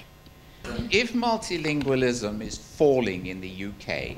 If 0.91 1.13
multilingualism 1.13 2.41
is 2.43 2.57
falling 2.57 3.27
in 3.27 3.41
the 3.41 3.67
UK, 3.67 4.17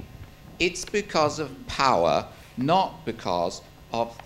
it's 0.59 0.85
because 0.85 1.39
of 1.39 1.51
power, 1.67 2.27
not 2.57 3.05
because 3.05 3.63
of 3.93 4.17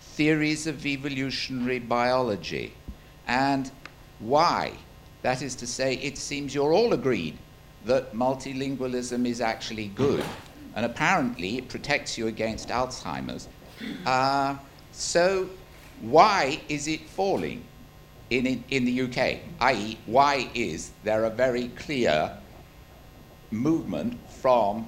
theories 0.00 0.66
of 0.66 0.84
evolutionary 0.84 1.78
biology. 1.78 2.74
And 3.26 3.70
why? 4.18 4.72
That 5.22 5.40
is 5.40 5.54
to 5.56 5.66
say, 5.66 5.94
it 5.94 6.18
seems 6.18 6.54
you're 6.54 6.72
all 6.72 6.92
agreed 6.92 7.38
that 7.86 8.12
multilingualism 8.14 9.26
is 9.26 9.40
actually 9.40 9.88
good, 9.88 10.24
and 10.74 10.84
apparently 10.84 11.58
it 11.58 11.68
protects 11.68 12.18
you 12.18 12.26
against 12.26 12.68
Alzheimer's. 12.68 13.48
Uh, 14.04 14.56
so, 14.92 15.48
why 16.00 16.60
is 16.68 16.88
it 16.88 17.00
falling 17.08 17.64
in, 18.30 18.46
in, 18.46 18.64
in 18.70 18.84
the 18.84 19.02
UK? 19.02 19.40
I.e., 19.60 19.98
why 20.06 20.48
is 20.54 20.92
there 21.02 21.24
a 21.24 21.30
very 21.30 21.68
clear 21.68 22.36
movement 23.50 24.18
from 24.28 24.86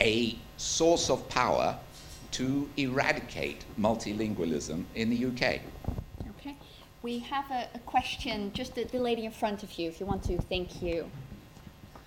a 0.00 0.36
source 0.56 1.10
of 1.10 1.28
power 1.28 1.78
to 2.32 2.68
eradicate 2.76 3.64
multilingualism 3.78 4.84
in 4.94 5.10
the 5.10 5.26
UK. 5.26 5.60
Okay. 6.30 6.56
We 7.02 7.18
have 7.20 7.50
a, 7.50 7.68
a 7.74 7.78
question, 7.80 8.52
just 8.54 8.74
the, 8.74 8.84
the, 8.84 8.98
lady 8.98 9.24
in 9.24 9.32
front 9.32 9.62
of 9.62 9.72
you, 9.78 9.88
if 9.88 10.00
you 10.00 10.06
want 10.06 10.24
to. 10.24 10.38
Thank 10.38 10.82
you. 10.82 11.10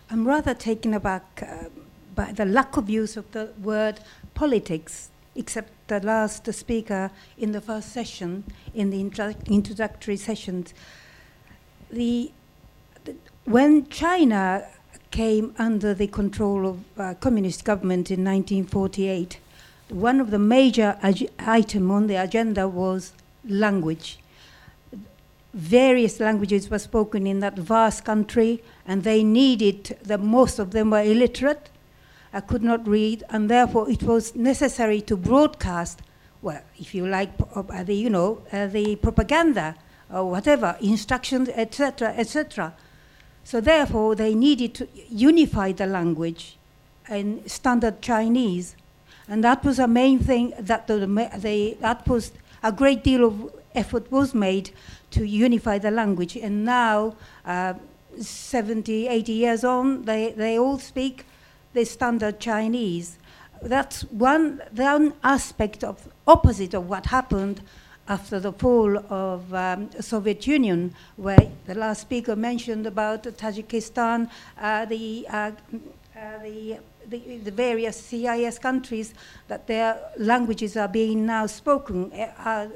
I'm 0.10 0.28
rather 0.28 0.54
taken 0.54 0.94
aback 0.94 1.44
uh, 1.48 1.70
by 2.16 2.32
the 2.32 2.46
lack 2.46 2.78
of 2.78 2.90
use 2.90 3.18
of 3.18 3.32
the 3.32 3.52
word 3.62 4.00
politics, 4.34 5.10
except 5.36 5.72
the 5.88 6.00
last 6.00 6.52
speaker 6.54 7.12
in 7.38 7.52
the 7.52 7.62
first 7.62 7.92
session, 7.92 8.44
in 8.74 8.90
the 8.90 9.00
introductory 9.48 10.18
sessions. 10.18 10.74
The, 11.92 12.32
the, 13.04 13.16
when 13.46 13.88
China 13.88 14.66
came 15.12 15.54
under 15.58 15.94
the 15.94 16.08
control 16.08 16.68
of 16.68 16.84
uh, 16.98 17.14
communist 17.16 17.64
government 17.64 18.12
in 18.12 18.24
1948, 18.24 19.40
one 19.90 20.20
of 20.20 20.32
the 20.32 20.40
major 20.40 20.98
ag- 21.04 21.30
item 21.40 21.92
on 21.92 22.08
the 22.08 22.16
agenda 22.16 22.68
was 22.68 23.14
language. 23.48 24.20
Various 25.54 26.20
languages 26.20 26.70
were 26.70 26.80
spoken 26.80 27.26
in 27.28 27.40
that 27.40 27.58
vast 27.58 28.04
country, 28.04 28.62
and 28.86 29.04
they 29.04 29.24
needed, 29.24 29.98
the, 30.04 30.18
most 30.18 30.60
of 30.60 30.72
them 30.72 30.90
were 30.90 31.02
illiterate, 31.02 31.70
I 32.36 32.42
could 32.42 32.62
not 32.62 32.88
read, 32.88 33.24
and 33.30 33.50
therefore 33.50 33.90
it 33.90 34.04
was 34.04 34.36
necessary 34.36 35.02
to 35.02 35.18
broadcast, 35.18 36.02
well, 36.42 36.62
if 36.78 36.94
you 36.94 37.08
like, 37.08 37.32
uh, 37.56 37.84
the, 37.84 37.96
you 37.96 38.10
know, 38.10 38.42
uh, 38.52 38.68
the 38.68 38.98
propaganda 38.98 39.76
or 40.14 40.30
whatever, 40.30 40.78
instructions, 40.82 41.50
etc., 41.50 42.10
etc. 42.10 42.74
So 43.44 43.62
therefore, 43.62 44.16
they 44.16 44.36
needed 44.36 44.76
to 44.76 44.88
unify 45.10 45.72
the 45.72 45.88
language 45.88 46.58
in 47.10 47.48
standard 47.48 48.02
Chinese 48.02 48.76
and 49.28 49.44
that 49.44 49.64
was 49.64 49.80
a 49.80 49.88
main 49.88 50.20
thing 50.20 50.54
that 50.60 50.88
the, 50.88 51.00
the, 51.38 51.78
that 51.82 52.08
was 52.08 52.32
a 52.62 52.72
great 52.72 53.04
deal 53.04 53.26
of 53.26 53.52
effort 53.74 54.12
was 54.12 54.34
made 54.34 54.72
to 55.12 55.26
unify 55.26 55.78
the 55.78 55.92
language. 55.92 56.36
And 56.36 56.64
now, 56.64 57.16
uh, 57.46 57.74
70, 58.20 59.08
80 59.08 59.32
years 59.32 59.64
on, 59.64 60.04
they, 60.04 60.32
they 60.32 60.60
all 60.60 60.78
speak 60.78 61.26
the 61.76 61.86
standard 61.86 62.40
Chinese. 62.40 63.18
That's 63.62 64.02
one, 64.06 64.62
one 64.76 65.14
aspect 65.24 65.84
of 65.84 66.08
opposite 66.26 66.74
of 66.74 66.90
what 66.90 67.06
happened 67.08 67.62
after 68.08 68.40
the 68.40 68.54
fall 68.54 68.98
of 69.12 69.54
um, 69.54 69.90
Soviet 70.00 70.48
Union, 70.48 70.96
where 71.18 71.52
the 71.66 71.76
last 71.76 72.02
speaker 72.02 72.36
mentioned 72.36 72.88
about 72.88 73.24
Tajikistan, 73.24 74.30
uh, 74.60 74.86
the, 74.86 75.28
uh, 75.30 75.52
uh, 76.16 76.38
the 76.44 76.78
the, 77.08 77.38
the, 77.38 77.52
various 77.52 77.98
CIS 77.98 78.58
countries 78.58 79.14
that 79.48 79.68
their 79.68 79.96
languages 80.18 80.76
are 80.76 80.88
being 80.88 81.24
now 81.24 81.46
spoken. 81.46 82.12
Uh, 82.12 82.68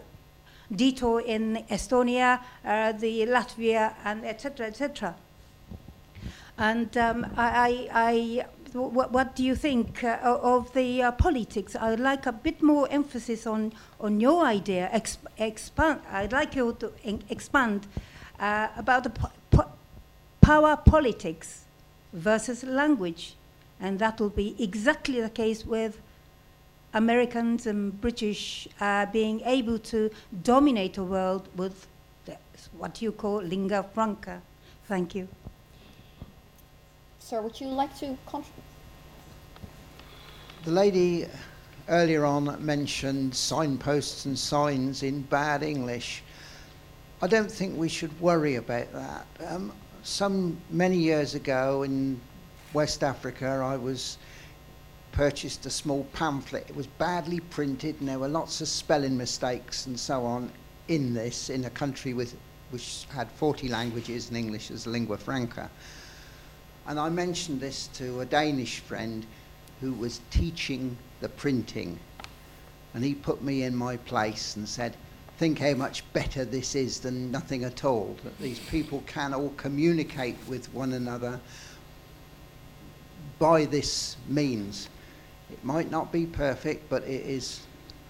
Ditto 0.72 1.18
in 1.18 1.66
Estonia, 1.72 2.40
uh, 2.64 2.92
the 2.92 3.26
Latvia, 3.26 3.96
and 4.06 4.24
etc. 4.24 4.68
etc. 4.68 5.16
And 6.60 6.96
um, 6.98 7.26
I, 7.38 7.88
I, 7.92 8.46
what, 8.74 9.12
what, 9.12 9.36
do 9.36 9.44
you 9.44 9.56
think 9.56 10.04
uh, 10.04 10.18
of 10.24 10.74
the 10.74 11.04
uh, 11.04 11.12
politics? 11.12 11.76
I 11.76 11.90
would 11.90 12.00
like 12.00 12.26
a 12.26 12.32
bit 12.32 12.62
more 12.62 12.88
emphasis 12.92 13.46
on, 13.48 13.74
on 14.00 14.20
your 14.20 14.46
idea. 14.46 14.90
Exp- 14.94 15.18
expand. 15.38 16.02
I'd 16.12 16.32
like 16.32 16.56
you 16.56 16.76
to 16.80 16.92
expand 17.30 17.88
uh, 18.40 18.68
about 18.78 19.04
the 19.04 19.10
po- 19.10 19.32
po- 19.52 19.72
power 20.42 20.78
politics 20.78 21.66
versus 22.14 22.64
language. 22.64 23.36
And 23.80 24.00
that 24.00 24.20
will 24.20 24.30
be 24.30 24.56
exactly 24.60 25.22
the 25.22 25.30
case 25.30 25.66
with 25.66 26.02
Americans 26.94 27.68
and 27.68 28.00
British 28.02 28.68
uh, 28.82 29.06
being 29.08 29.42
able 29.46 29.80
to 29.80 30.10
dominate 30.44 30.96
the 30.96 31.04
world 31.04 31.48
with 31.56 31.88
the, 32.26 32.38
what 32.78 33.02
you 33.02 33.12
call 33.12 33.42
lingua 33.42 33.84
franca. 33.94 34.42
Thank 34.88 35.16
you. 35.16 35.28
Sir, 37.30 37.44
would 37.44 37.62
you 37.62 37.68
like 37.68 37.96
to 38.00 38.18
contribute? 38.26 38.64
The 40.64 40.72
lady 40.72 41.28
earlier 41.88 42.26
on 42.26 42.58
mentioned 42.66 43.36
signposts 43.36 44.26
and 44.26 44.36
signs 44.36 45.04
in 45.04 45.22
bad 45.22 45.62
English. 45.62 46.24
I 47.22 47.28
don't 47.28 47.52
think 47.52 47.78
we 47.78 47.88
should 47.88 48.20
worry 48.20 48.56
about 48.56 48.92
that. 48.94 49.28
Um, 49.46 49.72
some 50.02 50.60
many 50.72 50.98
years 50.98 51.36
ago 51.36 51.84
in 51.84 52.20
West 52.74 53.04
Africa, 53.04 53.62
I 53.64 53.78
was 53.78 54.18
purchased 55.12 55.68
a 55.68 55.70
small 55.70 56.06
pamphlet. 56.14 56.66
It 56.68 56.76
was 56.76 56.88
badly 56.88 57.42
printed, 57.42 58.00
and 58.00 58.10
there 58.10 58.18
were 58.18 58.28
lots 58.28 58.60
of 58.60 58.68
spelling 58.68 59.16
mistakes 59.16 59.86
and 59.86 60.00
so 60.00 60.26
on 60.26 60.52
in 60.88 61.14
this, 61.14 61.52
in 61.52 61.64
a 61.66 61.70
country 61.70 62.16
with, 62.16 62.36
which 62.72 63.06
had 63.14 63.30
40 63.34 63.68
languages 63.68 64.30
and 64.30 64.38
English 64.38 64.72
as 64.72 64.88
lingua 64.88 65.20
franca. 65.20 65.70
And 66.90 67.00
I 67.00 67.08
mentioned 67.10 67.62
this 67.62 67.86
to 67.94 68.22
a 68.22 68.26
Danish 68.26 68.80
friend 68.80 69.24
who 69.80 69.94
was 69.94 70.22
teaching 70.32 70.98
the 71.22 71.30
printing. 71.30 72.00
And 72.96 73.04
he 73.04 73.14
put 73.14 73.44
me 73.44 73.62
in 73.62 73.76
my 73.76 73.98
place 73.98 74.56
and 74.56 74.68
said, 74.68 74.98
Think 75.38 75.60
how 75.60 75.76
much 75.76 76.04
better 76.14 76.44
this 76.44 76.74
is 76.74 77.00
than 77.00 77.32
nothing 77.32 77.64
at 77.64 77.86
all. 77.86 78.18
That 78.24 78.40
these 78.40 78.58
people 78.58 79.04
can 79.06 79.36
all 79.36 79.54
communicate 79.56 80.36
with 80.48 80.74
one 80.74 80.94
another 80.94 81.40
by 83.38 83.66
this 83.66 84.18
means. 84.28 84.90
It 85.52 85.64
might 85.64 85.92
not 85.92 86.12
be 86.12 86.26
perfect, 86.26 86.90
but 86.90 87.04
it 87.04 87.22
is 87.22 87.62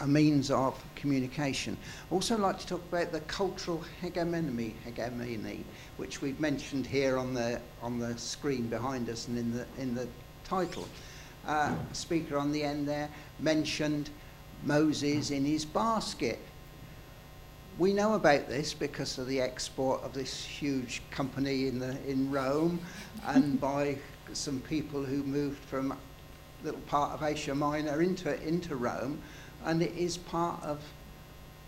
a 0.02 0.08
means 0.08 0.50
of 0.50 0.82
communication. 0.96 1.78
Also, 2.12 2.38
like 2.38 2.60
to 2.60 2.68
talk 2.68 2.82
about 2.92 3.12
the 3.12 3.20
cultural 3.22 3.84
hegemony, 4.02 4.76
hegemony, 4.84 5.66
which 5.98 6.22
we've 6.22 6.40
mentioned 6.40 6.86
here 6.86 7.18
on 7.18 7.34
the 7.34 7.60
on 7.82 8.00
the 8.00 8.18
screen 8.18 8.68
behind 8.68 9.10
us 9.10 9.28
and 9.28 9.38
in 9.38 9.52
the 9.52 9.66
in 9.78 9.96
the 9.96 10.08
title. 10.44 10.88
Uh, 11.48 11.74
speaker 11.94 12.38
on 12.38 12.52
the 12.52 12.64
end 12.64 12.88
there 12.88 13.10
mentioned 13.40 14.10
Moses 14.64 15.32
in 15.32 15.46
his 15.46 15.66
basket. 15.66 16.40
We 17.78 17.94
know 17.94 18.16
about 18.16 18.50
this 18.50 18.74
because 18.74 19.18
of 19.18 19.28
the 19.28 19.40
export 19.40 20.04
of 20.04 20.14
this 20.14 20.44
huge 20.44 21.02
company 21.12 21.68
in 21.68 21.80
the 21.80 21.98
in 22.08 22.30
Rome, 22.32 22.80
and 23.26 23.60
by 23.62 23.98
some 24.34 24.60
people 24.62 25.04
who 25.04 25.24
moved 25.24 25.64
from 25.66 25.92
a 25.92 25.98
little 26.64 26.82
part 26.82 27.12
of 27.12 27.24
Asia 27.24 27.56
Minor 27.56 28.02
into, 28.02 28.42
into 28.44 28.76
Rome, 28.76 29.22
and 29.66 29.82
it 29.82 29.96
is 29.98 30.18
part 30.18 30.62
of 30.64 30.82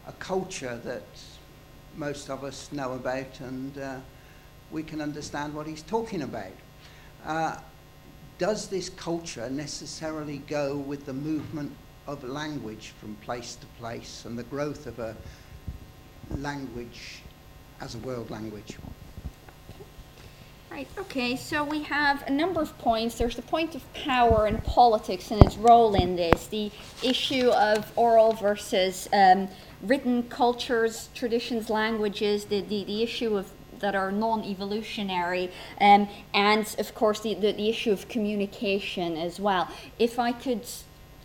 a 0.07 0.11
culture 0.13 0.79
that 0.83 1.03
most 1.95 2.29
of 2.29 2.43
us 2.43 2.71
know 2.71 2.93
about, 2.93 3.39
and 3.41 3.77
uh, 3.77 3.97
we 4.71 4.83
can 4.83 5.01
understand 5.01 5.53
what 5.53 5.67
he's 5.67 5.81
talking 5.83 6.21
about. 6.21 6.53
Uh, 7.25 7.57
does 8.37 8.67
this 8.67 8.89
culture 8.89 9.49
necessarily 9.49 10.39
go 10.47 10.77
with 10.77 11.05
the 11.05 11.13
movement 11.13 11.71
of 12.07 12.23
language 12.23 12.93
from 12.99 13.15
place 13.17 13.55
to 13.55 13.67
place 13.77 14.25
and 14.25 14.37
the 14.37 14.43
growth 14.43 14.87
of 14.87 14.97
a 14.99 15.15
language 16.37 17.21
as 17.81 17.95
a 17.95 17.99
world 17.99 18.31
language? 18.31 18.77
Right, 20.71 20.87
okay, 20.97 21.35
so 21.35 21.65
we 21.65 21.83
have 21.83 22.25
a 22.27 22.29
number 22.29 22.61
of 22.61 22.77
points. 22.77 23.17
There's 23.17 23.35
the 23.35 23.41
point 23.41 23.75
of 23.75 23.93
power 23.93 24.45
and 24.45 24.63
politics 24.63 25.29
and 25.29 25.43
its 25.43 25.57
role 25.57 25.95
in 25.95 26.15
this, 26.15 26.47
the 26.47 26.71
issue 27.03 27.49
of 27.49 27.91
oral 27.97 28.31
versus 28.31 29.09
um, 29.11 29.49
written 29.81 30.23
cultures, 30.29 31.09
traditions, 31.13 31.69
languages, 31.69 32.45
the, 32.45 32.61
the, 32.61 32.85
the 32.85 33.03
issue 33.03 33.35
of 33.37 33.51
that 33.79 33.95
are 33.95 34.13
non-evolutionary, 34.13 35.51
um, 35.81 36.07
and 36.33 36.73
of 36.79 36.95
course 36.95 37.19
the, 37.19 37.33
the, 37.33 37.51
the, 37.51 37.67
issue 37.67 37.91
of 37.91 38.07
communication 38.07 39.17
as 39.17 39.41
well. 39.41 39.67
If 39.99 40.19
I 40.19 40.31
could 40.31 40.65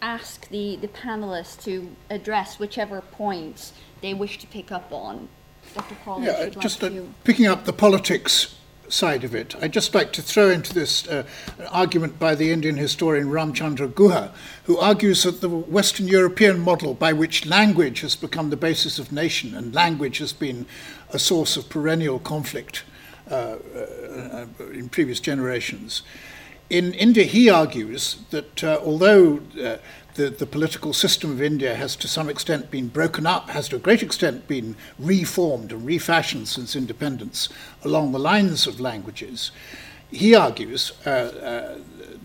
ask 0.03 0.49
the, 0.49 0.75
the 0.75 0.89
panelists 0.89 1.63
to 1.65 1.95
address 2.11 2.59
whichever 2.59 3.01
points 3.01 3.75
they 4.01 4.13
wish 4.13 4.39
to 4.39 4.47
pick 4.49 4.73
up 4.73 4.91
on. 4.91 5.29
Dr. 5.75 5.95
Paul, 6.05 6.23
yeah, 6.23 6.49
just 6.49 6.83
like 6.83 6.93
uh, 6.93 7.03
picking 7.23 7.47
up 7.47 7.65
the 7.65 7.73
politics 7.73 8.57
side 8.89 9.25
of 9.25 9.35
it, 9.35 9.55
I'd 9.61 9.73
just 9.73 9.95
like 9.95 10.13
to 10.13 10.23
throw 10.23 10.51
into 10.51 10.73
this 10.75 11.07
uh, 11.09 11.25
an 11.59 11.67
argument 11.67 12.19
by 12.19 12.35
the 12.35 12.53
Indian 12.53 12.77
historian 12.77 13.29
Ramchandra 13.29 13.89
Guha, 13.89 14.33
who 14.65 14.79
argues 14.79 15.23
that 15.23 15.41
the 15.41 15.49
Western 15.49 16.09
European 16.09 16.61
model 16.61 16.95
by 16.95 17.13
which 17.13 17.47
language 17.47 18.01
has 18.01 18.17
become 18.17 18.51
the 18.51 18.57
basis 18.57 18.99
of 18.99 19.13
nation 19.13 19.55
and 19.55 19.75
language 19.75 20.19
has 20.19 20.33
been 20.33 20.67
a 21.11 21.19
source 21.19 21.57
of 21.57 21.69
perennial 21.69 22.19
conflict 22.19 22.85
uh, 23.31 23.57
uh, 23.75 24.47
in 24.73 24.89
previous 24.89 25.21
generations. 25.21 26.03
In 26.69 26.95
India, 26.95 27.25
he 27.25 27.49
argues 27.49 28.19
that 28.31 28.65
uh, 28.65 28.81
although 28.85 29.41
uh, 29.61 29.77
the, 30.17 30.31
the 30.31 30.47
political 30.47 30.93
system 30.93 31.31
of 31.31 31.43
India 31.43 31.75
has 31.75 31.95
to 31.97 32.09
some 32.09 32.29
extent 32.29 32.71
been 32.71 32.89
broken 32.89 33.27
up, 33.27 33.51
has 33.51 33.69
to 33.69 33.77
a 33.77 33.79
great 33.79 34.03
extent 34.03 34.49
been 34.49 34.75
reformed 34.99 35.73
and 35.73 35.87
refashioned 35.87 36.49
since 36.49 36.75
independence 36.75 37.49
along 37.85 38.13
the 38.13 38.19
lines 38.19 38.67
of 38.67 38.81
languages. 38.81 39.51
He 40.11 40.35
argues 40.35 40.93
uh, 41.07 41.11
uh, 41.11 41.79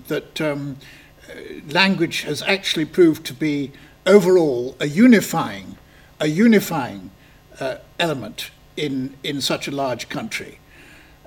that 0.08 0.40
um, 0.40 0.78
language 1.70 2.22
has 2.22 2.42
actually 2.44 2.86
proved 2.86 3.26
to 3.26 3.34
be 3.34 3.72
overall 4.06 4.76
a 4.80 4.88
unifying, 4.88 5.78
a 6.20 6.28
unifying 6.28 7.12
uh, 7.60 7.78
element 8.00 8.52
in, 8.78 9.16
in 9.24 9.42
such 9.42 9.68
a 9.68 9.72
large 9.72 10.08
country. 10.08 10.60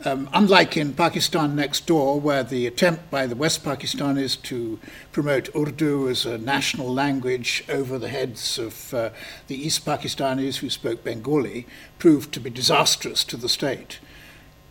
Um, 0.07 0.29
unlike 0.35 0.77
in 0.77 0.93
Pakistan 0.93 1.57
next 1.57 1.87
door, 1.87 2.21
where 2.21 2.43
the 2.43 2.67
attempt 2.67 3.11
by 3.11 3.27
the 3.27 3.35
West 3.35 3.65
Pakistanis 3.65 4.41
to 4.43 4.79
promote 5.13 5.49
Urdu 5.57 6.11
as 6.11 6.27
a 6.27 6.37
national 6.37 6.93
language 6.93 7.65
over 7.71 7.99
the 7.99 8.11
heads 8.11 8.59
of 8.59 8.93
uh, 8.93 9.11
the 9.47 9.55
East 9.55 9.87
Pakistanis 9.87 10.57
who 10.57 10.69
spoke 10.69 11.05
Bengali 11.05 11.67
proved 11.99 12.33
to 12.35 12.41
be 12.41 12.51
disastrous 12.51 13.25
to 13.25 13.39
the 13.39 13.49
state. 13.49 13.99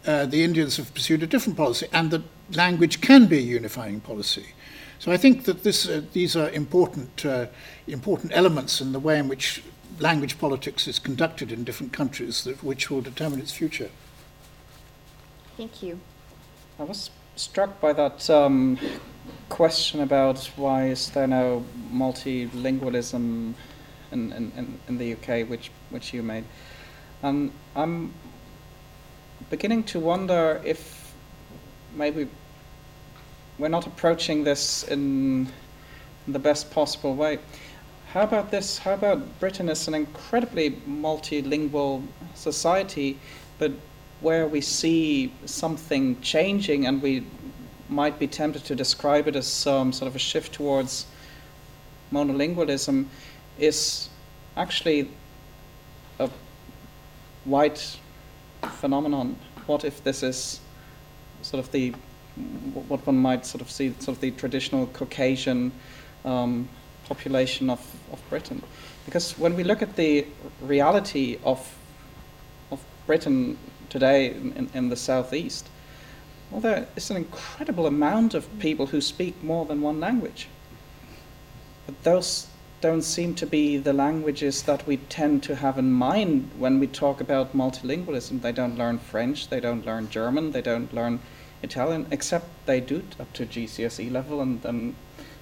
Uh, 0.06 0.28
the 0.28 0.44
Indians 0.44 0.78
have 0.78 0.94
pursued 0.94 1.24
a 1.24 1.28
different 1.28 1.58
policy, 1.58 1.88
and 1.92 2.12
the 2.12 2.22
language 2.52 3.02
can 3.02 3.26
be 3.26 3.40
a 3.40 3.42
unifying 3.42 4.02
policy. 4.02 4.54
So 5.00 5.12
I 5.12 5.18
think 5.18 5.46
that 5.46 5.64
this, 5.64 5.90
uh, 5.90 6.04
these 6.14 6.36
are 6.36 6.52
important, 6.52 7.26
uh, 7.26 7.48
important 7.88 8.34
elements 8.36 8.82
in 8.82 8.92
the 8.92 9.00
way 9.00 9.18
in 9.18 9.28
which 9.28 9.64
language 10.00 10.38
politics 10.38 10.88
is 10.88 11.00
conducted 11.00 11.52
in 11.52 11.64
different 11.64 11.92
countries, 11.92 12.44
that, 12.44 12.64
which 12.64 12.92
will 12.92 13.02
determine 13.02 13.40
its 13.40 13.52
future. 13.52 13.90
Thank 15.58 15.84
you. 15.84 16.00
I 16.80 16.84
was 16.84 17.12
struck 17.36 17.80
by 17.80 17.94
that 17.94 18.30
um, 18.30 18.80
question 19.50 20.02
about 20.02 20.50
why 20.56 20.88
is 20.88 21.10
there 21.12 21.28
no 21.28 21.64
multilingualism 21.92 23.54
in, 24.14 24.32
in, 24.32 24.80
in 24.88 24.98
the 24.98 25.14
UK, 25.14 25.48
which, 25.50 25.72
which 25.90 26.14
you 26.14 26.24
made. 26.24 26.46
And 27.22 27.52
I'm 27.76 28.14
beginning 29.50 29.84
to 29.86 30.00
wonder 30.00 30.62
if 30.64 31.14
maybe 31.96 32.28
we're 33.58 33.68
not 33.68 33.86
approaching 33.86 34.44
this 34.44 34.84
in 34.84 35.48
the 36.28 36.40
best 36.40 36.72
possible 36.72 37.16
way. 37.16 37.40
How 38.12 38.22
about 38.22 38.52
this? 38.52 38.78
How 38.78 38.94
about 38.94 39.40
Britain 39.40 39.70
is 39.70 39.88
an 39.88 39.94
incredibly 39.94 40.72
multilingual 40.88 42.04
society, 42.36 43.20
but 43.58 43.72
where 44.24 44.48
we 44.48 44.62
see 44.62 45.32
something 45.46 46.20
changing 46.22 46.88
and 46.88 47.02
we 47.02 47.26
might 47.90 48.18
be 48.18 48.26
tempted 48.26 48.64
to 48.64 48.76
describe 48.76 49.28
it 49.28 49.36
as 49.36 49.46
some 49.46 49.92
sort 49.92 50.08
of 50.08 50.16
a 50.16 50.20
shift 50.20 50.54
towards 50.54 51.06
monolingualism 52.12 53.06
is 53.60 54.10
actually 54.56 55.10
a 56.20 56.30
white 57.44 57.98
phenomenon. 58.80 59.36
What 59.66 59.84
if 59.84 60.04
this 60.04 60.24
is 60.24 60.62
sort 61.42 61.64
of 61.64 61.72
the 61.72 61.94
what 62.88 63.06
one 63.06 63.18
might 63.18 63.46
sort 63.46 63.62
of 63.62 63.70
see 63.70 63.94
sort 64.00 64.18
of 64.18 64.22
the 64.22 64.32
traditional 64.32 64.88
Caucasian 64.88 65.72
um, 66.26 66.68
population 67.08 67.70
of, 67.70 67.80
of 68.12 68.22
Britain? 68.30 68.64
Because 69.06 69.38
when 69.38 69.56
we 69.56 69.64
look 69.64 69.82
at 69.82 69.96
the 69.96 70.26
reality 70.62 71.38
of 71.44 71.60
of 72.72 72.84
Britain 73.06 73.58
today 73.94 74.32
in, 74.32 74.68
in 74.74 74.90
the 74.90 74.96
southeast, 74.96 75.70
there 76.52 76.88
is 76.96 77.12
an 77.12 77.18
incredible 77.18 77.86
amount 77.86 78.34
of 78.34 78.48
people 78.58 78.88
who 78.88 79.00
speak 79.00 79.44
more 79.44 79.66
than 79.66 79.82
one 79.82 80.00
language. 80.00 80.48
But 81.86 82.02
those 82.04 82.48
don't 82.82 83.04
seem 83.04 83.36
to 83.36 83.46
be 83.46 83.78
the 83.78 83.94
languages 83.94 84.64
that 84.64 84.86
we 84.88 84.98
tend 84.98 85.44
to 85.44 85.56
have 85.56 85.78
in 85.78 85.92
mind 85.92 86.50
when 86.58 86.80
we 86.80 86.88
talk 86.88 87.22
about 87.22 87.56
multilingualism. 87.56 88.42
They 88.42 88.52
don't 88.52 88.80
learn 88.80 88.98
French, 88.98 89.50
they 89.50 89.60
don't 89.60 89.86
learn 89.86 90.10
German, 90.10 90.52
they 90.52 90.64
don't 90.64 90.92
learn 90.92 91.20
Italian, 91.62 92.08
except 92.10 92.48
they 92.66 92.82
do 92.82 93.04
up 93.20 93.32
to 93.34 93.46
GCSE 93.46 94.12
level, 94.12 94.42
and 94.42 94.60
then 94.64 94.96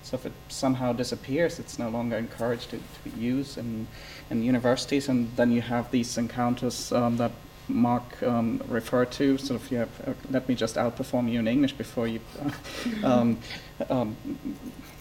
so 0.04 0.16
if 0.16 0.26
it 0.26 0.34
somehow 0.50 0.92
disappears, 0.92 1.58
it's 1.58 1.80
no 1.80 1.88
longer 1.88 2.18
encouraged 2.18 2.72
to, 2.72 2.78
to 2.78 3.10
be 3.10 3.12
used 3.22 3.58
in, 3.58 3.88
in 4.30 4.44
universities, 4.44 5.08
and 5.08 5.34
then 5.38 5.52
you 5.52 5.62
have 5.62 5.90
these 5.92 6.18
encounters 6.18 6.92
um, 6.92 7.18
that 7.18 7.32
Mark 7.74 8.22
um, 8.24 8.62
referred 8.68 9.12
to, 9.12 9.38
sort 9.38 9.62
of, 9.62 9.72
yeah, 9.72 9.86
uh, 10.06 10.14
let 10.30 10.48
me 10.48 10.56
just 10.56 10.76
outperform 10.76 11.32
you 11.32 11.40
in 11.40 11.48
English 11.48 11.74
before 11.74 12.08
you 12.08 12.20
um, 13.04 13.38
um, 13.90 14.16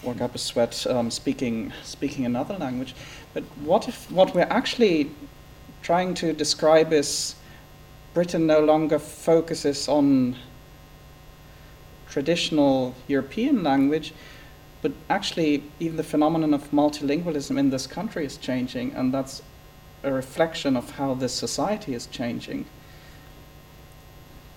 work 0.03 0.21
up 0.21 0.35
a 0.35 0.37
sweat 0.37 0.85
um, 0.87 1.11
speaking 1.11 1.71
speaking 1.83 2.25
another 2.25 2.57
language. 2.57 2.95
But 3.33 3.43
what 3.63 3.87
if 3.87 4.09
what 4.11 4.33
we're 4.33 4.49
actually 4.49 5.11
trying 5.81 6.13
to 6.15 6.33
describe 6.33 6.93
is 6.93 7.35
Britain 8.13 8.45
no 8.45 8.59
longer 8.59 8.99
focuses 8.99 9.87
on 9.87 10.35
traditional 12.09 12.93
European 13.07 13.63
language, 13.63 14.13
but 14.81 14.91
actually 15.09 15.63
even 15.79 15.97
the 15.97 16.03
phenomenon 16.03 16.53
of 16.53 16.69
multilingualism 16.71 17.57
in 17.57 17.69
this 17.69 17.87
country 17.87 18.25
is 18.25 18.37
changing, 18.37 18.93
and 18.93 19.13
that's 19.13 19.41
a 20.03 20.11
reflection 20.11 20.75
of 20.75 20.91
how 20.91 21.13
this 21.13 21.33
society 21.33 21.93
is 21.93 22.07
changing. 22.07 22.65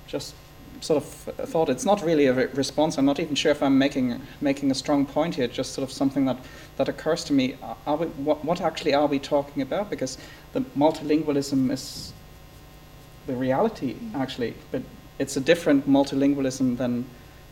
Just 0.07 0.35
sort 0.81 1.03
of 1.03 1.09
thought 1.49 1.69
it's 1.69 1.85
not 1.85 2.03
really 2.03 2.27
a 2.27 2.33
re- 2.33 2.47
response. 2.55 2.99
I'm 2.99 3.05
not 3.05 3.21
even 3.21 3.35
sure 3.35 3.53
if 3.53 3.63
I'm 3.63 3.79
making 3.79 4.21
making 4.41 4.71
a 4.71 4.75
strong 4.75 5.07
point 5.07 5.35
here. 5.35 5.49
Just 5.49 5.73
sort 5.73 5.89
of 5.89 5.93
something 5.93 6.25
that, 6.27 6.39
that 6.77 6.89
occurs 6.89 7.25
to 7.25 7.33
me. 7.33 7.57
Are 7.87 7.97
we, 7.97 8.07
what, 8.07 8.45
what 8.45 8.61
actually 8.61 8.95
are 8.95 9.07
we 9.07 9.19
talking 9.19 9.63
about? 9.63 9.91
Because 9.91 10.19
the 10.53 10.61
multilingualism 10.77 11.71
is 11.71 12.13
the 13.27 13.35
reality 13.35 13.97
actually, 14.15 14.55
but 14.71 14.83
it's 15.19 15.37
a 15.37 15.41
different 15.41 15.89
multilingualism 15.89 16.77
than 16.77 17.07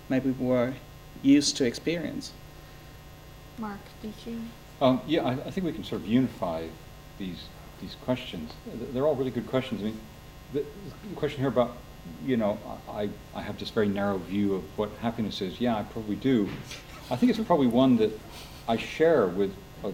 maybe 0.08 0.30
we 0.30 0.46
were 0.46 0.74
used 1.22 1.56
to 1.56 1.64
experience. 1.64 2.32
Mark, 3.58 3.78
did 4.02 4.14
you? 4.26 4.40
Um, 4.80 5.00
yeah, 5.06 5.22
I, 5.22 5.32
I 5.32 5.50
think 5.50 5.64
we 5.64 5.72
can 5.72 5.84
sort 5.84 6.02
of 6.02 6.08
unify 6.08 6.66
these 7.18 7.44
these 7.82 7.96
questions. 8.04 8.52
They're 8.92 9.06
all 9.06 9.16
really 9.16 9.30
good 9.30 9.48
questions. 9.48 9.82
I 9.82 9.84
mean, 9.86 10.00
the 10.54 10.64
question 11.16 11.40
here 11.40 11.48
about, 11.48 11.76
you 12.24 12.36
know, 12.36 12.58
I, 12.88 13.10
I 13.34 13.42
have 13.42 13.58
this 13.58 13.70
very 13.70 13.88
narrow 13.88 14.18
view 14.18 14.54
of 14.54 14.78
what 14.78 14.90
happiness 15.00 15.42
is. 15.42 15.60
Yeah, 15.60 15.76
I 15.76 15.82
probably 15.82 16.16
do. 16.16 16.48
I 17.10 17.16
think 17.16 17.30
it's 17.30 17.40
probably 17.40 17.66
one 17.66 17.96
that 17.96 18.18
I 18.68 18.76
share 18.76 19.26
with 19.26 19.54
a 19.84 19.92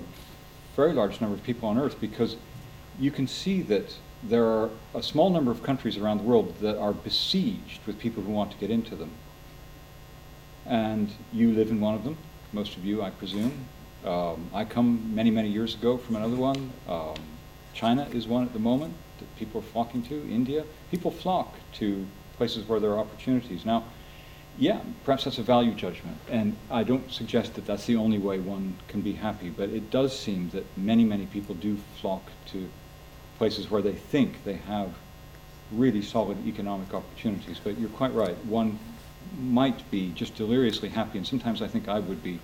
very 0.77 0.93
large 0.93 1.21
number 1.21 1.35
of 1.35 1.43
people 1.43 1.69
on 1.69 1.79
Earth 1.79 2.01
because 2.01 2.37
you 3.01 3.11
can 3.11 3.27
see 3.27 3.63
that 3.63 3.97
there 4.23 4.45
are 4.45 4.71
a 4.95 5.03
small 5.03 5.31
number 5.31 5.51
of 5.51 5.63
countries 5.63 5.97
around 5.97 6.19
the 6.19 6.25
world 6.25 6.55
that 6.61 6.77
are 6.79 6.93
besieged 6.93 7.85
with 7.87 7.99
people 7.99 8.23
who 8.23 8.33
want 8.33 8.51
to 8.51 8.59
get 8.59 8.71
into 8.71 8.95
them. 8.95 9.11
And 10.67 11.11
you 11.33 11.53
live 11.53 11.71
in 11.71 11.81
one 11.81 11.95
of 11.95 12.05
them, 12.05 12.19
most 12.53 12.77
of 12.77 12.85
you, 12.85 13.03
I 13.03 13.11
presume. 13.11 13.67
Um, 14.05 14.51
I 14.53 14.65
come 14.65 15.15
many, 15.15 15.31
many 15.31 15.49
years 15.49 15.75
ago 15.75 15.97
from 15.97 16.17
another 16.17 16.37
one. 16.37 16.71
Um, 16.89 17.15
China 17.79 18.09
is 18.13 18.27
one 18.27 18.43
at 18.43 18.53
the 18.53 18.59
moment 18.59 18.93
that 19.21 19.37
people 19.37 19.61
are 19.61 19.65
flocking 19.65 20.03
to, 20.03 20.29
India. 20.29 20.65
People 20.91 21.13
flock 21.13 21.55
to 21.75 22.05
places 22.37 22.69
where 22.69 22.81
there 22.81 22.91
are 22.91 22.99
opportunities. 22.99 23.65
Now, 23.65 23.85
yeah, 24.59 24.81
perhaps 25.05 25.23
that's 25.23 25.39
a 25.39 25.45
value 25.45 25.75
judgment, 25.75 26.17
and 26.29 26.57
I 26.73 26.83
don't 26.83 27.09
suggest 27.13 27.55
that 27.55 27.67
that's 27.67 27.87
the 27.87 27.95
only 27.95 28.19
way 28.19 28.41
one 28.41 28.75
can 28.89 29.01
be 29.01 29.13
happy, 29.13 29.51
but 29.51 29.69
it 29.69 29.91
does 29.93 30.19
seem 30.19 30.51
that 30.51 30.65
many, 30.77 31.05
many 31.05 31.27
people 31.27 31.55
do 31.55 31.77
flock 32.01 32.25
to 32.47 32.69
places 33.39 33.71
where 33.71 33.81
they 33.81 33.93
think 33.93 34.43
they 34.43 34.57
have 34.57 34.93
really 35.71 36.03
solid 36.03 36.45
economic 36.49 36.93
opportunities. 36.93 37.61
But 37.63 37.79
you're 37.79 37.91
quite 37.91 38.13
right. 38.13 38.37
One 38.47 38.81
might 39.39 39.89
be 39.93 40.11
just 40.11 40.35
deliriously 40.35 40.89
happy, 40.89 41.19
and 41.19 41.27
sometimes 41.27 41.63
I 41.63 41.69
think 41.69 41.87
I 41.87 42.01
would 42.01 42.25
be 42.25 42.41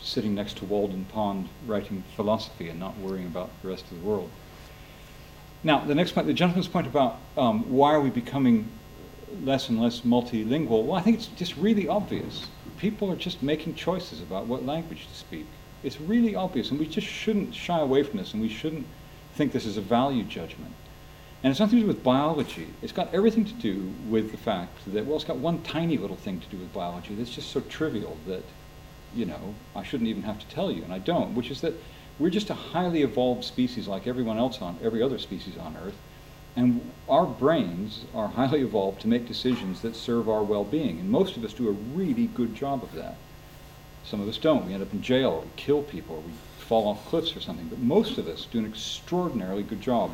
sitting 0.00 0.34
next 0.34 0.56
to 0.58 0.64
Walden 0.64 1.04
Pond 1.04 1.50
writing 1.66 2.02
philosophy 2.16 2.70
and 2.70 2.80
not 2.80 2.96
worrying 2.96 3.26
about 3.26 3.50
the 3.60 3.68
rest 3.68 3.84
of 3.90 4.00
the 4.00 4.06
world. 4.06 4.30
Now, 5.64 5.84
the 5.84 5.94
next 5.94 6.12
point, 6.12 6.26
the 6.26 6.32
gentleman's 6.32 6.68
point 6.68 6.86
about 6.86 7.18
um, 7.36 7.70
why 7.70 7.92
are 7.92 8.00
we 8.00 8.10
becoming 8.10 8.68
less 9.42 9.68
and 9.68 9.80
less 9.80 10.00
multilingual, 10.00 10.84
well, 10.84 10.94
I 10.94 11.02
think 11.02 11.16
it's 11.16 11.26
just 11.26 11.56
really 11.56 11.88
obvious. 11.88 12.46
People 12.78 13.10
are 13.10 13.16
just 13.16 13.42
making 13.42 13.74
choices 13.74 14.22
about 14.22 14.46
what 14.46 14.64
language 14.64 15.06
to 15.06 15.14
speak. 15.14 15.46
It's 15.82 16.00
really 16.00 16.34
obvious, 16.34 16.70
and 16.70 16.78
we 16.78 16.86
just 16.86 17.06
shouldn't 17.06 17.54
shy 17.54 17.78
away 17.78 18.02
from 18.02 18.18
this, 18.18 18.32
and 18.32 18.42
we 18.42 18.48
shouldn't 18.48 18.86
think 19.34 19.52
this 19.52 19.66
is 19.66 19.76
a 19.76 19.80
value 19.80 20.24
judgment. 20.24 20.74
And 21.42 21.50
it's 21.50 21.60
nothing 21.60 21.78
to 21.78 21.82
do 21.82 21.88
with 21.88 22.02
biology. 22.02 22.68
It's 22.82 22.92
got 22.92 23.12
everything 23.14 23.44
to 23.44 23.52
do 23.54 23.92
with 24.08 24.32
the 24.32 24.36
fact 24.36 24.78
that, 24.92 25.06
well, 25.06 25.16
it's 25.16 25.24
got 25.24 25.36
one 25.36 25.62
tiny 25.62 25.96
little 25.96 26.16
thing 26.16 26.40
to 26.40 26.46
do 26.48 26.56
with 26.56 26.72
biology 26.72 27.14
that's 27.14 27.30
just 27.30 27.50
so 27.50 27.60
trivial 27.60 28.16
that, 28.26 28.42
you 29.14 29.24
know, 29.24 29.54
I 29.76 29.84
shouldn't 29.84 30.08
even 30.08 30.24
have 30.24 30.38
to 30.40 30.46
tell 30.46 30.70
you, 30.72 30.82
and 30.82 30.92
I 30.92 30.98
don't, 30.98 31.34
which 31.34 31.50
is 31.50 31.60
that 31.60 31.74
we're 32.18 32.30
just 32.30 32.50
a 32.50 32.54
highly 32.54 33.02
evolved 33.02 33.44
species 33.44 33.86
like 33.86 34.06
everyone 34.06 34.38
else 34.38 34.60
on, 34.60 34.78
every 34.82 35.02
other 35.02 35.18
species 35.18 35.56
on 35.56 35.76
Earth. 35.76 35.96
And 36.56 36.90
our 37.08 37.26
brains 37.26 38.04
are 38.14 38.28
highly 38.28 38.62
evolved 38.62 39.00
to 39.02 39.08
make 39.08 39.28
decisions 39.28 39.82
that 39.82 39.94
serve 39.94 40.28
our 40.28 40.42
well 40.42 40.64
being. 40.64 40.98
And 40.98 41.08
most 41.08 41.36
of 41.36 41.44
us 41.44 41.52
do 41.52 41.68
a 41.68 41.72
really 41.72 42.26
good 42.26 42.54
job 42.54 42.82
of 42.82 42.92
that. 42.94 43.16
Some 44.04 44.20
of 44.20 44.28
us 44.28 44.38
don't. 44.38 44.66
We 44.66 44.74
end 44.74 44.82
up 44.82 44.92
in 44.92 45.02
jail, 45.02 45.30
or 45.30 45.40
we 45.42 45.48
kill 45.56 45.82
people, 45.82 46.16
or 46.16 46.22
we 46.22 46.32
fall 46.58 46.88
off 46.88 47.06
cliffs 47.06 47.36
or 47.36 47.40
something. 47.40 47.68
But 47.68 47.78
most 47.78 48.18
of 48.18 48.26
us 48.26 48.46
do 48.50 48.58
an 48.58 48.66
extraordinarily 48.66 49.62
good 49.62 49.80
job 49.80 50.10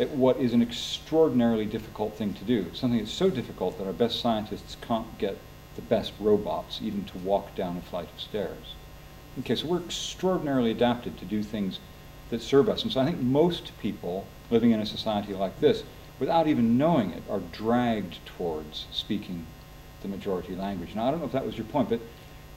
at 0.00 0.10
what 0.10 0.38
is 0.38 0.52
an 0.52 0.62
extraordinarily 0.62 1.66
difficult 1.66 2.16
thing 2.16 2.34
to 2.34 2.44
do. 2.44 2.66
Something 2.74 2.98
that's 2.98 3.12
so 3.12 3.30
difficult 3.30 3.78
that 3.78 3.86
our 3.86 3.92
best 3.92 4.20
scientists 4.20 4.76
can't 4.80 5.18
get 5.18 5.38
the 5.76 5.82
best 5.82 6.12
robots 6.18 6.80
even 6.82 7.04
to 7.04 7.18
walk 7.18 7.54
down 7.54 7.76
a 7.76 7.80
flight 7.82 8.08
of 8.12 8.20
stairs. 8.20 8.74
Okay, 9.40 9.54
so 9.54 9.66
we're 9.66 9.82
extraordinarily 9.82 10.70
adapted 10.70 11.18
to 11.18 11.24
do 11.24 11.42
things 11.42 11.78
that 12.30 12.40
serve 12.40 12.68
us. 12.68 12.82
And 12.82 12.92
so 12.92 13.00
I 13.00 13.04
think 13.04 13.20
most 13.20 13.72
people 13.80 14.26
living 14.50 14.70
in 14.70 14.80
a 14.80 14.86
society 14.86 15.34
like 15.34 15.60
this, 15.60 15.82
without 16.18 16.48
even 16.48 16.78
knowing 16.78 17.10
it, 17.10 17.22
are 17.28 17.40
dragged 17.52 18.24
towards 18.24 18.86
speaking 18.92 19.46
the 20.02 20.08
majority 20.08 20.56
language. 20.56 20.94
Now, 20.94 21.06
I 21.06 21.10
don't 21.10 21.20
know 21.20 21.26
if 21.26 21.32
that 21.32 21.44
was 21.44 21.56
your 21.56 21.66
point, 21.66 21.88
but 21.88 22.00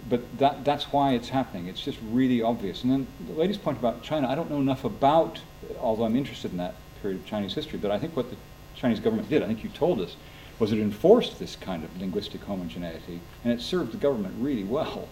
but 0.08 0.38
that, 0.38 0.64
that's 0.64 0.86
why 0.94 1.12
it's 1.14 1.28
happening. 1.28 1.68
It's 1.68 1.82
just 1.82 1.98
really 2.10 2.42
obvious. 2.42 2.84
And 2.84 2.92
then 2.92 3.08
the 3.28 3.34
lady's 3.34 3.58
point 3.58 3.78
about 3.78 4.02
China, 4.02 4.30
I 4.30 4.36
don't 4.36 4.50
know 4.50 4.60
enough 4.62 4.86
about, 4.86 5.42
although 5.78 6.06
I'm 6.06 6.16
interested 6.16 6.52
in 6.52 6.58
that 6.58 6.76
period 7.02 7.20
of 7.20 7.26
Chinese 7.26 7.54
history, 7.54 7.80
but 7.80 7.92
I 7.92 8.00
think 8.00 8.16
what 8.16 8.30
the 8.30 8.38
Chinese 8.76 9.02
government 9.02 9.28
did, 9.28 9.44
I 9.44 9.48
think 9.48 9.62
you 9.62 9.70
told 9.70 10.00
us, 10.00 10.16
was 10.58 10.72
it 10.72 10.80
enforced 10.80 11.38
this 11.38 11.58
kind 11.58 11.84
of 11.84 12.00
linguistic 12.00 12.42
homogeneity, 12.42 13.20
and 13.44 13.52
it 13.52 13.62
served 13.62 13.92
the 13.92 13.98
government 13.98 14.36
really 14.40 14.64
well 14.64 15.10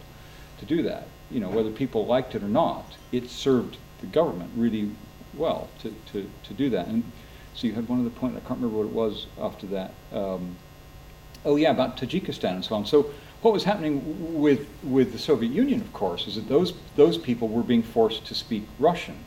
to 0.59 0.65
do 0.65 0.83
that. 0.83 1.07
You 1.31 1.39
know, 1.39 1.49
whether 1.49 1.71
people 1.71 2.05
liked 2.05 2.35
it 2.35 2.43
or 2.43 2.47
not, 2.47 2.95
it 3.11 3.29
served 3.29 3.77
the 3.99 4.07
government 4.07 4.51
really 4.55 4.91
well 5.33 5.69
to, 5.79 5.93
to, 6.11 6.29
to 6.43 6.53
do 6.53 6.69
that. 6.69 6.87
And 6.87 7.03
so 7.53 7.67
you 7.67 7.73
had 7.73 7.89
one 7.89 7.99
other 7.99 8.09
point, 8.09 8.35
I 8.35 8.39
can't 8.39 8.59
remember 8.61 8.77
what 8.77 8.87
it 8.87 8.93
was 8.93 9.27
after 9.41 9.67
that. 9.67 9.93
Um, 10.13 10.55
oh 11.45 11.55
yeah, 11.55 11.71
about 11.71 11.97
Tajikistan 11.97 12.55
and 12.55 12.65
so 12.65 12.75
on. 12.75 12.85
So 12.85 13.11
what 13.41 13.53
was 13.53 13.63
happening 13.63 14.39
with, 14.39 14.67
with 14.83 15.11
the 15.11 15.19
Soviet 15.19 15.51
Union, 15.51 15.81
of 15.81 15.93
course, 15.93 16.27
is 16.27 16.35
that 16.35 16.47
those, 16.47 16.73
those 16.95 17.17
people 17.17 17.47
were 17.47 17.63
being 17.63 17.83
forced 17.83 18.25
to 18.25 18.35
speak 18.35 18.63
Russian. 18.79 19.17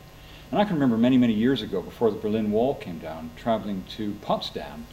And 0.50 0.60
I 0.60 0.64
can 0.64 0.74
remember 0.74 0.98
many, 0.98 1.16
many 1.16 1.32
years 1.32 1.62
ago, 1.62 1.80
before 1.80 2.10
the 2.10 2.18
Berlin 2.18 2.50
Wall 2.50 2.74
came 2.74 2.98
down, 2.98 3.30
traveling 3.36 3.84
to 3.96 4.12
Potsdam. 4.22 4.86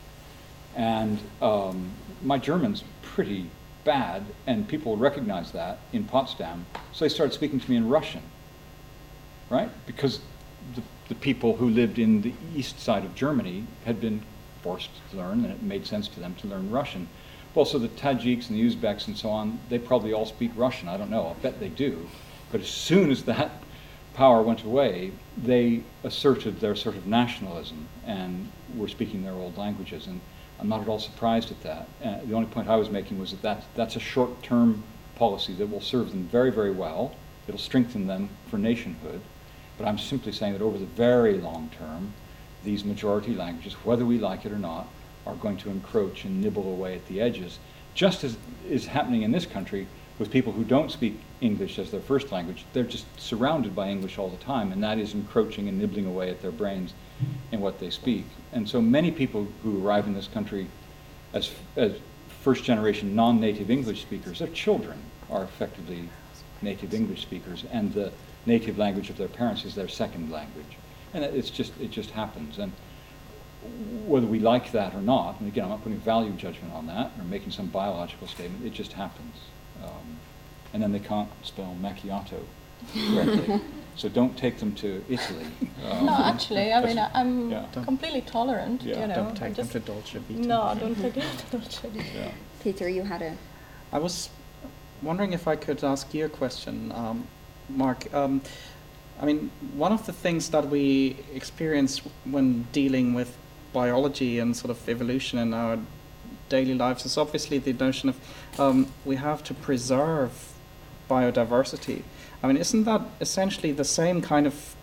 And 0.76 1.20
um, 1.42 1.90
my 2.22 2.38
German's 2.38 2.84
pretty 3.02 3.50
bad, 3.88 4.26
and 4.46 4.68
people 4.68 4.98
recognized 4.98 5.54
that 5.54 5.80
in 5.94 6.04
Potsdam. 6.04 6.66
So 6.92 7.06
they 7.06 7.10
started 7.10 7.34
speaking 7.34 7.60
to 7.62 7.72
me 7.72 7.78
in 7.78 7.88
Russian, 7.88 8.22
right? 9.50 9.70
Because 9.86 10.20
the, 10.76 10.84
the 11.08 11.16
people 11.16 11.56
who 11.56 11.70
lived 11.70 11.98
in 11.98 12.22
the 12.22 12.34
east 12.54 12.82
side 12.82 13.06
of 13.06 13.16
Germany 13.16 13.66
had 13.86 14.02
been 14.02 14.22
forced 14.62 14.90
to 15.12 15.18
learn, 15.18 15.46
and 15.46 15.54
it 15.54 15.64
made 15.64 15.88
sense 15.88 16.10
to 16.10 16.20
them 16.20 16.36
to 16.42 16.48
learn 16.48 16.70
Russian. 16.70 17.08
Well, 17.56 17.64
so 17.64 17.80
the 17.80 17.88
Tajiks 17.88 18.50
and 18.50 18.60
the 18.60 18.70
Uzbeks 18.70 19.08
and 19.08 19.18
so 19.18 19.30
on, 19.30 19.58
they 19.70 19.80
probably 19.80 20.12
all 20.12 20.26
speak 20.26 20.52
Russian. 20.58 20.90
I 20.90 20.98
don't 20.98 21.10
know. 21.10 21.26
I'll 21.28 21.36
bet 21.36 21.62
they 21.62 21.70
do. 21.70 22.10
But 22.52 22.60
as 22.60 22.68
soon 22.68 23.10
as 23.10 23.24
that 23.24 23.52
power 24.14 24.42
went 24.42 24.64
away, 24.64 25.12
they 25.42 25.84
asserted 26.04 26.60
their 26.60 26.76
sort 26.76 26.98
of 26.98 27.08
nationalism 27.08 27.88
and 28.06 28.52
were 28.76 28.90
speaking 28.90 29.24
their 29.24 29.34
old 29.34 29.58
languages. 29.58 30.08
And 30.08 30.20
I'm 30.60 30.70
not 30.70 30.82
at 30.82 30.88
all 30.88 31.00
surprised 31.00 31.52
at 31.52 31.62
that. 31.64 31.88
Uh, 32.04 32.26
the 32.26 32.34
only 32.34 32.48
point 32.48 32.68
I 32.68 32.76
was 32.76 32.90
making 32.90 33.20
was 33.20 33.32
that, 33.32 33.42
that 33.44 33.64
that's 33.76 33.96
a 33.96 34.00
short 34.00 34.42
term 34.42 34.84
policy 35.16 35.54
that 35.54 35.68
will 35.68 35.82
serve 35.82 36.12
them 36.12 36.24
very, 36.24 36.52
very 36.52 36.72
well. 36.72 37.16
It'll 37.48 37.60
strengthen 37.60 38.08
them 38.08 38.30
for 38.50 38.58
nationhood. 38.58 39.22
But 39.78 39.88
I'm 39.88 39.98
simply 39.98 40.32
saying 40.32 40.54
that 40.54 40.62
over 40.62 40.78
the 40.78 40.86
very 40.86 41.38
long 41.38 41.70
term, 41.78 42.14
these 42.64 42.84
majority 42.84 43.34
languages, 43.34 43.74
whether 43.86 44.06
we 44.06 44.18
like 44.18 44.46
it 44.46 44.52
or 44.52 44.58
not, 44.58 44.88
are 45.26 45.36
going 45.36 45.58
to 45.58 45.70
encroach 45.70 46.26
and 46.26 46.42
nibble 46.42 46.72
away 46.72 46.96
at 46.96 47.08
the 47.08 47.22
edges, 47.22 47.60
just 47.94 48.24
as 48.24 48.38
is 48.68 48.88
happening 48.88 49.22
in 49.22 49.32
this 49.32 49.46
country 49.46 49.88
with 50.20 50.32
people 50.32 50.54
who 50.54 50.64
don't 50.64 50.92
speak 50.92 51.20
English 51.42 51.78
as 51.78 51.92
their 51.92 52.02
first 52.02 52.32
language. 52.32 52.66
They're 52.74 52.84
just 52.84 53.06
surrounded 53.20 53.76
by 53.76 53.90
English 53.90 54.18
all 54.18 54.30
the 54.30 54.38
time, 54.38 54.72
and 54.72 54.84
that 54.84 54.98
is 54.98 55.14
encroaching 55.14 55.68
and 55.68 55.78
nibbling 55.78 56.08
away 56.08 56.30
at 56.30 56.42
their 56.42 56.52
brains 56.52 56.94
in 57.52 57.62
what 57.62 57.80
they 57.80 57.90
speak. 57.90 58.26
And 58.54 58.68
so 58.68 58.82
many 58.82 59.12
people 59.12 59.48
who 59.64 59.86
arrive 59.86 60.08
in 60.08 60.14
this 60.14 60.28
country 60.28 60.68
as, 61.34 61.52
as 61.76 61.94
first 62.42 62.64
generation 62.64 63.16
non 63.16 63.40
native 63.40 63.70
English 63.70 64.02
speakers, 64.02 64.40
their 64.40 64.48
children 64.50 65.00
are 65.30 65.44
effectively 65.44 66.10
native 66.62 66.94
English 66.94 67.22
speakers, 67.22 67.66
and 67.72 67.94
the 67.94 68.12
native 68.46 68.78
language 68.78 69.10
of 69.10 69.18
their 69.18 69.28
parents 69.28 69.66
is 69.66 69.76
their 69.76 69.88
second 69.88 70.32
language. 70.32 70.78
And 71.14 71.24
it's 71.24 71.50
just, 71.50 71.74
it 71.80 71.92
just 71.92 72.12
happens. 72.12 72.58
And 72.58 72.72
whether 74.06 74.28
we 74.28 74.40
like 74.40 74.72
that 74.72 74.94
or 74.94 75.02
not, 75.02 75.40
and 75.40 75.48
again, 75.48 75.66
I'm 75.66 75.72
not 75.72 75.84
putting 75.84 76.00
value 76.00 76.32
judgment 76.32 76.74
on 76.74 76.88
that 76.88 77.12
or 77.18 77.24
making 77.26 77.52
some 77.52 77.68
biological 77.68 78.28
statement, 78.28 78.66
it 78.66 78.74
just 78.74 78.94
happens. 78.94 79.36
Um, 79.84 80.18
and 80.74 80.82
then 80.82 80.92
they 80.92 81.00
can't 81.00 81.30
spell 81.44 81.76
macchiato 81.82 82.44
correctly. 82.94 83.62
so 83.98 84.08
don't 84.08 84.38
take 84.38 84.60
them 84.60 84.74
to 84.76 85.04
Italy. 85.10 85.46
Um, 85.90 86.06
no, 86.06 86.14
actually, 86.14 86.72
I 86.72 86.86
mean, 86.86 87.00
I'm 87.14 87.52
yeah. 87.52 87.66
completely 87.84 88.22
tolerant. 88.22 88.84
Yeah, 88.84 89.02
you 89.02 89.08
know, 89.08 89.16
don't 89.16 89.36
take 89.36 89.56
them 89.56 89.68
to 89.68 89.80
Dolce 89.80 90.20
Vita. 90.20 90.48
No, 90.48 90.78
don't 90.80 90.96
take 90.96 91.16
them 91.16 91.38
to 91.38 91.58
Dolce 91.58 91.90
Vita. 91.90 92.06
Yeah. 92.16 92.32
Peter, 92.62 92.88
you 92.88 93.04
had 93.04 93.24
a. 93.24 93.36
I 93.92 93.98
was 93.98 94.30
wondering 95.02 95.34
if 95.34 95.48
I 95.48 95.56
could 95.56 95.84
ask 95.84 96.14
you 96.14 96.26
a 96.26 96.30
question, 96.30 96.92
um, 96.92 97.28
Mark. 97.70 98.14
Um, 98.14 98.42
I 99.20 99.26
mean, 99.26 99.50
one 99.74 99.92
of 99.92 100.06
the 100.06 100.14
things 100.14 100.52
that 100.52 100.68
we 100.68 101.18
experience 101.34 102.02
when 102.26 102.68
dealing 102.72 103.16
with 103.16 103.36
biology 103.74 104.38
and 104.38 104.56
sort 104.56 104.70
of 104.70 104.88
evolution 104.88 105.40
in 105.40 105.56
our 105.56 105.80
daily 106.50 106.76
lives 106.76 107.04
is 107.04 107.18
obviously 107.18 107.58
the 107.58 107.74
notion 107.74 108.10
of 108.10 108.60
um, 108.60 108.88
we 109.06 109.16
have 109.16 109.44
to 109.46 109.56
preserve 109.56 110.54
biodiversity. 111.10 112.04
I 112.44 112.48
mean, 112.48 112.58
isn't 112.58 112.84
that 112.84 113.02
essentially 113.20 113.72
the 113.72 113.84
same 113.84 114.22
kind 114.22 114.46
of 114.46 114.76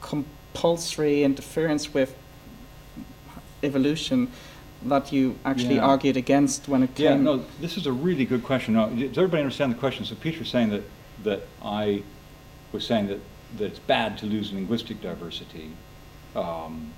compulsory 0.00 1.22
interference 1.22 1.94
with 1.94 2.16
evolution 3.62 4.30
that 4.84 5.12
you 5.12 5.38
actually 5.44 5.76
yeah. 5.76 5.86
argued 5.86 6.16
against 6.16 6.68
when 6.68 6.82
it 6.82 6.94
came? 6.94 7.04
Yeah, 7.04 7.16
no, 7.16 7.44
this 7.60 7.76
is 7.76 7.86
a 7.86 7.92
really 7.92 8.24
good 8.24 8.44
question. 8.44 8.74
Now, 8.74 8.86
does 8.86 9.18
everybody 9.18 9.42
understand 9.42 9.72
the 9.72 9.78
question? 9.78 10.04
So 10.04 10.14
Peter's 10.14 10.50
saying 10.50 10.70
that, 10.70 10.82
that 11.24 11.46
I 11.62 12.02
was 12.72 12.86
saying 12.86 13.08
that, 13.08 13.20
that 13.58 13.64
it's 13.64 13.78
bad 13.78 14.18
to 14.18 14.26
lose 14.26 14.52
linguistic 14.52 15.00
diversity. 15.00 15.72
Um, 16.34 16.92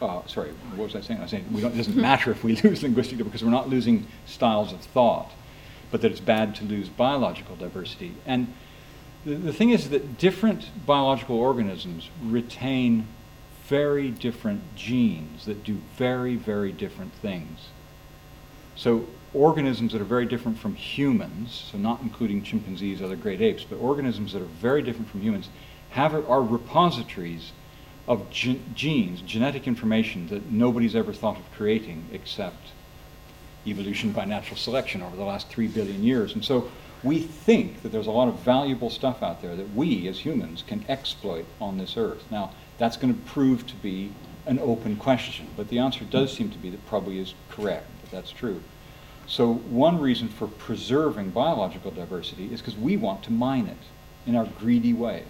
uh, 0.00 0.26
sorry, 0.26 0.50
what 0.74 0.86
was 0.86 0.96
I 0.96 1.00
saying? 1.00 1.20
I 1.20 1.22
was 1.22 1.30
saying 1.30 1.46
we 1.52 1.64
it 1.64 1.76
doesn't 1.76 1.96
matter 2.10 2.30
if 2.30 2.42
we 2.42 2.56
lose 2.56 2.82
linguistic 2.82 3.18
diversity 3.18 3.24
because 3.24 3.44
we're 3.44 3.50
not 3.50 3.68
losing 3.68 4.06
styles 4.26 4.72
of 4.72 4.80
thought, 4.80 5.30
but 5.90 6.02
that 6.02 6.10
it's 6.10 6.20
bad 6.20 6.54
to 6.56 6.64
lose 6.64 6.88
biological 6.88 7.56
diversity. 7.56 8.14
And 8.26 8.52
the, 9.24 9.34
the 9.34 9.52
thing 9.52 9.70
is 9.70 9.90
that 9.90 10.18
different 10.18 10.68
biological 10.86 11.36
organisms 11.36 12.08
retain 12.22 13.06
very 13.66 14.10
different 14.10 14.74
genes 14.76 15.46
that 15.46 15.64
do 15.64 15.80
very, 15.96 16.36
very 16.36 16.72
different 16.72 17.12
things. 17.14 17.68
So 18.74 19.06
organisms 19.34 19.92
that 19.92 20.00
are 20.00 20.04
very 20.04 20.26
different 20.26 20.58
from 20.58 20.74
humans, 20.74 21.70
so 21.70 21.78
not 21.78 22.00
including 22.02 22.42
chimpanzees, 22.42 23.00
other 23.00 23.16
great 23.16 23.40
apes, 23.40 23.64
but 23.64 23.76
organisms 23.76 24.32
that 24.32 24.42
are 24.42 24.46
very 24.60 24.82
different 24.82 25.08
from 25.08 25.20
humans, 25.20 25.48
have 25.90 26.14
are 26.28 26.42
repositories 26.42 27.52
of 28.08 28.28
ge- 28.30 28.58
genes, 28.74 29.20
genetic 29.22 29.66
information 29.66 30.26
that 30.28 30.50
nobody's 30.50 30.96
ever 30.96 31.12
thought 31.12 31.38
of 31.38 31.52
creating 31.52 32.04
except 32.12 32.72
evolution 33.66 34.10
by 34.10 34.24
natural 34.24 34.56
selection 34.56 35.02
over 35.02 35.16
the 35.16 35.24
last 35.24 35.48
three 35.48 35.68
billion 35.68 36.02
years. 36.02 36.34
And 36.34 36.44
so 36.44 36.70
we 37.02 37.18
think 37.18 37.82
that 37.82 37.90
there's 37.90 38.06
a 38.06 38.12
lot 38.12 38.28
of 38.28 38.38
valuable 38.40 38.90
stuff 38.90 39.22
out 39.22 39.42
there 39.42 39.56
that 39.56 39.74
we 39.74 40.06
as 40.06 40.20
humans 40.20 40.62
can 40.66 40.84
exploit 40.88 41.44
on 41.60 41.78
this 41.78 41.96
earth. 41.96 42.24
Now, 42.30 42.52
that's 42.78 42.96
going 42.96 43.12
to 43.12 43.20
prove 43.22 43.66
to 43.66 43.74
be 43.76 44.12
an 44.46 44.58
open 44.58 44.96
question. 44.96 45.48
But 45.56 45.68
the 45.68 45.78
answer 45.78 46.04
does 46.04 46.32
seem 46.32 46.50
to 46.50 46.58
be 46.58 46.70
that 46.70 46.86
probably 46.86 47.18
is 47.18 47.34
correct, 47.50 47.86
that 48.02 48.10
that's 48.10 48.30
true. 48.30 48.62
So 49.26 49.54
one 49.54 50.00
reason 50.00 50.28
for 50.28 50.46
preserving 50.46 51.30
biological 51.30 51.90
diversity 51.90 52.52
is 52.52 52.60
because 52.60 52.76
we 52.76 52.96
want 52.96 53.22
to 53.24 53.32
mine 53.32 53.66
it 53.66 54.28
in 54.28 54.36
our 54.36 54.44
greedy 54.44 54.92
way. 54.92 55.24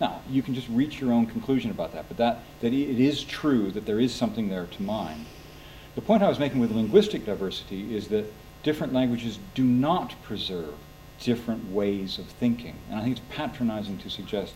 Now, 0.00 0.20
you 0.28 0.42
can 0.42 0.54
just 0.54 0.68
reach 0.68 1.00
your 1.00 1.12
own 1.12 1.26
conclusion 1.26 1.70
about 1.70 1.92
that, 1.92 2.06
but 2.08 2.16
that, 2.16 2.40
that 2.60 2.72
it 2.72 3.00
is 3.00 3.22
true 3.22 3.70
that 3.72 3.86
there 3.86 4.00
is 4.00 4.14
something 4.14 4.48
there 4.48 4.66
to 4.66 4.82
mine. 4.82 5.26
The 5.94 6.00
point 6.00 6.22
I 6.22 6.28
was 6.28 6.38
making 6.38 6.60
with 6.60 6.70
linguistic 6.70 7.26
diversity 7.26 7.94
is 7.94 8.08
that 8.08 8.32
different 8.62 8.92
languages 8.92 9.38
do 9.54 9.64
not 9.64 10.14
preserve 10.22 10.74
different 11.20 11.70
ways 11.70 12.18
of 12.18 12.26
thinking. 12.26 12.76
And 12.88 12.98
I 12.98 13.02
think 13.02 13.18
it's 13.18 13.26
patronizing 13.30 13.98
to 13.98 14.10
suggest 14.10 14.54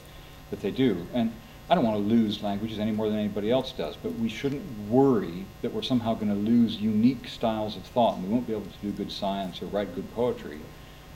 that 0.50 0.60
they 0.60 0.70
do. 0.70 1.06
And 1.12 1.32
I 1.68 1.74
don't 1.74 1.84
want 1.84 1.96
to 1.96 2.14
lose 2.14 2.42
languages 2.42 2.78
any 2.78 2.92
more 2.92 3.08
than 3.08 3.18
anybody 3.18 3.50
else 3.50 3.72
does, 3.72 3.96
but 3.96 4.12
we 4.16 4.28
shouldn't 4.28 4.62
worry 4.88 5.46
that 5.62 5.72
we're 5.72 5.82
somehow 5.82 6.14
going 6.14 6.28
to 6.28 6.34
lose 6.34 6.76
unique 6.76 7.26
styles 7.26 7.76
of 7.76 7.84
thought 7.84 8.16
and 8.16 8.24
we 8.24 8.30
won't 8.30 8.46
be 8.46 8.52
able 8.52 8.66
to 8.66 8.78
do 8.82 8.90
good 8.90 9.10
science 9.10 9.62
or 9.62 9.66
write 9.66 9.94
good 9.94 10.12
poetry 10.14 10.60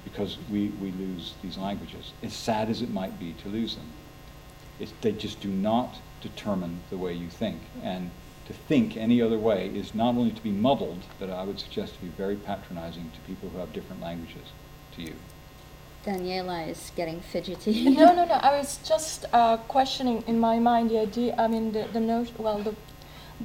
because 0.05 0.39
we, 0.51 0.69
we 0.81 0.91
lose 0.93 1.35
these 1.43 1.59
languages. 1.59 2.13
As 2.23 2.33
sad 2.33 2.71
as 2.71 2.81
it 2.81 2.91
might 2.91 3.19
be 3.19 3.35
to 3.43 3.49
lose 3.49 3.77
them, 3.77 3.89
it's, 4.81 4.93
they 5.03 5.13
just 5.13 5.41
do 5.41 5.49
not 5.49 5.99
determine 6.23 6.81
the 6.89 6.97
way 6.97 7.13
you 7.13 7.29
think. 7.29 7.61
And 7.83 8.11
to 8.47 8.55
think 8.55 8.97
any 8.97 9.21
other 9.21 9.39
way 9.39 9.69
is 9.69 9.95
not 9.95 10.15
only 10.15 10.31
to 10.31 10.43
be 10.43 10.51
muddled, 10.51 11.03
but 11.19 11.29
I 11.29 11.45
would 11.45 11.61
suggest 11.61 11.95
to 11.97 12.01
be 12.01 12.09
very 12.09 12.37
patronizing 12.37 13.11
to 13.11 13.21
people 13.27 13.51
who 13.51 13.59
have 13.59 13.75
different 13.75 14.01
languages 14.01 14.49
to 14.97 15.03
you. 15.03 15.15
Daniela 16.05 16.69
is 16.69 16.93
getting 16.97 17.21
fidgety. 17.21 17.91
no, 17.91 18.15
no, 18.15 18.25
no. 18.25 18.35
I 18.35 18.57
was 18.57 18.79
just 18.85 19.25
uh, 19.33 19.57
questioning 19.57 20.25
in 20.27 20.39
my 20.39 20.59
mind 20.59 20.91
the 20.91 21.01
idea. 21.01 21.35
I 21.39 21.49
mean, 21.49 21.73
the, 21.73 21.89
the 21.93 22.01
notion. 22.01 22.35
Well, 22.39 22.59
the 22.59 22.75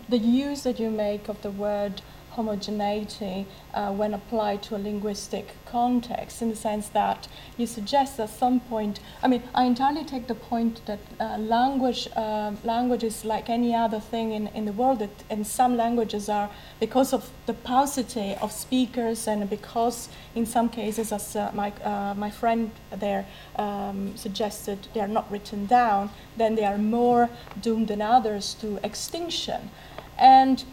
the 0.10 0.18
use 0.18 0.64
that 0.64 0.80
you 0.80 0.90
make 0.90 1.30
of 1.30 1.42
the 1.42 1.52
word 1.52 2.02
homogeneity 2.36 3.46
uh, 3.74 3.92
when 3.92 4.14
applied 4.14 4.62
to 4.64 4.76
a 4.76 4.82
linguistic 4.90 5.56
context, 5.66 6.42
in 6.42 6.50
the 6.50 6.56
sense 6.56 6.88
that 6.90 7.28
you 7.58 7.66
suggest 7.68 8.20
at 8.20 8.30
some 8.30 8.60
point. 8.60 9.00
I 9.24 9.28
mean, 9.28 9.42
I 9.56 9.66
entirely 9.66 10.04
take 10.04 10.28
the 10.28 10.36
point 10.36 10.86
that 10.86 11.00
uh, 11.20 11.38
language, 11.38 12.08
uh, 12.16 12.52
language 12.64 13.04
is 13.04 13.26
like 13.26 13.50
any 13.50 13.74
other 13.76 14.00
thing 14.00 14.32
in, 14.32 14.48
in 14.48 14.66
the 14.66 14.72
world, 14.72 15.00
that, 15.00 15.24
and 15.30 15.46
some 15.46 15.78
languages 15.78 16.30
are 16.30 16.50
because 16.80 17.14
of 17.14 17.30
the 17.46 17.54
paucity 17.54 18.36
of 18.42 18.52
speakers, 18.52 19.28
and 19.28 19.50
because 19.50 20.10
in 20.36 20.46
some 20.46 20.70
cases, 20.70 21.12
as 21.12 21.36
uh, 21.36 21.52
my 21.54 21.72
uh, 21.84 22.14
my 22.16 22.32
friend 22.32 22.72
there 23.00 23.26
um, 23.56 24.16
suggested, 24.16 24.78
they 24.94 25.02
are 25.02 25.08
not 25.08 25.26
written 25.32 25.66
down, 25.66 26.10
then 26.38 26.56
they 26.56 26.66
are 26.66 26.78
more 26.78 27.30
doomed 27.62 27.88
than 27.88 28.02
others 28.02 28.56
to 28.62 28.80
extinction, 28.84 29.70
and 30.18 30.64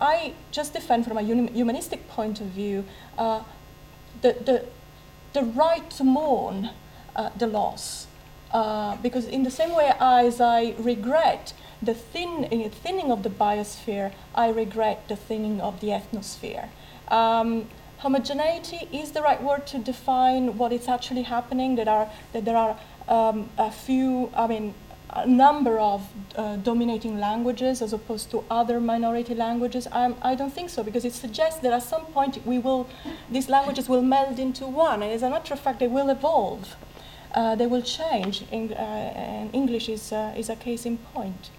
I 0.00 0.34
just 0.50 0.72
defend 0.72 1.04
from 1.04 1.18
a 1.18 1.22
humanistic 1.22 2.08
point 2.08 2.40
of 2.40 2.48
view 2.48 2.84
uh, 3.16 3.42
the, 4.22 4.36
the, 4.44 4.64
the 5.32 5.42
right 5.42 5.88
to 5.92 6.04
mourn 6.04 6.70
uh, 7.16 7.30
the 7.36 7.46
loss. 7.46 8.06
Uh, 8.52 8.96
because 8.96 9.26
in 9.26 9.42
the 9.42 9.50
same 9.50 9.74
way 9.74 9.92
as 10.00 10.40
I 10.40 10.74
regret 10.78 11.52
the 11.82 11.94
thin, 11.94 12.48
thinning 12.70 13.12
of 13.12 13.22
the 13.22 13.28
biosphere, 13.28 14.12
I 14.34 14.48
regret 14.48 15.06
the 15.08 15.16
thinning 15.16 15.60
of 15.60 15.80
the 15.80 15.88
ethnosphere. 15.88 16.68
Um, 17.08 17.68
homogeneity 17.98 18.88
is 18.92 19.12
the 19.12 19.20
right 19.22 19.42
word 19.42 19.66
to 19.68 19.78
define 19.78 20.56
what 20.56 20.72
is 20.72 20.88
actually 20.88 21.22
happening. 21.22 21.76
That 21.76 21.88
are 21.88 22.08
that 22.32 22.44
there 22.44 22.56
are 22.56 22.78
um, 23.08 23.50
a 23.58 23.70
few. 23.70 24.30
I 24.34 24.46
mean, 24.46 24.74
a 25.10 25.26
number 25.26 25.78
of 25.78 26.06
uh, 26.36 26.56
dominating 26.56 27.18
languages 27.18 27.82
as 27.82 27.92
opposed 27.92 28.30
to 28.30 28.44
other 28.50 28.80
minority 28.80 29.34
languages? 29.34 29.88
I'm, 29.92 30.14
I 30.22 30.34
do 30.34 30.44
not 30.44 30.52
think 30.52 30.70
so 30.70 30.82
because 30.82 31.04
it 31.04 31.14
suggests 31.14 31.60
that 31.60 31.72
at 31.72 31.82
some 31.82 32.04
point 32.06 32.44
we 32.44 32.58
will, 32.58 32.88
these 33.30 33.48
languages 33.48 33.88
will 33.88 34.02
meld 34.02 34.38
into 34.38 34.66
one, 34.66 35.02
and 35.02 35.12
as 35.12 35.22
a 35.22 35.30
matter 35.30 35.54
of 35.54 35.60
fact, 35.60 35.80
they 35.80 35.88
will 35.88 36.10
evolve. 36.10 36.76
Uh, 37.34 37.54
they 37.54 37.66
will 37.66 37.82
change, 37.82 38.44
in, 38.50 38.72
uh, 38.72 38.76
and 38.76 39.54
English 39.54 39.88
is, 39.88 40.12
uh, 40.12 40.34
is 40.36 40.48
a 40.48 40.56
case 40.56 40.86
in 40.86 40.96
point. 40.96 41.50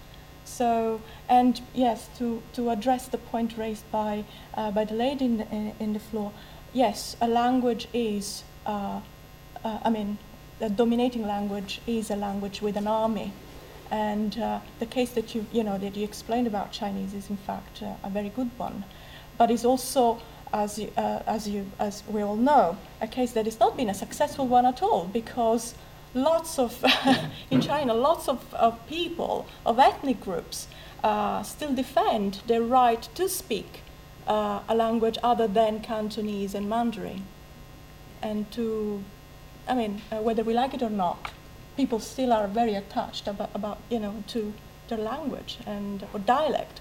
So, 0.44 1.00
and 1.28 1.60
yes, 1.74 2.08
to, 2.18 2.42
to 2.54 2.70
address 2.70 3.06
the 3.06 3.18
point 3.18 3.56
raised 3.56 3.88
by, 3.92 4.24
uh, 4.54 4.72
by 4.72 4.84
the 4.84 4.94
lady 4.94 5.24
in 5.26 5.38
the, 5.38 5.74
in, 5.78 5.92
the 5.92 6.00
floor, 6.00 6.32
yes, 6.72 7.16
a 7.20 7.28
language 7.28 7.86
is, 7.94 8.42
uh, 8.66 9.00
I 9.64 9.90
mean, 9.90 10.18
the 10.60 10.68
dominating 10.68 11.26
language 11.26 11.80
is 11.86 12.10
a 12.10 12.16
language 12.16 12.62
with 12.62 12.76
an 12.76 12.86
army. 12.86 13.32
And 13.90 14.38
uh, 14.38 14.60
the 14.78 14.86
case 14.86 15.10
that 15.12 15.34
you, 15.34 15.46
you 15.50 15.64
know, 15.64 15.78
that 15.78 15.96
you 15.96 16.04
explained 16.04 16.46
about 16.46 16.70
Chinese 16.70 17.12
is 17.14 17.28
in 17.28 17.38
fact 17.38 17.82
uh, 17.82 17.94
a 18.04 18.10
very 18.10 18.28
good 18.28 18.50
one. 18.56 18.84
But 19.36 19.50
it's 19.50 19.64
also, 19.64 20.20
as, 20.52 20.78
you, 20.78 20.92
uh, 20.96 21.20
as, 21.26 21.48
you, 21.48 21.66
as 21.78 22.04
we 22.06 22.22
all 22.22 22.36
know, 22.36 22.76
a 23.00 23.08
case 23.08 23.32
that 23.32 23.46
has 23.46 23.58
not 23.58 23.76
been 23.76 23.88
a 23.88 23.94
successful 23.94 24.46
one 24.46 24.66
at 24.66 24.82
all 24.82 25.06
because 25.06 25.74
lots 26.14 26.58
of, 26.58 26.84
in 27.50 27.60
China, 27.60 27.94
lots 27.94 28.28
of, 28.28 28.54
of 28.54 28.86
people, 28.86 29.46
of 29.64 29.78
ethnic 29.78 30.20
groups, 30.20 30.68
uh, 31.02 31.42
still 31.42 31.74
defend 31.74 32.42
their 32.46 32.62
right 32.62 33.08
to 33.14 33.28
speak 33.28 33.80
uh, 34.28 34.60
a 34.68 34.74
language 34.74 35.16
other 35.22 35.48
than 35.48 35.80
Cantonese 35.80 36.54
and 36.54 36.68
Mandarin 36.68 37.24
and 38.22 38.50
to 38.52 39.02
I 39.70 39.74
mean, 39.74 40.02
uh, 40.10 40.16
whether 40.16 40.42
we 40.42 40.52
like 40.52 40.74
it 40.74 40.82
or 40.82 40.90
not, 40.90 41.30
people 41.76 42.00
still 42.00 42.32
are 42.32 42.48
very 42.48 42.74
attached 42.74 43.28
about, 43.28 43.50
about 43.54 43.78
you 43.88 44.00
know, 44.00 44.24
to 44.28 44.52
their 44.88 44.98
language 44.98 45.58
and 45.64 46.04
or 46.12 46.18
dialect. 46.18 46.80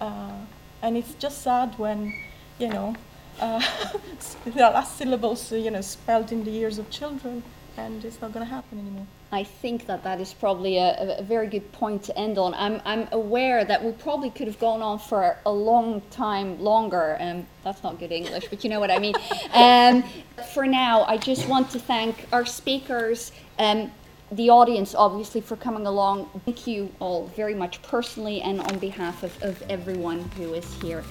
Uh, 0.00 0.36
and 0.80 0.96
it's 0.96 1.14
just 1.14 1.42
sad 1.42 1.76
when, 1.78 2.14
you 2.60 2.68
know, 2.68 2.94
uh, 3.40 3.60
the 4.44 4.52
last 4.52 4.96
syllables, 4.96 5.50
you 5.50 5.70
know, 5.70 5.80
spelled 5.80 6.30
in 6.30 6.44
the 6.44 6.54
ears 6.54 6.78
of 6.78 6.88
children, 6.90 7.42
and 7.76 8.04
it's 8.04 8.20
not 8.20 8.32
going 8.32 8.46
to 8.46 8.54
happen 8.54 8.78
anymore. 8.78 9.06
I 9.30 9.44
think 9.44 9.86
that 9.86 10.04
that 10.04 10.20
is 10.20 10.32
probably 10.32 10.78
a, 10.78 11.18
a, 11.18 11.22
very 11.22 11.48
good 11.48 11.70
point 11.72 12.02
to 12.04 12.18
end 12.18 12.38
on. 12.38 12.54
I'm, 12.54 12.80
I'm 12.86 13.08
aware 13.12 13.62
that 13.62 13.84
we 13.84 13.92
probably 13.92 14.30
could 14.30 14.46
have 14.46 14.58
gone 14.58 14.80
on 14.80 14.98
for 14.98 15.36
a 15.44 15.52
long 15.52 16.00
time 16.10 16.58
longer. 16.60 17.18
Um, 17.20 17.46
that's 17.62 17.82
not 17.82 17.98
good 17.98 18.10
English, 18.10 18.48
but 18.48 18.64
you 18.64 18.70
know 18.70 18.80
what 18.80 18.90
I 18.90 18.98
mean. 18.98 19.14
Um, 19.52 20.04
for 20.52 20.66
now, 20.66 21.04
I 21.04 21.16
just 21.16 21.48
want 21.48 21.70
to 21.70 21.80
thank 21.80 22.26
our 22.32 22.46
speakers, 22.46 23.32
um, 23.58 23.90
the 24.30 24.50
audience, 24.50 24.94
obviously, 24.94 25.40
for 25.40 25.56
coming 25.56 25.86
along. 25.86 26.28
Thank 26.44 26.66
you 26.66 26.92
all 27.00 27.26
very 27.28 27.54
much 27.54 27.82
personally 27.82 28.40
and 28.42 28.60
on 28.60 28.78
behalf 28.78 29.22
of, 29.22 29.42
of 29.42 29.60
everyone 29.68 30.22
who 30.36 30.54
is 30.54 30.72
here. 30.80 31.02